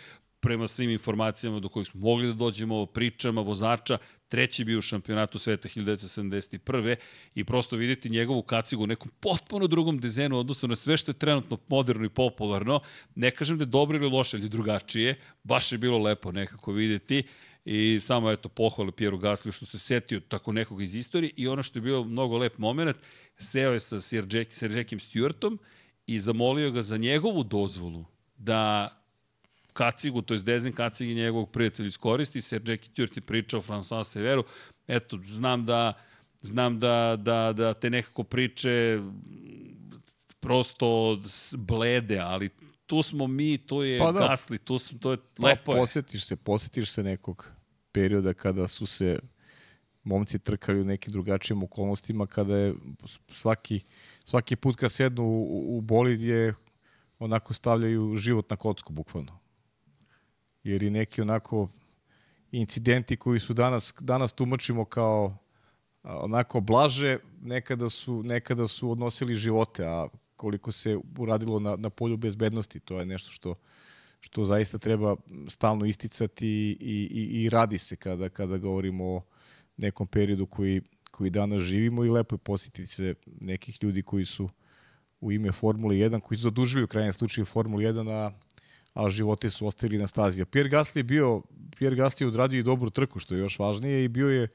[0.41, 3.97] prema svim informacijama do kojih smo mogli da dođemo, pričama vozača,
[4.27, 6.95] treći bio u šampionatu sveta 1971.
[7.35, 11.19] i prosto vidjeti njegovu kacigu u nekom potpuno drugom dizenu odnosno na sve što je
[11.19, 12.79] trenutno moderno i popularno.
[13.15, 15.19] Ne kažem da je dobro ili loše, ali drugačije.
[15.43, 17.23] Baš je bilo lepo nekako vidjeti
[17.65, 21.63] i samo eto pohvale Pieru Gasliju što se setio tako nekog iz istorije i ono
[21.63, 22.97] što je bio mnogo lep moment,
[23.39, 25.57] seo je sa Sir, Jack, Sir Jackiem Stewartom
[26.07, 28.05] i zamolio ga za njegovu dozvolu
[28.37, 28.89] da
[29.73, 34.43] kacigu, to je dezen kacigi njegovog prijatelja iskoristi, Sir Jackie Stewart je pričao François Severu,
[34.87, 35.93] eto, znam da
[36.41, 38.99] znam da, da, da te nekako priče
[40.39, 41.19] prosto
[41.51, 42.49] blede, ali
[42.91, 44.19] tu smo mi, to je pa da.
[44.19, 45.71] gasli, tu smo, to je pa, lepo.
[45.71, 47.51] Posjetiš se, posjetiš se nekog
[47.91, 49.19] perioda kada su se
[50.03, 52.73] momci trkali u nekim drugačijim okolnostima, kada je
[53.29, 53.79] svaki,
[54.25, 56.53] svaki put kad sednu u, u bolid je
[57.19, 59.39] onako stavljaju život na kocku, bukvalno.
[60.63, 61.69] Jer i neki onako
[62.51, 65.37] incidenti koji su danas, danas tumačimo kao
[66.03, 70.07] onako blaže, nekada su, nekada su odnosili živote, a
[70.41, 73.55] koliko se uradilo na, na polju bezbednosti, to je nešto što
[74.21, 75.15] što zaista treba
[75.47, 76.47] stalno isticati
[76.79, 79.21] i, i, i radi se kada, kada govorimo o
[79.77, 80.81] nekom periodu koji,
[81.11, 84.49] koji danas živimo i lepo je posjetiti se nekih ljudi koji su
[85.21, 88.31] u ime Formule 1, koji su zadužili u krajnjem slučaju Formule 1, a,
[88.93, 90.41] a živote su ostavili na stazi.
[90.41, 91.41] A Pierre Gasly je bio,
[91.77, 94.47] Pierre Gasly je odradio i dobru trku, što je još važnije, i bio je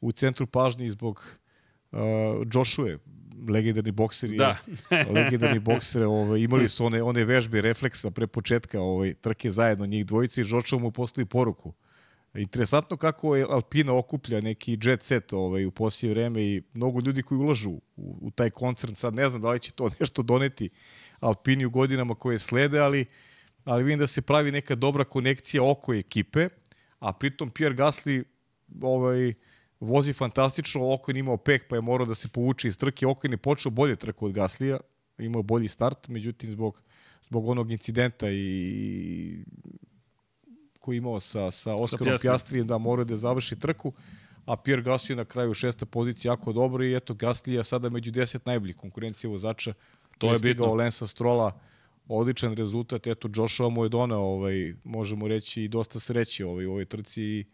[0.00, 1.22] u centru pažnje zbog
[1.92, 1.98] uh,
[2.54, 2.98] Joshua,
[3.48, 4.56] legendarni bokseri, da.
[5.14, 10.06] legendarni bokseri, ovaj, imali su one, one vežbe refleksa pre početka ovaj, trke zajedno njih
[10.06, 11.72] dvojice i Joshua mu poslali poruku.
[12.34, 17.22] Interesantno kako je Alpina okuplja neki jet set ovaj, u poslije vreme i mnogo ljudi
[17.22, 20.70] koji ulažu u, u taj koncert, sad ne znam da li će to nešto doneti
[21.20, 23.06] Alpini u godinama koje slede, ali,
[23.64, 26.48] ali vidim da se pravi neka dobra konekcija oko ekipe,
[26.98, 28.24] a pritom Pierre Gasly
[28.80, 29.34] ovaj,
[29.84, 33.36] vozi fantastično, Okon imao pek pa je morao da se povuče iz trke, Okon je
[33.36, 34.78] počeo bolje trku od Gaslija,
[35.18, 36.82] imao bolji start, međutim zbog,
[37.22, 39.44] zbog onog incidenta i
[40.80, 43.92] koji imao sa, sa Oskarom Pjastrijem da mora da završi trku,
[44.46, 48.38] a Pierre Gasly na kraju šesta pozicija jako dobro i eto Gaslija sada među 10
[48.44, 49.74] najboljih konkurencija vozača.
[50.18, 50.74] To je bitno.
[50.74, 51.60] Lensa Strola,
[52.08, 56.70] odličan rezultat, eto Joshua mu je donao, ovaj, možemo reći, i dosta sreće ovaj, u
[56.70, 57.44] ovoj trci i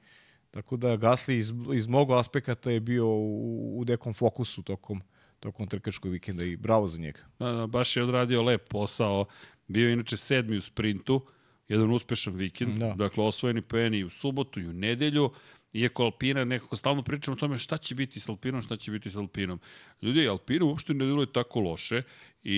[0.51, 5.02] Tako da Gasly iz, iz mnogo aspekata je bio u, u nekom fokusu tokom,
[5.40, 7.20] tokom trkačkog vikenda i bravo za njega.
[7.39, 9.24] Da, da, baš je odradio lep posao.
[9.68, 11.27] Bio je inače sedmi u sprintu,
[11.68, 12.94] jedan uspešan vikend, da.
[12.94, 15.31] dakle osvojeni poeni u subotu i u nedelju.
[15.72, 19.10] Iako Alpina, nekako stalno pričamo o tome šta će biti s Alpinom, šta će biti
[19.10, 19.60] s Alpinom.
[20.02, 22.02] Ljudi, Alpina uopšte ne deluje tako loše
[22.44, 22.56] i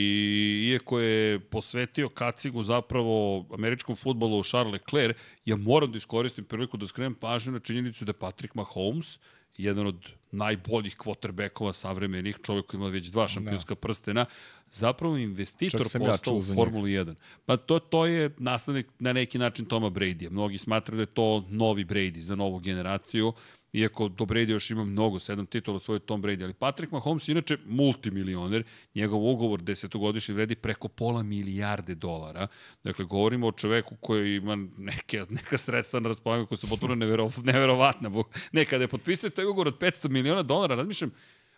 [0.73, 6.87] iako je posvetio kacigu zapravo američkom futbolu Charles Leclerc, ja moram da iskoristim priliku da
[6.87, 9.19] skrenem pažnju na činjenicu da Patrick Mahomes
[9.57, 13.81] jedan od najboljih quarterbackova savremenih, čovjek koji ima već dva šampionska da.
[13.81, 14.27] prstena,
[14.71, 17.15] zapravo investitor postao ja u Formulu 1.
[17.47, 20.31] Pa to, to je naslednik na neki način Toma Brady-a.
[20.31, 23.33] Mnogi smatraju da je to novi Brady za novu generaciju,
[23.73, 27.57] iako do Brady još ima mnogo, sedam titula svoje Tom Brady, ali Patrick Mahomes inače
[27.67, 32.47] multimilioner, njegov ugovor desetogodišnji vredi preko pola milijarde dolara.
[32.85, 37.31] Dakle, govorimo o čoveku koji ima neke, neka sredstva na raspolaganju koja su potpuno nevero,
[37.43, 38.11] neverovatna.
[38.53, 41.11] Nekada je potpisao taj ugovor od 500 miliona dolara, razmišljam,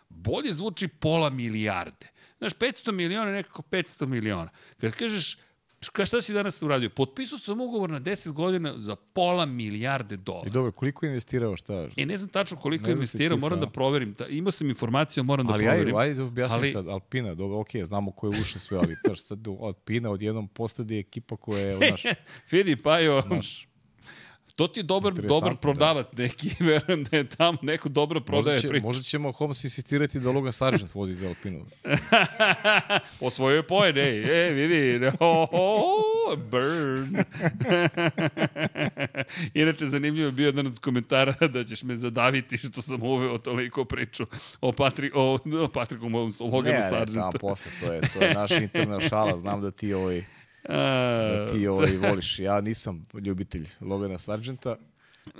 [0.09, 2.07] bolje zvuči pola milijarde.
[2.37, 4.49] Znaš, 500 miliona je nekako 500 miliona.
[4.77, 5.37] Kad kažeš,
[5.89, 6.89] Ka šta si danas uradio?
[6.89, 10.47] Potpisao sam ugovor na 10 godina za pola milijarde dolara.
[10.47, 11.87] I dobro, koliko je investirao, šta?
[11.97, 14.13] E, ne znam tačno koliko je investirao, moram da proverim.
[14.13, 15.95] Ta, imao sam informaciju, moram da ali, da proverim.
[15.95, 16.71] Ali ajde, objasnim ali...
[16.71, 20.99] sad, Alpina, dobro, ok, znamo ko je ušao sve, ali kaš sad Alpina odjednom postadi
[20.99, 22.03] ekipa koja je, znaš...
[22.51, 23.67] Vidi, pa jo, znaš,
[24.55, 25.59] To ti je dobar, dobar da.
[25.59, 26.23] prodavac da.
[26.23, 30.31] neki, verujem da je tamo neko dobro prodaje možda će, Možda ćemo Holmes insistirati da
[30.31, 31.65] Logan Sargent vozi za Alpinu.
[33.27, 37.17] Osvojio je poen, ej, e, vidi, oh, oh, burn.
[39.53, 43.85] Inače, zanimljivo je bio jedan od komentara da ćeš me zadaviti što sam uveo toliko
[43.85, 44.25] priču
[44.61, 46.05] o, Patri, o, o Patriku
[46.39, 47.19] o Loganu Sargentu.
[47.19, 50.34] Ne, ne, posle, to je, to je naš interna šala, znam da ti ovaj
[50.69, 52.39] da ti ovaj voliš.
[52.39, 54.75] Ja nisam ljubitelj Logana Sargenta.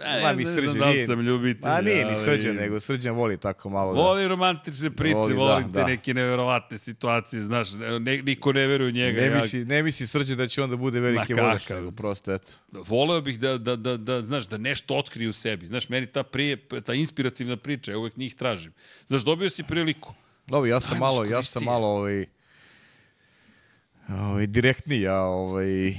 [0.04, 1.72] E, Ma, mi srđan da sam ljubitelj.
[1.72, 4.02] A nije ni srđan, nego srđan voli tako malo da...
[4.02, 5.88] Voli romantične priče, voli, voli da, te da.
[5.88, 9.22] neke neverovatne situacije, znaš, ne, niko ne veruje u njega.
[9.22, 9.36] Ne, ja...
[9.36, 12.52] misli, ne misli srđan da će onda bude veliki vodač, nego prosto, eto.
[12.72, 15.68] Voleo bih da, da, da, da, znaš, da nešto otkrije u sebi.
[15.68, 18.74] Znaš, meni ta, prije, ta inspirativna priča, ja uvek njih tražim.
[19.08, 20.14] Znaš, dobio si priliku.
[20.48, 22.26] Dobro, ja sam Ajmo malo, ja sam malo, ovaj,
[24.10, 25.94] ovaj, direktniji, ja ovaj,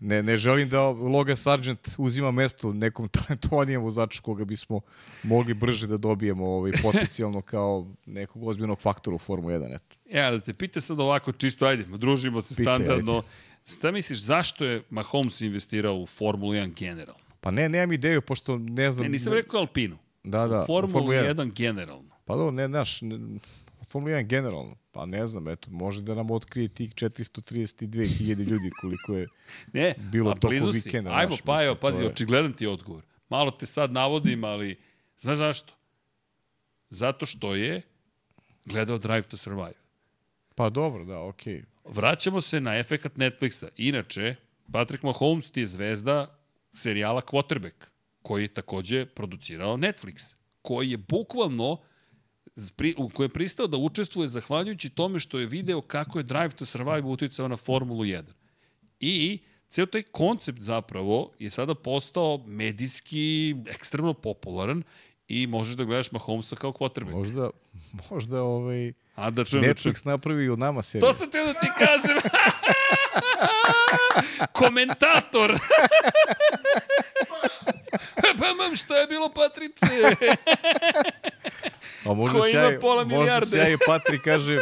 [0.00, 4.80] ne, ne želim da Logan Sargent uzima mesto nekom talentovanijem vozaču koga bismo
[5.22, 9.74] mogli brže da dobijemo ovaj, potencijalno kao nekog ozbiljnog faktora u Formu 1.
[9.74, 9.96] Eto.
[10.10, 13.12] Ja, da te pite sad ovako čisto, ajde, družimo se Pite, standardno.
[13.12, 13.26] Ajde.
[13.66, 17.20] Šta misliš, zašto je Mahomes investirao u Formulu 1 generalno?
[17.40, 19.04] Pa ne, nemam ideju, pošto ne znam...
[19.04, 19.98] Ne, nisam rekao Alpinu.
[20.24, 20.62] Da, da.
[20.62, 21.34] U Formulu 1.
[21.34, 22.16] 1 generalno.
[22.24, 23.00] Pa da, ne, znaš,
[23.88, 29.14] Formula 1 generalno, pa ne znam, eto, može da nam otkrije tih 432.000 ljudi koliko
[29.14, 29.26] je
[29.72, 31.10] ne, bilo pa, toko vikenda.
[31.10, 32.08] Ajmo, naš, pa evo, pazi, je...
[32.08, 33.02] očigledan ti je odgovor.
[33.28, 34.78] Malo te sad navodim, ali
[35.20, 35.74] znaš zašto?
[36.90, 37.82] Zato što je
[38.64, 39.80] gledao Drive to Survive.
[40.54, 41.54] Pa dobro, da, okej.
[41.54, 41.64] Okay.
[41.84, 43.68] Vraćamo se na efekat Netflixa.
[43.76, 44.34] Inače,
[44.72, 46.38] Patrick Mahomes ti je zvezda
[46.72, 47.86] serijala Quarterback,
[48.22, 51.78] koji je takođe producirao Netflix, koji je bukvalno
[52.96, 56.64] u koje je pristao da učestvuje zahvaljujući tome što je video kako je Drive to
[56.64, 58.22] Survive uticao na Formulu 1.
[59.00, 59.38] I
[59.68, 64.82] ceo taj koncept zapravo je sada postao medijski ekstremno popularan
[65.28, 67.12] i možeš da gledaš Mahomesa kao quarterback.
[67.12, 67.50] Možda,
[68.10, 70.12] možda ovaj, A da čujem, Netflix čujem.
[70.12, 71.06] napravi od nama seriju.
[71.06, 72.16] To sam te da ti kažem.
[74.52, 75.58] Komentator.
[78.40, 79.86] pa mam, šta je bilo, Patriče?
[82.04, 83.30] A možda Ko ima pola milijarde.
[83.32, 84.60] Možda se ja i Patrik kaže,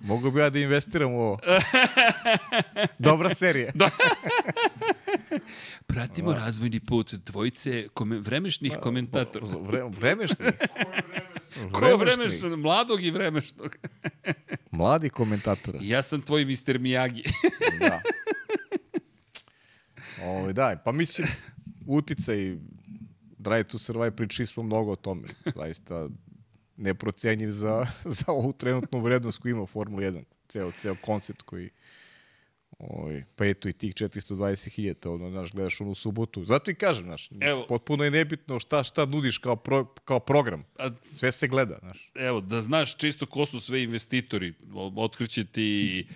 [0.00, 1.38] mogu bi ja da investiram u ovo.
[2.98, 3.70] Dobra serija.
[3.74, 3.90] da.
[5.86, 6.38] Pratimo da.
[6.38, 9.46] razvojni put dvojice kome, vremešnih pa, komentatora.
[9.60, 10.48] Vre, vremešnih?
[11.72, 12.56] Ko je?
[12.56, 13.76] Mladog i vremešnog.
[14.70, 15.78] Mladi komentatora.
[15.82, 16.78] Ja sam tvoj Mr.
[16.78, 17.24] Miyagi.
[17.80, 18.00] da.
[20.22, 21.28] Ovo, ovaj, da, pa mislim,
[21.88, 22.56] uticaj
[23.38, 25.28] Drive to Survive pričali smo mnogo o tome.
[25.56, 26.08] Zaista
[26.76, 30.22] neprocenjiv za, za ovu trenutnu vrednost koju ima Formula 1.
[30.48, 31.70] Ceo, ceo koncept koji
[32.78, 36.44] Oj, pa eto i tih 420.000, ono, znaš, gledaš onu subotu.
[36.44, 40.64] Zato i kažem, znaš, evo, potpuno je nebitno šta, šta nudiš kao, pro, kao program.
[40.78, 42.10] A, sve se gleda, znaš.
[42.14, 44.54] Evo, da znaš čisto ko su sve investitori,
[44.96, 46.06] otkriće ti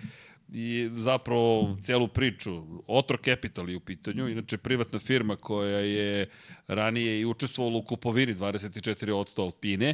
[0.53, 2.63] i zapravo celu priču.
[2.87, 6.29] Otro Capital je u pitanju, inače privatna firma koja je
[6.67, 9.93] ranije i učestvovala u kupovini 24% Alpine,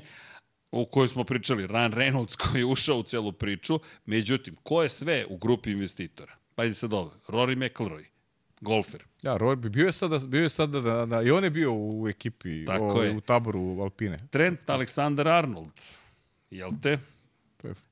[0.72, 4.90] o kojoj smo pričali, Ran Reynolds koji je ušao u celu priču, međutim, ko je
[4.90, 6.36] sve u grupi investitora?
[6.56, 8.06] Pazi sad ovo, Rory McIlroy,
[8.62, 9.04] golfer.
[9.22, 11.74] Ja, Rory bi bio je sada, bio je sada da, da, i on je bio
[11.74, 13.16] u ekipi, Tako o, je.
[13.18, 14.20] u taboru Alpine.
[14.30, 15.72] Trent Alexander Arnold,
[16.52, 17.00] jel te?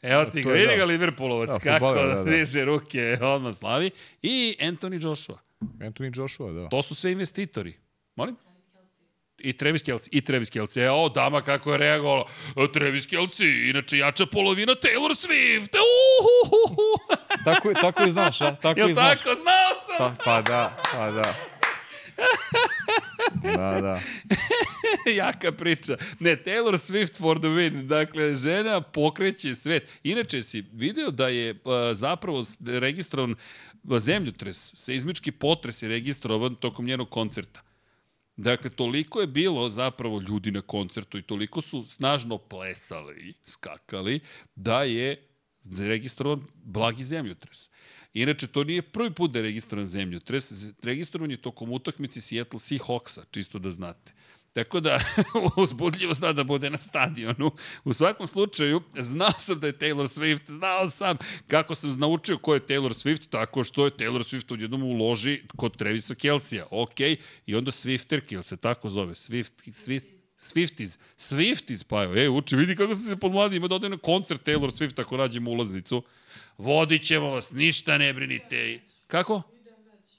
[0.01, 2.23] Evo ti ga, vidi ga Liverpoolovac, da, kako da, da.
[2.23, 3.91] diže ruke, odmah slavi.
[4.21, 5.37] I Anthony Joshua.
[5.79, 6.69] Anthony Joshua, da.
[6.69, 7.73] To su sve investitori.
[8.15, 8.35] Molim?
[9.39, 10.81] I Travis Kelce, i Travis Kelce.
[10.81, 12.25] Evo, dama kako je reagovala.
[12.73, 15.75] Travis Kelce, inače jača polovina Taylor Swift.
[15.77, 16.83] Uhuhuhu.
[17.45, 18.55] tako, tako i znaš, a?
[18.55, 19.17] Tako Jel i znaš.
[19.23, 19.35] tako?
[19.35, 20.15] Znao sam.
[20.15, 21.56] Pa, pa da, pa da.
[23.43, 23.99] Da, da.
[25.19, 25.97] Jaka priča.
[26.19, 27.87] Ne, Taylor Swift for the win.
[27.87, 29.89] Dakle, žena pokreće svet.
[30.03, 31.57] Inače si video da je uh,
[31.93, 33.35] zapravo registrovan
[33.99, 37.61] zemljotres, seizmički potres je registrovan tokom njenog koncerta.
[38.37, 44.19] Dakle, toliko je bilo zapravo ljudi na koncertu i toliko su snažno plesali, skakali,
[44.55, 45.27] da je
[45.77, 47.69] registrovan blagi zemljotres.
[48.21, 50.51] Inače, to nije prvi put da je registrovan zemljotres,
[50.83, 54.13] registrovan je tokom utakmici Seattle Seahawksa, čisto da znate.
[54.53, 54.99] Tako da,
[55.63, 57.51] uzbudljivo zna da bude na stadionu.
[57.83, 61.17] U svakom slučaju, znao sam da je Taylor Swift, znao sam
[61.47, 65.77] kako sam naučio ko je Taylor Swift, tako što je Taylor Swift odjednom uloži kod
[65.77, 66.65] Trevisa Kelsija.
[66.71, 66.99] Ok,
[67.45, 72.55] i onda Swifter, ili se tako zove, Swift, Swift, Swifties, Swifties, pa evo, ej, uči,
[72.55, 76.03] vidi kako ste se podmladi, ima da ode na koncert Taylor Swift ako nađemo ulaznicu.
[76.57, 78.79] Vodit ćemo vas, ništa ne brinite.
[79.07, 79.41] Kako?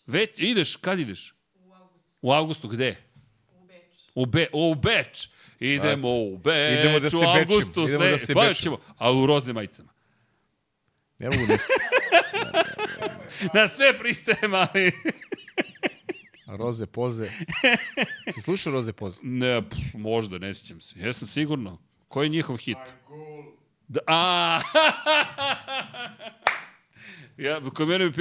[0.07, 1.35] Već, ideš, kad ideš?
[1.65, 2.19] U avgustu.
[2.23, 2.97] U avgustu, gde?
[4.15, 5.29] U, Be, u Beč.
[5.61, 7.83] Idemo u Beč, Idemo da se u avgustu.
[7.83, 9.93] Idemo da se pa ćemo, ali u roze majicama.
[11.19, 11.69] Ne mogu nešto.
[13.55, 14.93] Na sve pristajem, ali...
[16.49, 17.31] Roze poze.
[18.35, 19.17] Si slušao Roze poze?
[19.23, 21.01] Ne, pff, možda, ne sjećam se.
[21.01, 21.79] Jesam sigurno.
[22.09, 22.77] Koji je njihov hit?
[23.89, 24.61] Da, a,
[27.45, 28.13] ja, kod mene,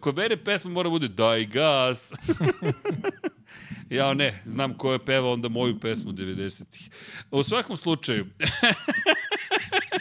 [0.00, 2.12] kod mene pesma mora bude Daj gas.
[3.90, 6.90] Ja ne, znam ko je pevao onda moju pesmu 90-ih.
[7.30, 8.26] U svakom slučaju,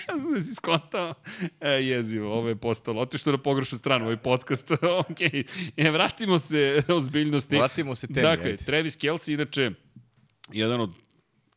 [0.36, 1.14] da si skontao?
[1.62, 3.02] E, jezivo, ovo je postalo.
[3.02, 4.72] Otišlo na pogrešnu stranu, ovaj podcast.
[5.10, 5.22] ok,
[5.78, 7.56] e, vratimo se ozbiljnosti.
[7.56, 8.22] Vratimo se temi.
[8.22, 8.66] Dakle, ajde.
[8.66, 9.72] Travis Kelce, inače,
[10.52, 10.94] jedan od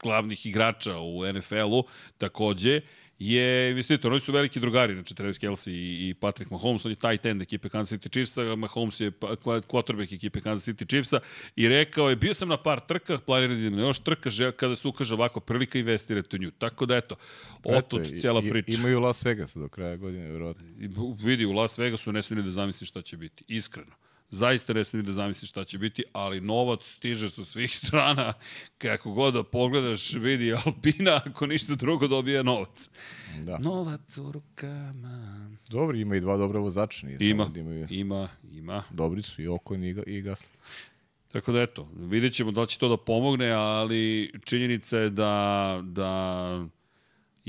[0.02, 1.84] glavnih igrača u NFL-u,
[2.18, 2.80] takođe,
[3.20, 4.12] je investitor.
[4.12, 7.42] Oni su veliki drugari, znači Travis Kelsey i, i Patrick Mahomes, on je tight end
[7.42, 11.20] ekipe Kansas City Chiefsa, Mahomes je pa, quarterback ekipe Kansas City Chiefsa
[11.56, 14.52] i rekao je, bio sam na par trka, planiram da idem na još trka, žel,
[14.52, 16.50] kada se ukaže ovako prilika investirate u nju.
[16.50, 17.16] Tako da eto,
[17.64, 18.78] otud cijela priča.
[18.80, 20.66] Imaju Las Vegas do kraja godine, vjerojatno.
[21.22, 23.92] Vidi, u Las Vegasu ne smije da zamisli šta će biti, iskreno
[24.30, 28.32] zaista ne smije da zamisli šta će biti, ali novac stiže sa svih strana,
[28.78, 32.90] kako god da pogledaš, vidi Alpina, ako ništa drugo dobija novac.
[33.42, 33.58] Da.
[33.58, 35.50] Novac u rukama.
[35.70, 37.06] Dobri, ima i dva dobra vozača.
[37.06, 37.86] Nije ima, da imaju...
[37.90, 38.82] ima, ima.
[38.90, 40.56] Dobri su i Okon i, i Gasly.
[41.32, 46.66] Tako da eto, vidjet ćemo da će to da pomogne, ali činjenica je da, da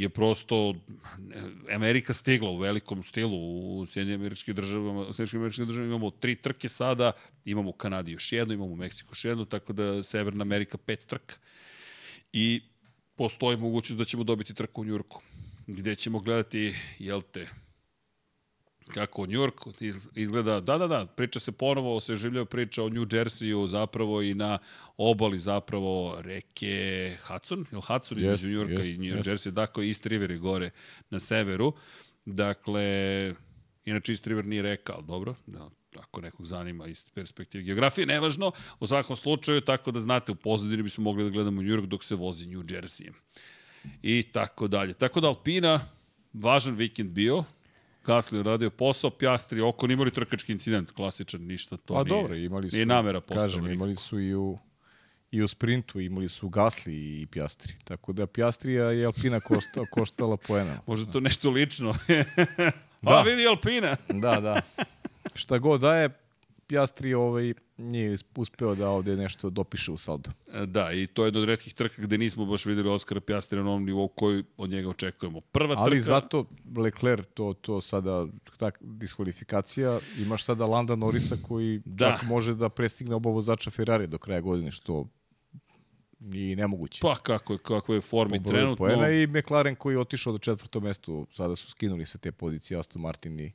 [0.01, 0.75] je prosto
[1.75, 3.37] Amerika stigla u velikom stilu
[3.79, 7.11] u Sjedinjenim američkim državama, u Sjedinjenim američkim državama imamo tri trke sada,
[7.45, 11.05] imamo u Kanadi još jednu, imamo u Meksiku još jednu, tako da Severna Amerika pet
[11.05, 11.35] trka.
[12.33, 12.61] I
[13.15, 15.21] postoji mogućnost da ćemo dobiti trku u Njurku,
[15.67, 17.47] gde ćemo gledati, jel te,
[18.93, 23.05] kako New York izgleda, da, da, da, priča se ponovo, se življava priča o New
[23.05, 24.57] Jerseyu zapravo i na
[24.97, 30.05] obali zapravo reke Hudson, je li Hudson između New Yorka i New Jersey, dakle East
[30.05, 30.69] River je gore
[31.09, 31.73] na severu,
[32.25, 32.83] dakle,
[33.85, 35.69] inače East River nije reka, ali dobro, da,
[35.99, 40.83] ako nekog zanima iz perspektive geografije, nevažno, u svakom slučaju, tako da znate, u pozadini
[40.83, 43.11] bismo mogli da gledamo New York dok se vozi New Jersey.
[44.01, 44.93] I tako dalje.
[44.93, 45.87] Tako da Alpina,
[46.33, 47.43] važan vikend bio,
[48.05, 52.69] Gasly radio posao, Pjastri oko, nimali trkački incident, klasičan, ništa to A nije, dobro, imali
[52.69, 53.45] su, nije namera postala.
[53.45, 54.57] Kažem, imali su i u,
[55.31, 57.73] i u sprintu, imali su Gasli i Pjastri.
[57.83, 60.79] Tako da Pjastrija je Alpina košta, koštala poena.
[60.87, 61.95] Možda to nešto lično.
[63.01, 63.11] da.
[63.11, 63.95] A vidi Alpina.
[64.09, 64.61] da, da.
[65.33, 66.09] Šta god da je,
[66.67, 70.29] Pjastri ovaj, nije uspeo da ovde nešto dopiše u saldu.
[70.53, 73.57] E, da, i to je jedna od redkih trka gde nismo baš videli Oskara Pjastri
[73.57, 75.41] na onom nivou koji od njega očekujemo.
[75.41, 76.01] Prva Ali trka...
[76.01, 76.45] zato
[76.77, 78.27] Leclerc, to, to sada
[78.57, 82.05] tak, diskvalifikacija, imaš sada Landa Norisa koji da.
[82.05, 85.07] čak može da prestigne oba vozača Ferrari do kraja godine, što
[86.33, 86.99] i nemoguće.
[87.01, 88.85] Pa kako je, kako je formi trenutno.
[88.85, 92.79] Poena i McLaren koji je otišao do četvrtom mestu, sada su skinuli sa te pozicije
[92.79, 93.53] Aston Martin i,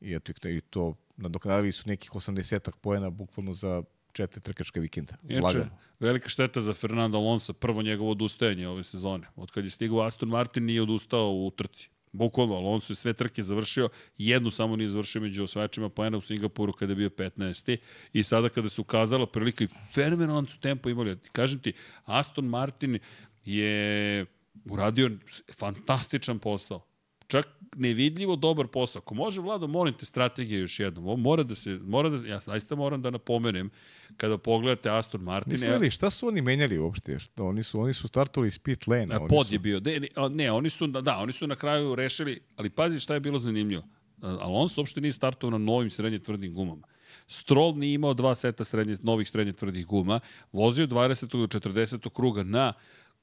[0.00, 3.82] i eto i to nadoknadili su nekih 80 poena bukvalno za
[4.12, 5.14] četiri trkačka vikenda.
[5.28, 5.66] Inače,
[6.00, 9.26] velika šteta za Fernando Alonso, prvo njegovo odustajanje ove sezone.
[9.36, 11.88] Od kad je stigao Aston Martin nije odustao u trci.
[12.12, 13.88] Bukvalno, Alonso je sve trke završio,
[14.18, 17.76] jednu samo nije završio među osvajačima poena u Singapuru kada je bio 15.
[18.12, 21.18] I sada kada se ukazala prilika i fenomenalan su tempo imali.
[21.32, 21.72] Kažem ti,
[22.04, 22.98] Aston Martin
[23.44, 24.26] je
[24.70, 25.10] uradio
[25.58, 26.88] fantastičan posao
[27.28, 29.00] čak nevidljivo dobar posao.
[29.00, 31.06] Ako može, Vlado, molim te strategije još jednom.
[31.06, 33.70] Ovo mora da se, mora da, ja zaista moram da napomenem,
[34.16, 35.52] kada pogledate Aston Martin...
[35.52, 37.18] Nismo videli, šta su oni menjali uopšte?
[37.18, 39.14] Što, oni, su, oni su startovali iz pit lane.
[39.14, 39.54] A, pod su...
[39.54, 39.80] je bio.
[39.80, 43.20] De, ne, ne, oni su, da, oni su na kraju rešili, ali pazi šta je
[43.20, 43.82] bilo zanimljivo.
[44.22, 46.86] Alonso uopšte nije startovao na novim srednje tvrdim gumama.
[47.26, 50.20] Stroll nije imao dva seta srednje, novih srednje tvrdih guma,
[50.52, 51.26] vozio 20.
[51.26, 52.10] do 40.
[52.10, 52.72] kruga na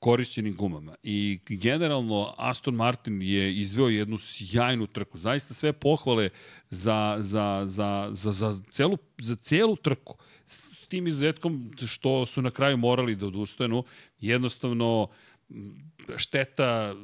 [0.06, 0.96] korišćenim gumama.
[1.04, 5.18] I generalno Aston Martin je izveo jednu sjajnu trku.
[5.18, 6.30] Zaista sve pohvale
[6.70, 10.18] za, za, za, za, za, celu, za celu trku.
[10.48, 13.84] S tim izuzetkom što su na kraju morali da odustanu.
[14.20, 15.08] Jednostavno,
[16.18, 16.96] šteta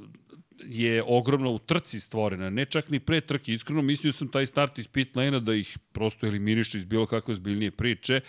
[0.64, 3.54] je ogromna u trci stvorena, ne čak ni pre trke.
[3.54, 7.36] Iskreno mislio sam taj start iz pit lane da ih prosto eliminiše iz bilo kakve
[7.36, 8.22] zbiljnije priče.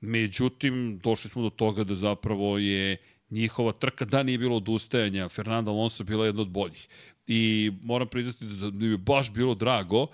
[0.00, 2.96] Međutim, došli smo do toga da zapravo je
[3.30, 6.88] njihova trka, da nije bilo odustajanja, Fernando Alonso bila jedna od boljih.
[7.26, 10.06] I moram priznati da mi je baš bilo drago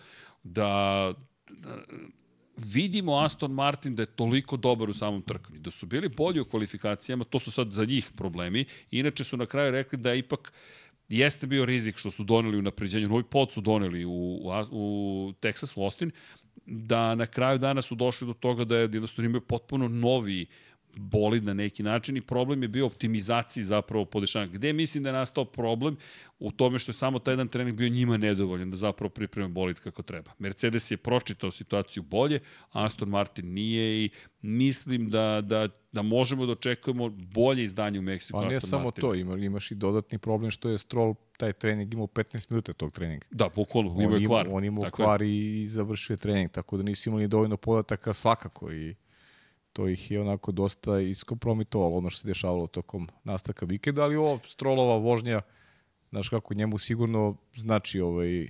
[0.43, 1.12] da,
[1.48, 1.76] da
[2.56, 5.59] vidimo Aston Martin da je toliko dobar u samom trkanju.
[5.59, 8.64] Da su bili bolji u kvalifikacijama, to su sad za njih problemi.
[8.90, 10.52] Inače su na kraju rekli da ipak
[11.09, 15.32] jeste bio rizik što su doneli u napređenju, novi pod su doneli u, u, u
[15.40, 16.10] Texas, u Austin,
[16.66, 20.47] da na kraju dana su došli do toga da je jednostavno imaju potpuno novi
[20.97, 24.52] bolid na neki način i problem je bio optimizaciji zapravo podešavanja.
[24.52, 25.97] Gde mislim da je nastao problem?
[26.39, 29.81] U tome što je samo taj jedan trening bio njima nedovoljan da zapravo pripreme bolid
[29.81, 30.31] kako treba.
[30.39, 32.40] Mercedes je pročitao situaciju bolje,
[32.70, 34.10] Aston Martin nije i
[34.43, 38.39] mislim da, da, da možemo da očekujemo bolje izdanje u Meksiku.
[38.39, 39.01] Pa ne samo Martin.
[39.01, 42.93] to, ima, imaš i dodatni problem što je Stroll taj trening imao 15 minuta tog
[42.93, 43.27] treninga.
[43.31, 44.48] Da, bukvalno, imao je kvar.
[44.51, 48.94] On imao kvar i završio trening, tako da nisi imali dovoljno podataka svakako i
[49.73, 54.39] to ih je onako dosta iskompromitovalo ono što se dešavalo tokom nastavka vikenda, ali ovo
[54.47, 55.40] Strolova vožnja,
[56.11, 58.49] znaš kako njemu sigurno znači ovaj,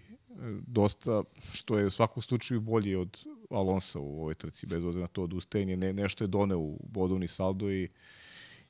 [0.66, 1.22] dosta,
[1.52, 3.18] što je u svakom slučaju bolji od
[3.50, 7.28] Alonsa u ovoj trci, bez obzira na to odustajanje, ne, nešto je doneo u bodovni
[7.28, 7.88] saldo i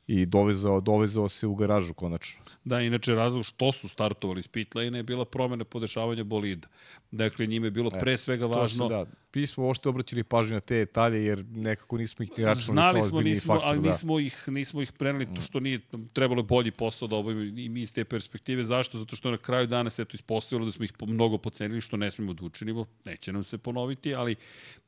[0.06, 2.42] i dovezao, dovezao se u garažu konačno.
[2.64, 6.68] Da, inače razlog što su startovali iz pit lane je bila promena podešavanja bolida.
[7.10, 8.88] Dakle, njime je bilo e, pre svega važno...
[8.88, 13.00] Se, da, pismo ošte obraćali pažnju na te detalje jer nekako nismo ih ni računali
[13.00, 13.88] Znali smo, nismo, faktor, ali da.
[13.88, 15.40] nismo, ih, nismo ih preneli to mm.
[15.40, 15.80] što nije
[16.12, 18.64] trebalo bolji posao da obavimo i mi iz te perspektive.
[18.64, 18.98] Zašto?
[18.98, 22.10] Zato što na kraju dana se to ispostavilo da smo ih mnogo pocenili što ne
[22.10, 22.86] smemo da učinimo.
[23.04, 24.36] Neće nam se ponoviti, ali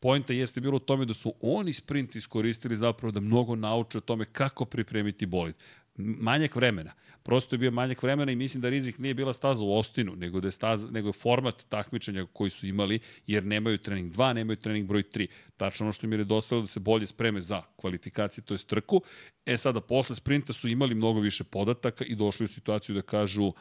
[0.01, 4.01] pojenta jeste bilo u tome da su oni sprint iskoristili zapravo da mnogo nauče o
[4.01, 5.55] tome kako pripremiti bolid
[5.97, 6.93] manjak vremena.
[7.23, 10.41] Prosto je bio manjak vremena i mislim da rizik nije bila staza u Ostinu, nego
[10.41, 14.57] da je, staza, nego je format takmičenja koji su imali, jer nemaju trening 2, nemaju
[14.57, 15.27] trening broj 3.
[15.57, 19.03] Tačno ono što im je nedostajalo da se bolje spreme za kvalifikacije, to je trku.
[19.47, 23.53] E sada, posle sprinta su imali mnogo više podataka i došli u situaciju da kažu,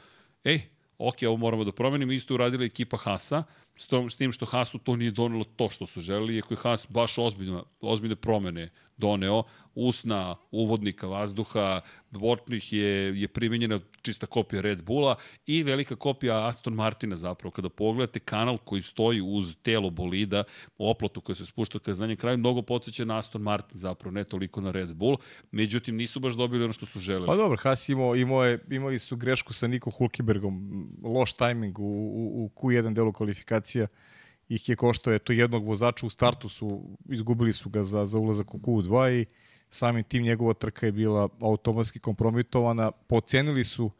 [0.43, 0.61] ej,
[0.97, 3.43] ok, ovo moramo da promenimo, isto uradila ekipa Hasa,
[3.77, 6.57] S, tom, s tim što Hasu to nije donelo to što su želeli, iako je
[6.57, 9.43] Has baš ozbiljno, ozbiljne promene doneo,
[9.75, 11.81] usna, uvodnika vazduha,
[12.11, 17.51] Bortnih je, je primjenjena čista kopija Red Bulla i velika kopija Aston Martina zapravo.
[17.51, 20.43] Kada pogledate kanal koji stoji uz telo bolida,
[20.77, 24.61] oplotu koja se spušta kada znanje kraju, mnogo podsjeća na Aston Martin zapravo, ne toliko
[24.61, 25.17] na Red Bull.
[25.51, 27.27] Međutim, nisu baš dobili ono što su želeli.
[27.27, 31.83] Pa dobro, Haas imao, imao je, imali su grešku sa Niko Hulkebergom, loš tajming u,
[31.83, 33.13] u, u Q1 delu
[33.63, 33.87] kvalifikacija
[34.49, 38.53] ih je koštao eto jednog vozača u startu su izgubili su ga za za ulazak
[38.53, 39.25] u Q2 i
[39.69, 42.91] samim tim njegova trka je bila automatski kompromitovana.
[42.91, 43.91] Pocenili su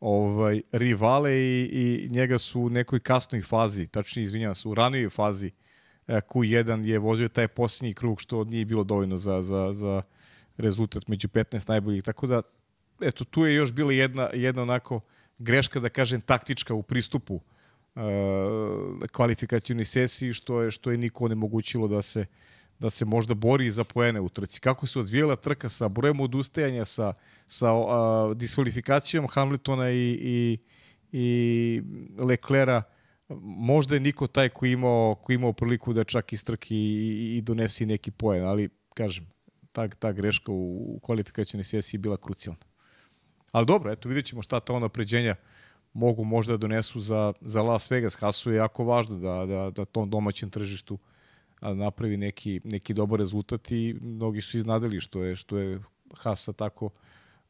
[0.00, 5.10] ovaj rivale i, i njega su u nekoj kasnoj fazi, tačnije izvinjavam se, u ranijoj
[5.10, 5.50] fazi
[6.06, 10.02] e, Q1 je vozio taj posljednji krug što nije bilo dovoljno za, za, za
[10.56, 12.02] rezultat među 15 najboljih.
[12.02, 12.42] Tako da,
[13.00, 15.00] eto, tu je još bila jedna, jedna onako
[15.38, 17.42] greška, da kažem, taktička u pristupu uh,
[19.12, 22.26] kvalifikacijnoj sesiji, što je, što je niko onemogućilo da se
[22.78, 24.60] da se možda bori za poene u trci.
[24.60, 27.12] Kako se odvijela trka sa brojem odustajanja, sa,
[27.46, 30.58] sa uh, diskvalifikacijom Hamiltona i, i,
[31.12, 31.82] i
[32.18, 32.82] Leclera,
[33.42, 37.86] možda je niko taj koji imao, koji imao priliku da čak istrki i, i donesi
[37.86, 39.26] neki poen, ali kažem,
[39.72, 42.62] ta, ta greška u, u kvalifikacijnoj sesiji bila krucijalna.
[43.52, 45.34] Ali dobro, eto vidjet ćemo šta ta ona pređenja
[45.92, 48.14] mogu možda da donesu za, za Las Vegas.
[48.14, 50.98] Hasu je jako važno da, da, da tom domaćem tržištu
[51.60, 55.80] napravi neki, neki dobar rezultat i mnogi su iznadili što je, što je
[56.14, 56.90] Hasa tako,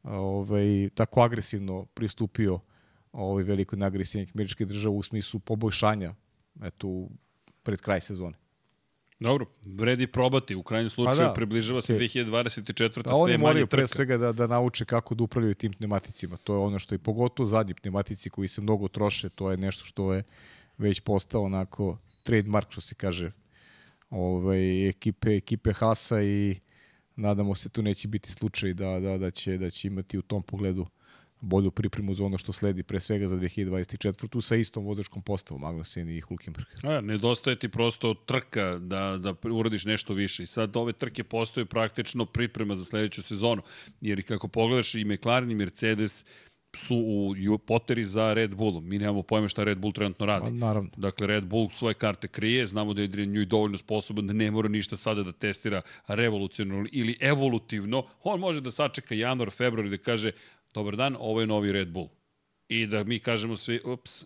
[0.03, 2.59] ovaj, tako agresivno pristupio
[3.11, 6.13] ovaj velikoj nagradi Sjedinjenih američkih država u smislu poboljšanja
[6.63, 7.07] eto,
[7.63, 8.37] pred kraj sezone.
[9.19, 12.25] Dobro, vredi probati, u krajnjem slučaju pa da, približava se okay.
[12.25, 13.01] 2024.
[13.05, 16.37] A oni moraju pre svega da, da nauče kako da upravljaju tim pneumaticima.
[16.37, 19.85] To je ono što je pogotovo zadnji pneumatici koji se mnogo troše, to je nešto
[19.85, 20.23] što je
[20.77, 23.31] već postao onako trademark, što se kaže,
[24.09, 26.59] ovaj, ekipe, ekipe Hasa i
[27.15, 30.43] nadamo se tu neće biti slučaj da, da, da, će, da će imati u tom
[30.43, 30.85] pogledu
[31.41, 34.41] bolju pripremu za ono što sledi pre svega za 2024.
[34.41, 36.67] sa istom vozačkom postavom Magnussen i Hulkenberg.
[36.83, 40.43] A, nedostaje ti prosto trka da, da uradiš nešto više.
[40.43, 43.61] I sad ove trke postaju praktično priprema za sledeću sezonu.
[44.01, 46.25] Jer kako pogledaš i McLaren i Mercedes
[46.75, 46.95] su
[47.51, 48.87] u poteri za Red Bullom.
[48.87, 50.45] Mi nemamo pojma šta Red Bull trenutno radi.
[50.45, 50.89] Pa, naravno.
[50.97, 54.51] Dakle, Red Bull svoje karte krije, znamo da je Adrian Njuj dovoljno sposoban da ne
[54.51, 58.03] mora ništa sada da testira revolucionalno ili evolutivno.
[58.23, 60.31] On može da sačeka januar, februar i da kaže
[60.73, 62.09] dobar dan, ovo je novi Red Bull.
[62.67, 64.23] I da mi kažemo svi, ups,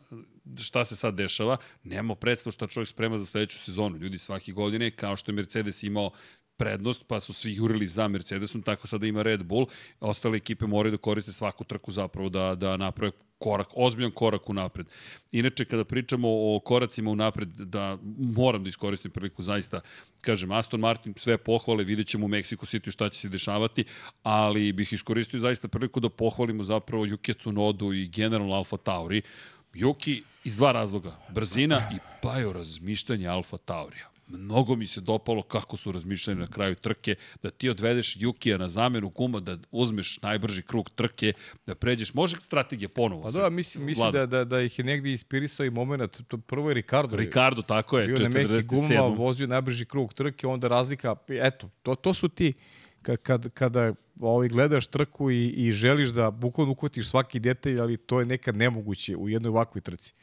[0.57, 3.97] šta se sad dešava, nemamo predstav šta čovjek sprema za sledeću sezonu.
[3.97, 6.11] Ljudi svake godine, kao što je Mercedes imao
[6.57, 9.67] prednost, pa su svi jurili za Mercedesom, tako sada ima Red Bull.
[9.99, 13.11] Ostale ekipe moraju da koriste svaku trku zapravo da, da naprave
[13.43, 14.87] korak, ozbiljan korak u napred.
[15.31, 19.81] Inače, kada pričamo o koracima u napred, da moram da iskoristim priliku, zaista,
[20.21, 23.83] kažem, Aston Martin, sve pohvale, vidjet ćemo u Mexico City šta će se dešavati,
[24.23, 29.21] ali bih iskoristio zaista priliku da pohvalimo zapravo Yuki Tsunodu i generalno Alfa Tauri.
[29.73, 35.77] Yuki iz dva razloga, brzina i bajo razmišljanje Alfa Taurija mnogo mi se dopalo kako
[35.77, 40.61] su razmišljali na kraju trke, da ti odvedeš Jukija na zamenu kuma, da uzmeš najbrži
[40.61, 41.33] krug trke,
[41.65, 43.23] da pređeš, može strategija ponovo.
[43.23, 46.69] Pa da, mislim, mislim da, da, da ih je negdje ispirisao i moment, to prvo
[46.69, 47.17] je Ricardo.
[47.17, 48.07] Ricardo, tako je.
[48.07, 48.23] Bio 47.
[48.23, 52.53] na meki guma, vozio najbrži krug trke, onda razlika, eto, to, to su ti,
[53.01, 57.97] kad, kad, kada ovaj, gledaš trku i, i želiš da bukvalno uhvatiš svaki detalj, ali
[57.97, 60.13] to je nekad nemoguće u jednoj ovakvoj trci.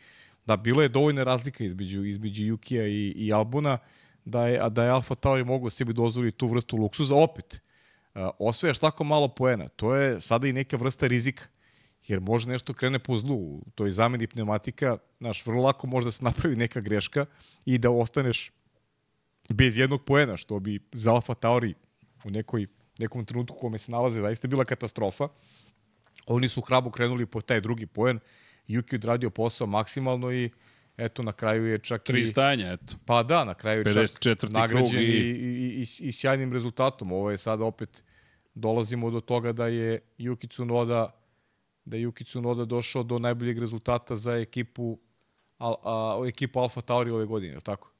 [0.46, 3.78] Da, bilo je dovoljna razlika između, između Jukija i, i Albona,
[4.24, 7.14] da je, da je Alfa Tauri mogu sebi dozvoliti tu vrstu luksuza.
[7.14, 7.60] Opet,
[8.38, 11.44] osvajaš tako malo poena, to je sada i neka vrsta rizika
[12.06, 16.10] jer može nešto krene po zlu, to je zameni pneumatika, znaš, vrlo lako može da
[16.10, 17.26] se napravi neka greška
[17.64, 18.50] i da ostaneš
[19.48, 21.74] bez jednog poena, što bi za Alfa Tauri
[22.24, 22.66] u nekoj,
[22.98, 25.28] nekom trenutku kome se nalaze zaista bila katastrofa.
[26.26, 28.18] Oni su hrabo krenuli po taj drugi poen,
[28.66, 30.50] Juki odradio posao maksimalno i
[31.00, 32.26] eto na kraju je čak Tri i...
[32.26, 32.94] stajanja, eto.
[33.04, 35.06] Pa da, na kraju je čak nagrađen i...
[35.06, 37.12] I, i, i, sjajnim rezultatom.
[37.12, 38.04] Ovo je sad opet
[38.54, 41.20] dolazimo do toga da je Yuki Tsunoda
[41.84, 44.98] da je Yuki Tsunoda došao do najboljeg rezultata za ekipu
[45.58, 47.92] a, a, ekipu Alfa Tauri ove godine, je tako?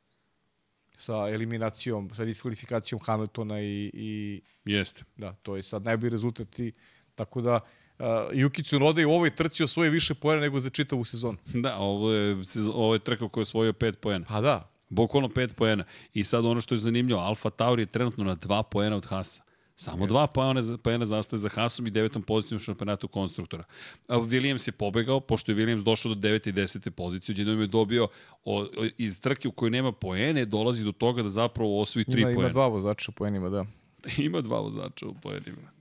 [0.97, 4.40] Sa eliminacijom, sa diskvalifikacijom Hamiltona i, i...
[4.64, 5.05] Jeste.
[5.16, 6.72] Da, to je sad najbolji rezultat i
[7.14, 7.60] tako da
[8.01, 11.39] uh, Yuki Tsunoda je u ovoj trci osvojio više poena nego za čitavu sezonu.
[11.64, 12.36] Da, ovo je,
[12.74, 14.27] ovo je trka koja je osvojio 5 poena.
[14.28, 14.70] Pa da.
[14.89, 15.85] Bukvalno 5 poena.
[16.14, 19.43] I sad ono što je zanimljivo, Alfa Tauri je trenutno na 2 poena od Hasa.
[19.81, 23.64] Samo dva poena, poena zastaje za Hasom i devetom pozicijom u šampionatu konstruktora.
[24.09, 26.48] Williams je pobegao, pošto je Williams došao do 9.
[26.48, 26.90] i 10.
[26.90, 28.09] pozicije, jednom je dobio
[28.44, 28.66] o, o,
[28.98, 32.40] iz trke u kojoj nema poene, dolazi do toga da zapravo osvoji tri Ima, poena.
[32.40, 33.64] ima dva vozača po enima, da.
[34.28, 35.80] ima dva vozača u poenima.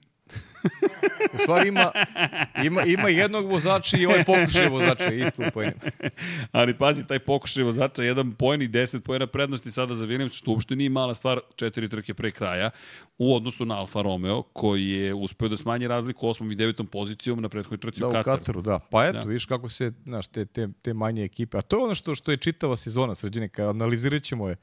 [1.34, 1.91] U stvari ima,
[2.64, 5.80] ima, ima jednog vozača i ovaj pokušaj vozača isto u poenima.
[6.51, 10.51] Ali pazi, taj pokušaj vozača, jedan poen i 10 poena prednosti sada za Williams, što
[10.51, 12.69] uopšte nije mala stvar, četiri trke pre kraja,
[13.18, 16.51] u odnosu na Alfa Romeo, koji je uspeo da smanji razliku 8.
[16.51, 16.85] i 9.
[16.85, 18.38] pozicijom na prethodnoj trci Da, u u Kataru.
[18.39, 18.80] Kataru, da.
[18.80, 19.19] Pa eto, Da.
[19.19, 19.27] da.
[19.27, 21.57] vidiš kako se, znaš, te, te, te manje ekipe.
[21.57, 24.56] A to je ono što, što je čitava sezona, sređene, analizirat ćemo je,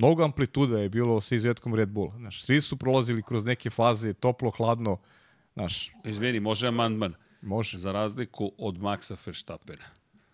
[0.00, 2.12] mnogo amplituda je bilo sa izuzetkom Red Bulla.
[2.16, 4.96] Znaš, svi su prolazili kroz neke faze, toplo, hladno,
[5.54, 7.14] znaš, Izvini, može amandman.
[7.42, 7.78] može.
[7.78, 9.84] Za razliku od Maxa Verstappena.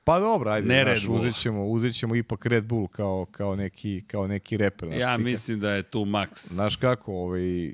[0.05, 4.05] Pa dobro, ajde, Ne znaš, uzet ćemo, uzet ćemo ipak Red Bull kao, kao, neki,
[4.07, 4.89] kao neki reper.
[4.89, 6.29] Znaš, Ja ti kad- mislim da je tu Max.
[6.49, 7.73] Znaš kako, ovaj, e,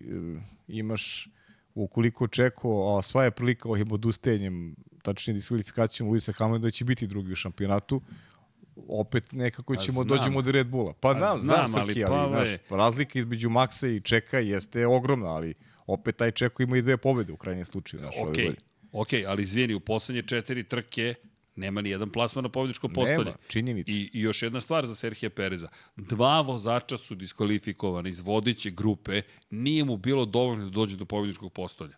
[0.68, 1.28] imaš
[1.74, 7.06] ukoliko čeko, a sva je prilika ovim odustajanjem, tačnije diskvalifikacijom Luisa Hamiltona da će biti
[7.06, 8.00] drugi u šampionatu,
[8.88, 10.06] opet nekako ćemo znam.
[10.06, 10.92] dođemo do Red Bulla.
[11.00, 14.38] Pa, znam, znam, znam, ali Srki, pa, ali, ovaj- znaš, razlika između Maxa i Čeka
[14.38, 15.54] jeste ogromna, ali
[15.86, 18.00] opet taj Čeko ima i dve pobede u krajnjem slučaju.
[18.00, 18.54] Znaš, ove Ok,
[18.92, 21.14] ok, ali izvini, u poslednje četiri trke
[21.56, 23.24] nema ni jedan plasman na pobjedičko postolje.
[23.24, 23.92] Nema, činjenica.
[23.92, 25.68] I, I još jedna stvar za Serhija Pereza.
[25.96, 31.52] Dva vozača su diskvalifikovani iz vodeće grupe, nije mu bilo dovoljno da dođe do pobjedičkog
[31.52, 31.96] postolja.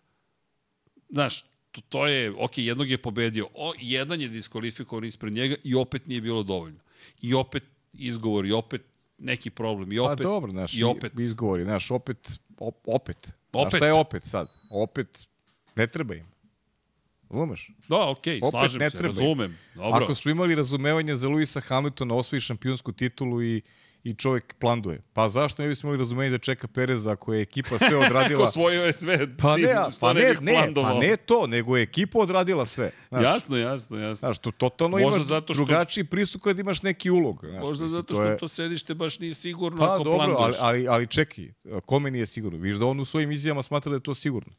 [1.09, 1.45] Znaš,
[1.75, 6.07] to, to je, ok, jednog je pobedio, o, jedan je diskvalifikovan ispred njega i opet
[6.07, 6.79] nije bilo dovoljno.
[7.21, 8.81] I opet izgovor, i opet
[9.17, 11.19] neki problem, i opet, pa dobro, znaš, i opet.
[11.19, 13.17] izgovori, znaš, opet, op, opet.
[13.51, 13.77] Znaš, Opet.
[13.77, 14.47] šta je opet sad?
[14.71, 15.27] Opet
[15.75, 16.25] ne treba im.
[17.29, 17.71] Razumeš?
[17.87, 19.57] Da, okej, Opet slažem se, razumem.
[19.75, 20.03] Dobro.
[20.03, 23.61] Ako smo imali razumevanje za Luisa Hamiltona, osvoji šampionsku titulu i
[24.05, 25.01] i čovjek planduje.
[25.13, 28.39] Pa zašto ne bismo imali razumevanje za Čeka Pereza ako je ekipa sve odradila?
[28.45, 30.93] Ko svojio je sve, pa ne, pa ne, ne, plandovao.
[30.93, 32.91] pa ne to, nego je ekipa odradila sve.
[33.09, 34.15] Znaš, Jasno, jasno, jasno.
[34.17, 37.39] Znaš, to totalno Možda imaš zato što- drugačiji pristup kad imaš neki ulog.
[37.41, 40.19] Znaš, Možda mislim, zato to što je- to sedište baš nije sigurno Pa ako dobro,
[40.21, 40.57] ali, planduješ.
[40.61, 41.45] ali, ali čekaj,
[41.81, 42.57] kome nije sigurno?
[42.59, 44.53] Viš da on u svojim izjavama smatra da je to sigurno.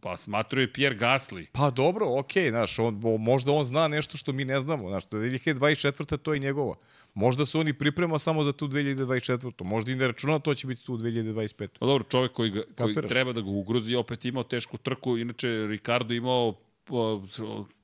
[0.00, 1.46] Pa smatrao je Pierre Gasly.
[1.52, 5.16] Pa dobro, okej, znaš, on, možda on zna nešto što mi ne znamo, znaš, to
[5.16, 6.16] je 2024.
[6.16, 6.74] to je njegova.
[7.14, 9.64] Možda se on i priprema samo za tu 2024.
[9.64, 11.68] Možda i ne računa da to će biti tu 2025.
[11.78, 13.10] Pa dobro, čovjek koji, ga, koji Kapiraš?
[13.10, 15.18] treba da ga ugrozi, opet imao tešku trku.
[15.18, 16.54] Inače, Ricardo imao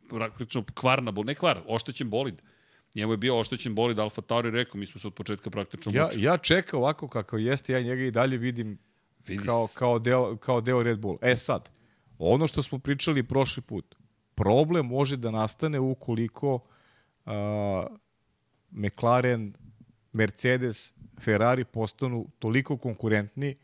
[0.08, 2.42] praktično kvar na bol, ne kvar, oštećen bolid.
[2.94, 6.04] Njemu je bio oštećen bolid, Alfa Tauri rekao, mi smo se od početka praktično Ja,
[6.04, 6.24] mučili.
[6.24, 8.78] ja čekam ovako kakav jeste, ja njega i dalje vidim
[9.26, 11.18] Vidi kao, kao, deo, kao deo Red Bull.
[11.22, 11.70] E sad,
[12.18, 13.94] ono što smo pričali prošli put,
[14.34, 17.32] problem može da nastane ukoliko uh,
[18.70, 19.54] McLaren,
[20.12, 23.56] Mercedes, Ferrari postanu toliko konkurentni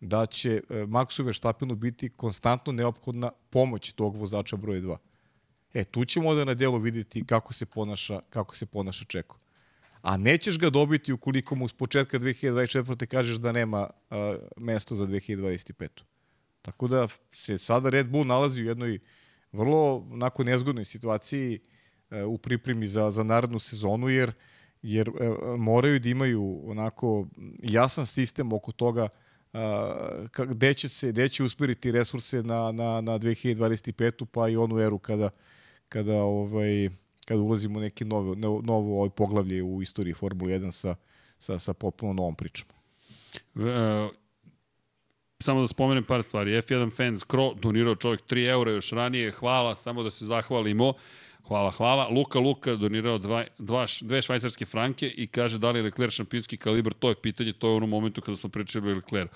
[0.00, 4.96] da će uh, Maxu Verstappenu biti konstantno neophodna pomoć tog vozača broje 2.
[5.74, 9.38] E, tu ćemo onda na delu videti kako se ponaša, kako se ponaša Čeko.
[10.02, 13.06] A nećeš ga dobiti ukoliko mu s početka 2024.
[13.06, 14.16] kažeš da nema uh,
[14.56, 15.88] mesto za 2025.
[16.62, 18.98] Tako da se sada Red Bull nalazi u jednoj
[19.52, 21.73] vrlo onako nezgodnoj situaciji uh,
[22.26, 24.32] u pripremi za, za narednu sezonu, jer
[24.84, 25.16] jer uh,
[25.58, 27.26] moraju da imaju onako
[27.62, 29.08] jasan sistem oko toga
[29.52, 29.60] uh,
[30.48, 34.98] gde će se gde će usmeriti resurse na na na 2025 pa i onu eru
[34.98, 35.30] kada
[35.88, 36.90] kada ovaj
[37.24, 40.96] kada ulazimo u neki novo novo, ovaj poglavlje u istoriji Formule 1 sa
[41.38, 42.68] sa sa potpuno novom pričom.
[43.56, 44.08] E,
[45.40, 46.50] samo da spomenem par stvari.
[46.50, 49.30] F1 Fans Cro donirao čovjek 3 eura još ranije.
[49.30, 50.94] Hvala, samo da se zahvalimo.
[51.48, 52.08] Hvala, hvala.
[52.08, 56.56] Luka Luka donirao dva, dva, dve švajcarske franke i kaže da li je Leclerc šampionski
[56.56, 56.92] kalibar.
[56.92, 59.30] To je pitanje, to je u onom momentu kada smo pričali o Leclerc.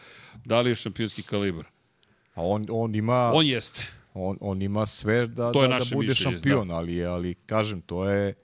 [0.45, 1.65] Da li je šampionski kalibar?
[2.35, 3.87] A on on ima On jeste.
[4.15, 7.81] on, on ima sve da, To je da, da bude mišljenje, šampion, ali, ali kažem,
[7.81, 8.35] to je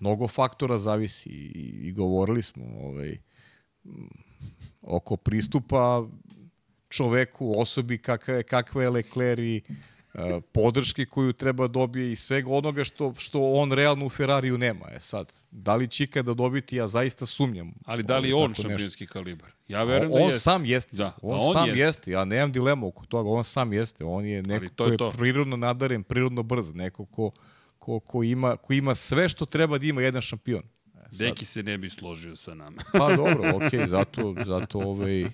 [0.00, 3.18] mnogo faktora zavisi i, i govorili smo ovaj,
[4.82, 6.06] oko pristupa
[6.88, 9.62] čoveku, osobi kakva je, kakva je Leclerc i
[10.52, 14.86] podrške koju treba dobije i svega onoga što, što on realno u Ferrariju nema.
[14.92, 17.74] E sad, da li će ikada dobiti, ja zaista sumnjam.
[17.84, 18.62] Ali da li je on nešto.
[18.62, 19.50] šampionski kalibar?
[19.68, 20.40] Ja verujem on da jeste.
[20.40, 20.96] sam jeste.
[20.96, 21.80] Da, on, a on sam jeste.
[21.80, 22.10] jeste.
[22.10, 23.30] Ja nemam dilemu oko toga.
[23.30, 24.04] On sam jeste.
[24.04, 25.10] On je neko to ko je to.
[25.10, 26.74] prirodno nadaren, prirodno brz.
[26.74, 27.30] Neko ko,
[27.78, 30.62] ko, ko, ima, ko ima sve što treba da ima jedan šampion.
[30.94, 32.82] E, sad- Deki se ne bi složio sa nama.
[32.92, 35.26] Pa dobro, okej, zato, zato ovaj,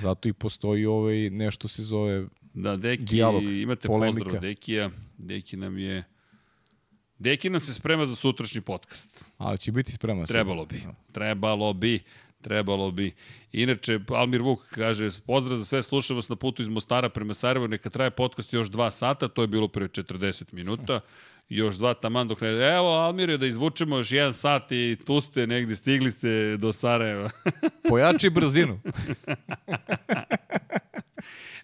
[0.00, 4.24] zato i postoji ovaj nešto se zove Da, Deki, Dijalog, imate polemika.
[4.24, 4.90] pozdrav Dekija.
[5.18, 6.04] Deki nam je...
[7.18, 9.24] Deki nam se sprema za sutrašnji podcast.
[9.38, 10.26] ali će biti spreman.
[10.26, 10.82] Trebalo bi.
[11.12, 12.00] Trebalo bi.
[12.40, 13.14] Trebalo bi.
[13.52, 17.66] Inače, Almir Vuk kaže, pozdrav za sve, slušam vas na putu iz Mostara prema Sarajevo,
[17.66, 21.00] neka traje podcast još dva sata, to je bilo pre 40 minuta.
[21.48, 22.48] Još dva taman dok ne...
[22.48, 27.30] Evo, Almir, da izvučemo još jedan sat i tu ste negde, stigli ste do Sarajeva.
[27.88, 28.80] Pojači brzinu.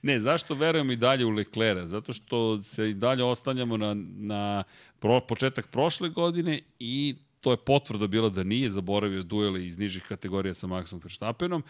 [0.03, 1.87] ne, zašto verujem i dalje u Leklera?
[1.87, 4.65] Zato što se i dalje ostanjamo na, na
[4.99, 10.03] pro, početak prošle godine i to je potvrda bila da nije zaboravio duele iz nižih
[10.09, 11.63] kategorija sa Maxom Verstappenom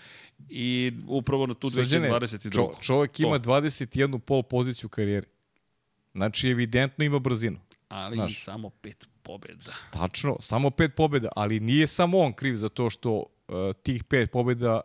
[0.49, 2.53] i upravo na tu 2022.
[2.53, 5.27] Čo, čovjek ima 21 pol poziciju u karijeri.
[6.15, 7.59] Znači, evidentno ima brzinu.
[7.89, 9.71] Ali Znaš, samo pet pobjeda.
[9.93, 13.25] Tačno, samo pet pobjeda, ali nije samo on kriv za to što uh,
[13.83, 14.81] tih pet pobjeda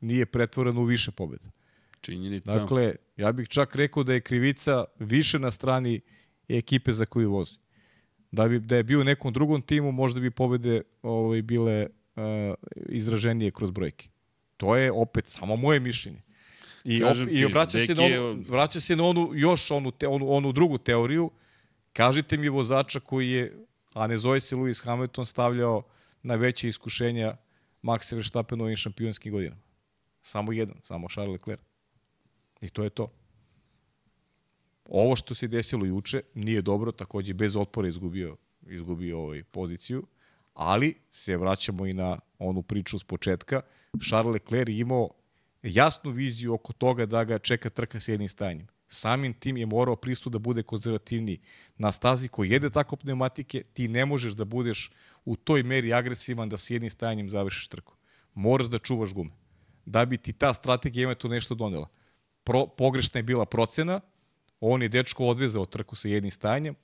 [0.00, 1.50] nije pretvoreno u više pobjeda.
[2.00, 2.58] Činjenica.
[2.58, 6.00] Dakle, ja bih čak rekao da je krivica više na strani
[6.48, 7.58] ekipe za koju vozi.
[8.30, 12.22] Da, bi, da je bio u nekom drugom timu, možda bi pobede ovaj, bile uh,
[12.88, 14.08] izraženije kroz brojke.
[14.56, 16.22] To je opet samo moje mišljenje.
[16.84, 20.32] I, op, i vraća, se na onu, vraća se na onu, još onu, te, onu,
[20.32, 21.30] onu drugu teoriju.
[21.92, 25.82] Kažite mi vozača koji je, a ne zove se Lewis Hamilton, stavljao
[26.22, 27.36] na veće iskušenja
[27.82, 29.62] Maxa Verstappen ovim šampionskim godinama.
[30.22, 31.69] Samo jedan, samo Charles Leclerc.
[32.60, 33.12] I to je to.
[34.88, 40.06] Ovo što se desilo juče nije dobro, takođe bez otpora izgubio, izgubio ovaj poziciju,
[40.54, 43.60] ali se vraćamo i na onu priču s početka.
[44.08, 45.10] Charles Leclerc je imao
[45.62, 48.66] jasnu viziju oko toga da ga čeka trka s jednim stajanjem.
[48.88, 51.40] Samim tim je morao pristup da bude konzervativniji.
[51.76, 54.90] Na stazi koji jede tako pneumatike, ti ne možeš da budeš
[55.24, 57.94] u toj meri agresivan da s jednim stajanjem završiš trku.
[58.34, 59.30] Moraš da čuvaš gume.
[59.86, 61.88] Da bi ti ta strategija ima to nešto donela.
[62.44, 64.00] Pro, pogrešna je bila procena,
[64.60, 66.74] On je dečko odvezao trku sa jednim stajanjem,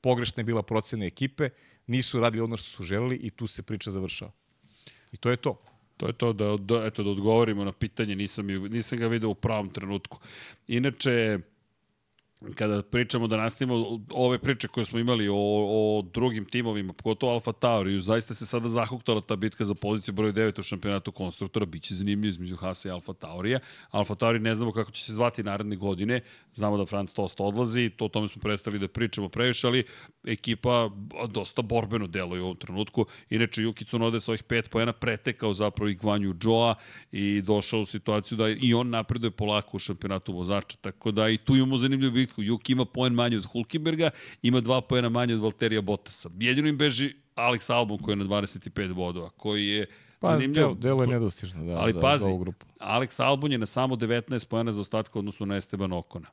[0.00, 1.50] pogrešna je bila procena ekipe,
[1.86, 4.32] nisu radili ono što su želeli i tu se priča završava.
[5.12, 5.58] I to je to.
[5.96, 9.34] To je to da, da, eto, da odgovorimo na pitanje, nisam, nisam ga video u
[9.34, 10.18] pravom trenutku.
[10.68, 11.38] Inače,
[12.54, 17.52] kada pričamo da nastavimo ove priče koje smo imali o, o drugim timovima, pogotovo Alfa
[17.52, 21.94] Tauri, zaista se sada zahuktala ta bitka za poziciju broj 9 u šampionatu konstruktora, biće
[21.94, 23.58] zanimljiv između Hasa i Alfa Taurija.
[23.90, 26.20] Alfa Tauri ne znamo kako će se zvati naredne godine,
[26.54, 29.84] znamo da Franz Tost odlazi, to o tome smo predstavili da pričamo previše, ali
[30.24, 30.90] ekipa
[31.28, 33.06] dosta borbeno deluje u ovom trenutku.
[33.30, 36.74] Inače, Yuki Tsunoda sa ovih pet pojena pretekao zapravo i Gvanju Joa
[37.12, 41.36] i došao u situaciju da i on napreduje polako u šampionatu vozača, tako da i
[41.36, 42.42] tu imamo zanimljivu bitku.
[42.42, 44.10] Juki ima poen manje od Hulkenberga,
[44.42, 46.30] ima dva poena manje od Valterija Bottasa.
[46.40, 49.86] Jedino im beži Alex Albon koji je na 25 bodova, koji je
[50.20, 50.74] Pa, zanimljivo.
[50.74, 52.66] delo je nedostižno da, ali za, pazi, za ovu grupu.
[52.80, 56.28] Alex Albon je na samo 19 pojena za ostatka odnosu na Esteban Okona.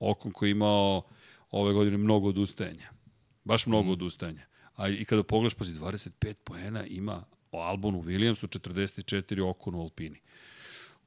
[0.00, 1.02] Okon koji je imao
[1.50, 2.90] ove godine mnogo odustajanja.
[3.44, 3.92] Baš mnogo mm.
[3.92, 4.46] odustajanja.
[4.76, 10.20] A i kada pogledaš, pazi, 25 poena ima o Albonu Williamsu, 44 Okon u Alpini.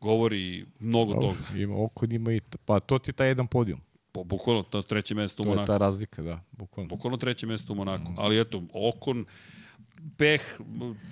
[0.01, 1.59] Govori mnogo Dobro, toga.
[1.59, 3.81] Ima, Okon ima i, pa to ti je taj jedan podijum.
[4.11, 5.65] Po, bukvalno to treće mesto u Monaku.
[5.65, 6.41] To je ta razlika, da.
[6.51, 6.89] Bukvalno.
[6.89, 8.11] Bukvalno treće mesto u Monaku.
[8.11, 8.15] Mm.
[8.17, 9.25] Ali eto, Okon,
[10.17, 10.41] peh,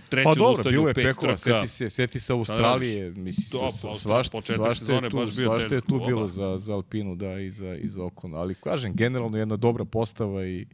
[0.10, 4.42] treće pa dobro, bilo je pehova, seti se, seti se Australije, mislim, to, pa, svašta,
[4.42, 8.04] svašta, je tu, svašta je tu bilo za, za Alpinu, da, i za, i za
[8.04, 8.36] Okon.
[8.36, 10.68] Ali, kažem, generalno jedna dobra postava i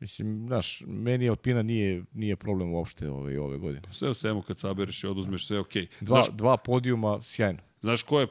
[0.00, 3.82] Mislim, znaš, meni Alpina nije, nije problem uopšte ove, ove godine.
[3.90, 5.82] Sve u svemu kad sabereš i oduzmeš sve, okej.
[5.82, 6.04] Okay.
[6.04, 7.58] Dva, znaš, dva podijuma, sjajno.
[7.80, 8.26] Znaš ko je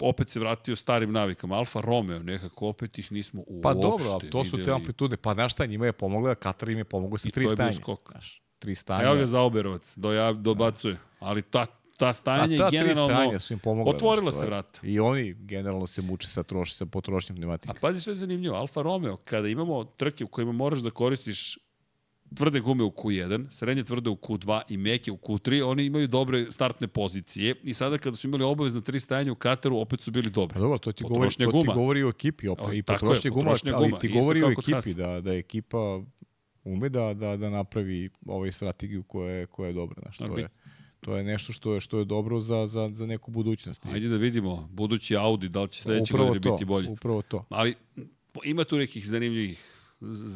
[0.00, 1.56] opet se vratio starim navikama.
[1.56, 5.16] Alfa Romeo, nekako opet ih nismo uopšte Pa dobro, ali to su te amplitude.
[5.16, 7.54] Pa znaš šta, njima je pomogla, Katar im je pomogla sa tri stanja.
[7.54, 8.10] I to je bio skok.
[8.10, 9.04] Znaš, tri stanja.
[9.04, 10.96] Evo ga za Oberovac, do, ja, dobacuje.
[11.18, 11.66] Ali ta,
[11.96, 13.08] ta stanje ta generalno...
[13.08, 13.94] Ta tri stanja su im pomogla.
[13.94, 14.80] Otvorila se vrata.
[14.82, 17.72] I oni generalno se muče sa, troši, sa potrošnjom pneumatika.
[17.72, 21.58] A pazi što je zanimljivo, Alfa Romeo, kada imamo trke u kojima moraš da koristiš
[22.34, 26.52] tvrde gume u Q1, srednje tvrde u Q2 i meke u Q3, oni imaju dobre
[26.52, 30.30] startne pozicije i sada kada su imali obavezna tri stajanja u Kataru, opet su bili
[30.30, 30.54] dobri.
[30.54, 33.42] Pa dobro, to ti, govori, to ti govori o ekipi, opet, o, i potrošnje guma,
[33.42, 36.02] potrošnja ali ti govori o ekipi, da, da ekipa
[36.64, 40.00] ume da, da, da napravi ovaj strategiju koja je, koja je dobra.
[40.02, 40.48] Znaš, to, je,
[41.00, 43.86] to je nešto što je, što je dobro za, za, za neku budućnost.
[43.86, 46.90] Ajde da vidimo, budući Audi, da li će sledeće godine biti bolje.
[46.90, 47.44] Upravo to.
[47.48, 47.74] Ali
[48.44, 49.79] ima tu nekih zanimljivih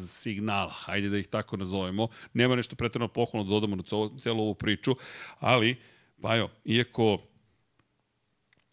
[0.07, 2.07] signala, hajde da ih tako nazovemo.
[2.33, 3.83] Nema nešto pretredno pohvalno da dodamo na
[4.21, 4.95] celu ovu priču,
[5.39, 5.75] ali,
[6.21, 7.17] pa jo, iako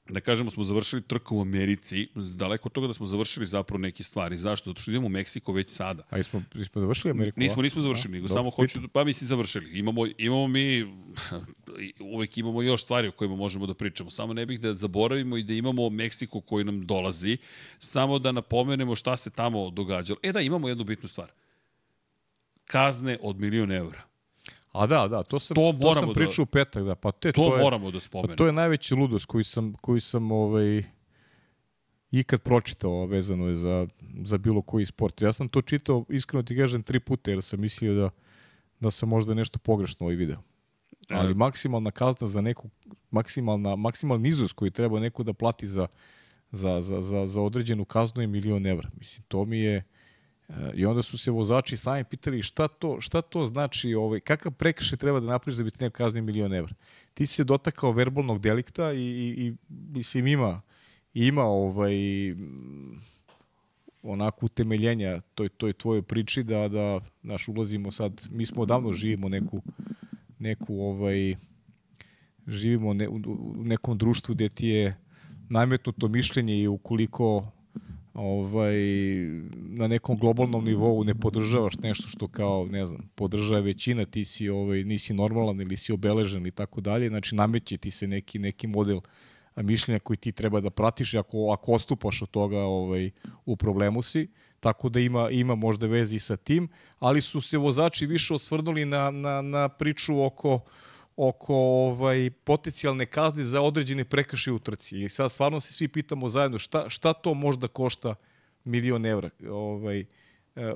[0.08, 4.04] da kažemo smo završili trku u Americi, daleko od toga da smo završili zapravo neke
[4.04, 4.38] stvari.
[4.38, 4.70] Zašto?
[4.70, 6.02] Zato što idemo u Meksiko već sada.
[6.10, 7.40] A smo, smo završili Ameriku?
[7.40, 9.78] Nismo, nismo završili, nego samo hoću, da, pa mislim završili.
[9.78, 10.86] Imamo, imamo mi,
[12.14, 14.10] uvek imamo još stvari o kojima možemo da pričamo.
[14.10, 17.38] Samo ne bih da zaboravimo i da imamo Meksiko koji nam dolazi.
[17.78, 20.18] Samo da napomenemo šta se tamo događalo.
[20.22, 21.32] E da, imamo jednu bitnu stvar.
[22.64, 24.11] Kazne od milion eura.
[24.72, 26.94] A da, da, to sam, To to, sam da- pričao u petak, da.
[26.94, 28.36] Pa te, To, to, je, moramo da pa spomenemo.
[28.36, 30.82] to je najveći ludost koji sam, koji sam ovaj,
[32.10, 33.86] ikad pročitao, vezano je za,
[34.22, 35.20] za bilo koji sport.
[35.22, 38.10] Ja sam to čitao, iskreno ti kažem, tri puta, jer sam mislio da,
[38.80, 40.38] da sam možda nešto pogrešno ovaj video.
[41.08, 41.34] Ali E.
[41.34, 42.70] maksimalna kazna za neku,
[43.10, 45.86] maksimalna, maksimalni iznos koji treba neko da plati za,
[46.50, 48.88] za, za, za, za određenu kaznu je milion evra.
[48.98, 49.84] Mislim, to mi je...
[50.48, 54.52] e, I onda su se vozači sami pitali šta to, šta to znači, ovaj, kakav
[54.52, 56.74] prekršaj treba da napraviš da bi ti neko kaznio milion evra.
[57.14, 60.60] Ti si se dotakao verbalnog delikta i, i, i mislim ima,
[61.14, 61.94] ima ovaj,
[64.02, 69.28] onako utemeljenja toj, toj tvojoj priči da, da naš ulazimo sad, mi smo odavno živimo
[69.28, 69.62] neku,
[70.38, 71.36] neku ovaj,
[72.46, 73.20] živimo ne, u
[73.64, 74.96] nekom društvu gde ti je
[75.48, 77.52] nametnuto mišljenje i ukoliko
[78.14, 78.76] ovaj,
[79.54, 84.48] na nekom globalnom nivou ne podržavaš nešto što kao, ne znam, podržava većina, ti si,
[84.48, 88.66] ovaj, nisi normalan ili si obeležen i tako dalje, znači nameće ti se neki, neki
[88.66, 89.00] model
[89.56, 93.10] mišljenja koji ti treba da pratiš ako, ako ostupaš od toga ovaj,
[93.44, 94.28] u problemu si,
[94.60, 96.68] tako da ima, ima možda vezi sa tim,
[96.98, 100.60] ali su se vozači više osvrnuli na, na, na priču oko
[101.16, 105.04] oko ovaj potencijalne kazne za određene prekršaje u trci.
[105.04, 108.14] I sad stvarno se svi pitamo zajedno šta, šta to možda košta
[108.64, 110.06] milion evra ovaj, e,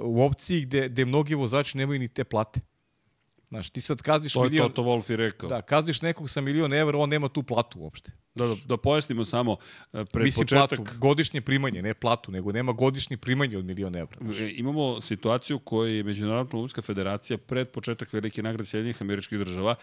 [0.01, 2.61] u opciji gde, gde mnogi vozači nemaju ni te plate.
[3.49, 4.69] Znaš, ti sad kazniš To je milion...
[4.69, 5.49] Toto Wolff i rekao.
[5.49, 8.13] Da, kazniš nekog sa milion evra, on nema tu platu uopšte.
[8.35, 9.57] Da, da, da pojasnimo samo,
[9.93, 10.79] e, pred Mislim početak...
[10.79, 14.19] platu, godišnje primanje, ne platu, nego nema godišnje primanje od milion evra.
[14.41, 19.75] E, Imamo situaciju koju je Međunarodna olimpijska federacija pred početak velike nagrade Sjedinjenih američkih država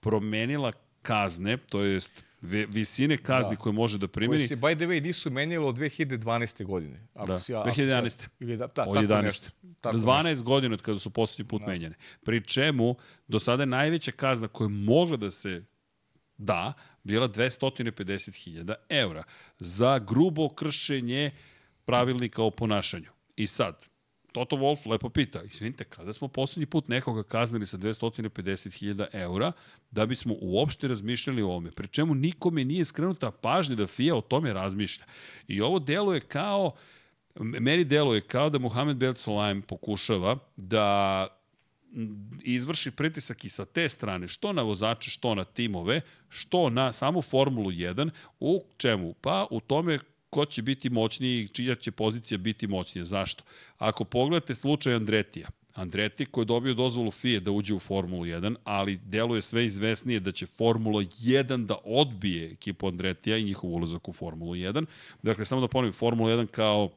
[0.00, 0.72] promenila
[1.02, 3.60] kazne, to jest visine kazni Da.
[3.60, 6.64] koje može da primeni se, by the way, nisu menjalo od 2012.
[6.64, 7.06] godine.
[7.14, 8.10] Ako Da, si, ja- ako 2011.
[8.12, 9.22] si Ili da, da, od tako 11.
[9.22, 9.48] nešto.
[9.80, 10.44] Tako 12 nešto.
[10.44, 11.94] godina od kada su poslednji put menjane.
[12.22, 12.94] Pri čemu,
[13.28, 15.64] do sada je najveća kazna koja je mogla da se
[16.36, 19.24] da, bila 250.000 eura
[19.58, 21.30] za grubo kršenje
[21.84, 23.08] pravilnika o ponašanju.
[23.36, 23.82] I sad,
[24.32, 29.52] Toto Wolf lepo pita, izvinite, kada smo poslednji put nekoga kaznili sa 250.000 eura,
[29.90, 31.70] da bismo uopšte razmišljali o ovome.
[31.70, 35.04] Pri čemu nikome nije skrenuta pažnja da FIA o tome razmišlja.
[35.48, 36.72] I ovo deluje kao,
[37.40, 41.26] meni deluje kao da Mohamed Ben Solaim pokušava da
[42.42, 47.22] izvrši pritisak i sa te strane, što na vozače, što na timove, što na samu
[47.22, 48.10] Formulu 1,
[48.40, 49.14] u čemu?
[49.20, 49.98] Pa u tome
[50.32, 53.04] ko će biti moćniji, čija će pozicija biti moćnija.
[53.04, 53.44] Zašto?
[53.78, 58.56] Ako pogledate slučaj Andretija, Andreti koji je dobio dozvolu FIE da uđe u Formulu 1,
[58.64, 64.08] ali deluje sve izvesnije da će Formula 1 da odbije ekipu Andretija i njihov ulazak
[64.08, 64.86] u Formulu 1.
[65.22, 66.90] Dakle, samo da ponovim, Formula 1 kao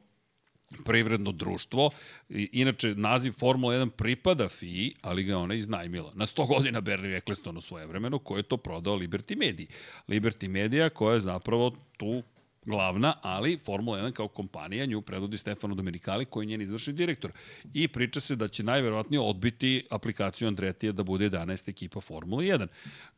[0.84, 1.90] privredno društvo.
[2.28, 6.12] I, inače, naziv Formula 1 pripada FII, ali ga ona iznajmila.
[6.14, 9.66] Na 100 godina Bernie Eccleston u svoje vremenu, koje je to prodao Liberty Media.
[10.08, 12.22] Liberty Media koja je zapravo tu
[12.66, 17.32] glavna, ali Formula 1 kao kompanija nju predvodi Stefano Domenicali koji je njen izvršni direktor.
[17.74, 22.66] I priča se da će najverovatnije odbiti aplikaciju Andretija da bude 11 ekipa Formula 1.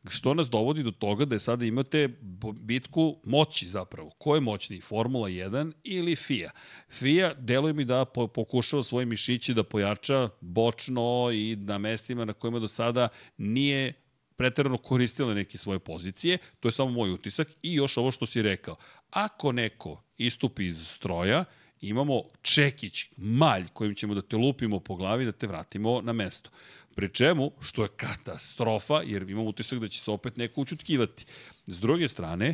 [0.09, 2.09] Što nas dovodi do toga da je sada imate
[2.53, 4.09] bitku moći zapravo.
[4.09, 6.51] Ko je moćniji, Formula 1 ili FIA?
[6.89, 12.33] FIA deluje mi da po, pokušava svoje mišiće da pojača bočno i na mestima na
[12.33, 13.07] kojima do sada
[13.37, 13.93] nije
[14.39, 18.41] preterano koristile neke svoje pozicije, to je samo moj utisak i još ovo što si
[18.41, 18.75] rekao.
[19.11, 21.45] Ako neko istupi iz stroja,
[21.81, 26.49] imamo čekić, malj kojim ćemo da te lupimo po glavi da te vratimo na mesto.
[26.95, 31.25] Pri čemu, što je katastrofa, jer imam utisak da će se opet neko učutkivati.
[31.67, 32.53] S druge strane,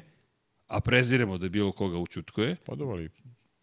[0.67, 3.07] a preziremo da bilo koga učutkuje, Pa dobro,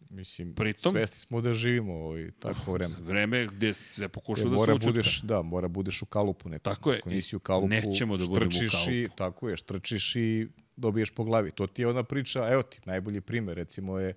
[0.09, 2.95] mislim, Pritom- svesni smo da živimo ovaj, takvo vreme.
[2.99, 4.87] vreme gde se pokušava Jer da se učutka.
[4.87, 6.63] budeš, da, mora budeš u kalupu neko.
[6.63, 6.97] Tako je.
[6.97, 11.11] Ako nisi u kalupu, Nećemo da budemo u štrčiš i, tako je, štrčiš i dobiješ
[11.11, 11.51] po glavi.
[11.51, 14.13] To ti je ona priča, evo ti, najbolji primer, recimo je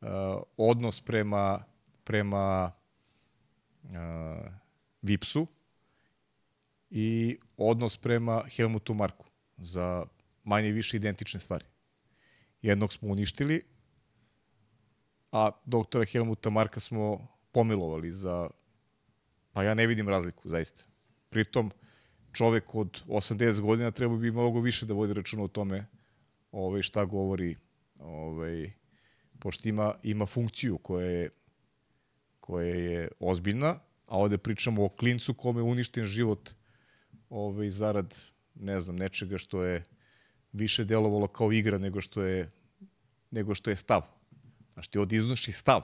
[0.00, 0.08] uh,
[0.56, 1.64] odnos prema,
[2.04, 2.72] prema
[3.82, 3.90] uh,
[5.02, 5.46] Vipsu
[6.90, 9.26] i odnos prema Helmutu Marku
[9.56, 10.06] za
[10.44, 11.64] manje i više identične stvari.
[12.62, 13.62] Jednog smo uništili,
[15.32, 18.50] a doktora Helmuta Marka smo pomilovali za
[19.52, 20.84] Pa ja ne vidim razliku, zaista.
[21.30, 21.70] Pritom,
[22.32, 25.86] čovek od 80 godina treba bi mnogo više da vodi računa o tome
[26.52, 27.56] ovaj, šta govori,
[27.98, 28.70] ovaj,
[29.38, 31.30] pošto ima, ima funkciju koja je,
[32.40, 36.50] koja je ozbiljna, a ovde pričamo o klincu kome je uništen život
[37.30, 38.14] ovaj, zarad,
[38.54, 39.84] ne znam, nečega što je
[40.52, 42.50] više delovalo kao igra nego što je,
[43.30, 44.02] nego što je stav.
[44.72, 45.82] Znaš, ti ovde iznoši stav.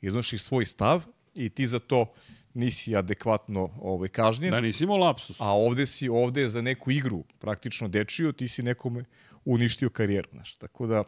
[0.00, 2.12] Iznoši svoj stav i ti za to
[2.56, 4.50] nisi adekvatno ovaj, kažnjen.
[4.50, 5.40] Da, nisi imao lapsus.
[5.40, 9.04] A ovde si, ovde je za neku igru praktično dečio, ti si nekome
[9.44, 10.54] uništio karijeru, znaš.
[10.54, 11.04] Tako da,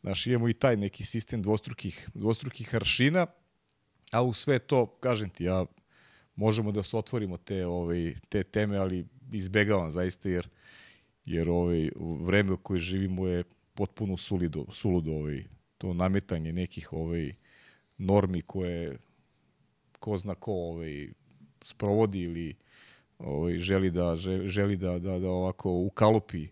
[0.00, 3.26] znaš, imamo i taj neki sistem dvostrukih, dvostrukih aršina,
[4.12, 5.66] a u sve to, kažem ti, ja
[6.36, 10.48] možemo da se otvorimo te, ovaj, te teme, ali izbegavam zaista, jer,
[11.24, 15.44] jer ovaj, vreme u koje živimo je potpuno sulido, suludo ovaj,
[15.78, 17.34] to nametanje nekih ovaj,
[17.98, 18.98] normi koje
[20.00, 21.08] ko zna ko ovaj,
[21.62, 22.54] sprovodi ili
[23.18, 26.48] ovaj, želi da želi da, da, da ovako ukalupi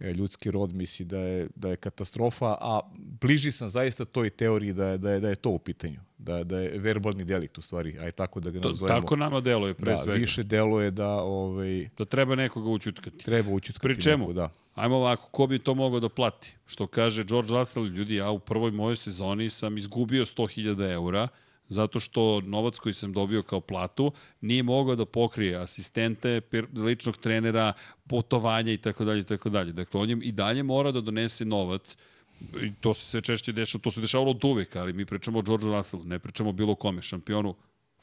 [0.00, 2.80] e, ljudski rod misli da je, da je katastrofa, a
[3.20, 6.44] bliži sam zaista toj teoriji da je, da je, da je to u pitanju, da,
[6.44, 9.00] da je verbalni delikt u stvari, aj tako da ga nazovemo.
[9.00, 10.20] Tako nama deluje pre da, svega.
[10.20, 11.08] Više deluje da...
[11.08, 13.24] Ovaj, da treba nekoga učutkati.
[13.24, 13.82] Treba učutkati.
[13.82, 14.24] Pri čemu?
[14.24, 14.50] Neko, da.
[14.74, 16.54] Ajmo ovako, ko bi to mogao da plati?
[16.66, 21.28] Što kaže George Russell, ljudi, ja u prvoj mojoj sezoni sam izgubio 100.000 eura,
[21.70, 26.40] zato što novac koji sam dobio kao platu nije mogao da pokrije asistente,
[26.76, 27.72] ličnog trenera,
[28.08, 29.72] putovanja i tako dalje i tako dalje.
[29.72, 31.96] Dakle, on je i dalje mora da donese novac
[32.62, 35.42] i to se sve češće dešava, to se dešavalo od uvek, ali mi pričamo o
[35.42, 37.54] George Russellu, ne pričamo o bilo kome, šampionu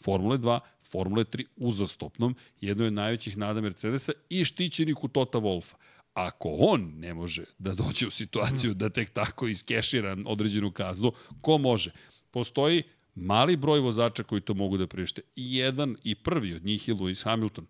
[0.03, 0.59] Formule 2,
[0.91, 5.73] Formule 3 uzastopnom, jedno je najvećih nada Mercedesa i štićeniku Tota Wolfa.
[6.13, 11.11] Ako on ne može da dođe u situaciju da tek tako iskešira određenu kaznu,
[11.41, 11.91] ko može?
[12.31, 12.83] Postoji
[13.17, 15.21] mali broj vozača koji to mogu da prište.
[15.35, 17.65] I jedan i prvi od njih je Lewis Hamilton,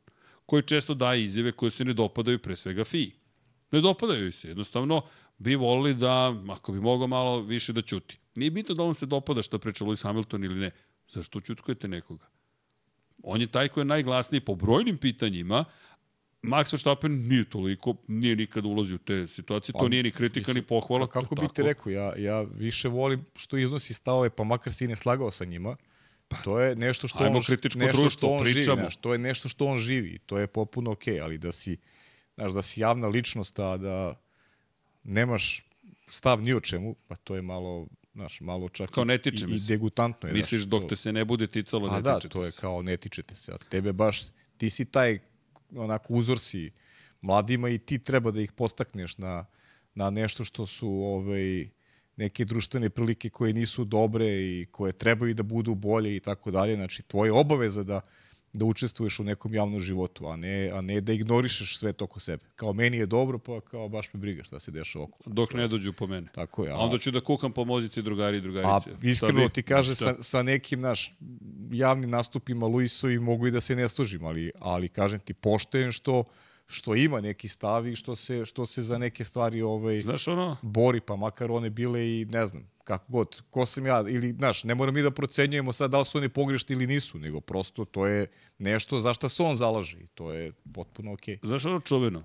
[0.46, 3.12] koji često daje izjave koje se ne dopadaju pre svega FII.
[3.72, 5.02] Ne dopadaju se, jednostavno
[5.38, 8.20] bi volili da, ako bi mogao malo više da ćuti.
[8.36, 10.72] Nije bitno da on se dopada što priča Lewis Hamilton ili ne.
[11.08, 12.26] Zašto ćutkujete nekoga?
[13.24, 15.66] On je taj koji je najglasniji po brojnim pitanjima,
[16.48, 20.40] Max Verstappen nije toliko, nije nikad ulazio u te situacije, to pa, nije ni kritika
[20.40, 21.08] mislim, ni pohvala.
[21.08, 24.96] Kako bi ti rekao, ja, ja više volim što iznosi stavove, pa makar si ne
[24.96, 25.76] slagao sa njima,
[26.28, 28.76] Pa, to je nešto što on, kritičko nešto društvo, što on pričamo.
[28.76, 31.52] živi, znaš, to je nešto što on živi, to je popuno okej, okay, ali da
[31.52, 31.78] si,
[32.36, 34.20] znaš, da si javna ličnost, a da
[35.04, 35.64] nemaš
[36.08, 39.56] stav ni o čemu, pa to je malo, znaš, malo čak kao ne tiče i,
[39.56, 40.34] i degutantno je.
[40.34, 42.82] Misliš znaš, dok to, te se ne bude ticalo, ne da, tiče to je kao
[42.82, 44.22] ne tiče te se, a tebe baš,
[44.58, 45.20] ti si taj
[45.76, 46.72] onako uzor si
[47.22, 49.46] mladima i ti treba da ih postakneš na,
[49.96, 51.70] na nešto što su ovaj,
[52.16, 56.76] neke društvene prilike koje nisu dobre i koje trebaju da budu bolje i tako dalje.
[56.76, 58.02] Znači, tvoja obaveza da
[58.54, 62.20] da učestvuješ u nekom javnom životu, a ne, a ne da ignorišeš sve to oko
[62.20, 62.44] sebe.
[62.56, 65.20] Kao meni je dobro, pa kao baš me briga šta se dešava oko.
[65.26, 66.28] Dok ne dođu po mene.
[66.36, 66.72] Tako je.
[66.72, 68.90] A, a onda ću da kukam pomoziti drugari i drugarice.
[68.92, 71.14] A iskreno ti kaže sa, sa nekim naš
[71.72, 76.24] javnim nastupima Luisovi mogu i da se ne služim, ali, ali kažem ti poštojem što
[76.68, 80.58] što ima neki stav i što se, što se za neke stvari ovaj, Znaš ono?
[80.62, 84.64] bori, pa makar one bile i ne znam, kako god, ko sam ja, ili, znaš,
[84.64, 87.86] ne moram mi da procenjujemo sad da li su oni pogrešni ili nisu, nego prosto
[87.86, 88.28] to je
[88.58, 91.38] nešto za što se on zalaže i to je potpuno okej.
[91.38, 91.48] Okay.
[91.48, 92.24] Znaš ono čuveno?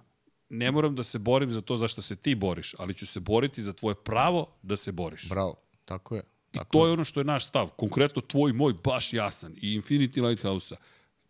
[0.49, 3.21] Ne moram da se borim za to za što se ti boriš, ali ću se
[3.21, 5.29] boriti za tvoje pravo da se boriš.
[5.29, 6.23] Bravo, tako je.
[6.53, 7.69] Tako I to je ono što je naš stav.
[7.77, 10.77] Konkretno tvoj moj baš jasan i Infinity Lighthouse-a.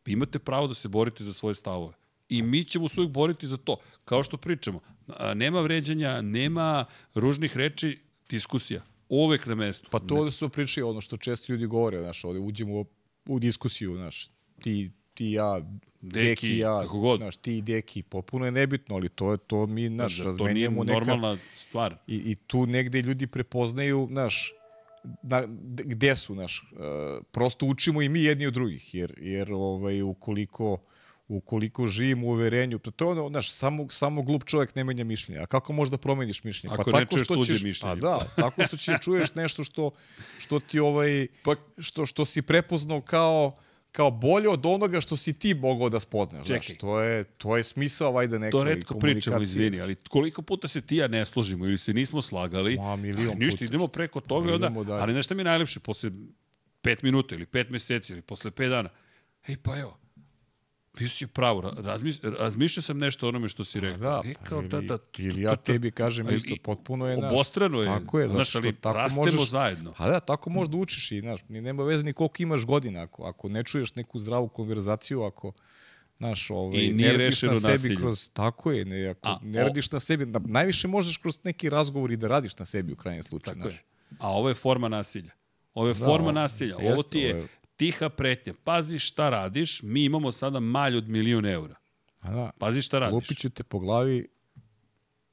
[0.07, 1.95] Imate pravo da se borite za svoje stavove.
[2.29, 3.77] I mi ćemo se uvijek boriti za to.
[4.05, 4.81] Kao što pričamo,
[5.35, 6.85] nema vređanja, nema
[7.15, 7.99] ružnih reči,
[8.31, 8.83] diskusija.
[9.15, 9.89] Uvek na mestu.
[9.91, 12.85] Pa to ovde smo pričali, ono što često ljudi govore, znaš, ovde uđemo
[13.27, 14.31] u diskusiju, znaš,
[14.61, 15.61] ti, ti ja,
[16.01, 17.21] Deki, Deki ja, kako god.
[17.21, 20.85] Znaš, ti i Deki, popuno je nebitno, ali to je to mi, znaš, da, razmenjujemo
[20.85, 20.99] neka...
[20.99, 21.97] To nije normalna stvar.
[22.07, 24.53] I, I tu negde ljudi prepoznaju, znaš,
[25.23, 30.03] na, gde su, znaš, uh, prosto učimo i mi jedni od drugih, jer, jer ovaj,
[30.03, 30.79] ukoliko
[31.37, 35.05] ukoliko živim u uverenju, pa to je ono, znaš, samo, samo glup čovjek ne menja
[35.05, 35.41] mišljenje.
[35.41, 36.75] A kako možda promeniš mišljenje?
[36.75, 37.93] Ako pa ne čuješ tuđe ćeš, mišljenje.
[37.93, 39.91] A da, tako što će čuješ nešto što,
[40.39, 43.57] što ti ovaj, pa, što, što si prepoznao kao
[43.93, 46.47] kao bolje od onoga što si ti mogao da spoznaš.
[46.47, 46.67] Čekaj.
[46.67, 50.69] Znaš, to je, to je smisao vajda nekoj To redko pričamo, izvini, ali koliko puta
[50.69, 53.65] se ti ja ne složimo ili se nismo slagali, Ma, milion ništa, puta.
[53.65, 56.11] idemo preko toga, onda, ali nešto mi je najlepše, posle
[56.83, 58.89] pet minuta ili pet meseci ili posle pet dana,
[59.49, 59.99] ej pa evo,
[60.99, 63.99] Bio si pravo, razmiš, razmišljao sam nešto onome što si rekao.
[63.99, 67.33] Da, e, kao, ili, da, da, ili ja tebi kažem isto, potpuno je, naš...
[67.33, 69.95] Obostrano je, tako je, znaš, ali tako rastemo možeš, zajedno.
[69.97, 73.03] A da, tako možeš da učiš i, znaš, ni nema veze ni koliko imaš godina,
[73.03, 75.53] ako, ako ne čuješ neku zdravu konverzaciju, ako,
[76.19, 77.97] Znaš, ovaj, I nije ne radiš na sebi nasilje.
[77.97, 79.89] kroz, tako je, ne, ako A, ne radiš o...
[79.93, 83.23] na sebi, na, najviše možeš kroz neki razgovor i da radiš na sebi u krajnjem
[83.23, 83.55] slučaju.
[83.55, 83.75] Tako znaš.
[83.75, 83.85] je.
[84.19, 85.31] A ovo je forma nasilja.
[85.75, 86.77] Ovo je da, forma nasilja.
[86.77, 88.55] Ovo, ovo ti je, ovo je tiha pretnja.
[88.65, 91.75] Pazi šta radiš, mi imamo sada malj od milion eura.
[92.23, 93.13] Da, Pazi šta radiš.
[93.13, 94.29] Lupit ću te po glavi,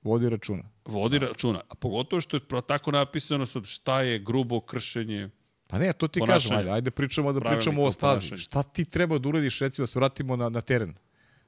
[0.02, 0.64] vodi računa.
[0.86, 1.28] Vodi da.
[1.28, 1.62] računa.
[1.70, 5.30] A pogotovo što je tako napisano sad šta je grubo kršenje
[5.70, 8.30] Pa ne, to ti kažem, ajde, ajde pričamo da pričamo o stazi.
[8.30, 8.42] Ponašanje.
[8.42, 10.94] Šta ti treba da uradiš, recimo, da se vratimo na, na teren,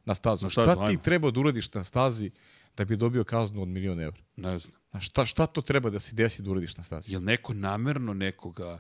[0.06, 0.46] na stazu.
[0.46, 2.32] Na šta šta ti treba da uradiš na stazi
[2.78, 4.22] da bi dobio kaznu od milion evra?
[4.36, 4.76] Ne znam.
[4.92, 7.12] A šta, šta to treba da se desi da uradiš na stazi?
[7.12, 8.80] Je li neko namerno nekoga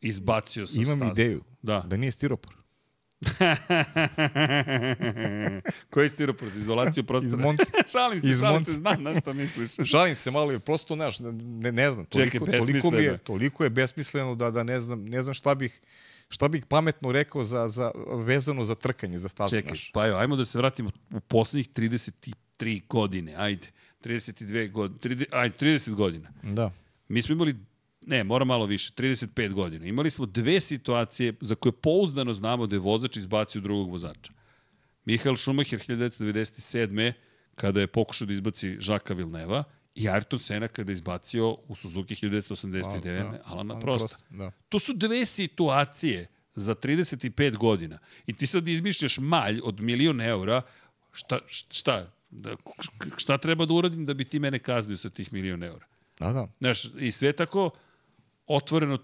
[0.00, 1.12] izbacio sa Imam staze?
[1.12, 1.84] ideju da.
[1.86, 2.54] da nije stiropor.
[5.90, 7.26] Koji stiropor za izolaciju prostora?
[7.26, 7.64] Iz Monci.
[7.92, 9.70] šalim se, Iz šalim se, znam na šta misliš.
[9.92, 12.06] šalim se malo, prosto, znaš, ne, ne znam.
[12.06, 15.54] Toliko, Čekaj, toliko, mi je, toliko je besmisleno da, da ne znam, ne znam šta
[15.54, 15.80] bih
[16.28, 19.56] šta bih pametno rekao za, za, vezano za trkanje, za stazu.
[19.56, 19.90] Čekaj, naš.
[19.92, 23.68] pa evo, ajmo da se vratimo u poslednjih 33 godine, ajde.
[24.04, 26.32] 32 godine, 30, ajde, 30 godina.
[26.42, 26.70] Da.
[27.08, 27.56] Mi smo imali
[28.06, 29.86] ne, mora malo više, 35 godina.
[29.86, 34.32] Imali smo dve situacije za koje pouzdano znamo da je vozač izbacio drugog vozača.
[35.04, 37.12] Mihael Schumacher 1997.
[37.54, 39.64] kada je pokušao da izbaci Žaka Vilneva
[39.94, 43.02] i Ayrton Senna kada je izbacio u Suzuki 1989.
[43.02, 44.08] Da, Alana Prosta.
[44.08, 44.50] Prost, da.
[44.68, 47.98] To su dve situacije za 35 godina.
[48.26, 50.62] I ti sad izmišljaš malj od milion eura,
[51.12, 52.56] šta, šta, da,
[53.16, 55.86] šta treba da uradim da bi ti mene kaznio sa tih milion eura?
[56.18, 56.48] Da, da.
[56.58, 57.70] Znaš, i sve tako
[58.46, 58.98] otvoreno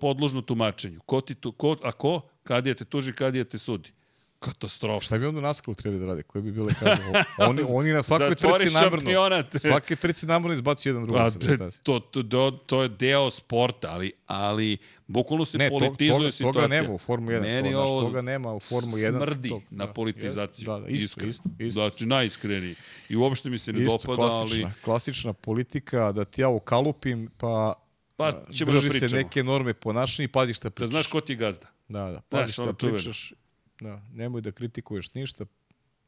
[0.00, 1.00] podložno tumačenju.
[1.06, 2.20] Ko ti tu, ko, a ko?
[2.42, 3.92] Kad je te tuži, kad je te sudi.
[4.38, 5.04] Katastrofa.
[5.04, 6.22] Šta bi onda naskalo trebali da rade?
[6.22, 7.24] Koje bi bile kazne?
[7.48, 9.10] Oni, oni na svakoj trci namrno.
[9.58, 11.18] Svake trci namrno izbacu jedan drugi.
[11.58, 16.30] Pa, to, to, to, to je deo sporta, ali, ali bukvalno se ne, politizuje to,
[16.30, 16.62] situacija.
[16.62, 17.40] Toga nema u Formu 1.
[17.40, 19.16] Meni to, ovo toga nema u Formu 1.
[19.16, 20.66] Smrdi tog, na da, politizaciju.
[20.66, 21.30] Da, da, isto, iskreno.
[21.30, 21.80] isto, isto.
[21.80, 22.74] Znači, najiskreniji.
[23.08, 24.74] I uopšte mi se ne isto, dopada, klasična, ali...
[24.84, 27.74] Klasična politika, da ti ja ukalupim, pa
[28.16, 29.08] Pa ćemo da pričamo.
[29.08, 30.90] se neke norme ponašanja i pazi šta pričaš.
[30.90, 31.66] Da znaš ko ti gazda.
[31.88, 32.20] Da, da.
[32.20, 33.32] Pazi šta pričaš.
[33.80, 35.44] Da, nemoj da kritikuješ ništa.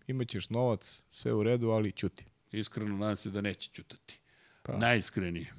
[0.07, 2.25] Imaćeš novac, sve u redu, ali ćuti.
[2.53, 4.21] Iskreno nadam se da neće ćutati.
[4.63, 4.77] Pa.
[4.77, 5.53] Najiskrenije.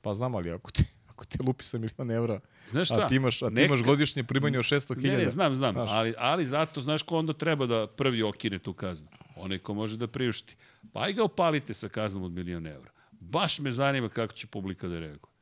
[0.00, 3.04] Pa znam, ali ako ti, ako ti lupi sa milion evra, znaš šta?
[3.04, 3.66] a ti imaš, a ti Neka...
[3.66, 5.02] imaš godišnje primanje od 600.000.
[5.02, 5.90] Ne, ne, znam, znam, znaš.
[5.92, 9.08] ali, ali zato znaš ko onda treba da prvi okine tu kaznu.
[9.36, 10.56] Onaj ko može da priušti.
[10.92, 12.90] Pa aj ga opalite sa kaznom od milion evra.
[13.10, 15.33] Baš me zanima kako će publika da reaguje.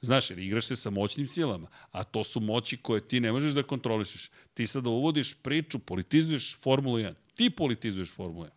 [0.00, 3.52] Znaš, jer igraš se sa moćnim silama, a to su moći koje ti ne možeš
[3.52, 4.30] da kontrolišeš.
[4.54, 7.14] Ti sada uvodiš priču, politizuješ Formulu 1.
[7.34, 8.50] Ti politizuješ Formulu 1.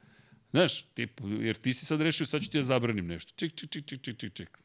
[0.52, 1.08] Znaš, ti,
[1.40, 3.34] jer ti si sad rešio, sad ću ti da zabranim nešto.
[3.36, 4.60] Ček, ček, ček, ček, ček, ček, ček.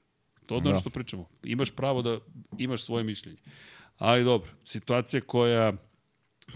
[0.46, 1.28] To je ono što pričamo.
[1.44, 2.18] Imaš pravo da
[2.58, 3.38] imaš svoje mišljenje.
[3.98, 5.72] Ali dobro, situacija koja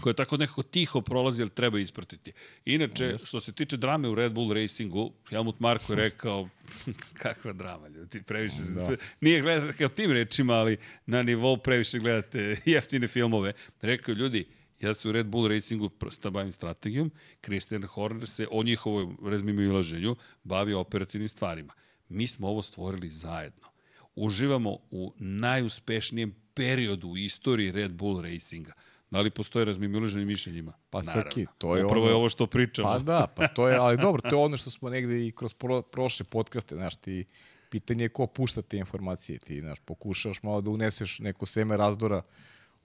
[0.01, 2.31] koja tako nekako tiho prolazi, ali treba ispratiti.
[2.65, 6.49] Inače, što se tiče drame u Red Bull Racingu, Helmut Marko je rekao,
[7.21, 8.95] kakva drama, ljudi, previše da.
[9.21, 13.53] nije gledate kao tim rečima, ali na nivou previše gledate jeftine filmove.
[13.81, 14.45] Rekao, ljudi,
[14.79, 15.89] ja se u Red Bull Racingu
[16.31, 17.11] bavim strategijom,
[17.43, 19.17] Christian Horner se o njihovom
[19.59, 21.73] ilaženju bavi operativnim stvarima.
[22.09, 23.67] Mi smo ovo stvorili zajedno.
[24.15, 28.73] Uživamo u najuspešnijem periodu u istoriji Red Bull Racinga.
[29.11, 30.73] Da li postoje razmimilaženje mišljenjima?
[30.89, 32.11] Pa Srki, to je Upravo ono...
[32.11, 32.87] je ovo što pričamo.
[32.87, 35.53] Pa da, pa to je, ali dobro, to je ono što smo negde i kroz
[35.53, 37.25] pro, prošle podcaste, znaš, ti
[37.69, 42.21] pitanje je ko pušta te informacije, ti, znaš, pokušaš malo da uneseš neko seme razdora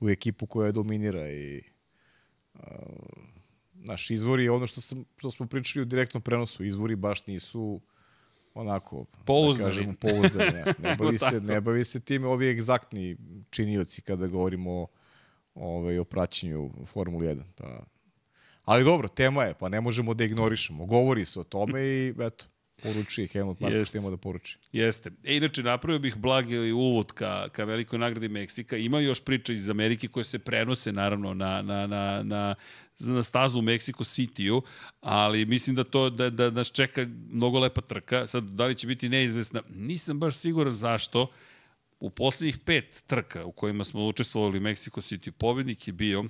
[0.00, 1.62] u ekipu koja dominira i
[2.54, 2.60] uh,
[3.72, 7.80] naš izvori je ono što, sam, što smo pričali u direktnom prenosu, izvori baš nisu
[8.54, 9.58] onako, da pouzdani.
[9.58, 10.64] da kažemo, pouzdani.
[10.78, 13.16] Ne bavi, se, ne bavi se time ovi egzaktni
[13.50, 14.86] činioci kada govorimo o
[15.54, 17.42] ovaj, o praćenju Formule 1.
[17.54, 17.84] Pa,
[18.64, 20.86] ali dobro, tema je, pa ne možemo da ignorišemo.
[20.86, 22.44] Govori se o tome i eto,
[22.82, 24.58] poruči Helmut Marko što da poruči.
[24.72, 25.10] Jeste.
[25.24, 28.76] E, inače, napravio bih blagi uvod ka, ka velikoj nagradi Meksika.
[28.76, 32.54] Ima još priča iz Amerike koje se prenose, naravno, na, na, na, na
[32.98, 34.62] na stazu u Mexico City-u,
[35.00, 38.26] ali mislim da to da, da nas čeka mnogo lepa trka.
[38.26, 41.26] Sad, da li će biti neizvesna, nisam baš siguran zašto,
[42.00, 46.24] U poslednjih pet trka u kojima smo učestvovali u Mexico City, pobednik je bio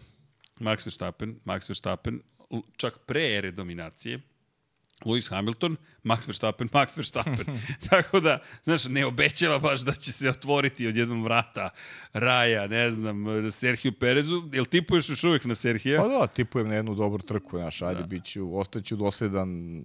[0.60, 2.20] Max Verstappen, Max Verstappen,
[2.76, 4.20] čak pre ere dominacije,
[5.04, 7.58] Lewis Hamilton, Max Verstappen, Max Verstappen.
[7.90, 11.70] Tako da, znaš, ne obećava baš da će se otvoriti od jednom vrata
[12.12, 14.42] Raja, ne znam, Serhiju Perezu.
[14.52, 16.00] Jel tipuješ još uvek na Serhija?
[16.00, 18.06] Pa da, tipujem na jednu dobru trku, znaš, ajde, da.
[18.06, 19.82] bit ću, ostaću dosledan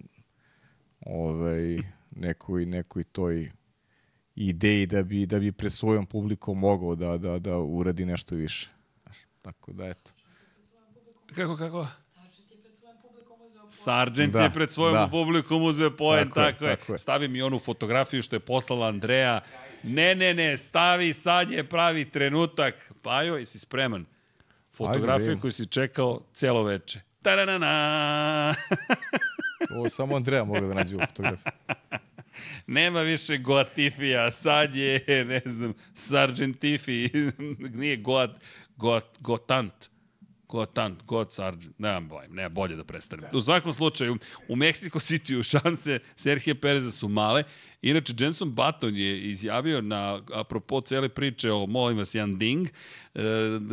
[1.00, 1.78] ovaj,
[2.10, 3.50] nekoj, nekoj toj
[4.48, 8.68] ideji da bi, da bi pred svojom publikom mogao da, da, da uradi nešto više.
[9.42, 10.10] Tako da, eto.
[11.34, 11.86] Kako, kako?
[13.68, 15.08] Sargent da, je pred svojom da.
[15.10, 16.98] publikom uzeo poen, tako, tako, je, tako je.
[16.98, 19.40] Stavi mi onu fotografiju što je poslala Andreja.
[19.82, 22.92] Ne, ne, ne, stavi, sad je pravi trenutak.
[23.02, 24.06] Pajo, jesi spreman?
[24.72, 27.00] Fotografija koju si čekao celo veče.
[27.22, 28.54] Ta-da-na-na!
[29.76, 31.52] Ovo samo Andreja mogu da nađe u fotografiju.
[32.66, 37.10] Nema više Goatifija, sad je, ne znam, Sargentifi,
[37.80, 38.30] nije Goat,
[38.76, 39.90] Goat, Gotant.
[40.50, 43.30] Gotant, God Sargent, nemam bojem, nema bolje da prestanem.
[43.32, 47.44] U svakom slučaju, u Mexico City šanse Serhije Pereza su male
[47.82, 52.68] Inače, Jenson Button je izjavio na, apropo cele priče o, molim vas, jedan ding,
[53.14, 53.22] e,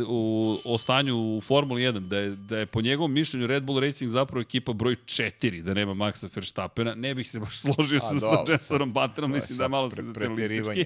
[0.08, 3.80] u, o stanju u Formuli 1, da je, da je po njegovom mišljenju Red Bull
[3.80, 6.94] Racing zapravo ekipa broj 4, da nema Maxa Verstappena.
[6.94, 10.84] Ne bih se baš složio sa, sa Jensonom Buttonom, mislim da je malo senzacionalistički.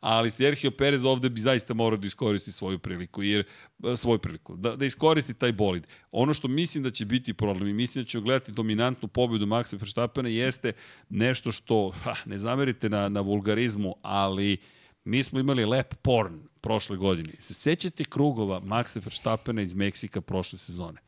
[0.00, 3.44] Ali Sergio Perez ovde bi zaista morao da iskoristi svoju priliku, jer
[3.84, 5.86] e, svoju priliku, da, da iskoristi taj bolid.
[6.12, 9.80] Ono što mislim da će biti problem i mislim da ćemo gledati dominantnu pobedu Maxa
[9.80, 10.72] Verstappena jeste
[11.08, 14.56] nešto što, ha, ne zamerite na, na vulgarizmu, ali
[15.04, 17.32] mi smo imali lep porn prošle godine.
[17.40, 21.00] Se sećate krugova Maxa Verstappena iz Meksika prošle sezone?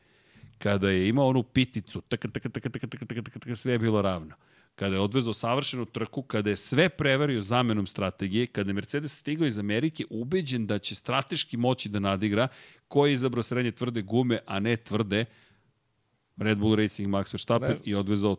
[0.57, 3.71] Kada je imao onu piticu, tak, tak, tak, tak, tak, tak, tak, tak, tak, sve
[3.73, 4.35] je bilo ravno
[4.75, 9.47] kada je odvezao savršenu trku, kada je sve preverio zamenom strategije, kada je Mercedes stigao
[9.47, 12.47] iz Amerike, ubeđen da će strateški moći da nadigra,
[12.87, 15.25] koji je izabrao srednje tvrde gume, a ne tvrde
[16.37, 17.79] Red Bull Racing Max Verstappen ne.
[17.83, 18.35] i odvezao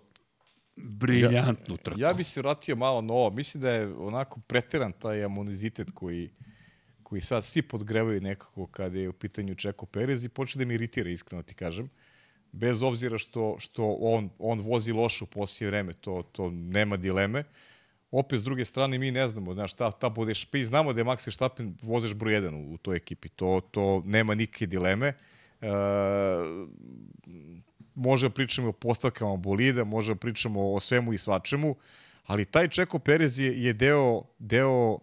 [0.77, 2.01] briljantnu trku.
[2.01, 3.31] Ja, ja bi se vratio malo na ovo.
[3.31, 6.31] Mislim da je onako pretiran taj amonizitet koji,
[7.03, 10.75] koji sad svi podgrevaju nekako kada je u pitanju Čeko Perez i počne da mi
[10.75, 11.91] iritira, iskreno ti kažem.
[12.53, 17.45] Bez obzira što, što on, on vozi loše u poslije vreme, to, to nema dileme.
[18.11, 21.05] Opet, s druge strane, mi ne znamo, znaš, ta, ta budeš, mi znamo da je
[21.05, 25.13] Max Verstappen vozeš broj 1 u, u toj ekipi, to, to nema nikakve dileme.
[25.61, 25.69] E,
[27.97, 31.77] može da pričamo o postavkama bolida, može da pričamo o svemu i svačemu,
[32.27, 34.99] ali taj Čeko Perez je, je deo, deo uh,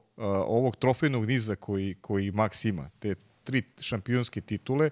[0.48, 4.90] ovog trofejnog niza koji, koji Max ima, te tri šampionske titule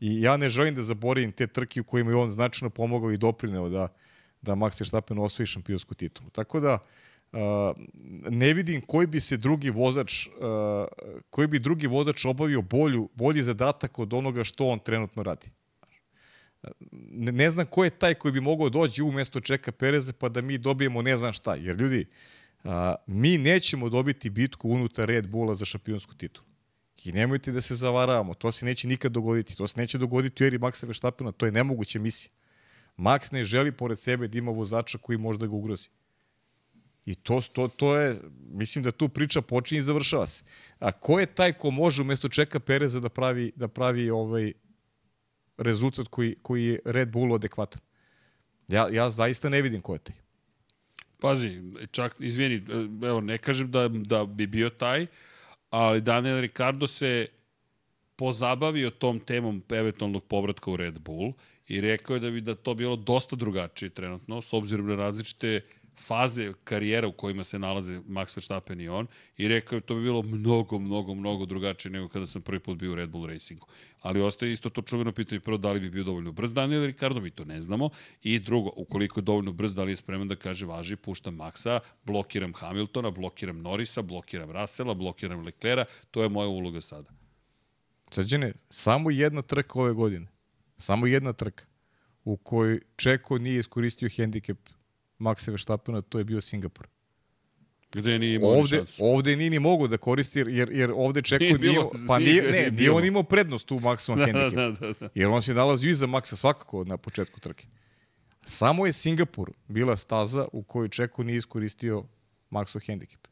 [0.00, 3.16] I ja ne želim da zaboravim te trke u kojima je on značajno pomogao i
[3.16, 3.88] doprineo da,
[4.42, 6.30] da Max Verstappen osvoji šampionsku titulu.
[6.30, 6.78] Tako da,
[7.32, 7.38] uh,
[8.28, 10.32] ne vidim koji bi se drugi vozač uh,
[11.30, 15.50] koji bi drugi vozač obavio bolju, bolji zadatak od onoga što on trenutno radi.
[16.92, 20.28] Ne, ne znam ko je taj koji bi mogao doći u mesto Čeka Pereza pa
[20.28, 21.54] da mi dobijemo ne znam šta.
[21.54, 22.06] Jer ljudi,
[22.64, 22.70] uh,
[23.06, 26.46] mi nećemo dobiti bitku unutar Red Bulla za šampionsku titulu.
[27.04, 29.56] I nemojte da se zavaravamo, to se neće nikad dogoditi.
[29.56, 32.30] To se neće dogoditi u eri Maxa Verstappena, to je nemoguća misija.
[32.96, 35.88] Max ne želi pored sebe da ima vozača koji može da ga ugrozi.
[37.06, 38.20] I to, to, to je,
[38.50, 40.44] mislim da tu priča počinje i završava se.
[40.78, 44.52] A ko je taj ko može umesto čeka Pereza da pravi, da pravi ovaj
[45.56, 47.80] rezultat koji, koji je Red Bullu adekvatan?
[48.68, 50.16] Ja, ja zaista ne vidim ko je taj.
[51.20, 52.62] Pazi, čak, izvini,
[53.06, 55.06] evo, ne kažem da, da bi bio taj,
[55.70, 57.26] ali Daniel Ricardo se
[58.16, 61.32] pozabavio tom temom eventualnog povratka u Red Bull
[61.68, 65.60] i rekao je da bi da to bilo dosta drugačije trenutno, s obzirom na različite
[66.00, 69.06] faze karijera u kojima se nalaze Max Verstappen i on
[69.36, 72.92] i rekao to bi bilo mnogo, mnogo, mnogo drugačije nego kada sam prvi put bio
[72.92, 73.66] u Red Bull Racingu.
[74.00, 77.20] Ali ostaje isto to čuveno pitanje prvo da li bi bio dovoljno brz Daniel Ricardo,
[77.20, 77.90] mi to ne znamo.
[78.22, 81.80] I drugo, ukoliko je dovoljno brz, da li je spreman da kaže važi, puštam Maxa,
[82.04, 87.10] blokiram Hamiltona, blokiram Norisa, blokiram Russella, blokiram Leclera, to je moja uloga sada.
[88.10, 90.26] Srđane, samo jedna trka ove godine.
[90.78, 91.64] Samo jedna trka
[92.24, 94.58] u kojoj Čeko nije iskoristio hendikep
[95.24, 96.86] Maxa Verstappena, to je bio Singapur.
[97.92, 99.04] Gde nije imao ovde, šansu.
[99.04, 102.62] Ovde nije ni mogu da koristi, jer, jer ovde čekao nije, nije, pa nije, nije,
[102.62, 104.80] ne, nije on imao prednost u maksimum da, handicap.
[104.80, 105.08] Da, da, da.
[105.14, 107.66] Jer on se nalazio iza Maxa svakako na početku trke.
[108.46, 112.04] Samo je Singapur bila staza u kojoj Čeko nije iskoristio
[112.50, 113.26] Maxov handicap.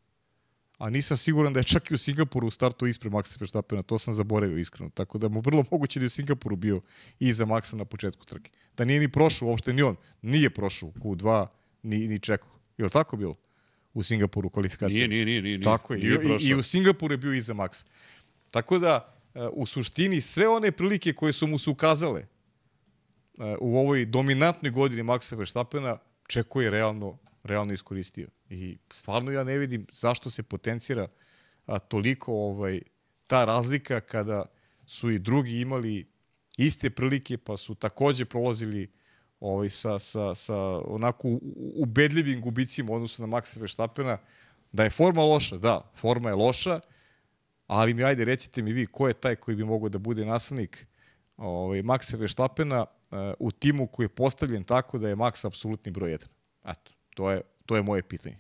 [0.79, 3.99] A nisam siguran da je čak i u Singapuru u startu ispred Maxa Verstappena, to
[3.99, 4.91] sam zaboravio iskreno.
[4.91, 6.81] Tako da mu vrlo moguće da je u Singapuru bio
[7.19, 8.51] iza Maxa na početku trke.
[8.77, 9.97] Da nije ni prošao uopšte ni on.
[10.23, 11.47] Nije prošao Q2,
[11.83, 12.49] ni, ni Čeku.
[12.79, 13.37] Je li tako bilo?
[13.95, 15.09] U Singapuru kvalifikacija.
[15.09, 15.59] Nije, nije, nije.
[15.59, 15.63] nije.
[15.63, 16.01] Tako je.
[16.01, 17.85] Nije I, I u Singapuru je bio iza Max.
[18.51, 22.27] Tako da, e, u suštini, sve one prilike koje su mu se ukazale e,
[23.61, 28.29] u ovoj dominantnoj godini Maxa Verstappena, Čeko je realno, realno iskoristio.
[28.49, 31.09] I stvarno ja ne vidim zašto se potencira
[31.67, 32.81] a, toliko ovaj,
[33.27, 34.45] ta razlika kada
[34.87, 36.07] su i drugi imali
[36.57, 38.93] iste prilike, pa su takođe prolazili
[39.43, 41.39] ovaj, sa, sa, sa onako
[41.75, 44.19] ubedljivim gubicima odnosu na Maxa Verstappena,
[44.73, 46.81] da je forma loša, da, forma je loša,
[47.67, 50.87] ali mi ajde recite mi vi ko je taj koji bi mogao da bude naslednik
[51.37, 56.11] ovaj, Maxa Verstappena uh, u timu koji je postavljen tako da je Max apsolutni broj
[56.11, 56.27] 1.
[56.65, 58.39] Eto, to je, to je moje pitanje.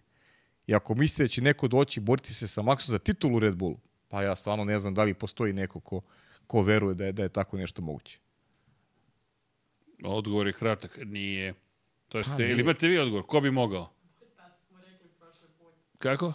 [0.66, 3.76] I ako mislite da će neko doći boriti se sa Maxom za titulu Red Bull,
[4.08, 6.00] pa ja stvarno ne znam da li postoji neko ko,
[6.46, 8.18] ko veruje da je, da je tako nešto moguće.
[10.04, 11.54] Odgovor je kratak, nije.
[12.08, 13.92] To je ste, ili imate vi odgovor, ko bi mogao?
[14.36, 15.48] Pa smo rekli prošle
[15.98, 16.32] Kako?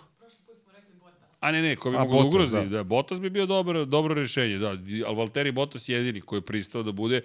[1.39, 2.57] A ne, ne, ko bi A, mogo da ugrozi.
[2.57, 2.65] Da.
[2.65, 2.83] da.
[2.83, 4.69] Botas bi bio dobro, dobro rešenje, da.
[4.69, 7.21] Ali Valtteri Botas je jedini koji je pristao da bude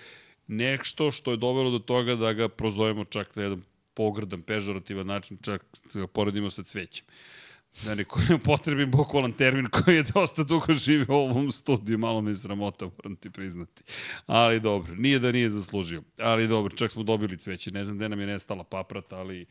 [0.46, 3.62] nešto što je dovelo do toga da ga prozovemo čak na jedan
[3.94, 5.64] pogrdan, pežorativan način, čak
[5.94, 7.06] da ga poredimo sa cvećem.
[7.84, 8.04] Da ne
[8.44, 12.84] potrebim bukvalan termin koji je dosta dugo živio u ovom studiju, malo me je sramota,
[12.84, 13.82] moram ti priznati.
[14.26, 16.02] Ali dobro, nije da nije zaslužio.
[16.18, 19.46] Ali dobro, čak smo dobili cveće, ne znam gde nam je nestala paprata, ali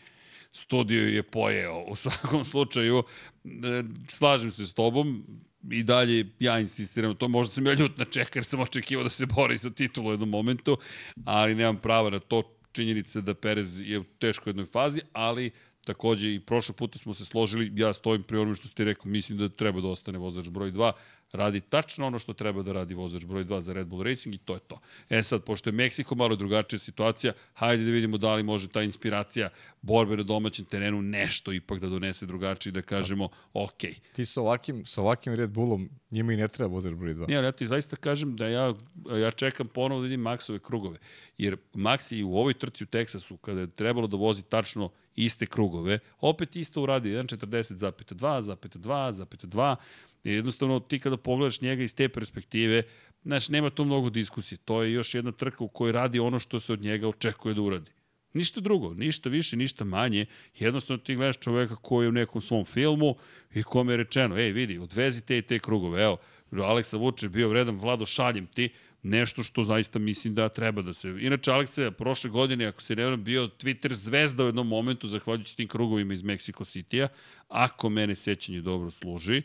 [0.51, 1.83] studio je pojeo.
[1.88, 3.03] U svakom slučaju,
[3.45, 5.25] e, slažem se s tobom,
[5.69, 7.27] i dalje ja insistiram to.
[7.27, 10.11] Možda sam ja ljut na čeka jer sam očekivao da se bori za titulu u
[10.11, 10.77] jednom momentu,
[11.25, 12.58] ali nemam prava na to.
[12.72, 15.51] Činjenica da Perez je u teškoj jednoj fazi, ali
[15.85, 19.38] takođe i prošle puta smo se složili, ja stojim pri onome što ste rekao, mislim
[19.38, 20.92] da treba da ostane vozač broj 2,
[21.32, 24.38] radi tačno ono što treba da radi vozač broj 2 za Red Bull Racing i
[24.38, 24.80] to je to.
[25.10, 28.82] E sad, pošto je Meksiko malo drugačija situacija, hajde da vidimo da li može ta
[28.82, 29.50] inspiracija
[29.82, 33.82] borbe na domaćem terenu nešto ipak da donese drugačije da kažemo ok.
[34.14, 37.30] Ti sa ovakvim, sa ovakvim Red Bullom njima i ne treba vozač broj 2.
[37.30, 38.74] Ne, ali ja ti zaista kažem da ja,
[39.22, 40.98] ja čekam ponovo da vidim Maxove krugove.
[41.38, 45.45] Jer Max i u ovoj trci u Teksasu, kada je trebalo da vozi tačno iste
[45.45, 49.76] krugove, opet isto uradio 1.40 2, 2, 2,
[50.24, 52.83] Jednostavno, ti kada pogledaš njega iz te perspektive,
[53.24, 54.58] znaš, nema tu mnogo diskusije.
[54.66, 57.61] To je još jedna trka u kojoj radi ono što se od njega očekuje da
[57.61, 57.91] uradi.
[58.33, 60.25] Ništa drugo, ništa više, ništa manje.
[60.59, 63.16] Jednostavno ti gledaš čoveka koji je u nekom svom filmu
[63.53, 66.03] i kome je rečeno, ej vidi, odvezi te i te krugove.
[66.03, 66.17] Evo,
[66.51, 68.69] Aleksa Vuče bio vredan, Vlado, šaljem ti
[69.03, 71.16] nešto što zaista mislim da treba da se...
[71.19, 75.67] Inače, Aleksa prošle godine, ako se ne bio Twitter zvezda u jednom momentu, zahvaljujući tim
[75.67, 77.08] krugovima iz Mexico City-a,
[77.48, 79.41] ako mene sećanje dobro služi,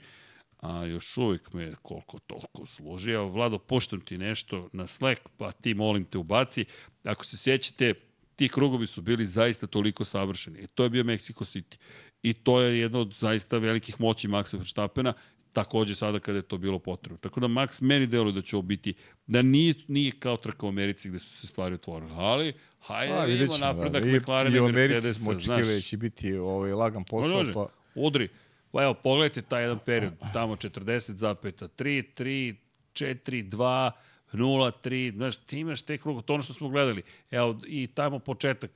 [0.60, 3.10] a još uvijek me koliko toliko služi.
[3.10, 6.64] Evo, Vlado, poštam ti nešto na Slack, pa ti molim te ubaci.
[7.04, 7.94] Ako se sjećate,
[8.36, 10.58] ti krugovi su bili zaista toliko savršeni.
[10.58, 11.76] E, to je bio Mexico City.
[12.22, 15.12] I to je jedna od zaista velikih moći Maxa Verstappena,
[15.52, 17.18] takođe sada kada je to bilo potrebno.
[17.18, 18.94] Tako da Max meni deluje da će ovo biti,
[19.26, 23.24] da nije, nije kao trka u Americi gde su se stvari otvorile, ali hajde A,
[23.24, 24.18] vidimo napredak da.
[24.18, 25.16] McLaren i, i Mercedes.
[25.16, 27.36] smo očekivali da će biti ovaj, lagan posao.
[27.36, 27.66] Može, pa...
[27.94, 28.28] Udri.
[28.76, 32.54] Pa evo, pogledajte taj jedan period, tamo 40,3, 3,
[32.92, 33.90] 4, 2,
[34.32, 37.02] 0, 3, znaš, ti imaš te krugo, to ono što smo gledali.
[37.30, 38.70] Evo, i tamo početak,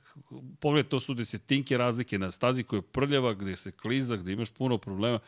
[0.59, 4.49] pogledajte, to su desetinke razlike na stazi koja je prljava, gde se kliza, gde imaš
[4.49, 5.19] puno problema,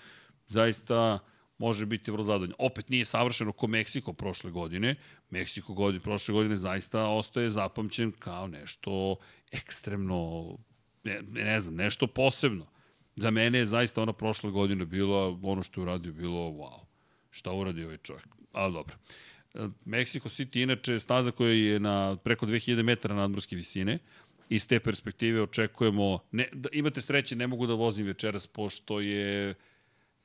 [0.47, 1.19] zaista
[1.57, 2.55] može biti vrlo zadovoljno.
[2.59, 4.95] Opet nije savršeno ko Meksiko prošle godine.
[5.29, 9.15] Meksiko godine, prošle godine zaista ostaje zapamćen kao nešto
[9.51, 10.49] ekstremno,
[11.03, 12.73] ne, ne znam, nešto posebno.
[13.15, 16.79] Za mene je zaista ona prošle godine bila, ono što je uradio, bilo wow.
[17.31, 18.27] Šta uradio ovaj čovjek?
[18.51, 18.95] Ali dobro.
[19.85, 23.99] Mexico City inače staza koja je na preko 2000 metara nadmorske visine.
[24.49, 29.55] Iz te perspektive očekujemo, ne, da, imate sreće, ne mogu da vozim večeras pošto je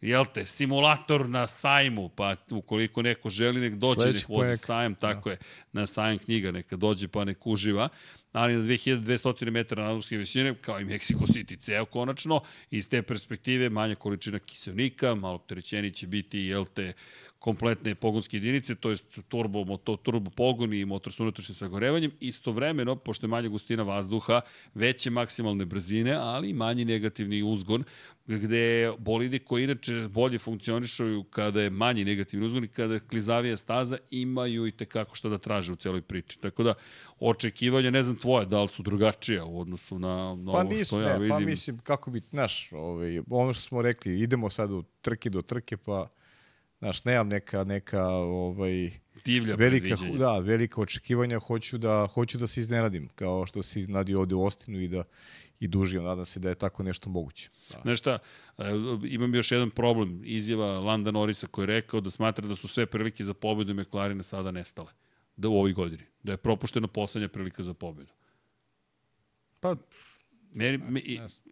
[0.00, 4.94] jel te, simulator na sajmu, pa ukoliko neko želi nek dođe, Sledeći nek vozi sajam,
[4.94, 5.32] tako ja.
[5.32, 5.38] je,
[5.72, 7.88] na sajam knjiga, neka dođe pa nek uživa
[8.32, 12.40] na 2200 metara nadmorske visine, kao i Mexico City ceo konačno,
[12.70, 16.92] iz te perspektive manja količina kiselnika, malo trećeni će biti, jel te,
[17.38, 18.96] kompletne pogonske jedinice, to je
[19.28, 22.12] turbo, moto, turbo pogon i motor sa unutrašnjim sagorevanjem.
[22.20, 24.40] Istovremeno, pošto je manja gustina vazduha,
[24.74, 27.84] veće maksimalne brzine, ali manji negativni uzgon,
[28.36, 33.56] gde bolidi koji inače bolje funkcionišaju kada je manji negativni uzgon i kada je klizavija
[33.56, 36.40] staza, imaju i tekako šta da traže u celoj priči.
[36.40, 36.74] Tako da,
[37.20, 40.84] očekivanja, ne znam tvoje, da li su drugačija u odnosu na, na pa ovo nisu,
[40.84, 41.30] što ja ne, pa vidim.
[41.30, 45.42] Pa mislim, kako bi, znaš, ovaj, ono što smo rekli, idemo sad u trke do
[45.42, 46.08] trke, pa
[46.78, 48.90] Znaš, nemam neka, neka ovaj,
[49.24, 54.20] Divlja velika, da, velika očekivanja, hoću da, hoću da se iznenadim, kao što se iznenadio
[54.20, 55.04] ovde u Ostinu i da
[55.60, 57.50] i dužio, nadam se da je tako nešto moguće.
[57.70, 57.80] Da.
[57.82, 58.18] Znaš šta,
[58.58, 58.64] e,
[59.04, 62.86] imam još jedan problem, izjava Landa Norisa koji je rekao da smatra da su sve
[62.86, 64.90] prilike za pobedu McLarena sada nestale
[65.36, 68.12] da u ovoj godini, da je propuštena poslednja prilika za pobedu.
[69.60, 69.76] Pa,
[70.52, 71.02] Meni, me,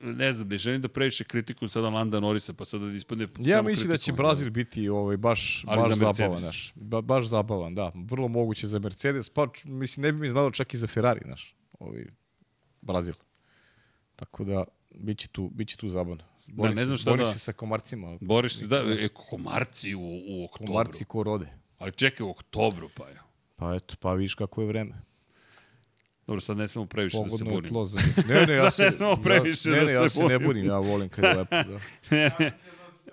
[0.01, 3.29] ne znam, ne želim da previše kritikujem sada Landa Norisa, pa sada da ispadne...
[3.39, 6.73] Ja mislim da će Brazil biti ovaj, baš, baš zabavan, naš.
[6.75, 7.93] Ba, baš zabavan, da.
[7.95, 11.57] Vrlo moguće za Mercedes, pa mislim, ne bi mi znalo čak i za Ferrari, naš.
[11.79, 12.05] Ovaj,
[12.81, 13.15] Brazil.
[14.17, 16.25] Tako da, bit će tu, bit će tu zabavno.
[16.47, 17.29] Bori, da, ne znam šta bori da...
[17.29, 18.19] se sa komarcima.
[18.21, 20.73] Boriš se, da, e, komarci u, u oktobru.
[20.73, 21.49] Komarci ko rode.
[21.79, 23.21] Ali čekaj, u oktobru, pa je.
[23.57, 25.03] Pa eto, pa vidiš kako je vreme.
[26.27, 27.69] Dobro, sad ne smemo previše Pogodno da se bunimo.
[27.69, 27.99] Tlo za
[28.29, 30.67] Ne, ne, ja se, ne smemo previše ja, da ne, se ja se ne bunim,
[30.67, 31.51] ja volim kad je lepo.
[31.51, 31.79] Da.
[32.17, 32.53] ne, ne.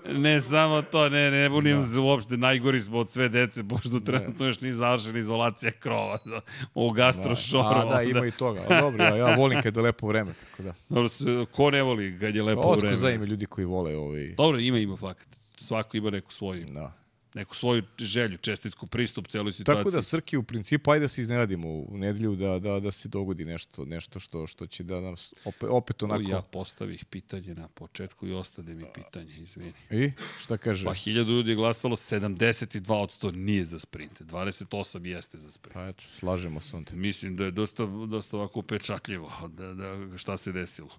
[0.08, 2.02] Ne samo to, ne, ne bunim da.
[2.02, 6.42] uopšte, najgori smo od sve dece, pošto trenutno još nije završena izolacija krova da,
[6.76, 7.64] u gastrošoru.
[7.64, 8.62] Da, a, da, ima i toga.
[8.70, 10.74] A, dobro, ja, ja volim kad je lepo vreme, tako da.
[10.90, 11.10] Dobro,
[11.52, 12.94] ko ne voli kad je lepo Otko vreme?
[12.94, 14.34] Otko za ljudi koji vole ovaj...
[14.38, 15.28] Dobro, ima, ima fakat.
[15.60, 16.66] Svako ima neku svoju.
[16.66, 17.03] Da
[17.34, 19.84] neku svoju želju, čestitku, pristup celoj situaciji.
[19.84, 23.10] Tako da Srki u principu ajde da se iznenadimo u nedelju da da da se
[23.10, 27.68] dogodi nešto nešto što što će da nam opet opet onako Ja postavih pitanje na
[27.68, 29.74] početku i ostade mi pitanje, izvini.
[29.90, 30.86] I šta kaže?
[30.86, 35.74] Pa 1000 ljudi je glasalo, 72% nije za sprint, 28 jeste za sprint.
[35.74, 36.92] Pa eto, slažemo se onda.
[36.96, 40.90] Mislim da je dosta dosta ovako upečatljivo da da šta se desilo.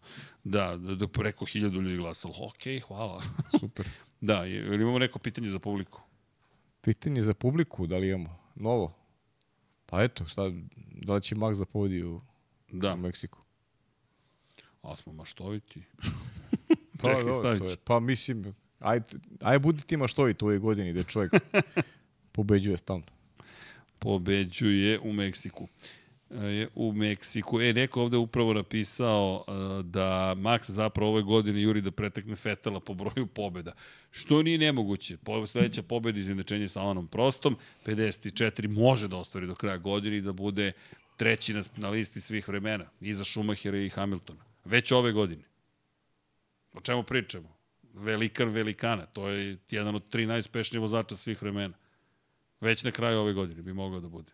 [0.45, 2.35] Da, da, da preko 1000 ljudi glasalo.
[2.39, 3.23] Okej, okay, hvala.
[3.61, 3.89] Super.
[4.21, 6.04] da, imamo neko pitanje za publiku?
[6.85, 8.95] Pitanje za publiku, da li imamo novo?
[9.87, 10.43] Pa eto, šta,
[10.77, 12.21] da li će Max da povedi u,
[12.73, 12.95] da.
[12.95, 13.39] u Meksiku?
[14.83, 15.83] A smo maštoviti.
[17.03, 19.01] pa, Čekaj, dobro, je, pa mislim, aj,
[19.43, 21.33] aj budi ti maštovit u ovoj godini da čovjek
[22.33, 23.07] pobeđuje stalno.
[23.99, 25.69] Pobeđuje u Meksiku
[26.75, 27.61] u Meksiku.
[27.61, 32.81] E, neko ovde upravo napisao uh, da Max zapravo ove godine juri da pretekne Fetela
[32.81, 33.73] po broju pobjeda.
[34.11, 35.17] Što nije nemoguće.
[35.17, 37.57] Po, sledeća pobjeda izjednačenje sa Alanom Prostom,
[37.87, 40.73] 54 može da ostvari do kraja godine i da bude
[41.17, 44.45] treći na, na listi svih vremena, iza Schumachera i Hamiltona.
[44.65, 45.43] Već ove godine.
[46.73, 47.49] O čemu pričamo?
[47.93, 49.07] Velikar velikana.
[49.07, 51.75] To je jedan od tri najuspešnije vozača svih vremena.
[52.61, 54.33] Već na kraju ove godine bi mogao da bude.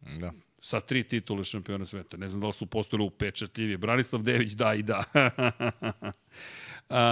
[0.00, 2.16] Da sa tri titule šampiona sveta.
[2.16, 3.78] Ne znam da li su postali upečatljivije.
[3.78, 5.04] Branislav Dević, da i da.
[6.88, 7.02] a,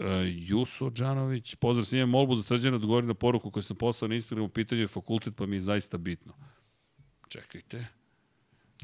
[0.00, 4.14] a, Juso Đanović, pozdrav svima, molbu za srđana odgovori na poruku koju sam poslao na
[4.14, 6.32] Instagramu, pitanje je fakultet, pa mi je zaista bitno.
[7.28, 7.86] Čekajte.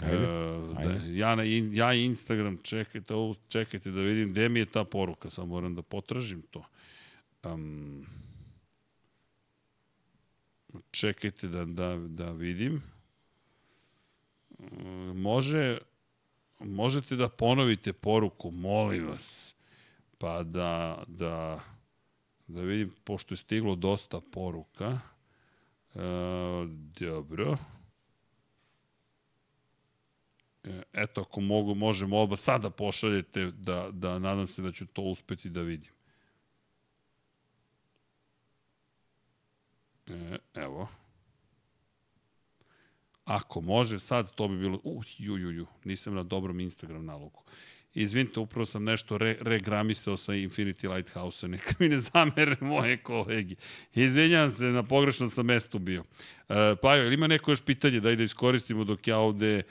[0.02, 0.98] Ajde, uh, ajde.
[0.98, 1.42] Da, ja, na,
[1.72, 5.82] ja Instagram, čekajte, ovo, čekajte da vidim gde mi je ta poruka, samo moram da
[5.82, 6.64] potražim to.
[7.44, 8.06] Um,
[10.90, 12.82] Čekajte da, da, da vidim.
[15.14, 15.78] Može,
[16.58, 19.54] možete da ponovite poruku, molim vas.
[20.18, 21.60] Pa da, da,
[22.46, 25.00] da vidim, pošto je stiglo dosta poruka.
[25.94, 26.00] E,
[27.00, 27.56] dobro.
[30.64, 35.02] E, eto, ako mogu, možemo oba sada pošaljete da, da nadam se da ću to
[35.02, 35.92] uspeti da vidim.
[40.10, 40.88] E, evo.
[43.24, 44.80] Ako može sad, to bi bilo...
[44.84, 45.66] Uh, ju, ju, ju.
[45.84, 47.42] Nisam na dobrom Instagram nalogu.
[47.94, 51.48] Izvinite, upravo sam nešto re, regramisao sa Infinity Lighthouse-a.
[51.48, 53.56] Neka mi ne zamere moje kolegi.
[53.94, 56.04] Izvinjam se, na pogrešnom sam mestu bio.
[56.48, 59.62] E, pa jo, ili ima neko još pitanje da ide iskoristimo dok ja ovde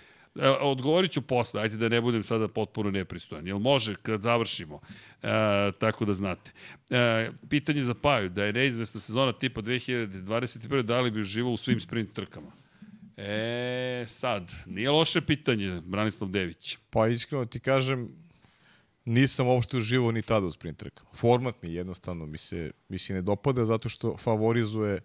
[0.42, 3.48] E, odgovorit ću posle, ajte da ne budem sada potpuno nepristojan.
[3.48, 4.80] Jel može kad završimo?
[5.24, 5.28] E,
[5.80, 6.52] tako da znate.
[6.90, 10.82] E, pitanje za Paju, da je neizvesta sezona tipa 2021.
[10.82, 12.52] da li bi uživao u svim sprint trkama?
[13.18, 16.78] E, sad, nije loše pitanje, Branislav Dević.
[16.90, 18.10] Pa iskreno ti kažem,
[19.06, 21.10] nisam uopšte uživao ni tada u sprint trkama.
[21.14, 25.02] Format mi jednostavno mi se, mi se ne dopada zato što favorizuje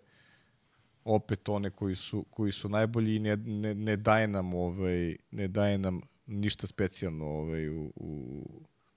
[1.05, 5.49] opet one koji su, koji su najbolji i ne, ne, ne daje nam ovaj ne
[5.49, 8.44] daje nam ništa specijalno ovaj u, u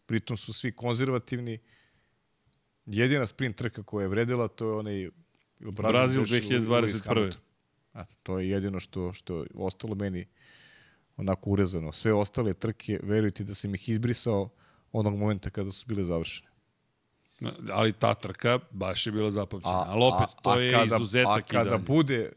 [0.05, 1.59] pritom su svi konzervativni
[2.85, 5.09] jedina sprint trka koja je vredila to je onaj
[5.59, 7.33] Brazil, Brazil 2021.
[7.93, 10.27] A, to je jedino što što je ostalo meni
[11.17, 11.91] onako urezano.
[11.91, 14.49] Sve ostale trke, verujte da sam ih izbrisao
[14.91, 16.49] onog momenta kada su bile završene.
[17.71, 19.85] Ali ta trka baš je bila zapamćena.
[19.87, 22.31] Ali opet, to a, a je kada, izuzetak a kada bude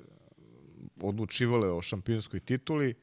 [1.00, 2.94] odlučivale o šampionskoj tituli,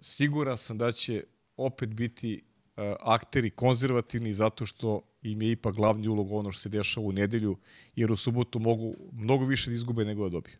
[0.00, 1.24] siguran sam da će
[1.56, 2.42] opet biti
[2.76, 7.12] uh, akteri konzervativni zato što im je ipak glavni ulog ono što se dešava u
[7.12, 7.56] nedelju,
[7.96, 10.56] jer u subotu mogu mnogo više da izgube nego da dobiju.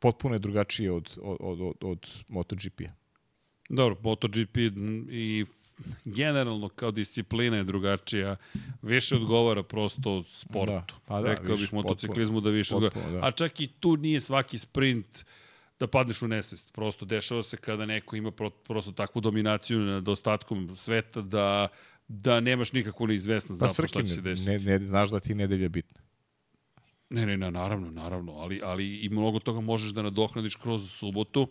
[0.00, 2.92] Potpuno je drugačije od, od, od, od, od MotoGP-a.
[3.68, 4.56] Dobro, MotoGP
[5.10, 5.44] i
[6.04, 8.36] generalno kao disciplina je drugačija,
[8.82, 10.72] više odgovara prosto sportu.
[10.72, 13.20] Da, pa da, Rekao bih motociklizmu da više potpuno, odgovara.
[13.20, 13.26] Da.
[13.26, 15.24] A čak i tu nije svaki sprint
[15.80, 16.72] da padneš u nesvest.
[16.72, 18.32] Prosto dešava se kada neko ima
[18.64, 21.68] prosto takvu dominaciju nad ostatkom sveta da
[22.08, 24.50] da nemaš nikakvu neizvestnost pa, zapravo šta će se desiti.
[24.50, 26.00] Ne, ne, znaš da ti nedelja bitna.
[27.10, 31.48] Ne, ne, ne, naravno, naravno, ali, ali i mnogo toga možeš da nadoknadiš kroz subotu,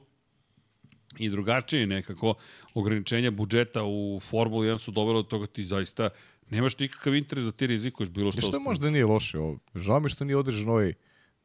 [1.17, 2.33] i drugačije nekako
[2.73, 6.09] ograničenja budžeta u Formuli 1 su dovelo do toga ti zaista
[6.49, 8.41] nemaš nikakav interes da ti rizikuješ bilo što.
[8.41, 9.59] Što možda nije loše ovo.
[9.75, 10.93] Žao mi što nije održan ovaj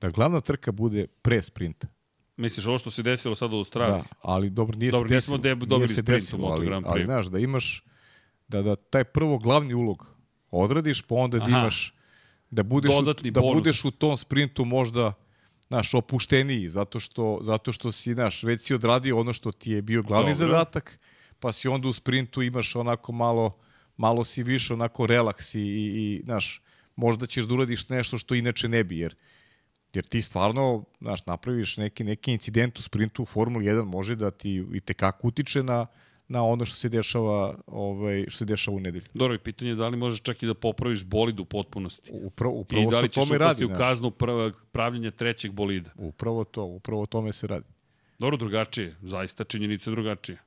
[0.01, 1.87] da glavna trka bude pre sprinta.
[2.37, 3.99] Misliš ovo što se desilo sad u Australiji?
[3.99, 5.37] Da, ali dobro, nije dobro, se desilo.
[5.37, 6.91] Dobro, nismo dobili sprint u Moto Grand Prix.
[6.91, 7.85] Ali, znaš, da imaš
[8.49, 10.07] da, da taj prvo glavni ulog
[10.51, 11.95] odradiš, pa onda da imaš
[12.51, 13.55] da budeš, u- Dodatni da bonus.
[13.55, 15.13] budeš u tom sprintu možda
[15.69, 19.83] naš opušteniji, zato što, zato što si, naš, već si odradio ono što ti je
[19.83, 20.47] bio glavni Dobro.
[20.47, 20.99] zadatak,
[21.41, 23.59] pa si onda u sprintu imaš onako malo,
[23.97, 26.63] malo si više onako relaks i, i, znaš,
[26.97, 29.17] možda ćeš da uradiš nešto što inače ne bi, jer
[29.97, 34.31] jer ti stvarno, znaš, napraviš neki, neki incident u sprintu u Formuli 1 može da
[34.31, 35.87] ti i tekako utiče na,
[36.29, 39.05] na ono što se dešava, ovaj, što se dešava u nedelju.
[39.15, 42.11] Dobro, i pitanje je da li možeš čak i da popraviš bolid u potpunosti.
[42.13, 43.65] Upravo, I upravo da se li ćeš tome radi.
[43.65, 45.91] u kaznu prva, pravljenja trećeg bolida.
[45.97, 47.67] Upravo to, upravo o tome se radi.
[48.19, 48.97] Dobro, drugačije.
[49.03, 50.39] Zaista činjenica je drugačije.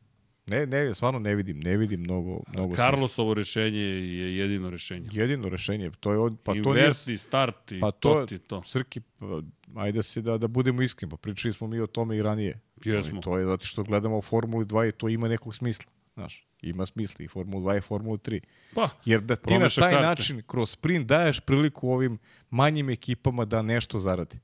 [0.50, 2.76] Ne, ne, stvarno ne vidim, ne vidim mnogo, mnogo.
[2.76, 5.10] Carlosovo rešenje je jedino rešenje.
[5.12, 8.64] Jedino rešenje, to je, od, pa to nije, Inversi, start i pa to, to, to.
[8.66, 9.42] Srki, pa,
[9.76, 12.60] ajde se da, da budemo iskreni, pa pričali smo mi o tome i ranije.
[12.86, 13.20] Jesmo.
[13.20, 15.92] I to je zato što gledamo Formulu 2 i to ima nekog smisla.
[16.14, 18.40] Znaš, ima smisla i Formula 2 i Formula 3.
[18.76, 20.06] Pa, Jer da ti na taj karte.
[20.08, 22.18] način kroz sprint daješ priliku ovim
[22.50, 24.40] manjim ekipama da nešto zaradi.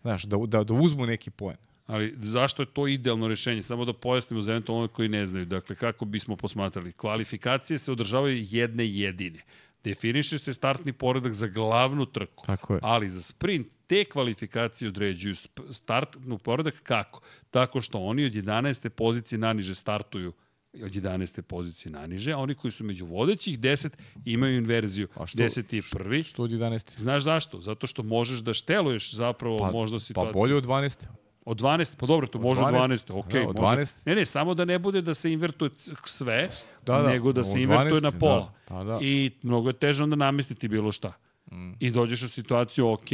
[0.00, 1.56] Znaš, da, da, da uzmu neki poen.
[1.86, 3.62] Ali zašto je to idealno rešenje?
[3.62, 5.44] Samo da pojasnimo za eventualno one koji ne znaju.
[5.46, 6.92] Dakle, kako bismo posmatrali?
[6.92, 9.40] Kvalifikacije se održavaju jedne jedine.
[9.84, 12.46] Definiše se startni poredak za glavnu trku.
[12.46, 12.80] Tako je.
[12.82, 15.34] Ali za sprint te kvalifikacije određuju
[15.70, 17.20] startnu poredak kako?
[17.50, 18.88] Tako što oni od 11.
[18.88, 20.32] pozicije naniže startuju
[20.74, 21.42] od 11.
[21.42, 23.90] pozicije naniže, a oni koji su među vodećih 10
[24.24, 25.08] imaju inverziju.
[25.14, 25.72] A što- 10.
[25.72, 26.22] je prvi.
[26.22, 26.98] Što od 11.
[26.98, 27.60] Znaš zašto?
[27.60, 30.32] Zato što možeš da šteluješ zapravo Pa, možda pa situaciju.
[30.32, 31.06] bolje od 12.
[31.46, 33.42] Od 12, pa dobro, to može od 12, 12, okej.
[33.42, 33.76] da, od može.
[33.76, 33.94] 12.
[34.06, 35.70] Ne, ne, samo da ne bude da se invertuje
[36.04, 36.48] sve,
[36.86, 38.40] Da, da, nego da se od invertuje 12, na pola.
[38.40, 38.98] da, pa da.
[39.02, 41.12] I mnogo je teže onda namestiti bilo šta.
[41.52, 41.72] Mm.
[41.80, 43.08] I dođeš u situaciju, ok,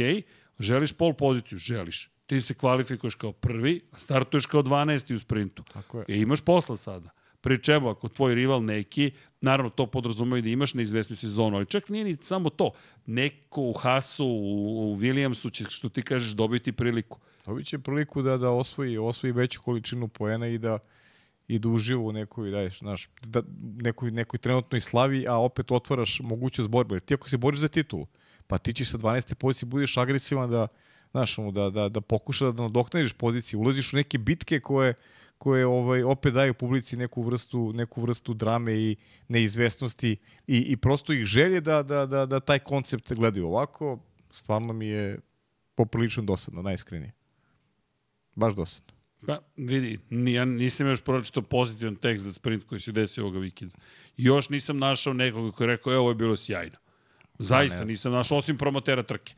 [0.59, 2.09] želiš pol poziciju, želiš.
[2.25, 5.63] Ti se kvalifikuješ kao prvi, a startuješ kao 12 u sprintu.
[5.73, 6.05] Tako je.
[6.07, 7.09] I imaš posla sada.
[7.41, 11.89] Pri čemu, ako tvoj rival neki, naravno to podrazumaju da imaš neizvesnu sezonu, ali čak
[11.89, 12.71] nije ni samo to.
[13.05, 17.19] Neko u Hasu, u, u Williamsu će, što ti kažeš, dobiti priliku.
[17.45, 20.79] Dobit će priliku da, da osvoji, osvoji veću količinu poena i da
[21.47, 23.41] i da uživa u nekoj, daješ, znaš, da,
[23.77, 26.99] nekoj, nekoj trenutnoj slavi, a opet otvaraš mogućnost borbe.
[26.99, 28.07] Ti ako se boriš za titulu,
[28.47, 29.35] pa ti ćeš sa 12.
[29.35, 30.67] pozicije budeš agresivan da,
[31.11, 34.93] znaš, da, da, da pokuša da nadoknadiš pozicije, ulaziš u neke bitke koje,
[35.37, 38.95] koje ovaj opet daju publici neku vrstu neku vrstu drame i
[39.27, 43.99] neizvesnosti i, i prosto ih želje da, da, da, da taj koncept gledaju ovako
[44.31, 45.19] stvarno mi je
[45.75, 47.11] poprilično dosadno najiskrenije
[48.35, 48.93] baš dosadno
[49.25, 53.75] Pa, vidi, ja nisam još pročitao pozitivan tekst za sprint koji se desio ovoga vikenda.
[54.17, 56.77] Još nisam našao nekoga koji je rekao, evo, ovo je bilo sjajno.
[57.39, 57.85] Zaista, ne.
[57.85, 59.33] nisam našao, osim promotera trke.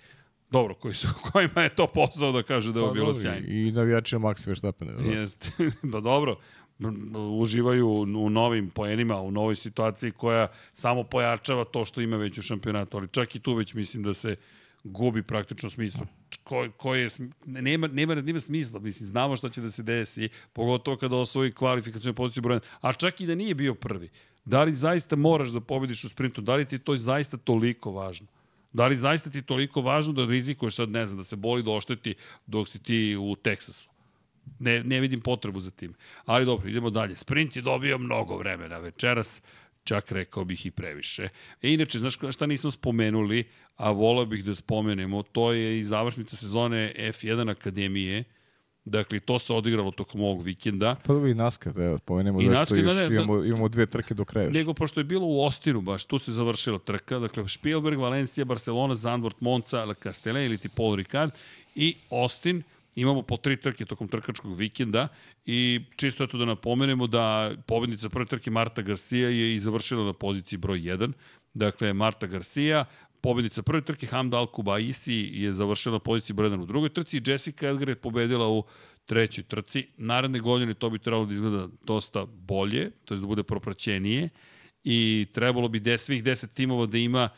[0.52, 3.22] Dobro, koji su, kojima je to posao da kaže da je ovo bilo Pa dobro,
[3.22, 3.48] sjajno.
[3.48, 4.88] I navijačima Max Verstappen.
[4.88, 5.20] Da.
[5.20, 5.52] Jeste.
[5.92, 6.38] pa dobro,
[7.40, 12.42] uživaju u novim poenima, u novoj situaciji koja samo pojačava to što ima već u
[12.42, 14.36] šampionatu, ali čak i tu već mislim da se
[14.86, 16.06] gubi praktično smisla.
[16.44, 17.10] Ko, ko je,
[17.46, 22.14] nema, nema, nema smisla, mislim, znamo šta će da se desi, pogotovo kada osvoji kvalifikacijnu
[22.14, 24.10] poziciju broja, a čak i da nije bio prvi.
[24.46, 26.42] Da li zaista moraš da pobediš u sprintu?
[26.42, 28.28] Da li ti je to zaista toliko važno?
[28.74, 31.64] Da li zaista ti je toliko važno da rizikuješ sad, ne znam, da se boli
[31.64, 32.16] da ošteti
[32.46, 33.90] dok si ti u Teksasu?
[34.60, 35.94] Ne, ne vidim potrebu za tim.
[36.26, 37.16] Ali dobro, idemo dalje.
[37.16, 39.42] Sprint je dobio mnogo vremena večeras,
[39.86, 41.30] čak rekao bih i previše.
[41.62, 43.44] E, inače, znaš šta nismo spomenuli,
[43.76, 48.24] a volao bih da spomenemo, to je i završnica sezone F1 Akademije,
[48.86, 50.96] Dakle, to se odigralo tokom ovog vikenda.
[51.06, 53.16] Pa dobro i NASCAR, evo, pomenemo I da NASCAR, što još da, da, da.
[53.16, 54.50] imamo, imamo dve trke do kraja.
[54.50, 58.96] Nego, pošto je bilo u Ostinu baš, tu se završila trka, dakle, Spielberg, Valencija, Barcelona,
[58.96, 61.32] Zandvoort, Monza, La Castellet ili ti Paul Ricard
[61.76, 62.64] i Austin,
[62.96, 65.08] imamo po tri trke tokom trkačkog vikenda
[65.46, 70.14] i čisto eto da napomenemo da pobednica prve trke Marta Garcia je i završila na
[70.14, 71.12] poziciji broj 1.
[71.54, 72.86] Dakle, Marta Garcia,
[73.22, 77.22] pobednica prve trke Hamda Kubaisi je završila na poziciji broj 1 u drugoj trci i
[77.26, 78.64] Jessica Edgar je pobedila u
[79.06, 79.88] trećoj trci.
[79.98, 84.30] Naredne godine to bi trebalo da izgleda dosta bolje, to je da bude propraćenije
[84.84, 87.30] i trebalo bi de, svih 10 timova da ima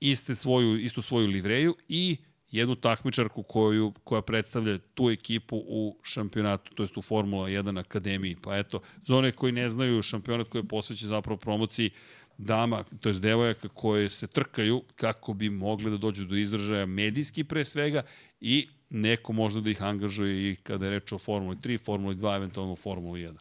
[0.00, 2.16] iste svoju, istu svoju livreju i
[2.50, 8.36] jednu takmičarku koju, koja predstavlja tu ekipu u šampionatu, to jest u Formula 1 akademiji.
[8.42, 11.90] Pa eto, za one koji ne znaju, šampionat koji je posvećen zapravo promociji
[12.38, 17.44] dama, to jest devojaka koje se trkaju kako bi mogle da dođu do izražaja medijski
[17.44, 18.02] pre svega
[18.40, 22.36] i neko možda da ih angažuje i kada je reč o Formuli 3, Formuli 2,
[22.36, 23.34] eventualno Formuli 1.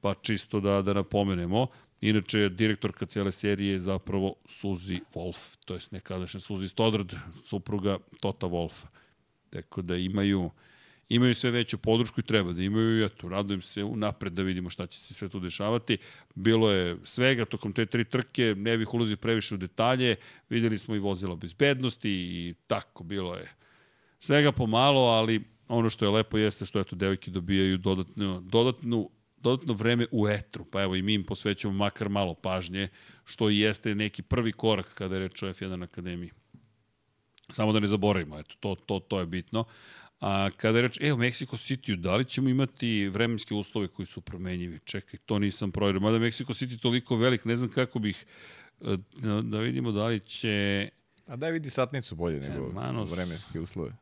[0.00, 1.66] Pa čisto da, da napomenemo,
[2.02, 7.12] Inače, direktorka cijele serije je zapravo Suzy Wolf, to jest nekadašnja Suzy Stoddard,
[7.44, 8.86] supruga Tota Wolfa.
[9.50, 10.50] Tako da imaju,
[11.08, 14.70] imaju sve veću podršku i treba da imaju i eto, radujem se unapred da vidimo
[14.70, 15.98] šta će se sve tu dešavati.
[16.34, 20.16] Bilo je svega tokom te tri trke, ne bih ulazio previše u detalje,
[20.48, 23.48] videli smo i vozila bezbednosti i tako, bilo je
[24.20, 29.10] svega pomalo, ali ono što je lepo jeste što eto devojke dobijaju dodatnu, dodatnu
[29.42, 32.88] dodatno vreme u etru, pa evo i mi im posvećamo makar malo pažnje,
[33.24, 36.30] što i jeste neki prvi korak kada je reč o F1 Akademiji.
[37.52, 39.64] Samo da ne zaboravimo, eto, to, to, to je bitno.
[40.20, 44.06] A kada je reč, e, u Mexico City, da li ćemo imati vremenske uslove koji
[44.06, 44.78] su promenjivi?
[44.84, 46.00] Čekaj, to nisam provjerio.
[46.00, 48.26] Mada Mexico City toliko velik, ne znam kako bih,
[48.80, 48.96] e,
[49.42, 50.88] da vidimo da li će...
[51.26, 53.10] A daj vidi satnicu bolje nego Manos...
[53.10, 53.92] vremenske uslove.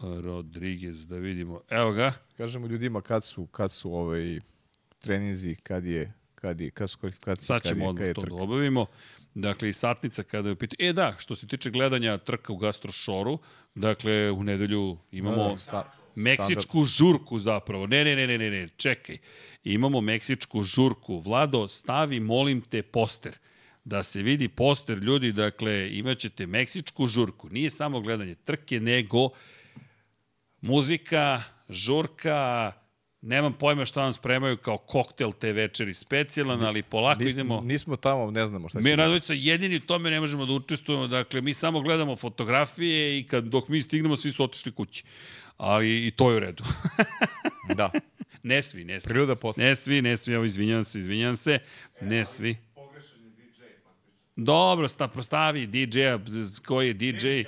[0.00, 1.60] Rodriguez, da vidimo.
[1.68, 2.12] Evo ga.
[2.36, 4.40] Kažemo ljudima kad su, kad su ovaj
[4.98, 8.86] treninzi, kad je, kad je, kad su kvalifikacije, Sad ćemo odmah to da obavimo.
[9.34, 10.88] Dakle, i satnica kada je u pitanju.
[10.88, 13.38] E da, što se tiče gledanja trka u Gastrošoru,
[13.74, 17.86] dakle, u nedelju imamo da, sta, meksičku žurku zapravo.
[17.86, 19.18] Ne, ne, ne, ne, ne, ne, čekaj.
[19.64, 21.18] Imamo meksičku žurku.
[21.18, 23.38] Vlado, stavi, molim te, poster
[23.84, 27.48] da se vidi poster ljudi, dakle, imaćete meksičku žurku.
[27.48, 29.28] Nije samo gledanje trke, nego
[30.60, 32.72] muzika, žurka,
[33.22, 37.60] Nemam pojma šta nam spremaju kao koktel te večeri specijalan, ali polako Nis, idemo...
[37.60, 38.82] Nismo tamo, ne znamo šta će.
[38.82, 43.26] Mi radovica jedini u tome ne možemo da učestvujemo, dakle mi samo gledamo fotografije i
[43.26, 45.04] kad dok mi stignemo svi su otišli kući.
[45.56, 46.64] Ali i to je u redu.
[47.76, 47.90] da.
[48.42, 49.08] Ne svi, ne svi.
[49.08, 49.64] Priroda posle.
[49.64, 51.58] Ne svi, ne svi, evo izvinjam se, izvinjam se.
[52.00, 52.56] Ne svi.
[54.36, 56.18] Dobro, sta, prostavi DJ-a,
[56.66, 57.42] koji je DJ.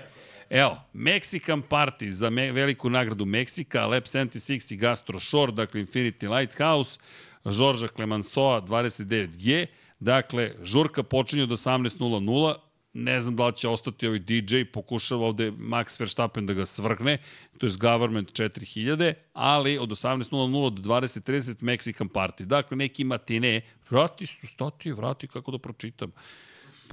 [0.54, 6.38] Evo, Mexican Party za me, veliku nagradu Meksika, Lab 76 i Gastro Shore, dakle Infinity
[6.38, 6.98] Lighthouse,
[7.46, 9.66] Žorža Clemensoa 29G,
[10.00, 12.54] dakle, žurka počinje od 18.00,
[12.92, 17.18] ne znam da li će ostati ovaj DJ, pokušava ovde Max Verstappen da ga svrgne,
[17.58, 22.44] to je Government 4000, ali od 18.00 do 20.30 Mexican Party.
[22.44, 26.12] Dakle, neki matine, vrati, stati, vrati, kako da pročitam.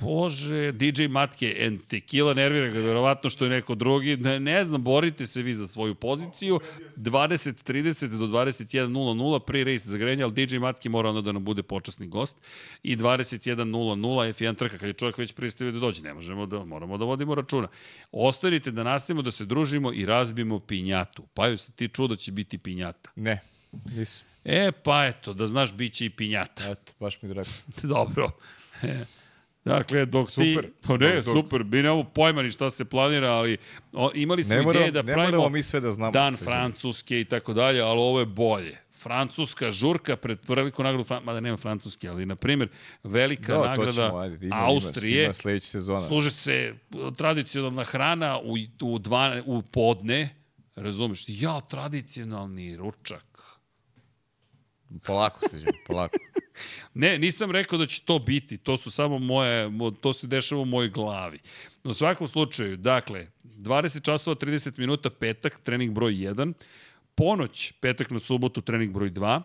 [0.02, 4.18] Bože, DJ Matke and Tequila nervira ga, verovatno što je neko drugi.
[4.18, 6.60] Ne, ne znam, borite se vi za svoju poziciju.
[6.98, 12.08] 20.30 do 21.00 pre race zagrenja, ali DJ Matke mora onda da nam bude počasni
[12.08, 12.36] gost.
[12.84, 16.02] I 21.00 F1 trka, kad je čovjek već pristavio da dođe.
[16.02, 17.68] Ne možemo da, moramo da vodimo računa.
[18.12, 21.24] Ostanite da nastavimo da se družimo i razbimo pinjatu.
[21.34, 23.10] Pa ju se ti čuo da će biti pinjata.
[23.16, 23.42] Ne,
[23.96, 24.28] nisam.
[24.46, 26.70] E, pa eto, da znaš, bit će i pinjata.
[26.70, 27.50] Eto, baš mi drago.
[27.84, 28.32] Dobro.
[29.66, 30.66] Dakle, dok super.
[30.66, 30.88] ti...
[30.88, 31.36] Pa ne, dok...
[31.36, 33.58] super, mi nemamo pojma ni šta se planira, ali
[33.94, 37.22] o, imali smo ne mora, ideje da ne pravimo mi sve da znamo dan Francuske
[37.22, 38.78] i tako dalje, ali ovo je bolje.
[39.00, 41.24] Francuska žurka pred veliku nagradu, Fran...
[41.24, 42.70] mada nema francuske, ali na primjer
[43.04, 46.08] velika da, nagrada ćemo, ajde, ima, Austrije, ima, ima sezona.
[46.08, 46.74] služi se
[47.18, 50.36] tradicionalna hrana u, u, dva, u podne,
[50.76, 53.29] razumeš, ja, tradicionalni ručak.
[55.06, 56.18] Polako se polako.
[56.94, 59.70] Ne, nisam rekao da će to biti, to su samo moje,
[60.02, 61.40] to se dešava u mojoj glavi.
[61.84, 66.54] U svakom slučaju, dakle, 20 časova 30 minuta petak, trening broj 1,
[67.16, 69.42] ponoć, petak na subotu, trening broj 2,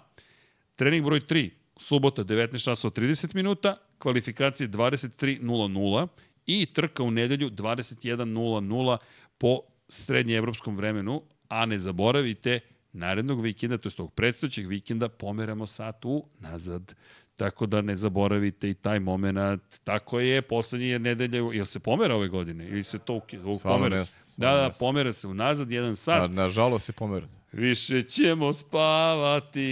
[0.77, 6.07] trening broj 3, subota 19 časova 30 minuta, kvalifikacije 23.00
[6.47, 8.97] i trka u nedelju 21.00
[9.39, 12.61] po srednjeevropskom vremenu, a ne zaboravite,
[12.95, 16.95] narednog vikenda, to je tog predstavćeg vikenda, pomeramo sat u nazad.
[17.37, 19.39] Tako da ne zaboravite i taj moment.
[19.85, 22.69] Tako je, poslednje nedelje, jel se pomera ove godine?
[22.69, 23.45] Ili se to ukida?
[23.63, 24.19] Pomera se.
[24.37, 26.21] Da, da, pomera se unazad jedan sat.
[26.31, 27.27] Na, nažalost se pomera.
[27.53, 29.69] Više ćemo spavati,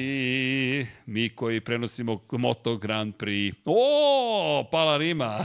[1.07, 3.55] mi koji prenosimo Moto Grand Prix.
[3.65, 5.25] O, pala Rima.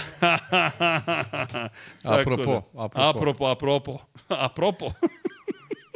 [2.03, 3.01] apropo, da, apropo.
[3.01, 3.97] Apropo, apropo.
[4.29, 4.91] apropo.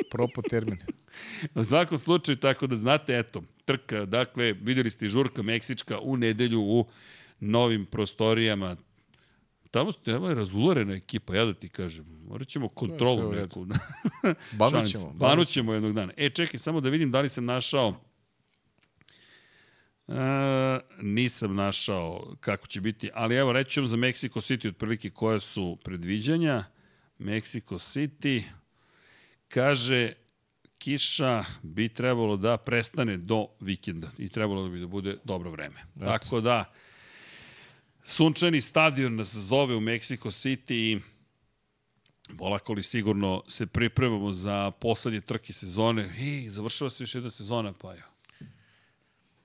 [0.05, 0.77] apropo termin.
[1.55, 6.61] U svakom slučaju, tako da znate, eto, trka, dakle, videli ste Žurka Meksička u nedelju
[6.61, 6.85] u
[7.39, 8.75] novim prostorijama.
[9.71, 12.05] Tamo, tamo je razularena ekipa, ja da ti kažem.
[12.27, 13.65] Morat ćemo kontrolu neku.
[14.59, 15.13] Banu ćemo.
[15.13, 16.13] Banu ćemo jednog dana.
[16.17, 17.95] E, čekaj, samo da vidim da li sam našao
[20.07, 20.17] Uh,
[21.01, 25.77] nisam našao kako će biti, ali evo reći vam za Mexico City otprilike koje su
[25.83, 26.63] predviđanja.
[27.19, 28.43] Mexico City
[29.47, 30.13] kaže
[30.81, 35.79] kiša bi trebalo da prestane do vikenda i trebalo bi da bude dobro vreme.
[35.95, 36.05] Eto.
[36.05, 36.73] Tako da,
[38.03, 40.99] sunčani stadion nas zove u Mexico City i
[42.37, 46.13] polako li sigurno se pripremamo za poslednje trke sezone.
[46.17, 48.03] I završava se još jedna sezona, pa jo.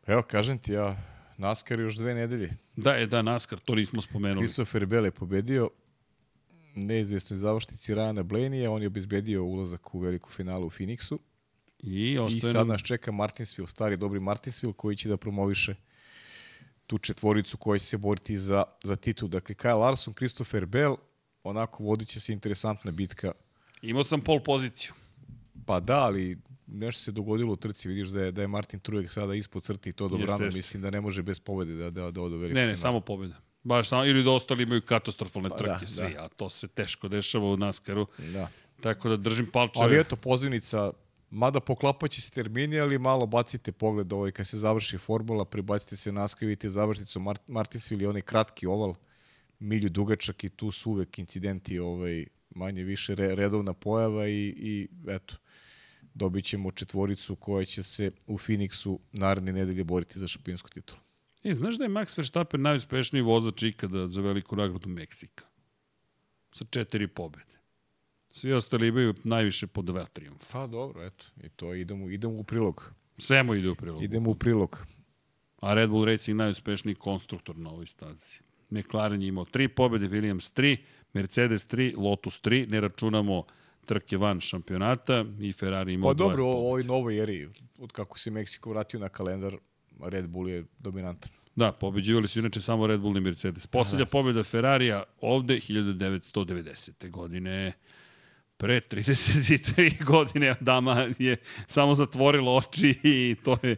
[0.06, 0.96] Evo, kažem ti ja,
[1.36, 2.56] NASCAR još dve nedelje.
[2.76, 4.46] Da, je da, NASCAR, to nismo spomenuli.
[4.46, 5.70] Christopher Bell je pobedio,
[6.76, 11.18] neizvestnoj završnici Rajana Blaney, on je obezbedio ulazak u veliku finalu u Phoenixu.
[11.78, 15.74] I, I sad nas čeka Martinsville, stari dobri Martinsville, koji će da promoviše
[16.86, 19.28] tu četvoricu koja će se boriti za, za titul.
[19.28, 20.96] Dakle, Kyle Larson, Christopher Bell,
[21.44, 23.32] onako vodit će se interesantna bitka.
[23.82, 24.92] Imao sam pol poziciju.
[25.66, 29.10] Pa da, ali nešto se dogodilo u trci, vidiš da je, da je Martin Trujek
[29.12, 30.58] sada ispod crte i to dobrano, Jeste, jeste.
[30.58, 32.82] mislim da ne može bez pobede da, da, da ode u veliku Ne, ne, finalu.
[32.82, 33.40] samo pobjeda.
[33.66, 36.24] Baš samo, ili da ostali imaju katastrofalne Pa trke, da, svi, da.
[36.24, 38.06] a to se teško dešava u Naskaru.
[38.32, 38.48] Da.
[38.80, 39.84] Tako da držim palčeve.
[39.84, 40.92] Ali eto, pozivnica,
[41.30, 46.12] mada poklapaće se termini, ali malo bacite pogled ovaj, kad se završi formula, prebacite se
[46.12, 48.94] na vidite završnicu Mart Martinsville i onaj kratki oval,
[49.58, 54.88] milju dugačak i tu su uvek incidenti ovaj, manje više re, redovna pojava i, i
[55.08, 55.34] eto,
[56.14, 61.05] dobit ćemo četvoricu koja će se u Phoenixu naredne nedelje boriti za šampionsku titulu.
[61.46, 65.44] E, znaš da je Max Verstappen najuspešniji vozač ikada za veliku nagradu Meksika?
[66.52, 67.58] Sa četiri pobjede.
[68.30, 70.46] Svi ostali imaju najviše po dva triumfa.
[70.52, 72.92] Pa dobro, eto, i to idemo, idemo u prilog.
[73.18, 74.02] Sve mu ide u prilog.
[74.02, 74.86] Idemo u prilog.
[75.60, 78.38] A Red Bull Racing najuspešniji konstruktor na ovoj stazi.
[78.70, 80.76] McLaren je imao tri pobjede, Williams 3,
[81.12, 83.44] Mercedes 3, Lotus 3, ne računamo
[83.84, 88.18] trke van šampionata i Ferrari imao Pa dvoje dobro, u ovoj novoj eri, od kako
[88.18, 89.56] se Meksiko vratio na kalendar,
[90.00, 91.30] Red Bull je dominantan.
[91.56, 93.66] Da, pobeđivali su inače samo Red Bull i Mercedes.
[93.66, 97.10] Poslednja pobjeda Ferrarija ovde 1990.
[97.10, 97.72] godine.
[98.56, 103.76] Pre 33 godine dama je samo zatvorila oči i to je,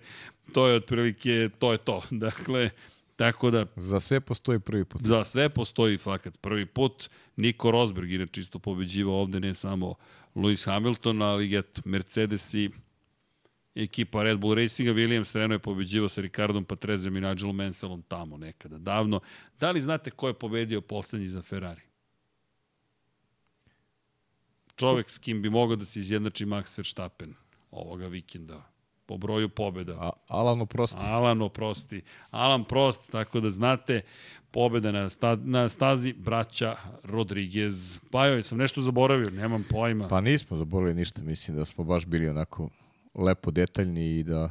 [0.52, 2.02] to je otprilike, to je to.
[2.10, 2.70] Dakle,
[3.16, 5.02] tako da Za sve postoji prvi put.
[5.02, 6.38] za sve postoji fakat.
[6.40, 9.94] Prvi put Niko Rosberg inače isto pobeđivao ovde ne samo
[10.34, 12.70] Lewis Hamilton, ali eto, Mercedes i
[13.78, 18.36] ekipa Red Bull Racinga, Williams Renault je pobeđivao sa Ricardom Patrezem i Nigel Mansellom tamo
[18.36, 19.20] nekada, davno.
[19.60, 21.82] Da li znate ko je pobedio poslednji za Ferrari?
[24.76, 27.34] Čovek s kim bi mogao da se izjednači Max Verstappen
[27.70, 28.70] ovoga vikenda
[29.06, 29.92] po broju pobjeda.
[30.00, 30.98] A, Alan oprosti.
[31.00, 32.02] Alan oprosti.
[32.30, 34.00] Alan Prost, tako da znate,
[34.50, 37.98] pobjeda na, sta, na stazi braća Rodriguez.
[38.10, 40.08] Pa joj, sam nešto zaboravio, nemam pojma.
[40.08, 42.68] Pa nismo zaboravili ništa, mislim da smo baš bili onako
[43.14, 44.50] lepo detaljni i da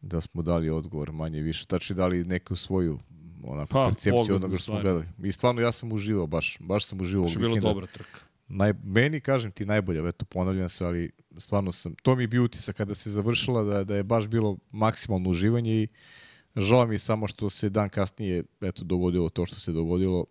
[0.00, 1.66] da smo dali odgovor manje više.
[1.66, 2.98] Tači dali neku svoju
[3.44, 5.04] onako Pa, percepciju onoga što smo gledali.
[5.24, 7.68] I stvarno ja sam uživao baš, baš sam uživao Baš je ovog bila vikenda.
[7.68, 8.20] dobra trka.
[8.48, 12.44] Naj, meni, kažem ti, najbolja, eto, ponavljam se, ali stvarno sam, to mi je bio
[12.44, 15.88] utisak kada se završila, da, da je baš bilo maksimalno uživanje i
[16.56, 20.24] žao mi je samo što se dan kasnije, eto, dogodilo to što se dogodilo,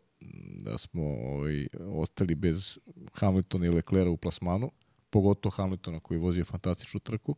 [0.63, 2.79] da smo ovaj, ostali bez
[3.13, 4.71] Hamiltona i Leclera u plasmanu,
[5.17, 7.35] pogotovo Hamiltona koji je vozio fantastičnu trku.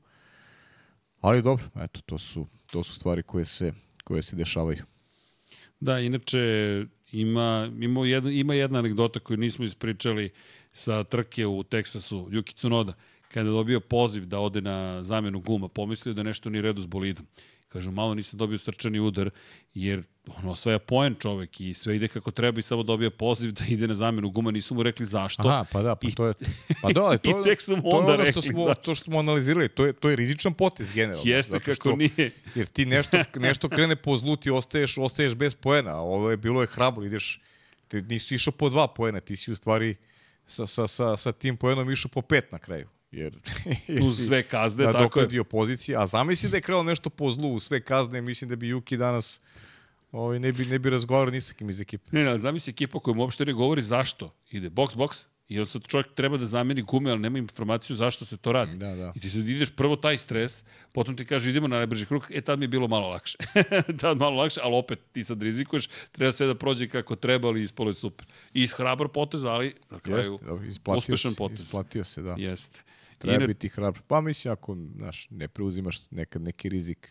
[1.22, 4.84] Ali dobro, eto, to su, to su stvari koje se, koje se dešavaju.
[5.80, 6.40] Da, inače
[7.12, 10.30] ima, ima, jedna, ima jedna anegdota koju nismo ispričali
[10.74, 12.94] sa trke u Teksasu, Yuki Tsunoda,
[13.34, 16.86] kada je dobio poziv da ode na zamenu guma, pomislio da nešto nije redu s
[16.86, 17.26] bolidom.
[17.70, 19.30] Kažu, malo nisam dobio srčani udar,
[19.74, 20.04] jer
[20.38, 23.88] ono, osvaja poen čovek i sve ide kako treba i samo dobija poziv da ide
[23.88, 25.48] na zamenu guma, nisu mu rekli zašto.
[25.48, 26.34] Aha, pa da, pa I- to je...
[26.82, 28.82] Pa da, to, I tek su mu onda ono što rekli smo, zašto.
[28.84, 31.24] to što smo analizirali, to je, to je rizičan potez generalno.
[31.26, 32.32] Jeste zato kako što- nije.
[32.56, 36.62] Jer ti nešto, nešto krene po zlu, ti ostaješ, ostaješ bez poena, ovo je bilo
[36.62, 37.42] je hrabro, ideš,
[37.88, 39.96] ti nisi išao po dva poena, ti si u stvari
[40.48, 42.88] sa, sa, sa, sa tim poenom išao po pet na kraju.
[43.12, 43.40] Jer,
[44.06, 45.44] Uz sve kazne, tako je.
[45.44, 48.98] pozicije, a zamisli da je krenuo nešto po zlu, sve kazne, mislim da bi Juki
[48.98, 49.42] danas
[50.12, 52.10] ovaj, ne, bi, ne bi razgovarao ni sa kim iz ekipe.
[52.12, 54.34] Ne, ne, zamisli ekipa koja mu uopšte ne govori zašto.
[54.52, 58.26] Ide box, box, i onda sad čovjek treba da zameni gume, ali nema informaciju zašto
[58.26, 58.78] se to radi.
[58.78, 59.12] Da, da.
[59.16, 62.42] I ti sad ideš prvo taj stres, potom ti kaže idemo na najbrži krug, e
[62.42, 63.38] tad mi je bilo malo lakše.
[64.02, 67.64] tad malo lakše, ali opet ti sad rizikuješ, treba sve da prođe kako treba, ali
[67.64, 68.26] ispalo je super.
[68.54, 71.62] I hrabar potez, ali na kraju Jeste, da, uspešan potez.
[71.62, 72.36] Isplatio se, da.
[72.38, 72.80] Jeste.
[73.20, 74.02] Treba Ina- biti hrabar.
[74.08, 77.10] Pa mislim, ako znaš, ne preuzimaš nekad neki rizik,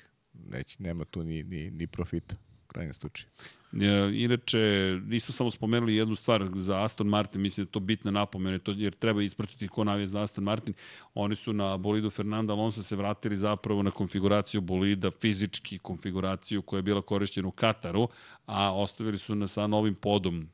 [0.49, 3.29] neć, nema tu ni, ni, ni profita, u krajnjem slučaju.
[3.73, 4.59] E, Inače,
[5.07, 8.71] nismo samo spomenuli jednu stvar za Aston Martin, mislim da je to bitna napomena, to,
[8.77, 10.75] jer treba ispratiti ko navije za Aston Martin.
[11.15, 16.79] Oni su na bolidu Fernanda Alonso se vratili zapravo na konfiguraciju bolida, fizički konfiguraciju koja
[16.79, 18.09] je bila korišćena u Kataru,
[18.47, 20.49] a ostavili su na sa novim podom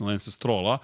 [0.00, 0.78] Lensa Strola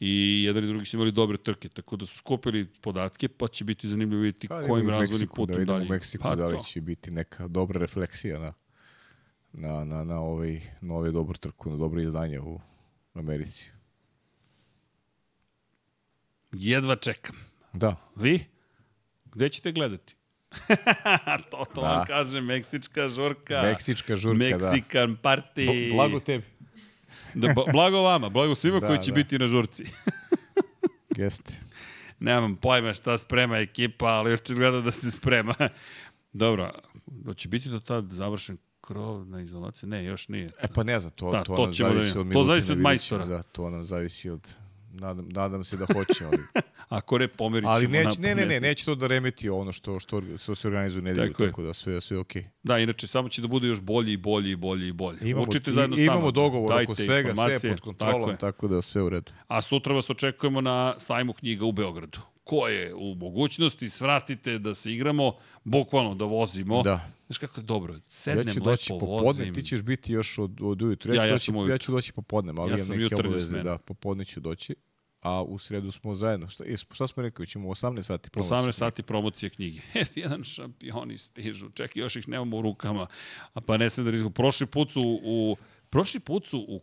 [0.00, 3.64] i jedan i drugi su imali dobre trke, tako da su skupili podatke, pa će
[3.64, 5.86] biti zanimljivo vidjeti Pa, kojim razvojnim Meksiku, putem da vidimo dalje.
[5.86, 8.52] u Meksiku, pa, da li će biti neka dobra refleksija na,
[9.52, 12.60] na, na, na, ovaj, na ovaj trku, na dobro izdanje u
[13.14, 13.70] Americi.
[16.52, 17.36] Jedva čekam.
[17.72, 18.44] Da, Vi?
[19.24, 20.14] Gde ćete gledati?
[21.50, 21.88] to, to Da.
[21.88, 23.62] vam kaže, meksička žurka.
[23.62, 24.70] Meksička žurka, da.
[24.70, 25.66] Meksikan party.
[25.90, 26.44] Bo- Blago tebi.
[27.34, 29.14] Da, blago vama, blago svima da, koji će da.
[29.14, 29.84] biti na žurci.
[31.16, 31.54] Jeste.
[32.20, 35.54] Nemam pojma šta sprema ekipa, ali očigledno da se sprema.
[36.32, 36.72] Dobro,
[37.36, 39.88] će biti do tad završen krov na izolaciju?
[39.88, 40.50] Ne, još nije.
[40.62, 42.78] E pa ne znam, to, da, to, to nam zavisi da od To zavisi od
[42.78, 43.26] majstora.
[43.26, 44.48] Da, to nam zavisi od
[44.92, 46.38] Nadam, nadam se da hoće, ali...
[46.88, 50.00] Ako ne, pomerit ćemo ali neć, ne, ne, ne, neće to da remeti ono što,
[50.00, 52.42] što, što se organizuje nedelju, tako, tako da sve, sve okej.
[52.42, 52.48] Okay.
[52.62, 55.18] Da, inače, samo će da bude još bolji i bolji i bolji i bolji.
[55.22, 56.12] Imamo, Učite zajedno i, s nama.
[56.12, 59.32] Imamo dogovor Dajte oko svega, sve pod kontrolom, tako, tako da sve u redu.
[59.48, 62.18] A sutra vas očekujemo na sajmu knjiga u Beogradu
[62.48, 65.32] ko je u mogućnosti, svratite da se igramo,
[65.64, 66.82] bukvalno da vozimo.
[66.82, 67.10] Da.
[67.28, 69.54] Znaš kako je dobro, sednem ja ću doći lepo, popodne, vozim.
[69.54, 71.14] Ti ćeš biti još od, od ujutru.
[71.14, 74.24] Ja, ja, ja, doći, ja ću doći popodne, ali ja imam neke obaveze da popodne
[74.24, 74.74] ću doći
[75.20, 76.48] a u sredu smo zajedno.
[76.48, 78.58] Šta, šta smo rekli, ćemo 18 sati promocije?
[78.58, 79.80] 18 sati promocije knjige.
[79.94, 83.06] F1 šampioni stižu, čekaj, još ih nemamo u rukama,
[83.52, 84.30] a pa ne sam da rizgu.
[84.30, 85.56] Prošli put su, u,
[85.90, 86.80] prošli put su, u,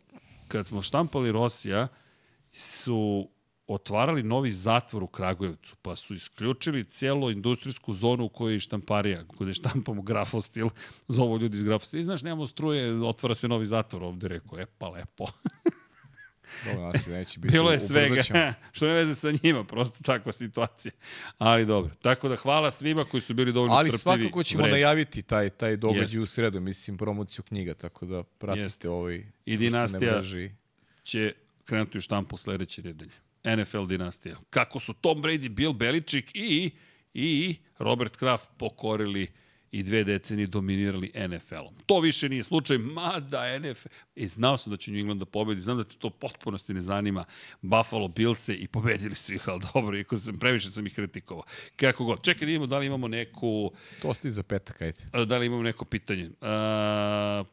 [0.47, 1.87] kad smo štampali Rosija,
[2.51, 3.29] su
[3.67, 9.23] otvarali novi zatvor u Kragujevcu, pa su isključili cijelu industrijsku zonu u kojoj je štamparija,
[9.39, 10.69] gde štampamo grafostil,
[11.07, 11.99] zovu ljudi iz grafostil.
[11.99, 15.25] I znaš, nemamo struje, otvara se novi zatvor ovde, rekao, e pa lepo.
[16.65, 17.51] Dobro, nas neće biti.
[17.51, 18.23] Bilo je svega,
[18.73, 20.91] što ne veze sa njima, prosto takva situacija.
[21.37, 24.13] Ali dobro, tako da hvala svima koji su bili dovoljno Ali strpljivi.
[24.13, 24.71] Ali svakako ćemo vred.
[24.71, 28.85] najaviti taj, taj događaj u sredu, mislim, promociju knjiga, tako da pratite Jest.
[28.85, 29.25] ovaj...
[29.45, 30.21] I dinastija
[31.03, 31.33] će
[31.65, 33.24] krenuti u štampu sledeće nedelje.
[33.45, 34.35] NFL dinastija.
[34.49, 36.71] Kako su Tom Brady, Bill Belichick i,
[37.13, 39.27] i Robert Kraft pokorili
[39.71, 41.75] i dve decenije dominirali NFL-om.
[41.85, 43.87] To više nije slučaj, mada NFL...
[44.15, 46.81] I znao sam da će New England da pobedi, znam da te to potpunosti ne
[46.81, 47.25] zanima.
[47.61, 51.43] Buffalo Billse i pobedili su ih, ali dobro, iako sam, previše sam ih kritikovao.
[51.75, 52.23] Kako god.
[52.23, 53.71] Čekaj da imamo, da li imamo neku...
[54.01, 55.25] To ostaje za petak, ajde.
[55.25, 56.25] Da li imamo neko pitanje?
[56.25, 57.47] Uh,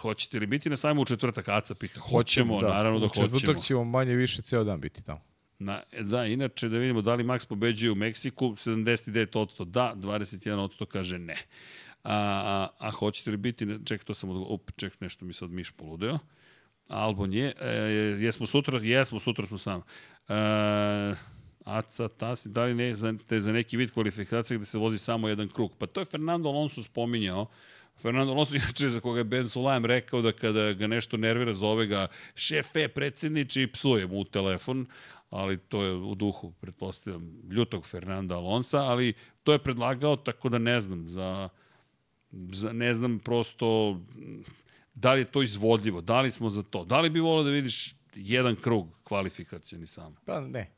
[0.00, 1.48] hoćete li biti na sajmu u četvrtak?
[1.48, 2.00] Aca pita.
[2.00, 3.26] Hoćemo, da, naravno da hoćemo.
[3.26, 5.20] U četvrtak ćemo manje više ceo dan biti tamo.
[5.58, 11.18] Na, da, inače da vidimo da li Max pobeđuje u Meksiku, 79% da, 21% kaže
[11.18, 11.36] ne.
[12.04, 15.70] A, a, a hoćete li biti, ček, to sam, op, ček, nešto mi sad miš
[15.70, 16.18] poludeo.
[16.88, 17.68] Albon je, e,
[18.20, 19.82] jesmo sutra, jesmo sutra smo s nama.
[20.28, 21.14] E,
[21.64, 25.28] Aca, Tasi, da li ne za, te za neki vid kvalifikacije gde se vozi samo
[25.28, 25.72] jedan krug?
[25.78, 27.46] Pa to je Fernando Alonso spominjao,
[27.96, 31.86] Fernando Alonso, inače za koga je Ben Sulajem rekao da kada ga nešto nervira, zove
[31.86, 34.86] ga šefe, predsjedniče i psuje mu u telefon,
[35.30, 40.58] ali to je u duhu, pretpostavljam, ljutog Fernanda Alonsa, ali to je predlagao, tako da
[40.58, 41.48] ne znam, za,
[42.30, 44.00] za ne znam prosto
[44.94, 47.50] da li je to izvodljivo, da li smo za to, da li bi volio da
[47.50, 50.16] vidiš jedan krug kvalifikacijani samo?
[50.24, 50.70] Pa ne.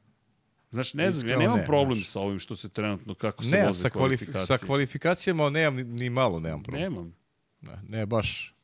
[0.77, 2.09] Znaš, ne znam, ja nemam ne, problem znaš.
[2.09, 4.59] sa ovim što se trenutno, kako se ne, voze sa kvalifikacije.
[4.59, 6.83] Sa kvalifikacijama nemam ni, ni malo, nemam problem.
[6.83, 7.15] Nemam.
[7.61, 8.55] Ne, ne baš.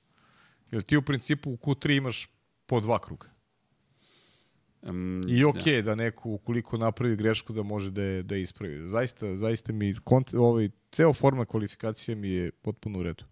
[0.70, 2.28] Jer ti u principu u Q3 imaš
[2.66, 3.28] po dva kruga.
[4.82, 5.82] Um, I da.
[5.82, 8.88] da neko, ukoliko napravi grešku, da može da je, da je ispravi.
[8.88, 13.24] Zaista, zaista mi, kont, ovaj, ceo forma kvalifikacije mi je potpuno u redu.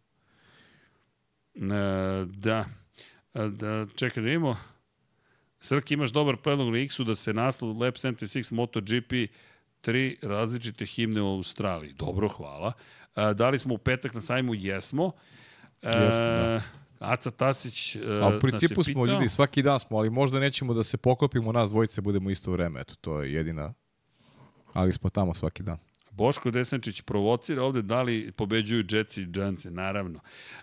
[1.55, 2.65] E, da.
[3.35, 3.87] E, da.
[3.95, 4.57] Čekaj da imamo.
[5.61, 9.33] Srki, imaš dobar predlog na X-u da se naslov Lab 76 MotoGP
[9.81, 11.93] tri različite himne u Australiji.
[11.93, 12.73] Dobro, hvala.
[13.17, 14.55] E, da li smo u petak na sajmu?
[14.55, 15.13] Jesmo.
[15.83, 16.63] E, Jesmo, da.
[17.01, 20.83] Aca Tasić uh, A u principu smo ljudi, svaki dan smo, ali možda nećemo da
[20.83, 22.81] se poklopimo, nas dvojice budemo isto vreme.
[22.81, 23.75] Eto, to je jedina...
[24.73, 25.79] Ali smo tamo svaki dan.
[26.21, 30.21] Boško Desničić provocira ovde da li pobeđuju Jetsi i Džance, naravno.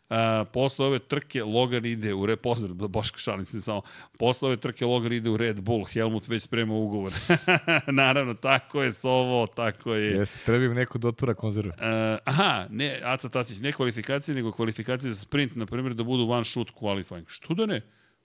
[0.10, 3.82] A, posle ove trke Logan ide u Red, pozdrav, Boško šalim se samo,
[4.20, 7.12] posle ove trke Logan ide u Red Bull, Helmut već sprema ugovor.
[8.04, 10.12] naravno, tako je Sovo, tako je.
[10.12, 11.70] Jeste, treba im neko da otvora konzerve.
[11.70, 16.30] Uh, aha, ne, Aca Tacić, ne kvalifikacije, nego kvalifikacije za sprint, na primjer da budu
[16.30, 17.26] one shoot qualifying.
[17.28, 17.82] Što da ne?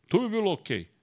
[0.08, 0.78] To bi bilo okej.
[0.78, 1.01] Okay.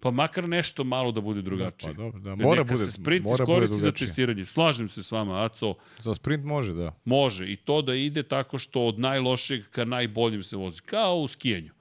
[0.00, 1.94] Pa makar nešto malo da bude drugačije.
[1.94, 2.34] Da, pa dobro, da.
[2.34, 4.46] Mora Neka bude, se sprint mora iskoristi za testiranje.
[4.46, 5.74] Slažem se s vama, Aco.
[5.98, 6.94] Za sprint može, da.
[7.04, 7.52] Može.
[7.52, 10.82] I to da ide tako što od najlošeg ka najboljim se vozi.
[10.82, 11.72] Kao u skijenju.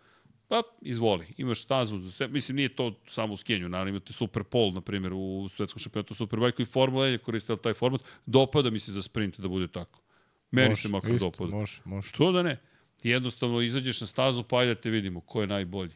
[0.47, 1.25] Pa, izvoli.
[1.37, 2.27] Imaš stazu za sve.
[2.27, 3.69] Mislim, nije to samo u skijenju.
[3.69, 8.01] Naravno, imate Superpol, na primjer, u svetskom šampionatu Superbike i Formula E koriste taj format.
[8.25, 10.01] Dopada mi se za sprint da bude tako.
[10.51, 11.51] Meni može, se makar isto, dopada.
[11.51, 12.09] Može, može.
[12.09, 12.57] Što da ne?
[13.01, 15.93] Ti jednostavno izađeš na stazu pa ajde da te vidimo ko je najbolji.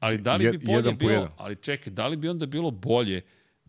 [0.00, 1.28] Ali da li bi bolje jedan bilo, jedan.
[1.36, 3.22] ali čekaj, da li bi onda bilo bolje,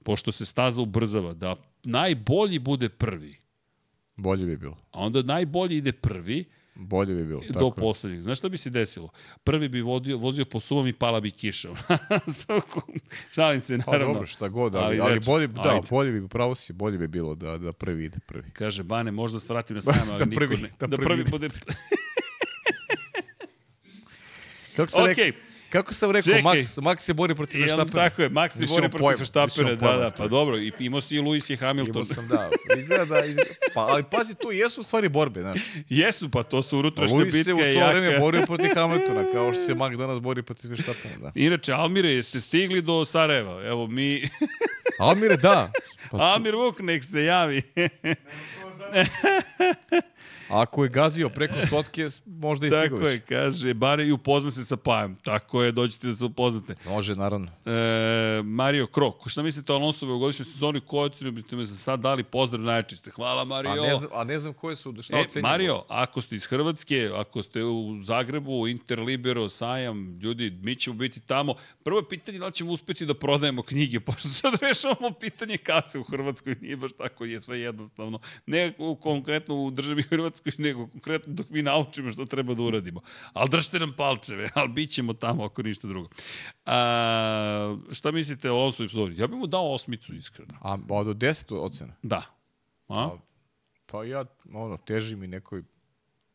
[0.04, 3.38] pošto se staza ubrzava, da najbolji bude prvi?
[4.16, 4.78] Bolje bi bilo.
[4.92, 6.46] A onda najbolji ide prvi,
[6.76, 7.42] Bolje bi bilo.
[7.48, 8.22] Do tako poslednjeg.
[8.22, 9.10] Znaš šta bi se desilo?
[9.44, 11.70] Prvi bi vodio, vozio po suvom i pala bi kiša.
[13.36, 14.14] Šalim se, pa naravno.
[14.14, 15.88] Pa dobro, šta god, ali, ali, ali bolje, da, ajde.
[15.90, 18.52] bolje bi, pravo si, bolje bi bilo da, da prvi ide prvi.
[18.52, 20.74] Kaže, Bane, možda svratim na sajma, ali da prvi, niko ne.
[20.80, 21.50] Da, da prvi, prvi bude...
[24.76, 25.08] Kako se okay.
[25.08, 25.42] rekao?
[25.72, 26.42] Kako sam rekao, Čekaj.
[26.42, 27.92] Max, Max se bori protiv Verstappena.
[27.92, 31.20] tako je, Max se bori protiv Verstappena, da, da, pa dobro, i imao si i
[31.20, 31.92] Lewis i Hamilton.
[31.92, 32.50] Imao sam, da.
[32.78, 35.60] Izgleda da, izgleda, pa, ali pazi, to jesu u stvari borbe, znaš.
[35.90, 37.92] Jesu, pa to su unutrašnja Luis se bitka u i to jaka.
[37.92, 41.32] vreme borio protiv Hamiltona, kao što se Max danas bori protiv Verstappena, da.
[41.36, 43.68] Inače, Almire, jeste stigli do Sarajeva?
[43.68, 44.30] Evo mi...
[45.00, 45.72] Almire, da.
[46.12, 47.62] Pa, Almir Vuk, nek se javi.
[50.52, 54.78] Ako je gazio preko stotke, možda i Tako je, kaže, bare i upozna se sa
[54.78, 55.16] Pajem.
[55.16, 56.76] Tako je, dođete da se upoznate.
[56.86, 57.48] Može, naravno.
[57.66, 60.82] E, Mario Krok, šta mislite o Alonsove u godišnjoj sezoni?
[60.82, 62.24] Koju ocenu biste me za sad dali?
[62.24, 63.12] Pozdrav najčiste.
[63.12, 63.72] Hvala, Mario.
[63.72, 65.42] A ne, znam, a ne znam koje su, šta E.
[65.42, 71.20] Mario, ako ste iz Hrvatske, ako ste u Zagrebu, Interlibero, Sajam, ljudi, mi ćemo biti
[71.20, 71.54] tamo.
[71.84, 76.00] Prvo je pitanje da li ćemo uspeti da prodajemo knjige, pošto sad rešavamo pitanje kase
[76.00, 78.20] u Hrvatskoj, nije baš tako, je sve jednostavno.
[78.46, 83.02] Ne u, konkretno u državi Hrvatskoj, nego konkretno dok mi naučimo što treba da uradimo.
[83.34, 86.10] Ali držite nam palčeve, ali bit ćemo tamo ako ništa drugo.
[86.66, 89.22] A, šta mislite o Alonso epizodi?
[89.22, 90.54] Ja bih mu dao osmicu, iskreno.
[90.62, 91.94] A, a do 10 ocena?
[92.04, 92.24] Da.
[92.88, 93.10] A?
[93.86, 95.64] Pa ja, ono, teži mi nekoj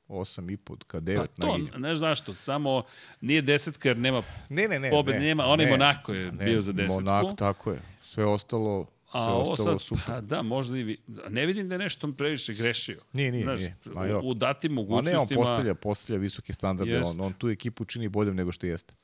[0.09, 1.81] 8,5 ka 9 Pa to, naginjem.
[1.81, 2.83] ne znaš što, samo
[3.21, 4.91] nije desetka jer nema Ne, ne, ne.
[4.91, 6.95] pobed, ne, nema, onaj ne, Monako je ne, bio za desetku.
[6.95, 7.83] Monako, tako je.
[8.03, 10.05] Sve ostalo, A ovo sad, super.
[10.07, 10.97] pa da, možda i vi,
[11.29, 13.01] ne vidim da je nešto previše grešio.
[13.13, 13.77] Nije, nije, Znaš, nije.
[13.85, 14.21] Ma jo.
[14.21, 15.41] u, u datim Ma ne, on mogućnostima...
[15.41, 17.11] postavlja, postavlja visoke standarde, Jest.
[17.11, 18.95] on, on tu ekipu čini boljom nego što jeste.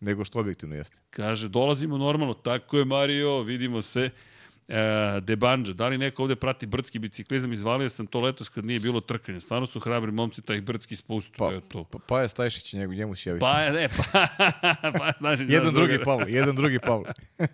[0.00, 0.96] Nego što objektivno jeste.
[1.10, 4.10] Kaže, dolazimo normalno, tako je Mario, vidimo se.
[4.68, 7.52] E, Debanđa, da li neko ovde prati brdski biciklizam?
[7.52, 9.40] Izvalio sam to letos kad nije bilo trkanja.
[9.40, 11.34] Stvarno su hrabri momci taj brdski spust.
[11.36, 11.84] Pa, Pa, to.
[11.84, 13.40] pa, pa je Stajšić, njegu, njemu se javi.
[13.40, 14.26] Pa, ne, pa,
[14.98, 17.12] pa znaš, jedan drugi Pavle, jedan drugi Pavle.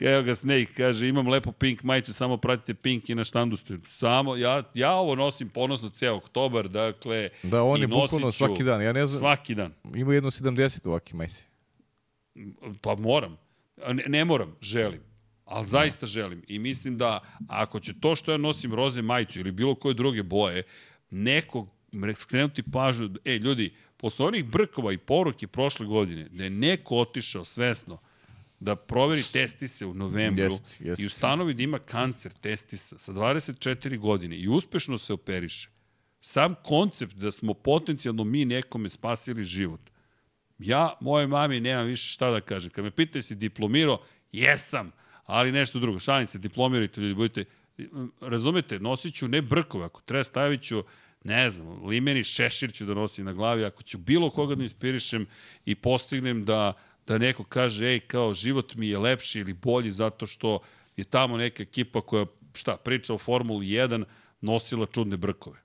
[0.00, 3.82] Evo ga Snake, kaže, imam lepo pink majicu, samo pratite pink i na štandu stojim.
[3.88, 8.82] Samo, ja, ja ovo nosim ponosno ceo oktobar, dakle, Da, on je bukvalno svaki dan.
[8.82, 9.72] Ja ne znam, Svaki dan.
[9.94, 11.44] ima jedno 70 ovaki majsi.
[12.80, 13.36] Pa moram.
[13.92, 15.00] Ne, ne moram, želim.
[15.44, 16.42] Ali zaista želim.
[16.48, 20.22] I mislim da ako će to što ja nosim roze majicu ili bilo koje druge
[20.22, 20.62] boje,
[21.10, 21.68] nekog
[22.16, 27.44] skrenuti pažnju, e, ljudi, posle onih brkova i poruke prošle godine, da je neko otišao
[27.44, 27.98] svesno
[28.60, 31.02] da proveri testise u novembru Jest, jest.
[31.02, 35.68] i ustanovi da ima kancer testisa sa 24 godine i uspešno se operiše.
[36.20, 39.80] Sam koncept da smo potencijalno mi nekome spasili život.
[40.58, 42.70] Ja, moje mami, nemam više šta da kažem.
[42.70, 44.92] Kad me pitaju si diplomirao, jesam,
[45.24, 45.98] ali nešto drugo.
[45.98, 47.44] Šalim se, diplomirajte, ljudi, budite...
[48.20, 50.82] Razumete, nosit ću ne brkove, ako treba stavit ću,
[51.24, 55.26] ne znam, limeni šešir ću da nosim na glavi, ako ću bilo koga da inspirišem
[55.64, 56.72] i postignem da,
[57.08, 60.58] da neko kaže, ej, kao, život mi je lepši ili bolji zato što
[60.96, 64.04] je tamo neka ekipa koja, šta, priča o Formuli 1,
[64.40, 65.58] nosila čudne brkove.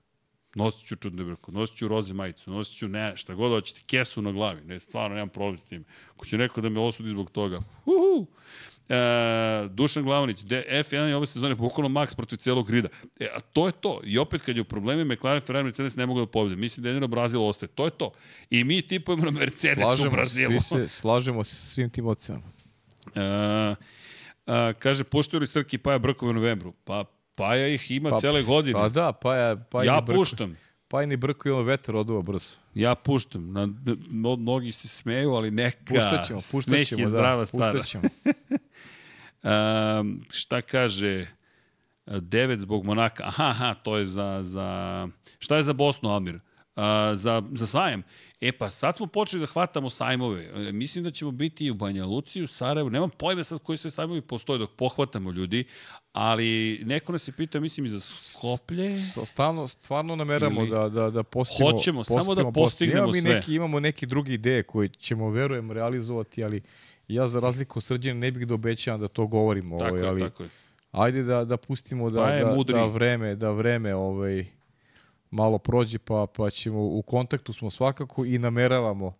[0.54, 4.22] Nosit ću čudne brko, nosit ću roze majicu, nosit ću ne, šta god hoćete, kesu
[4.22, 5.84] na glavi, ne, stvarno nemam problem s tim.
[6.14, 8.26] Ako će neko da me osudi zbog toga, uhu.
[8.88, 12.88] E, Dušan Glavanić, de, F1 je ove sezone bukvalno max protiv celog grida.
[13.20, 14.00] E, a to je to.
[14.04, 16.56] I opet kad je u problemi, McLaren, Ferrari, Mercedes ne mogu da pobede.
[16.56, 17.68] Mislim da jedino Brazil ostaje.
[17.68, 18.12] To je to.
[18.50, 20.60] I mi tipujemo na Mercedes u Slažemo, se, Brazilu.
[20.60, 22.44] se, slažemo se svim tim ocenama.
[23.14, 23.20] E,
[24.46, 26.72] a, kaže, puštaju li Srki Paja Brkove u novembru?
[26.84, 27.04] Pa
[27.34, 28.80] Paja ih ima pa, cele godine.
[28.80, 30.56] Pa da, pa ja, pa ja puštam.
[30.94, 32.56] Pa i ni brko i ono vetar oduva brzo.
[32.74, 33.52] Ja puštam.
[33.52, 33.68] Na,
[34.10, 35.78] no, mnogi se smeju, ali neka.
[35.86, 37.72] Puštaćemo, Smeh puštaćemo, je da, zdrava stara.
[37.72, 38.04] puštaćemo.
[39.42, 41.26] Um, šta kaže
[42.06, 43.24] devet zbog Monaka?
[43.26, 45.08] Aha, aha, to je za, za...
[45.38, 46.34] Šta je za Bosnu, Almir?
[46.34, 46.82] Uh,
[47.14, 48.02] za, za sajem.
[48.44, 50.68] E pa sad smo počeli da hvatamo sajmove.
[50.68, 52.90] E, mislim da ćemo biti i u Banja Luci, u Sarajevu.
[52.90, 55.64] Nemam pojma sad koji sve sajmovi postoje dok pohvatamo ljudi,
[56.12, 59.00] ali neko nas je pitao, mislim, i za Skoplje.
[59.24, 63.34] Stvarno, stvarno nameramo Ili- da, da, da postimo, Hoćemo, samo da postimo postignemo mi sve.
[63.34, 66.62] Neki, imamo neke druge ideje koje ćemo, verujem, realizovati, ali
[67.08, 69.78] ja za razliku od srđana ne bih da obećavam da to govorimo.
[69.78, 70.48] Tako ovaj, je, ali tako je.
[70.92, 72.74] ajde da, da pustimo da, Pa je da, mudri.
[72.74, 74.46] da vreme, da vreme ovaj,
[75.34, 79.16] malo prođe, pa, pa ćemo, u kontaktu smo svakako i nameravamo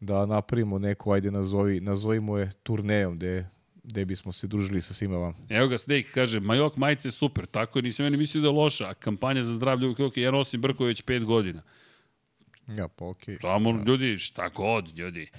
[0.00, 3.48] da napravimo neku, ajde nazovi, nazovimo je turnejom gde,
[3.84, 5.34] gde bismo se družili sa svima vam.
[5.48, 8.54] Evo ga, Snake kaže, Majok majice super, tako je, nisam ja ni mislio da je
[8.54, 11.62] loša, a kampanja za zdravlje uvijek je okej, ja nosim brkove već pet godina.
[12.66, 13.38] Ja, pa okej.
[13.40, 15.30] Samo ljudi, šta god, ljudi.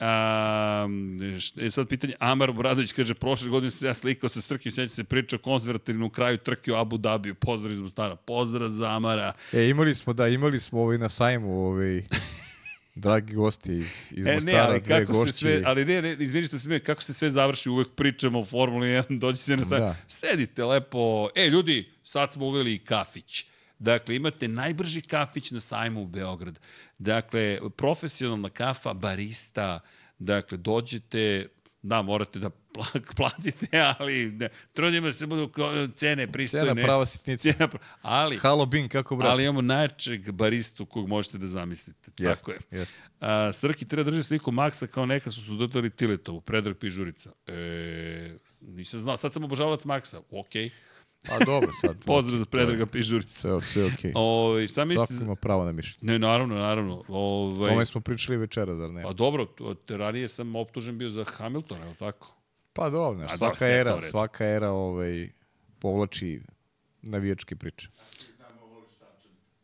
[0.00, 1.20] Um,
[1.60, 5.04] e sad pitanje, Amar Obradović kaže, prošle godine se ja slikao sa Srkim, sveća se
[5.04, 9.32] priča o konzervativnom kraju trke u Abu Dhabiju, pozdrav iz Mostara, pozdrav za Amara.
[9.52, 12.02] E, imali smo, da, imali smo ovaj na sajmu, ovaj,
[12.94, 15.32] dragi gosti iz, iz E, Mostara, ne, ali dve kako se gošće.
[15.32, 18.44] sve, ali ne, ne, izvini što se me, kako se sve završi, uvek pričamo o
[18.44, 19.96] Formuli 1, dođi se na sajam, Da.
[20.08, 23.44] sedite lepo, e, ljudi, sad smo uveli i kafić.
[23.78, 26.58] Dakle, imate najbrži kafić na sajmu u Beograd.
[26.98, 29.80] Dakle, profesionalna kafa, barista,
[30.18, 31.48] dakle, dođete,
[31.82, 32.50] da, morate da
[33.16, 35.50] platite, ali ne, trudimo se budu
[35.96, 36.66] cene pristojne.
[36.66, 37.52] Cena prava sitnica.
[37.52, 37.68] Cena,
[38.02, 39.32] ali, Halo Bin, kako brate?
[39.32, 42.10] Ali imamo najčeg baristu kog možete da zamislite.
[42.18, 42.58] Jest, Tako je.
[42.70, 42.94] Jest.
[43.20, 47.30] A, Srki treba drži sliku Maksa kao neka su su dodali Tiletovu, Predrag Pižurica.
[47.46, 50.64] E, nisam znao, sad sam obožavalac Maksa, okej.
[50.64, 50.70] Okay.
[51.22, 51.96] Pa dobro sad.
[52.06, 53.40] Pozdrav za Predraga Pižurica.
[53.40, 54.10] Sve, sve okej.
[54.10, 54.12] Okay.
[54.14, 55.12] Ove, šta mislite?
[55.14, 56.12] Svako ima pravo na mišljenje.
[56.12, 57.04] Ne, naravno, naravno.
[57.08, 59.02] Ove, Tome smo pričali večera, zar ne?
[59.02, 59.46] Pa dobro,
[59.88, 62.34] ranije sam optužen bio za Hamiltona, je li tako?
[62.72, 65.28] Pa dobro, ne, svaka dobro, era, svaka era ovaj,
[65.78, 66.40] povlači
[67.02, 67.88] navijačke priče.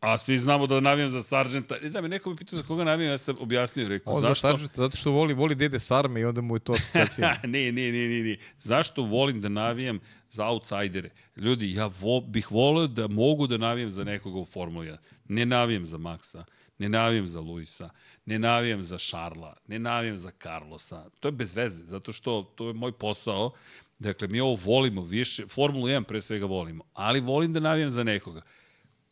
[0.05, 1.77] A svi znamo da navijam za Sargenta.
[1.77, 4.13] I da me neko mi pitao za koga navijam, ja sam objasnio, rekao.
[4.13, 4.33] On zašto?
[4.33, 7.35] za Sargenta, zato što voli, voli dede Sarme i onda mu je to asocijacija.
[7.43, 8.37] ne, ne, ne, ne, ne.
[8.59, 9.99] Zašto volim da navijam
[10.31, 11.09] za outsidere?
[11.35, 14.97] Ljudi, ja vo, bih volio da mogu da navijam za nekoga u Formuli 1.
[15.27, 16.43] Ne navijam za Maxa,
[16.77, 17.89] ne navijam za Luisa,
[18.25, 21.05] ne navijam za Šarla, ne navijam za Carlosa.
[21.19, 23.51] To je bez veze, zato što to je moj posao.
[23.99, 28.03] Dakle, mi ovo volimo više, Formulu 1 pre svega volimo, ali volim da navijam za
[28.03, 28.41] nekoga.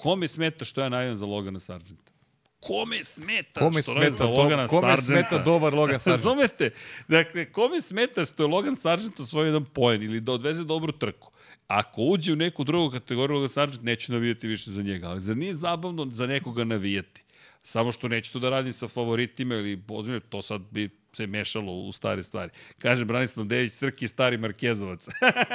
[0.03, 2.11] Kome smeta što ja navijam za Logana Sargenta?
[2.59, 5.05] Kome smeta kome što smeta za Logana kome Sargenta?
[5.05, 6.25] Kome smeta dobar Logan Sargent?
[6.25, 6.71] Razumete?
[7.07, 11.31] Dakle, kome smeta što je Logan Sargent osvojio jedan poen ili da odveze dobru trku?
[11.67, 15.07] Ako uđe u neku drugu kategoriju Logan Sargent, neću navijati više za njega.
[15.07, 17.23] Ali zar nije zabavno za nekoga navijati?
[17.63, 21.73] Samo što neću to da radim sa favoritima ili pozivim, to sad bi se mešalo
[21.73, 22.51] u stare stvari.
[22.77, 25.07] Kaže Branislav Dević, Srki stari Markezovac.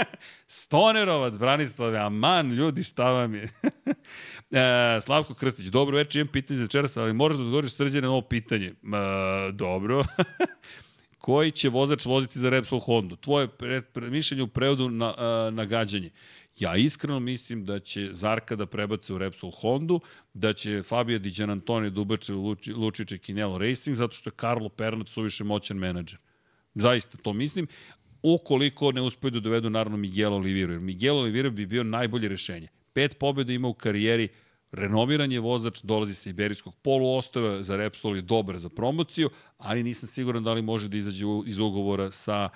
[0.46, 3.42] Stonerovac, Branislav, aman, ljudi, šta vam je?
[4.50, 8.12] e, Slavko Krstić, dobro večer, imam pitanje za večeras, ali moraš da odgovoriš srđene na
[8.12, 8.66] ovo pitanje.
[8.66, 10.04] E, dobro.
[11.18, 13.16] Koji će vozač voziti za Repsol Honda?
[13.16, 15.14] Tvoje pre, pre, mišljenje u prevodu na,
[15.50, 16.10] na gađanje.
[16.58, 20.00] Ja iskreno mislim da će Zarka da prebace u Repsol Hondu,
[20.34, 24.34] da će Fabio Di Gianantoni da ubače u Luči, Lučiće Kinelo Racing, zato što je
[24.40, 26.18] Carlo Pernat suviše moćan menadžer.
[26.74, 27.66] Zaista to mislim.
[28.22, 32.68] Ukoliko ne uspeju da dovedu naravno Miguel Oliveira, jer Miguel Oliveira bi bio najbolje rešenje.
[32.92, 34.28] Pet pobjeda ima u karijeri,
[34.72, 40.08] renomiran je vozač, dolazi sa Iberijskog poluostava, za Repsol je dobar za promociju, ali nisam
[40.08, 42.48] siguran da li može da izađe iz ugovora sa,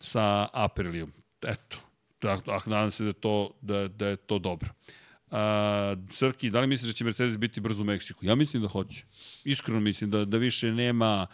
[0.00, 1.12] sa Aprilijom.
[1.42, 1.76] Eto,
[2.24, 4.68] Tako, ah, nadam se da je to, da, da je to dobro.
[5.30, 8.26] A, Srki, da li misliš da će Mercedes biti brzo u Meksiku?
[8.26, 9.04] Ja mislim da hoće.
[9.44, 11.26] Iskreno mislim da, da više nema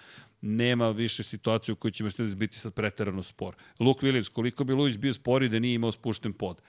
[0.43, 3.57] nema više situacije u kojoj će Mercedes biti sad preterano spor.
[3.81, 6.63] Luke Williams, koliko bi Luis bio spori da nije imao spušten pod?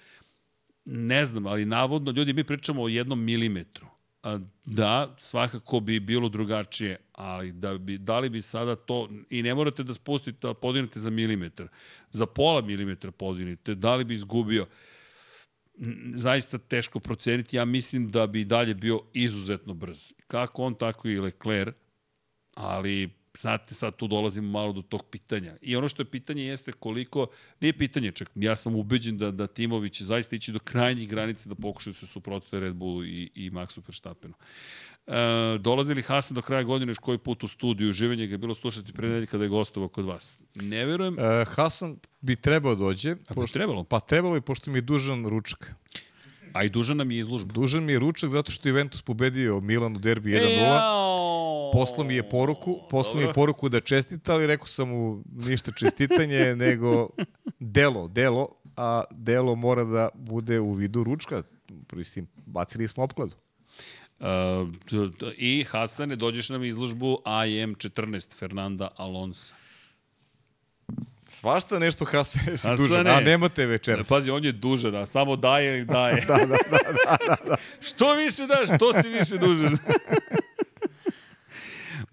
[0.86, 3.88] Ne znam, ali navodno, ljudi, mi pričamo o jednom milimetru.
[4.24, 9.44] A, da, svakako bi bilo drugačije, ali da, bi, da li bi sada to, i
[9.44, 11.68] ne morate da spustite, da podignete za milimetar,
[12.12, 14.68] za pola milimetra podignete, da li bi izgubio,
[16.14, 20.14] zaista teško proceniti, ja mislim da bi dalje bio izuzetno brz.
[20.28, 21.76] Kako on, tako i Leclerc,
[22.54, 25.56] ali znate, sad tu dolazimo malo do tog pitanja.
[25.62, 27.28] I ono što je pitanje jeste koliko,
[27.60, 31.50] nije pitanje čak, ja sam ubeđen da, da Timovi će zaista ići do krajnjih granice
[31.50, 34.34] da pokušaju se suprotstaviti Red Bullu i, i Maxu Verstappenu.
[35.08, 38.38] E, dolazi li Hasan do kraja godine još koji put u studiju, živanje ga je
[38.38, 40.38] bilo slušati pre nedelje kada je gostovao kod vas?
[40.56, 41.20] Ne verujem.
[41.20, 43.12] E, Hasan bi trebao dođe.
[43.12, 43.84] A pošto, bi trebalo?
[43.84, 45.74] Pa trebalo i pošto mi je dužan ručak.
[46.54, 47.54] A i dužan nam je izlužba.
[47.54, 51.02] Dužan mi je ručak zato što je Juventus pobedio Milan u derbi 1-0.
[51.74, 55.72] Poslo mi je poruku, poslo mi je poruku da čestita, ali rekao sam mu ništa
[55.72, 57.10] čestitanje, nego
[57.60, 61.44] delo, delo, a delo mora da bude u vidu ručka.
[61.94, 63.36] Mislim, bacili smo opkladu.
[64.20, 64.28] Uh,
[65.38, 69.54] I Hasane, dođeš nam izložbu AM 14 Fernanda Alonso.
[71.28, 74.08] Svašta nešto Hasane se dužan, a nemate večeras.
[74.08, 76.26] Pazi, on je dužan, a samo daje ili daje.
[76.28, 77.56] da, da, da, da, da, da.
[77.88, 79.78] Što više daš, to si više dužan.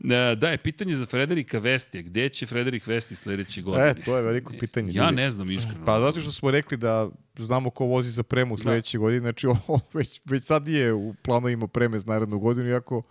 [0.05, 2.03] E, da, je pitanje za Frederika Vestija.
[2.03, 3.87] Gde će Frederik Vesti sledeće godine?
[3.87, 4.91] E, to je veliko pitanje.
[4.93, 5.85] Ja ne znam iskreno.
[5.85, 8.63] Pa zato što smo rekli da znamo ko vozi za premu da.
[8.63, 9.01] sledeće da.
[9.01, 11.15] godine, znači ovo već, već sad je u
[11.53, 13.03] ima preme za narednu godinu, iako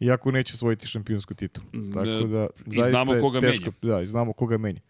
[0.00, 1.66] iako neće svojiti šampionsku titulu.
[1.94, 3.94] Tako da, I znamo koga teško, menja.
[3.96, 4.80] Da, i znamo koga menja.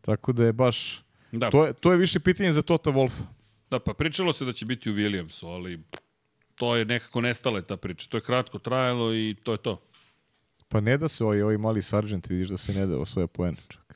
[0.00, 1.02] Tako da je baš...
[1.32, 1.50] Da.
[1.50, 3.22] To, je, to je više pitanje za Tota Wolfa.
[3.70, 5.80] Da, pa pričalo se da će biti u Williamsu, ali
[6.54, 8.08] to je nekako nestala ta priča.
[8.08, 9.80] To je kratko trajalo i to je to.
[10.68, 13.56] Pa ne da se ovaj, ovaj mali sargent, vidiš da se ne da osvoja poena
[13.68, 13.94] čak.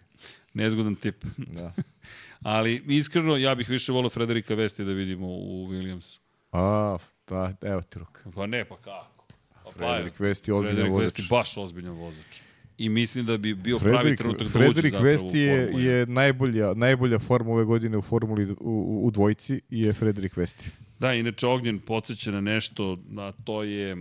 [0.55, 1.25] Nezgodan tip.
[1.37, 1.73] Da.
[2.43, 6.19] ali iskreno, ja bih više volio Frederika Vesti da vidimo u Williamsu.
[6.53, 6.99] A,
[7.29, 8.31] da, evo ti ruka.
[8.35, 9.27] Pa ne, pa kako?
[9.65, 10.89] Pa, Frederik Vesti je ozbiljan vozač.
[10.89, 12.41] Frederik Vesti baš ozbiljan vozač
[12.79, 16.75] i mislim da bi bio Frederik, pravi trenutak da Frederik uđe Vesti je, je najbolja,
[16.75, 20.71] najbolja forma ove godine u formuli u, u, u dvojci i je Frederik Vesti.
[20.99, 23.97] Da, inače Ognjen podsjeća na nešto, a to je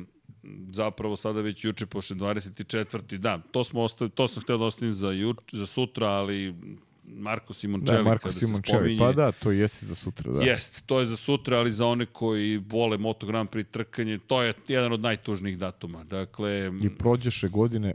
[0.71, 3.17] zapravo sada već juče posle 24.
[3.17, 6.55] Da, to smo ostavili, to sam htio da ostavim za, juč, za sutra, ali
[7.03, 8.99] Marko Simoncelli da, Marko se spominje.
[8.99, 10.43] pa da, to jeste za sutra, da.
[10.43, 14.43] Jest, to je za sutra, ali za one koji vole Moto Grand Prix trkanje, to
[14.43, 16.03] je jedan od najtužnijih datuma.
[16.03, 17.93] Dakle, I prođeše godine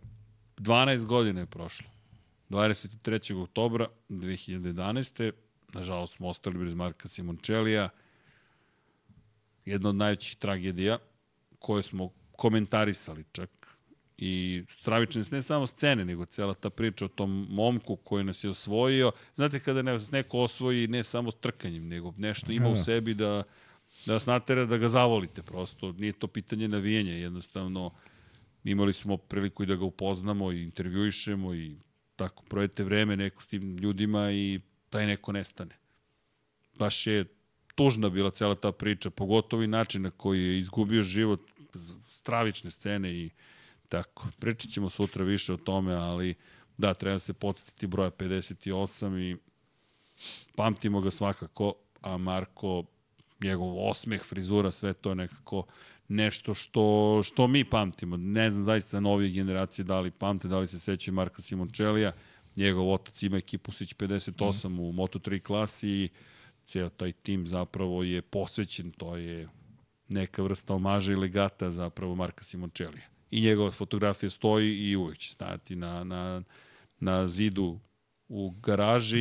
[0.58, 1.86] 12 godina je prošlo.
[2.50, 3.42] 23.
[3.42, 5.32] oktobra 2011.
[5.74, 7.88] Nažalost smo ostali bez Marka Simoncellija.
[9.64, 10.98] Jedna od najvećih tragedija
[11.58, 13.50] koje smo komentarisali čak.
[14.18, 18.50] I stravične ne samo scene, nego cela ta priča o tom momku koji nas je
[18.50, 19.12] osvojio.
[19.34, 22.82] Znate kada nas neko osvoji ne samo trkanjem, nego nešto ima u Da.
[22.82, 23.42] sebi da,
[24.06, 25.92] da vas natera da ga zavolite prosto.
[25.92, 27.90] Nije to pitanje navijenja, jednostavno
[28.64, 31.76] imali smo priliku i da ga upoznamo i intervjuišemo i
[32.16, 35.76] tako projete vreme neko s tim ljudima i taj neko nestane.
[36.78, 37.24] Baš je
[37.74, 41.40] tužna bila cela ta priča, pogotovo i način na koji je izgubio život,
[42.22, 43.30] stravične scene i
[43.88, 44.26] tako.
[44.38, 46.34] Pričat ćemo sutra više o tome, ali
[46.78, 49.36] da, treba se podsjetiti broja 58 i
[50.56, 52.84] pamtimo ga svakako, a Marko,
[53.42, 55.66] njegov osmeh, frizura, sve to je nekako
[56.08, 58.16] nešto što, što mi pamtimo.
[58.16, 62.12] Ne znam zaista novije generacije da li pamte, da li se sećaju Marka Simoncellija,
[62.56, 64.80] njegov otac ima ekipu Sić 58 mm.
[64.80, 66.08] u Moto3 klasi i
[66.64, 69.48] ceo taj tim zapravo je posvećen, to je
[70.12, 73.06] neka vrsta omaža i legata zapravo Marka Simoncellija.
[73.30, 76.42] I njegova fotografija stoji i uvek će stajati na, na,
[77.00, 77.78] na zidu
[78.28, 79.20] u garaži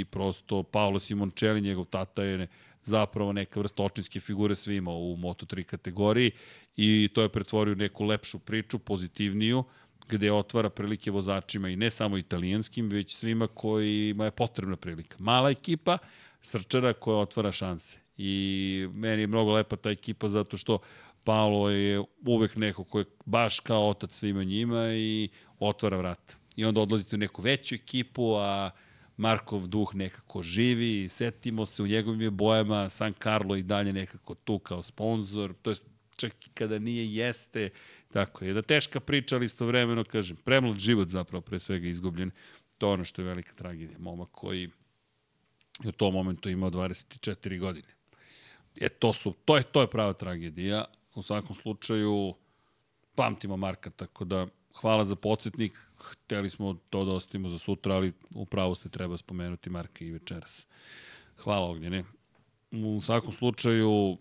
[0.00, 2.48] i prosto Paolo Simoncelli, njegov tata je
[2.84, 6.32] zapravo neka vrsta očinske figure svima u Moto3 kategoriji
[6.76, 9.64] i to je pretvorio neku lepšu priču, pozitivniju,
[10.08, 15.16] gde otvara prilike vozačima i ne samo italijanskim, već svima kojima je potrebna prilika.
[15.18, 15.98] Mala ekipa,
[16.42, 17.98] srčara koja otvara šanse.
[18.18, 20.78] I meni je mnogo lepa ta ekipa zato što
[21.24, 26.34] Paolo je uvek neko ko je baš kao otac svima njima i otvara vrata.
[26.56, 28.70] I onda odlazite u neku veću ekipu, a
[29.16, 34.34] Markov duh nekako živi, setimo se u njegovim je bojama, San Carlo i dalje nekako
[34.34, 35.76] tu kao sponsor, to je
[36.16, 37.70] čak i kada nije jeste,
[38.12, 38.52] tako je.
[38.52, 42.30] Da teška priča, ali istovremeno, kažem, premlad život zapravo pre svega izgubljen,
[42.78, 43.98] to je ono što je velika tragedija.
[43.98, 44.62] Momak koji
[45.82, 47.97] je u tom momentu imao 24 godine.
[48.80, 50.84] E, to, su, to, je, to je prava tragedija.
[51.14, 52.34] U svakom slučaju,
[53.14, 54.46] pamtimo Marka, tako da
[54.80, 55.72] hvala za podsjetnik.
[55.98, 60.66] Hteli smo to da ostavimo za sutra, ali upravo ste treba spomenuti Marka i večeras.
[61.36, 62.04] Hvala Ognjene.
[62.70, 64.16] U svakom slučaju,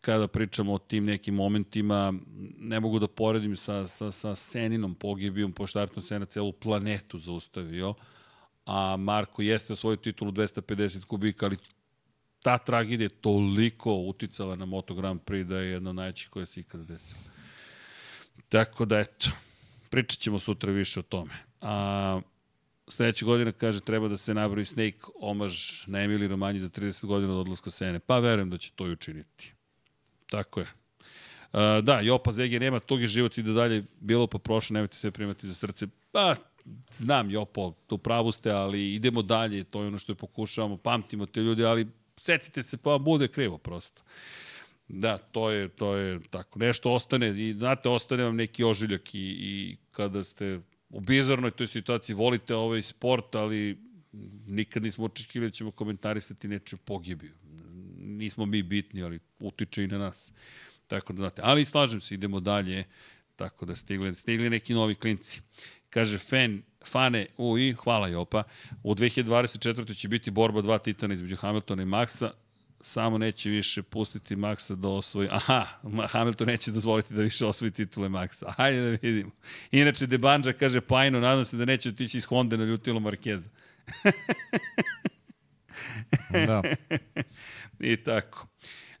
[0.00, 2.14] kada pričamo o tim nekim momentima,
[2.58, 7.94] ne mogu da poredim sa, sa, sa Seninom pogibijom, pošto Arton Sena celu planetu zaustavio,
[8.66, 11.56] a Marko jeste osvojio titulu 250 kubika, ali
[12.42, 16.46] ta tragedija je toliko uticala na Moto Grand Prix da je jedna od najvećih koja
[16.46, 17.20] se ikada desila.
[18.48, 19.30] Tako da, eto,
[19.90, 21.34] pričat ćemo sutra više o tome.
[21.60, 22.20] A,
[22.88, 27.32] sledeće godine, kaže, treba da se nabravi Snake omaž na Emili Romanji za 30 godina
[27.32, 27.98] od odlaska Sene.
[27.98, 29.52] Pa verujem da će to i učiniti.
[30.30, 30.66] Tako je.
[31.52, 34.96] Uh, da, Jopa Zege nema, tog je život i da dalje bilo pa prošlo, nemojte
[34.96, 35.86] sve primati za srce.
[36.12, 36.34] Pa,
[36.92, 41.26] znam Jopo, tu pravu ste, ali idemo dalje, to je ono što je pokušavamo, pamtimo
[41.26, 41.86] te ljude, ali
[42.18, 44.02] setite se pa bude krivo prosto.
[44.88, 46.58] Da, to je, to je tako.
[46.58, 51.66] Nešto ostane, i znate, ostane vam neki ožiljak i, i kada ste u bizarnoj toj
[51.66, 53.78] situaciji, volite ovaj sport, ali
[54.46, 57.32] nikad nismo očekivali da ćemo komentarisati nečiju pogibiju.
[57.98, 60.32] Nismo mi bitni, ali utiče i na nas.
[60.86, 62.84] Tako da znate, ali slažem se, idemo dalje,
[63.36, 65.40] tako da stigli, stigli neki novi klinci.
[65.90, 68.42] Kaže fan, fane, u i hvala Jopa,
[68.82, 69.96] u 2024.
[69.96, 72.30] će biti borba dva titana između Hamiltona i Maxa,
[72.80, 75.28] samo neće više pustiti Maxa da osvoji.
[75.32, 75.66] Aha,
[76.08, 78.52] Hamilton neće dozvoliti da više osvoji titule Maxa.
[78.56, 79.30] Hajde da vidimo.
[79.70, 83.50] Inače, Debanđa kaže Pajno, nadam se da neće otići iz Honda na ljutilo Markeza.
[86.30, 86.62] Da.
[87.80, 88.46] I tako.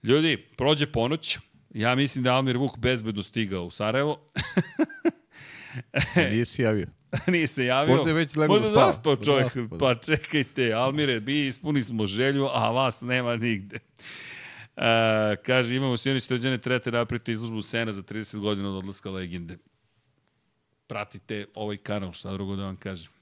[0.02, 1.38] Ljudi, prođe ponoć.
[1.74, 4.20] Ja mislim da Almir Vuk bezbedno stigao u Sarajevo.
[6.30, 6.86] Nije si javio.
[7.32, 7.96] Nije se javio.
[7.96, 8.92] Možda je već legao Možda da spava.
[8.92, 9.44] zaspao čovjek.
[9.44, 9.78] Zaspao, da.
[9.78, 13.78] Pa čekajte, Almire, mi ispuni smo želju, a vas nema nigde.
[14.76, 14.82] Uh,
[15.46, 19.56] kaže, imamo Sijonić Sređane, trebate napraviti izložbu Sena za 30 godina od odlaska legende.
[20.86, 23.12] Pratite ovaj kanal, šta drugo da vam kažem.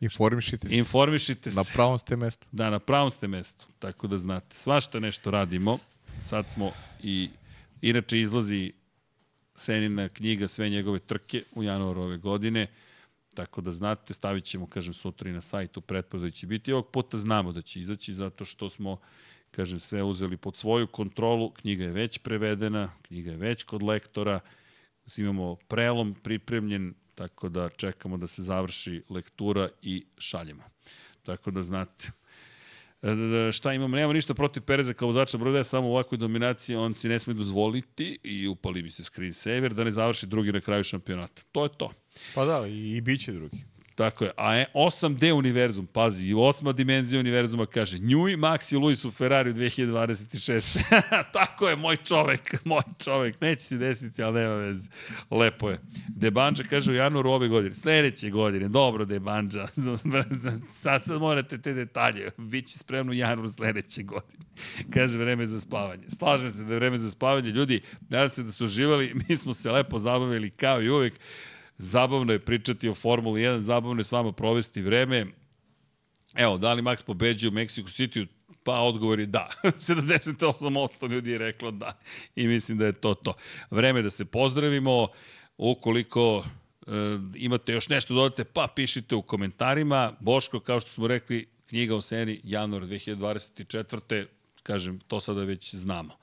[0.00, 0.76] Informišite se.
[0.76, 1.56] Informišite se.
[1.56, 2.46] Na pravom ste mestu.
[2.52, 4.56] Da, na pravom ste mestu, tako da znate.
[4.56, 5.78] Svašta nešto radimo.
[6.22, 7.30] Sad smo i,
[7.82, 8.72] inače izlazi
[9.56, 12.66] Senina knjiga, sve njegove trke u januaru ove godine.
[13.34, 16.72] Tako da znate, stavit ćemo, kažem, sutra i na sajtu, pretprodaj će biti.
[16.72, 18.98] Ovog puta znamo da će izaći, zato što smo
[19.50, 24.40] kažem, sve uzeli pod svoju kontrolu, knjiga je već prevedena, knjiga je već kod lektora,
[25.16, 30.62] imamo prelom pripremljen, tako da čekamo da se završi lektura i šaljemo.
[31.22, 32.10] Tako da znate.
[33.06, 33.96] E, šta imamo?
[33.96, 37.34] Nemamo ništa protiv Pereza kao vozača broja, samo u ovakvoj dominaciji on si ne sme
[37.34, 41.42] dozvoliti i upali bi se screensaver da ne završi drugi na kraju šampionata.
[41.52, 41.92] To je to.
[42.34, 43.75] Pa da, i, i bit će drugi.
[43.96, 44.30] Tako je.
[44.36, 49.54] A 8D univerzum, pazi, i osma dimenzija univerzuma kaže Njuj, Max i Luis u Ferrari
[49.54, 50.82] 2026.
[51.32, 53.40] Tako je, moj čovek, moj čovek.
[53.40, 54.90] Neće se desiti, ali nema veze.
[55.30, 55.80] Lepo je.
[56.08, 57.74] Debanđa kaže u januaru ove godine.
[57.74, 58.68] Sledeće godine.
[58.68, 59.66] Dobro, Debanđa.
[60.70, 62.30] sad, sad morate te detalje.
[62.36, 64.44] Biće spremno u januaru sledeće godine.
[64.94, 66.04] kaže vreme za spavanje.
[66.18, 67.50] Slažem se da je vreme za spavanje.
[67.50, 69.14] Ljudi, nadam se da ste uživali.
[69.28, 71.12] Mi smo se lepo zabavili kao i uvek.
[71.78, 75.26] Zabavno je pričati o Formuli 1, zabavno je s vama provesti vreme.
[76.34, 78.26] Evo, da li Max pobeđuje u Mexico City?
[78.62, 79.50] Pa odgovor je da.
[79.62, 81.98] 78% ljudi je reklo da.
[82.36, 83.34] I mislim da je to to.
[83.70, 85.08] Vreme da se pozdravimo.
[85.58, 86.44] Ukoliko
[86.86, 86.90] e,
[87.34, 90.12] imate još nešto dodate, pa pišite u komentarima.
[90.20, 94.26] Boško, kao što smo rekli, knjiga o seni, januar 2024.
[94.62, 96.14] Kažem, to sada već znamo.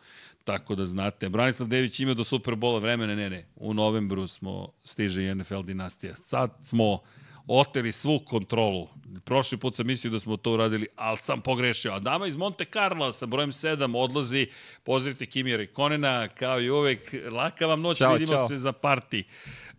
[0.44, 5.24] Tako da znate, Branislav Dević ima do Superbola vremena, ne, ne, u novembru smo, stiže
[5.24, 6.16] i NFL dinastija.
[6.16, 7.00] Sad smo
[7.48, 8.90] oteli svu kontrolu.
[9.26, 11.92] Prošli put sam mislio da smo to uradili, ali sam pogrešio.
[11.92, 14.48] A dama iz Monte Carlo sa brojem 7 odlazi,
[14.84, 18.48] pozdravite Kimija Konena, kao i uvek, laka vam noć, čao, vidimo čao.
[18.48, 19.24] se za parti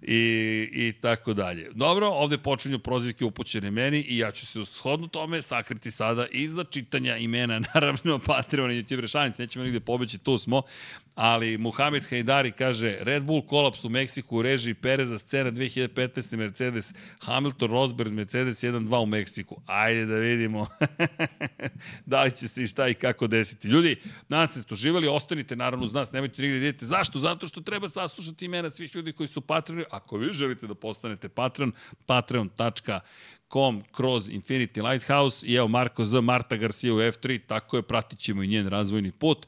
[0.04, 1.70] i, i tako dalje.
[1.74, 6.64] Dobro, ovde počinju prozivke upućene meni i ja ću se shodno tome sakriti sada iza
[6.64, 10.62] čitanja imena, naravno Patreon i YouTube rešanic, nećemo nigde pobeći, tu smo,
[11.14, 16.36] ali Muhamed Hajdari kaže Red Bull kolaps u Meksiku u režiji Pereza scena 2015.
[16.36, 19.60] Mercedes Hamilton Rosberg Mercedes 1-2 u Meksiku.
[19.66, 20.66] Ajde da vidimo
[22.06, 23.68] da li će se i šta i kako desiti.
[23.68, 23.96] Ljudi,
[24.28, 26.86] nadam se ste uživali, ostanite naravno uz nas, nemojte nigde da idete.
[26.86, 27.18] Zašto?
[27.18, 29.84] Zato što treba saslušati imena svih ljudi koji su patroni.
[29.96, 31.72] Ako vi želite da postanete patron,
[32.06, 35.46] patreon.com kroz Infinity Lighthouse.
[35.46, 39.12] I evo Marko Z, Marta Garcia u F3, tako je, pratit ćemo i njen razvojni
[39.12, 39.46] put.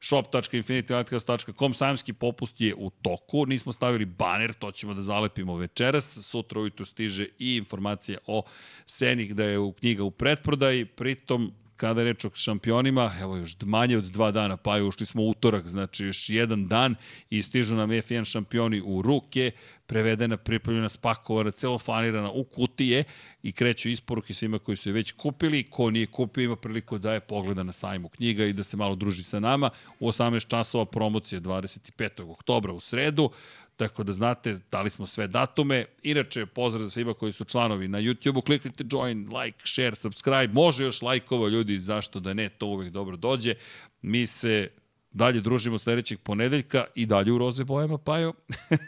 [0.00, 6.60] shop.infinitylighthouse.com sajamski popust je u toku, nismo stavili baner, to ćemo da zalepimo večeras, sutra
[6.60, 8.42] ujutru stiže i informacija o
[8.86, 13.56] Seni da je u knjiga u pretprodaji, pritom kada je reč o šampionima, evo još
[13.64, 16.94] manje od dva dana, pa je ušli smo utorak, znači još jedan dan
[17.30, 19.50] i stižu nam F1 šampioni u ruke,
[19.86, 23.04] prevedena, pripremljena, spakovana, celofanirana u kutije
[23.42, 25.62] i kreću isporuke svima koji su je već kupili.
[25.70, 28.94] Ko nije kupio ima priliku da je pogleda na sajmu knjiga i da se malo
[28.94, 29.70] druži sa nama.
[30.00, 32.30] U 18 časova promocije 25.
[32.30, 33.30] oktobra u sredu.
[33.78, 35.84] Tako da znate, dali smo sve datume.
[36.02, 38.42] Inače, pozdrav za svima koji su članovi na YouTube-u.
[38.42, 40.48] Kliknite join, like, share, subscribe.
[40.52, 43.54] Može još lajkova, ljudi, zašto da ne, to uvek dobro dođe.
[44.02, 44.68] Mi se
[45.10, 48.32] dalje družimo sledećeg ponedeljka i dalje u roze bojama, Pajo.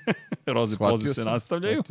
[0.46, 1.82] roze Shvatio poze se nastavljaju.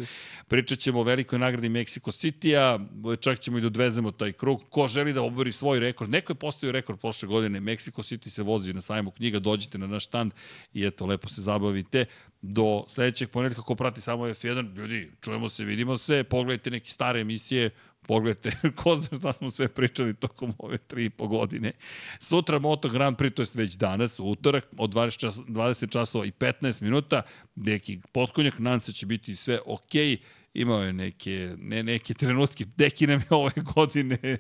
[0.48, 2.80] Pričat ćemo o velikoj nagradi Mexico City-a,
[3.20, 4.64] čak ćemo i da odvezemo taj krug.
[4.70, 6.10] Ko želi da obori svoj rekord?
[6.10, 7.60] Neko je postavio rekord prošle godine.
[7.60, 10.34] Mexico City se vozi na sajmu knjiga, dođite na naš stand
[10.74, 12.06] i eto, lepo se zabavite.
[12.42, 17.22] Do sledećeg ponedeljka, ko prati samo F1, ljudi, čujemo se, vidimo se, pogledajte neke stare
[17.22, 17.70] emisije,
[18.10, 18.52] Pogledajte,
[18.84, 21.72] ko zna šta smo sve pričali tokom ove tri i po godine.
[22.20, 26.32] Sutra Moto Grand Prix, to je već danas, utorak, od 20, čas, 20 časova i
[26.32, 27.22] 15 minuta,
[27.56, 30.08] neki potkonjak, nadam se će biti sve okej.
[30.08, 30.18] Okay.
[30.54, 34.38] Imao je neke, ne, neke trenutke, deki nam je ove godine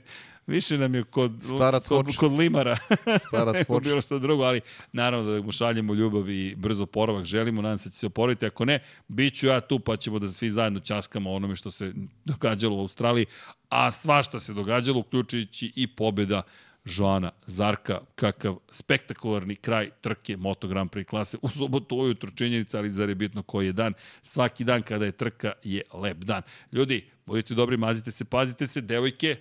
[0.49, 2.77] Više nam je kod, Starac kod, kod Limara.
[3.27, 3.83] Starac Foč.
[3.83, 4.61] bilo što drugo, ali
[4.91, 8.45] naravno da mu šaljemo ljubav i brzo poravak želimo, nadam se da će se oporaviti.
[8.45, 11.93] Ako ne, bit ću ja tu pa ćemo da svi zajedno časkamo onome što se
[12.25, 13.25] događalo u Australiji,
[13.69, 16.41] a svašta se događalo, uključujući i pobjeda
[16.85, 21.37] Joana Zarka, kakav spektakularni kraj trke Moto Grand Prix klase.
[21.41, 23.93] U subotu ujutro činjenica, ali zar je bitno koji je dan.
[24.21, 26.41] Svaki dan kada je trka je lep dan.
[26.71, 29.37] Ljudi, budite dobri, mazite se, pazite se, devojke,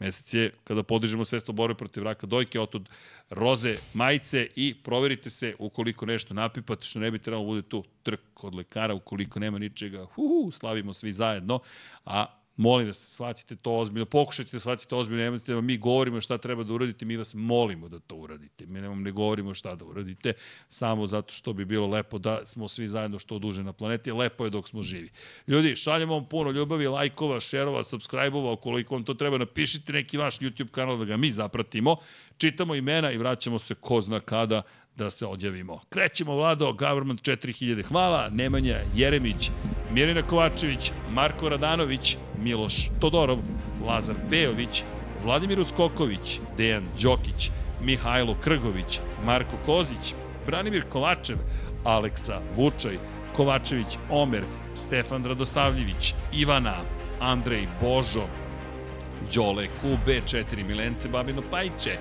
[0.00, 2.88] Mesec je kada podižemo svest o borbi protiv raka dojke, otud
[3.30, 7.84] roze majice i proverite se ukoliko nešto napipate, što ne bi trebalo da bude tu
[8.02, 11.60] trk od lekara, ukoliko nema ničega, hu, slavimo svi zajedno,
[12.04, 12.26] a
[12.60, 16.64] Molim vas, shvatite to ozbiljno, pokušajte da shvatite ozbiljno, nemojte da mi govorimo šta treba
[16.64, 18.66] da uradite, mi vas molimo da to uradite.
[18.66, 20.32] Mi nemam ne govorimo šta da uradite,
[20.68, 24.12] samo zato što bi bilo lepo da smo svi zajedno što duže na planeti.
[24.12, 25.08] Lepo je dok smo živi.
[25.46, 30.38] Ljudi, šaljemo vam puno ljubavi, lajkova, šerova, subscribe-ova, ukoliko vam to treba, napišite neki vaš
[30.38, 31.96] YouTube kanal da ga mi zapratimo,
[32.38, 34.62] čitamo imena i vraćamo se ko zna kada
[34.96, 35.80] da se odjavimo.
[35.88, 37.82] Krećemo, Vlado, Government 4000.
[37.82, 39.50] Hvala, Nemanja Jeremić,
[39.92, 43.38] Mirina Kovačević, Marko Radanović, Miloš Todorov,
[43.86, 44.82] Lazar Pejović,
[45.24, 47.50] Vladimir Uskoković, Dejan Đokić,
[47.82, 50.14] Mihajlo Krgović, Marko Kozić,
[50.46, 51.36] Branimir Kovačev,
[51.84, 52.98] Aleksa Vučaj,
[53.36, 54.44] Kovačević Omer,
[54.74, 56.76] Stefan Radosavljević, Ivana,
[57.20, 58.26] Andrej Božo,
[59.34, 61.98] Đole QB4 Milence Babino Pajče,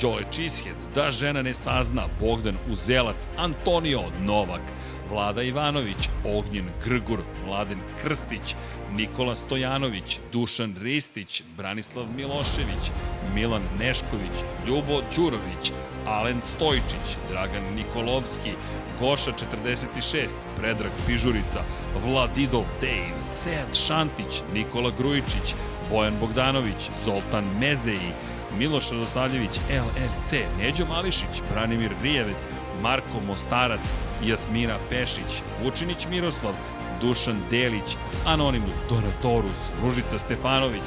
[0.00, 4.62] Đole Čished, Da žena ne sazna, Bogdan Uzelac, Antonio Novak,
[5.10, 8.54] Vlada Ivanović, Ognjen Grgur, Mladen Krstić,
[8.92, 12.90] Nikola Stojanović, Dušan Ristić, Branislav Milošević,
[13.34, 15.72] Milan Nešković, Ljubo Đurović,
[16.06, 18.52] Alen Stojčić, Dragan Nikolovski,
[19.00, 21.62] Goša 46, Predrag Pižurica,
[22.04, 25.54] Vladidov Dave, Sead Šantić, Nikola Grujičić,
[25.90, 28.12] Bojan Bogdanović, Zoltan Mezeji,
[28.58, 32.48] Miloš Radosavljević, LFC, Neđo Mališić, Branimir Rijevec,
[32.82, 33.80] Marko Mostarac,
[34.24, 36.54] Jasmina Pešić, Vučinić Miroslav,
[37.00, 40.82] Dušan Delić, Anonimus Donatorus, Ružica Stefanović,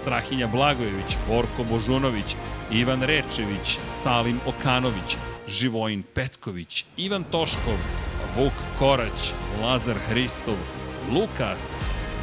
[0.00, 2.36] Strahinja Blagojević, Borko Božunović,
[2.72, 5.16] Ivan Rečević, Salim Okanović,
[5.48, 7.78] Živojin Petković, Ivan Toškov,
[8.36, 10.56] Vuk Korać, Lazar Hristov,
[11.12, 11.80] Lukas,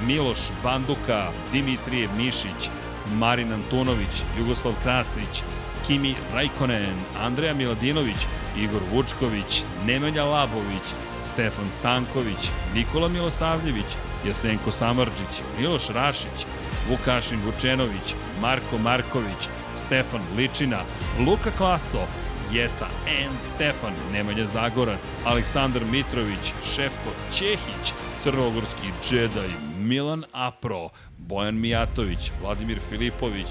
[0.07, 2.69] Miloš Banduka, Dimitrije Mišić,
[3.13, 5.43] Marin Antunović, Jugoslav Krasnić,
[5.87, 8.17] Kimi Rajkonen, Andreja Miladinović,
[8.57, 10.83] Igor Vučković, Nemanja Labović,
[11.23, 13.85] Stefan Stanković, Nikola Milosavljević,
[14.27, 16.45] Jasenko Samarđić, Miloš Rašić,
[16.89, 19.49] Vukašin Vučenović, Marko Marković,
[19.85, 20.79] Stefan Ličina,
[21.27, 22.07] Luka Klaso,
[22.51, 29.49] Jeca and Stefan, Nemanja Zagorac, Aleksandar Mitrović, Šefko Ćehić, Crnogorski džedaj,
[29.79, 33.47] Milan Apro, Bojan Mijatović, Vladimir Filipović,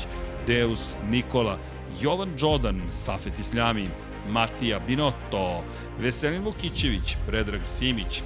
[0.46, 1.58] Deus Nikola,
[2.00, 3.88] Jovan Đodan, Safet Isljami,
[4.28, 5.64] Matija Binotto,
[5.98, 8.22] Veselin Vukićević, Predrag Simić,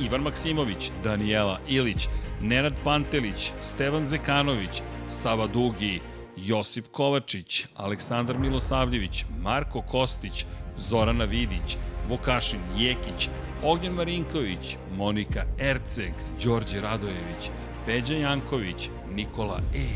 [0.00, 2.08] Ivan Maksimović, Danijela Ilić,
[2.40, 6.00] Nenad Pantelić, Stevan Zekanović, Sava Dugi,
[6.36, 10.46] Josip Kovačić, Aleksandar Milosavljević, Marko Kostić,
[10.76, 11.76] Zorana Vidić,
[12.08, 13.28] Vukašin Jekić,
[13.62, 16.12] Ognjen Marinković, Monika Erceg,
[16.44, 17.50] Đorđe Radojević,
[17.86, 19.86] Peđa Janković, Nikola E,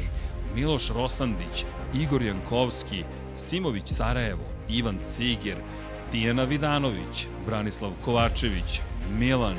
[0.55, 3.05] Miloš Rosandić, Igor Jankovski,
[3.37, 5.57] Simović Sarajevo, Ivan Ciger,
[6.11, 8.81] Tijana Vidanović, Branislav Kovačević,
[9.19, 9.57] Milan,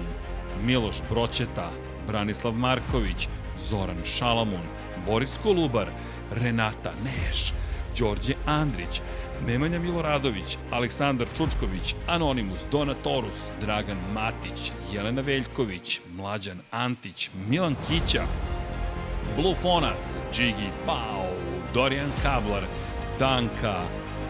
[0.63, 1.71] Miloš Broćeta,
[2.07, 3.27] Branislav Marković,
[3.59, 4.63] Zoran Šalamun,
[5.05, 5.87] Boris Kolubar,
[6.31, 7.53] Renata Neš,
[7.99, 9.01] Đorđe Andrić,
[9.47, 18.23] Nemanja Miloradović, Aleksandar Čučković, Anonimus, Donatorus, Dragan Matić, Jelena Veljković, Mlađan Antić, Milan Kića,
[19.37, 22.63] Blufonac, Džigi Pau, Dorijan Kablar,
[23.19, 23.75] Danka,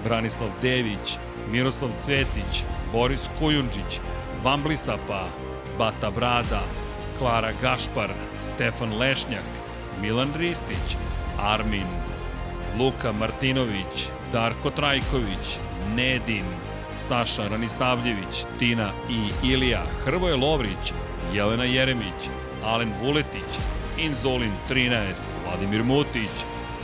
[0.03, 1.17] Branislav Dević,
[1.51, 3.99] Miroslav Cvetić, Boris Kujundžić,
[4.43, 5.27] Vamblisapa,
[5.77, 6.61] Bata Brada,
[7.19, 8.09] Klara Gašpar,
[8.41, 9.47] Stefan Lešnjak,
[10.01, 10.97] Milan Ristić,
[11.39, 11.87] Armin,
[12.79, 15.57] Luka Martinović, Darko Trajković,
[15.95, 16.45] Nedin,
[16.97, 20.93] Saša Ranisavljević, Tina i Ilija, Hrvoje Lovrić,
[21.33, 22.29] Jelena Jeremić,
[22.63, 23.51] Alen Vuletić,
[23.97, 26.29] Inzolin 13, Vladimir Mutić,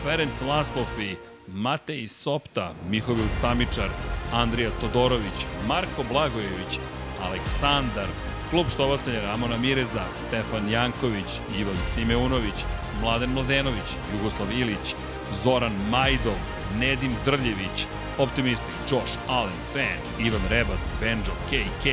[0.04, 1.16] Ferenc Laslofi,
[1.48, 3.90] Matej Sopta, Mihovil Stamičar,
[4.34, 6.80] Andrija Todorović, Marko Blagojević,
[7.22, 8.08] Aleksandar,
[8.50, 12.66] klub štovatelja Ramona Mireza, Stefan Janković, Ivan Simeunović,
[13.02, 14.96] Mladen Mladenović, Jugoslav Ilić,
[15.44, 16.40] Zoran Majdov,
[16.80, 21.86] Nedim Drljević, Optimistik, Josh Allen, Fan, Ivan Rebac, Benjo, KK,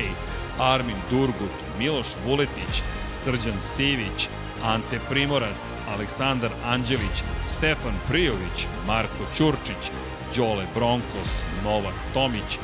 [0.59, 2.83] Armin Durgut, Miloš Vuletić,
[3.13, 4.27] Srđan Sivić,
[4.63, 7.23] Ante Primorac, Aleksandar Anđelić,
[7.57, 9.91] Stefan Prijović, Marko Ćurčić,
[10.35, 12.59] Đole Bronkos, Novak Tomić,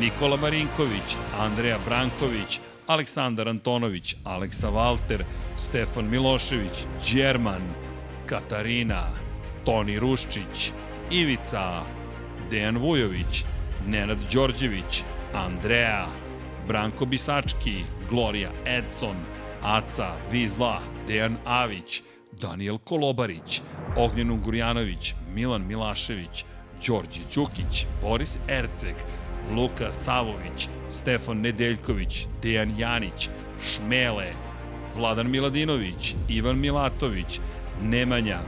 [0.00, 5.24] Nikola Marinković, Andreja Branković, Aleksandar Antonović, Aleksa Valter,
[5.56, 7.62] Stefan Milošević, Đerman,
[8.26, 9.10] Katarina,
[9.64, 10.72] Toni Ruščić,
[11.10, 11.82] Ivica,
[12.50, 13.44] Dejan Vujović,
[13.86, 15.02] Nenad Đorđević,
[15.34, 16.06] Andreja,
[16.68, 19.16] Branko Bisački, Gloria Edson,
[19.62, 22.02] Aca Vizla, Dejan Avić,
[22.40, 23.62] Daniel Kolobarić,
[23.96, 26.44] Ognjen Ungurjanović, Milan Milašević,
[26.86, 28.94] Đorđe Đukić, Boris Erceg,
[29.56, 33.28] Luka Savović, Stefan Nedeljković, Dejan Janić,
[33.64, 34.32] Šmele,
[34.96, 37.40] Vladan Miladinović, Ivan Milatović,
[37.82, 38.40] Nemanja,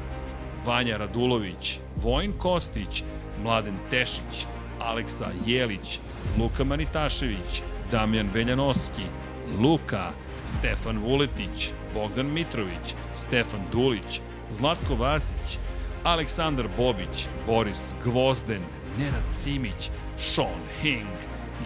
[0.67, 3.02] Vanja Radulović, Vojn Kostić,
[3.43, 4.47] Mladen Tešić,
[4.81, 5.99] Aleksa Jelić,
[6.39, 9.02] Luka Manitašević, Damjan Veljanoski,
[9.60, 10.12] Luka,
[10.58, 15.58] Stefan Vuletić, Bogdan Mitrović, Stefan Dulić, Zlatko Vasić,
[16.05, 18.62] Aleksandar Bobić, Boris Gvozden,
[18.99, 21.16] Nenad Simić, Sean Hing,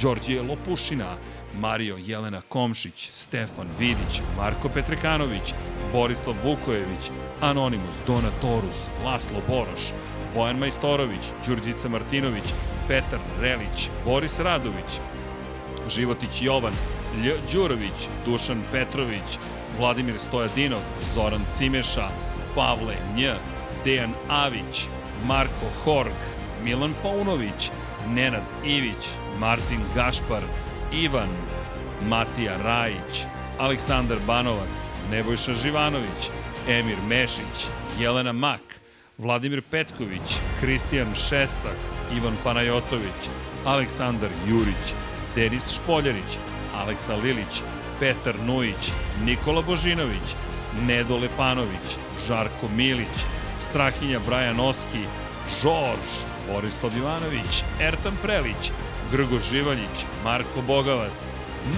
[0.02, 1.16] Đorđe Lopušina,
[1.54, 5.54] Mario Jelena Komšić, Stefan Vidić, Marko Petrekanović,
[5.92, 7.10] Borislav Vukojević,
[7.40, 9.92] Anonimus, Donatorus, Laslo Boroš,
[10.34, 12.44] Bojan Majstorović, Đurđica Martinović,
[12.88, 15.00] Petar Relić, Boris Radović,
[15.88, 16.72] Životić Jovan,
[17.16, 19.38] Lj Đurović, Dušan Petrović,
[19.78, 20.80] Vladimir Stojadinov,
[21.14, 22.08] Zoran Cimeša,
[22.54, 23.30] Pavle Nj,
[23.84, 24.86] Dejan Avić,
[25.26, 26.18] Marko Horg,
[26.64, 27.70] Milan Paunović,
[28.08, 30.42] Nenad Ivić, Martin Gašpar,
[30.92, 31.28] Ivan,
[32.08, 33.24] Matija Rajić,
[33.58, 36.30] Aleksandar Banovac, Nebojša Živanović,
[36.68, 37.66] Emir Mešić,
[38.00, 38.60] Jelena Mak,
[39.18, 41.78] Vladimir Petković, Kristijan Šestak,
[42.16, 43.22] Ivan Panajotović,
[43.64, 44.94] Aleksandar Jurić,
[45.34, 46.38] Denis Špoljarić,
[46.78, 47.62] Aleksa Lilić,
[48.00, 48.92] Petar Nujić,
[49.24, 50.34] Nikola Božinović,
[50.86, 53.16] Nedo Lepanović, Žarko Milić,
[53.60, 55.04] Strahinja Brajan Oski,
[55.62, 56.10] Žorž,
[56.48, 58.70] Borislav Ivanović, Ertan Prelić,
[59.12, 61.28] Grgo Živaljić, Marko Bogavac,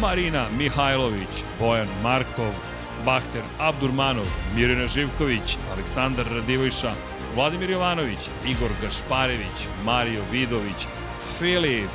[0.01, 2.53] Marina Mihajlović, Bojan Markov,
[3.05, 6.93] Bahter Abdurmanov, Mirina Živković, Aleksandar Radivojša,
[7.35, 10.87] Vladimir Jovanović, Igor Gašparević, Mario Vidović,
[11.39, 11.91] Filip,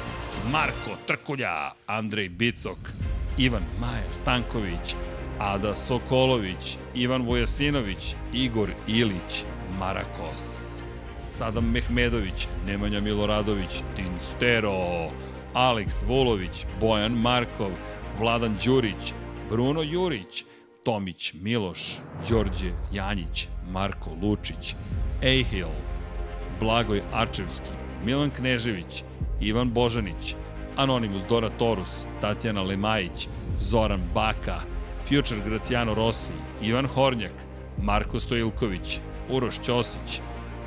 [0.51, 2.77] Marko Trkulja, Andrej Bicok,
[3.38, 4.95] Ivan Maja Stanković,
[5.39, 9.43] Ada Sokolović, Ivan Vojasinović, Igor Ilić,
[9.80, 10.83] Marakos,
[11.19, 15.09] Sadam Mehmedović, Nemanja Miloradović, Tinstero,
[15.53, 17.72] Aleks Vulović, Bojan Markov,
[18.19, 19.14] Vladan Đurić,
[19.49, 20.45] Bruno Jurić,
[20.83, 21.97] Tomić Miloš,
[22.30, 24.75] Đorđe Janjić, Marko Lučić,
[25.22, 25.67] Ejhil,
[26.59, 27.69] Blagoj Arčevski,
[28.05, 29.03] Milan Knežević,
[29.39, 30.35] Ivan Božanić,
[30.75, 33.27] Anonimus Dora Torus, Tatjana Lemajić,
[33.59, 34.59] Zoran Baka,
[35.07, 36.31] Future Graciano Rossi,
[36.61, 37.33] Ivan Hornjak,
[37.81, 38.99] Marko Stojilković,
[39.30, 40.22] Uroš Ćosić,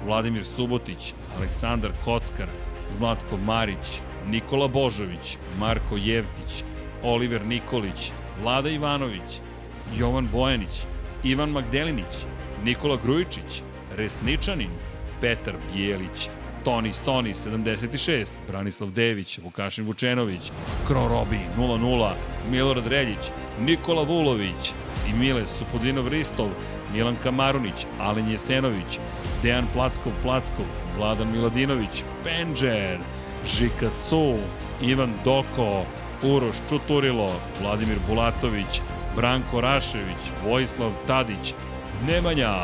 [0.07, 2.49] Vladimir Subotić, Aleksandar Kockar,
[2.91, 6.65] Zlatko Marić, Nikola Božović, Marko Jevtić,
[7.03, 9.41] Oliver Nikolić, Vlada Ivanović,
[9.99, 10.83] Jovan Bojanić,
[11.25, 12.27] Ivan Magdelinić,
[12.65, 13.63] Nikola Grujičić,
[13.97, 14.71] Resničanin,
[15.21, 16.29] Petar Bijelić,
[16.69, 20.51] Toni Soni 76, Branislav Dević, Vukašin Vučenović,
[20.87, 22.13] Kro Robi 00,
[22.51, 23.31] Milorad Reljić,
[23.61, 24.73] Nikola Vulović
[25.11, 26.49] i Mile Supodinov Ristov,
[26.93, 28.99] Milan Kamarunić, Alen Jesenović,
[29.43, 30.67] Dejan Plackov Plackov,
[30.99, 32.99] Vladan Miladinović, Penđer,
[33.47, 34.35] Žika Su,
[34.83, 35.85] Ivan Doko,
[36.23, 37.33] Uroš Čuturilo,
[37.63, 38.81] Vladimir Bulatović,
[39.17, 41.55] Branko Rašević, Vojislav Tadić,
[42.07, 42.55] Nemanja,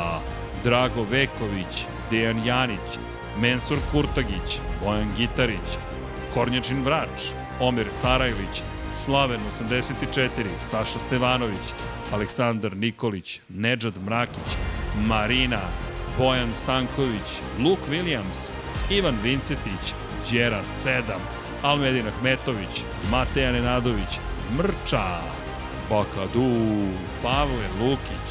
[0.64, 2.98] Drago Veković, Dejan Janić,
[3.40, 5.78] Mensur Kurtagić, Bojan Gitarić,
[6.34, 8.62] Kornjačin Vrač, Omer Sarajlić,
[9.04, 10.28] Slaven 84,
[10.60, 11.66] Saša Stevanović,
[12.12, 14.48] Aleksandar Nikolić, Nedžad Mrakić,
[15.06, 15.60] Marina,
[16.18, 18.50] Bojan Stanković, Luke Williams,
[18.90, 19.94] Ivan Vincetić,
[20.30, 21.02] Đera 7,
[21.62, 24.18] Almedin Ahmetović, Mateja Nenadović,
[24.58, 25.20] Mrča,
[25.90, 26.88] Bakadu,
[27.22, 28.26] Pavle Lukić,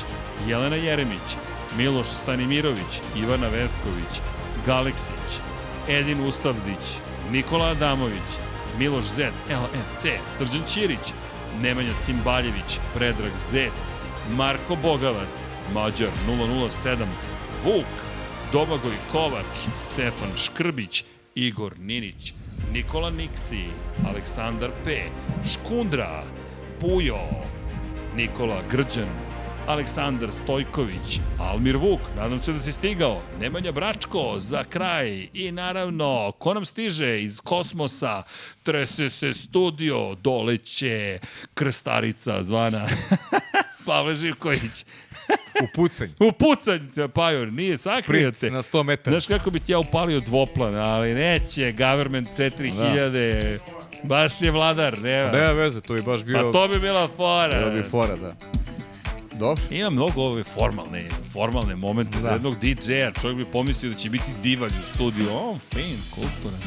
[0.47, 1.37] Jelena Jeremić,
[1.77, 4.21] Miloš Stanimirović, Ivana Vesković,
[4.65, 5.41] Galeksić,
[5.89, 6.97] Edin Ustavdić,
[7.31, 8.29] Nikola Adamović,
[8.79, 10.05] Miloš Zed, LFC,
[10.37, 11.13] Srđan Ćirić,
[11.61, 13.95] Nemanja Cimbaljević, Predrag Zec,
[14.29, 17.05] Marko Bogavac, Mađar 007,
[17.65, 17.85] Vuk,
[18.51, 19.53] Domagoj Kovač,
[19.91, 21.03] Stefan Škrbić,
[21.35, 22.33] Igor Ninić,
[22.73, 23.65] Nikola Niksi,
[24.07, 25.09] Aleksandar P,
[25.53, 26.23] Škundra,
[26.81, 27.19] Pujo,
[28.15, 29.32] Nikola Grđan,
[29.67, 36.31] Aleksandar Stojković, Almir Vuk, nadam se da si stigao, Nemanja Bračko za kraj i naravno,
[36.39, 38.23] ko nam stiže iz kosmosa,
[38.63, 41.19] trese se studio, doleće
[41.53, 42.87] krstarica zvana
[43.85, 44.85] Pavle Živković.
[45.63, 46.09] U pucanj.
[46.19, 48.37] U pucanj, Pajor, nije sakrijate.
[48.37, 49.19] Sprint na 100 metara.
[49.19, 53.63] Znaš kako bi ti ja upalio dvoplan, ali neće, government 4000, da.
[54.03, 55.31] baš je vladar, nema.
[55.31, 56.37] Nema veze, to bi baš bio...
[56.37, 57.63] Pa to bi bila fora.
[57.63, 58.62] To bi fora, da.
[59.39, 59.63] Dobro.
[59.69, 62.21] Ima mnogo ove formalne, formalne momente da.
[62.21, 63.11] za jednog DJ-a.
[63.21, 65.27] Čovjek bi pomislio da će biti divalj u studiju.
[65.31, 66.59] O, fin, kulturan.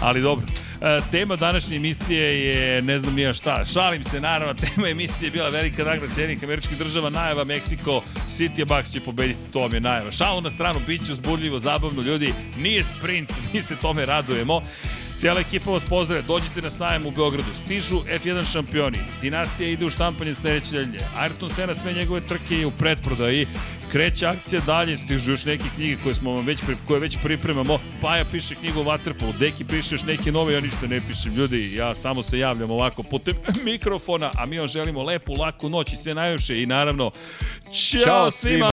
[0.00, 0.46] Ali dobro.
[0.80, 5.30] E, tema današnje emisije je, ne znam nija šta, šalim se, naravno, tema emisije je
[5.30, 8.02] bila velika nagrada Sjedinih američkih država, najava Meksiko,
[8.36, 10.10] City Bucks će pobediti, to vam je najava.
[10.10, 14.62] Šalu na stranu, bit će uzbudljivo, zabavno, ljudi, nije sprint, mi se tome radujemo.
[15.24, 19.90] Cijela ekipa vas pozdravlja, dođite na sajam u Beogradu, stižu F1 šampioni, Dinastija ide u
[19.90, 23.46] štampanje sledeće nedelje, Ayrton Senna sve njegove trke je u pretprodaji,
[23.92, 28.24] kreće akcija dalje, stižu još neke knjige koje smo vam već, koje već pripremamo, Paja
[28.24, 31.94] piše knjigu o Waterpolu, Deki piše još neke nove, ja ništa ne pišem, ljudi, ja
[31.94, 36.14] samo se javljam ovako putem mikrofona, a mi vam želimo lepu, laku noć i sve
[36.14, 36.62] najljepše.
[36.62, 37.10] I naravno,
[37.92, 38.73] čao, čao svima!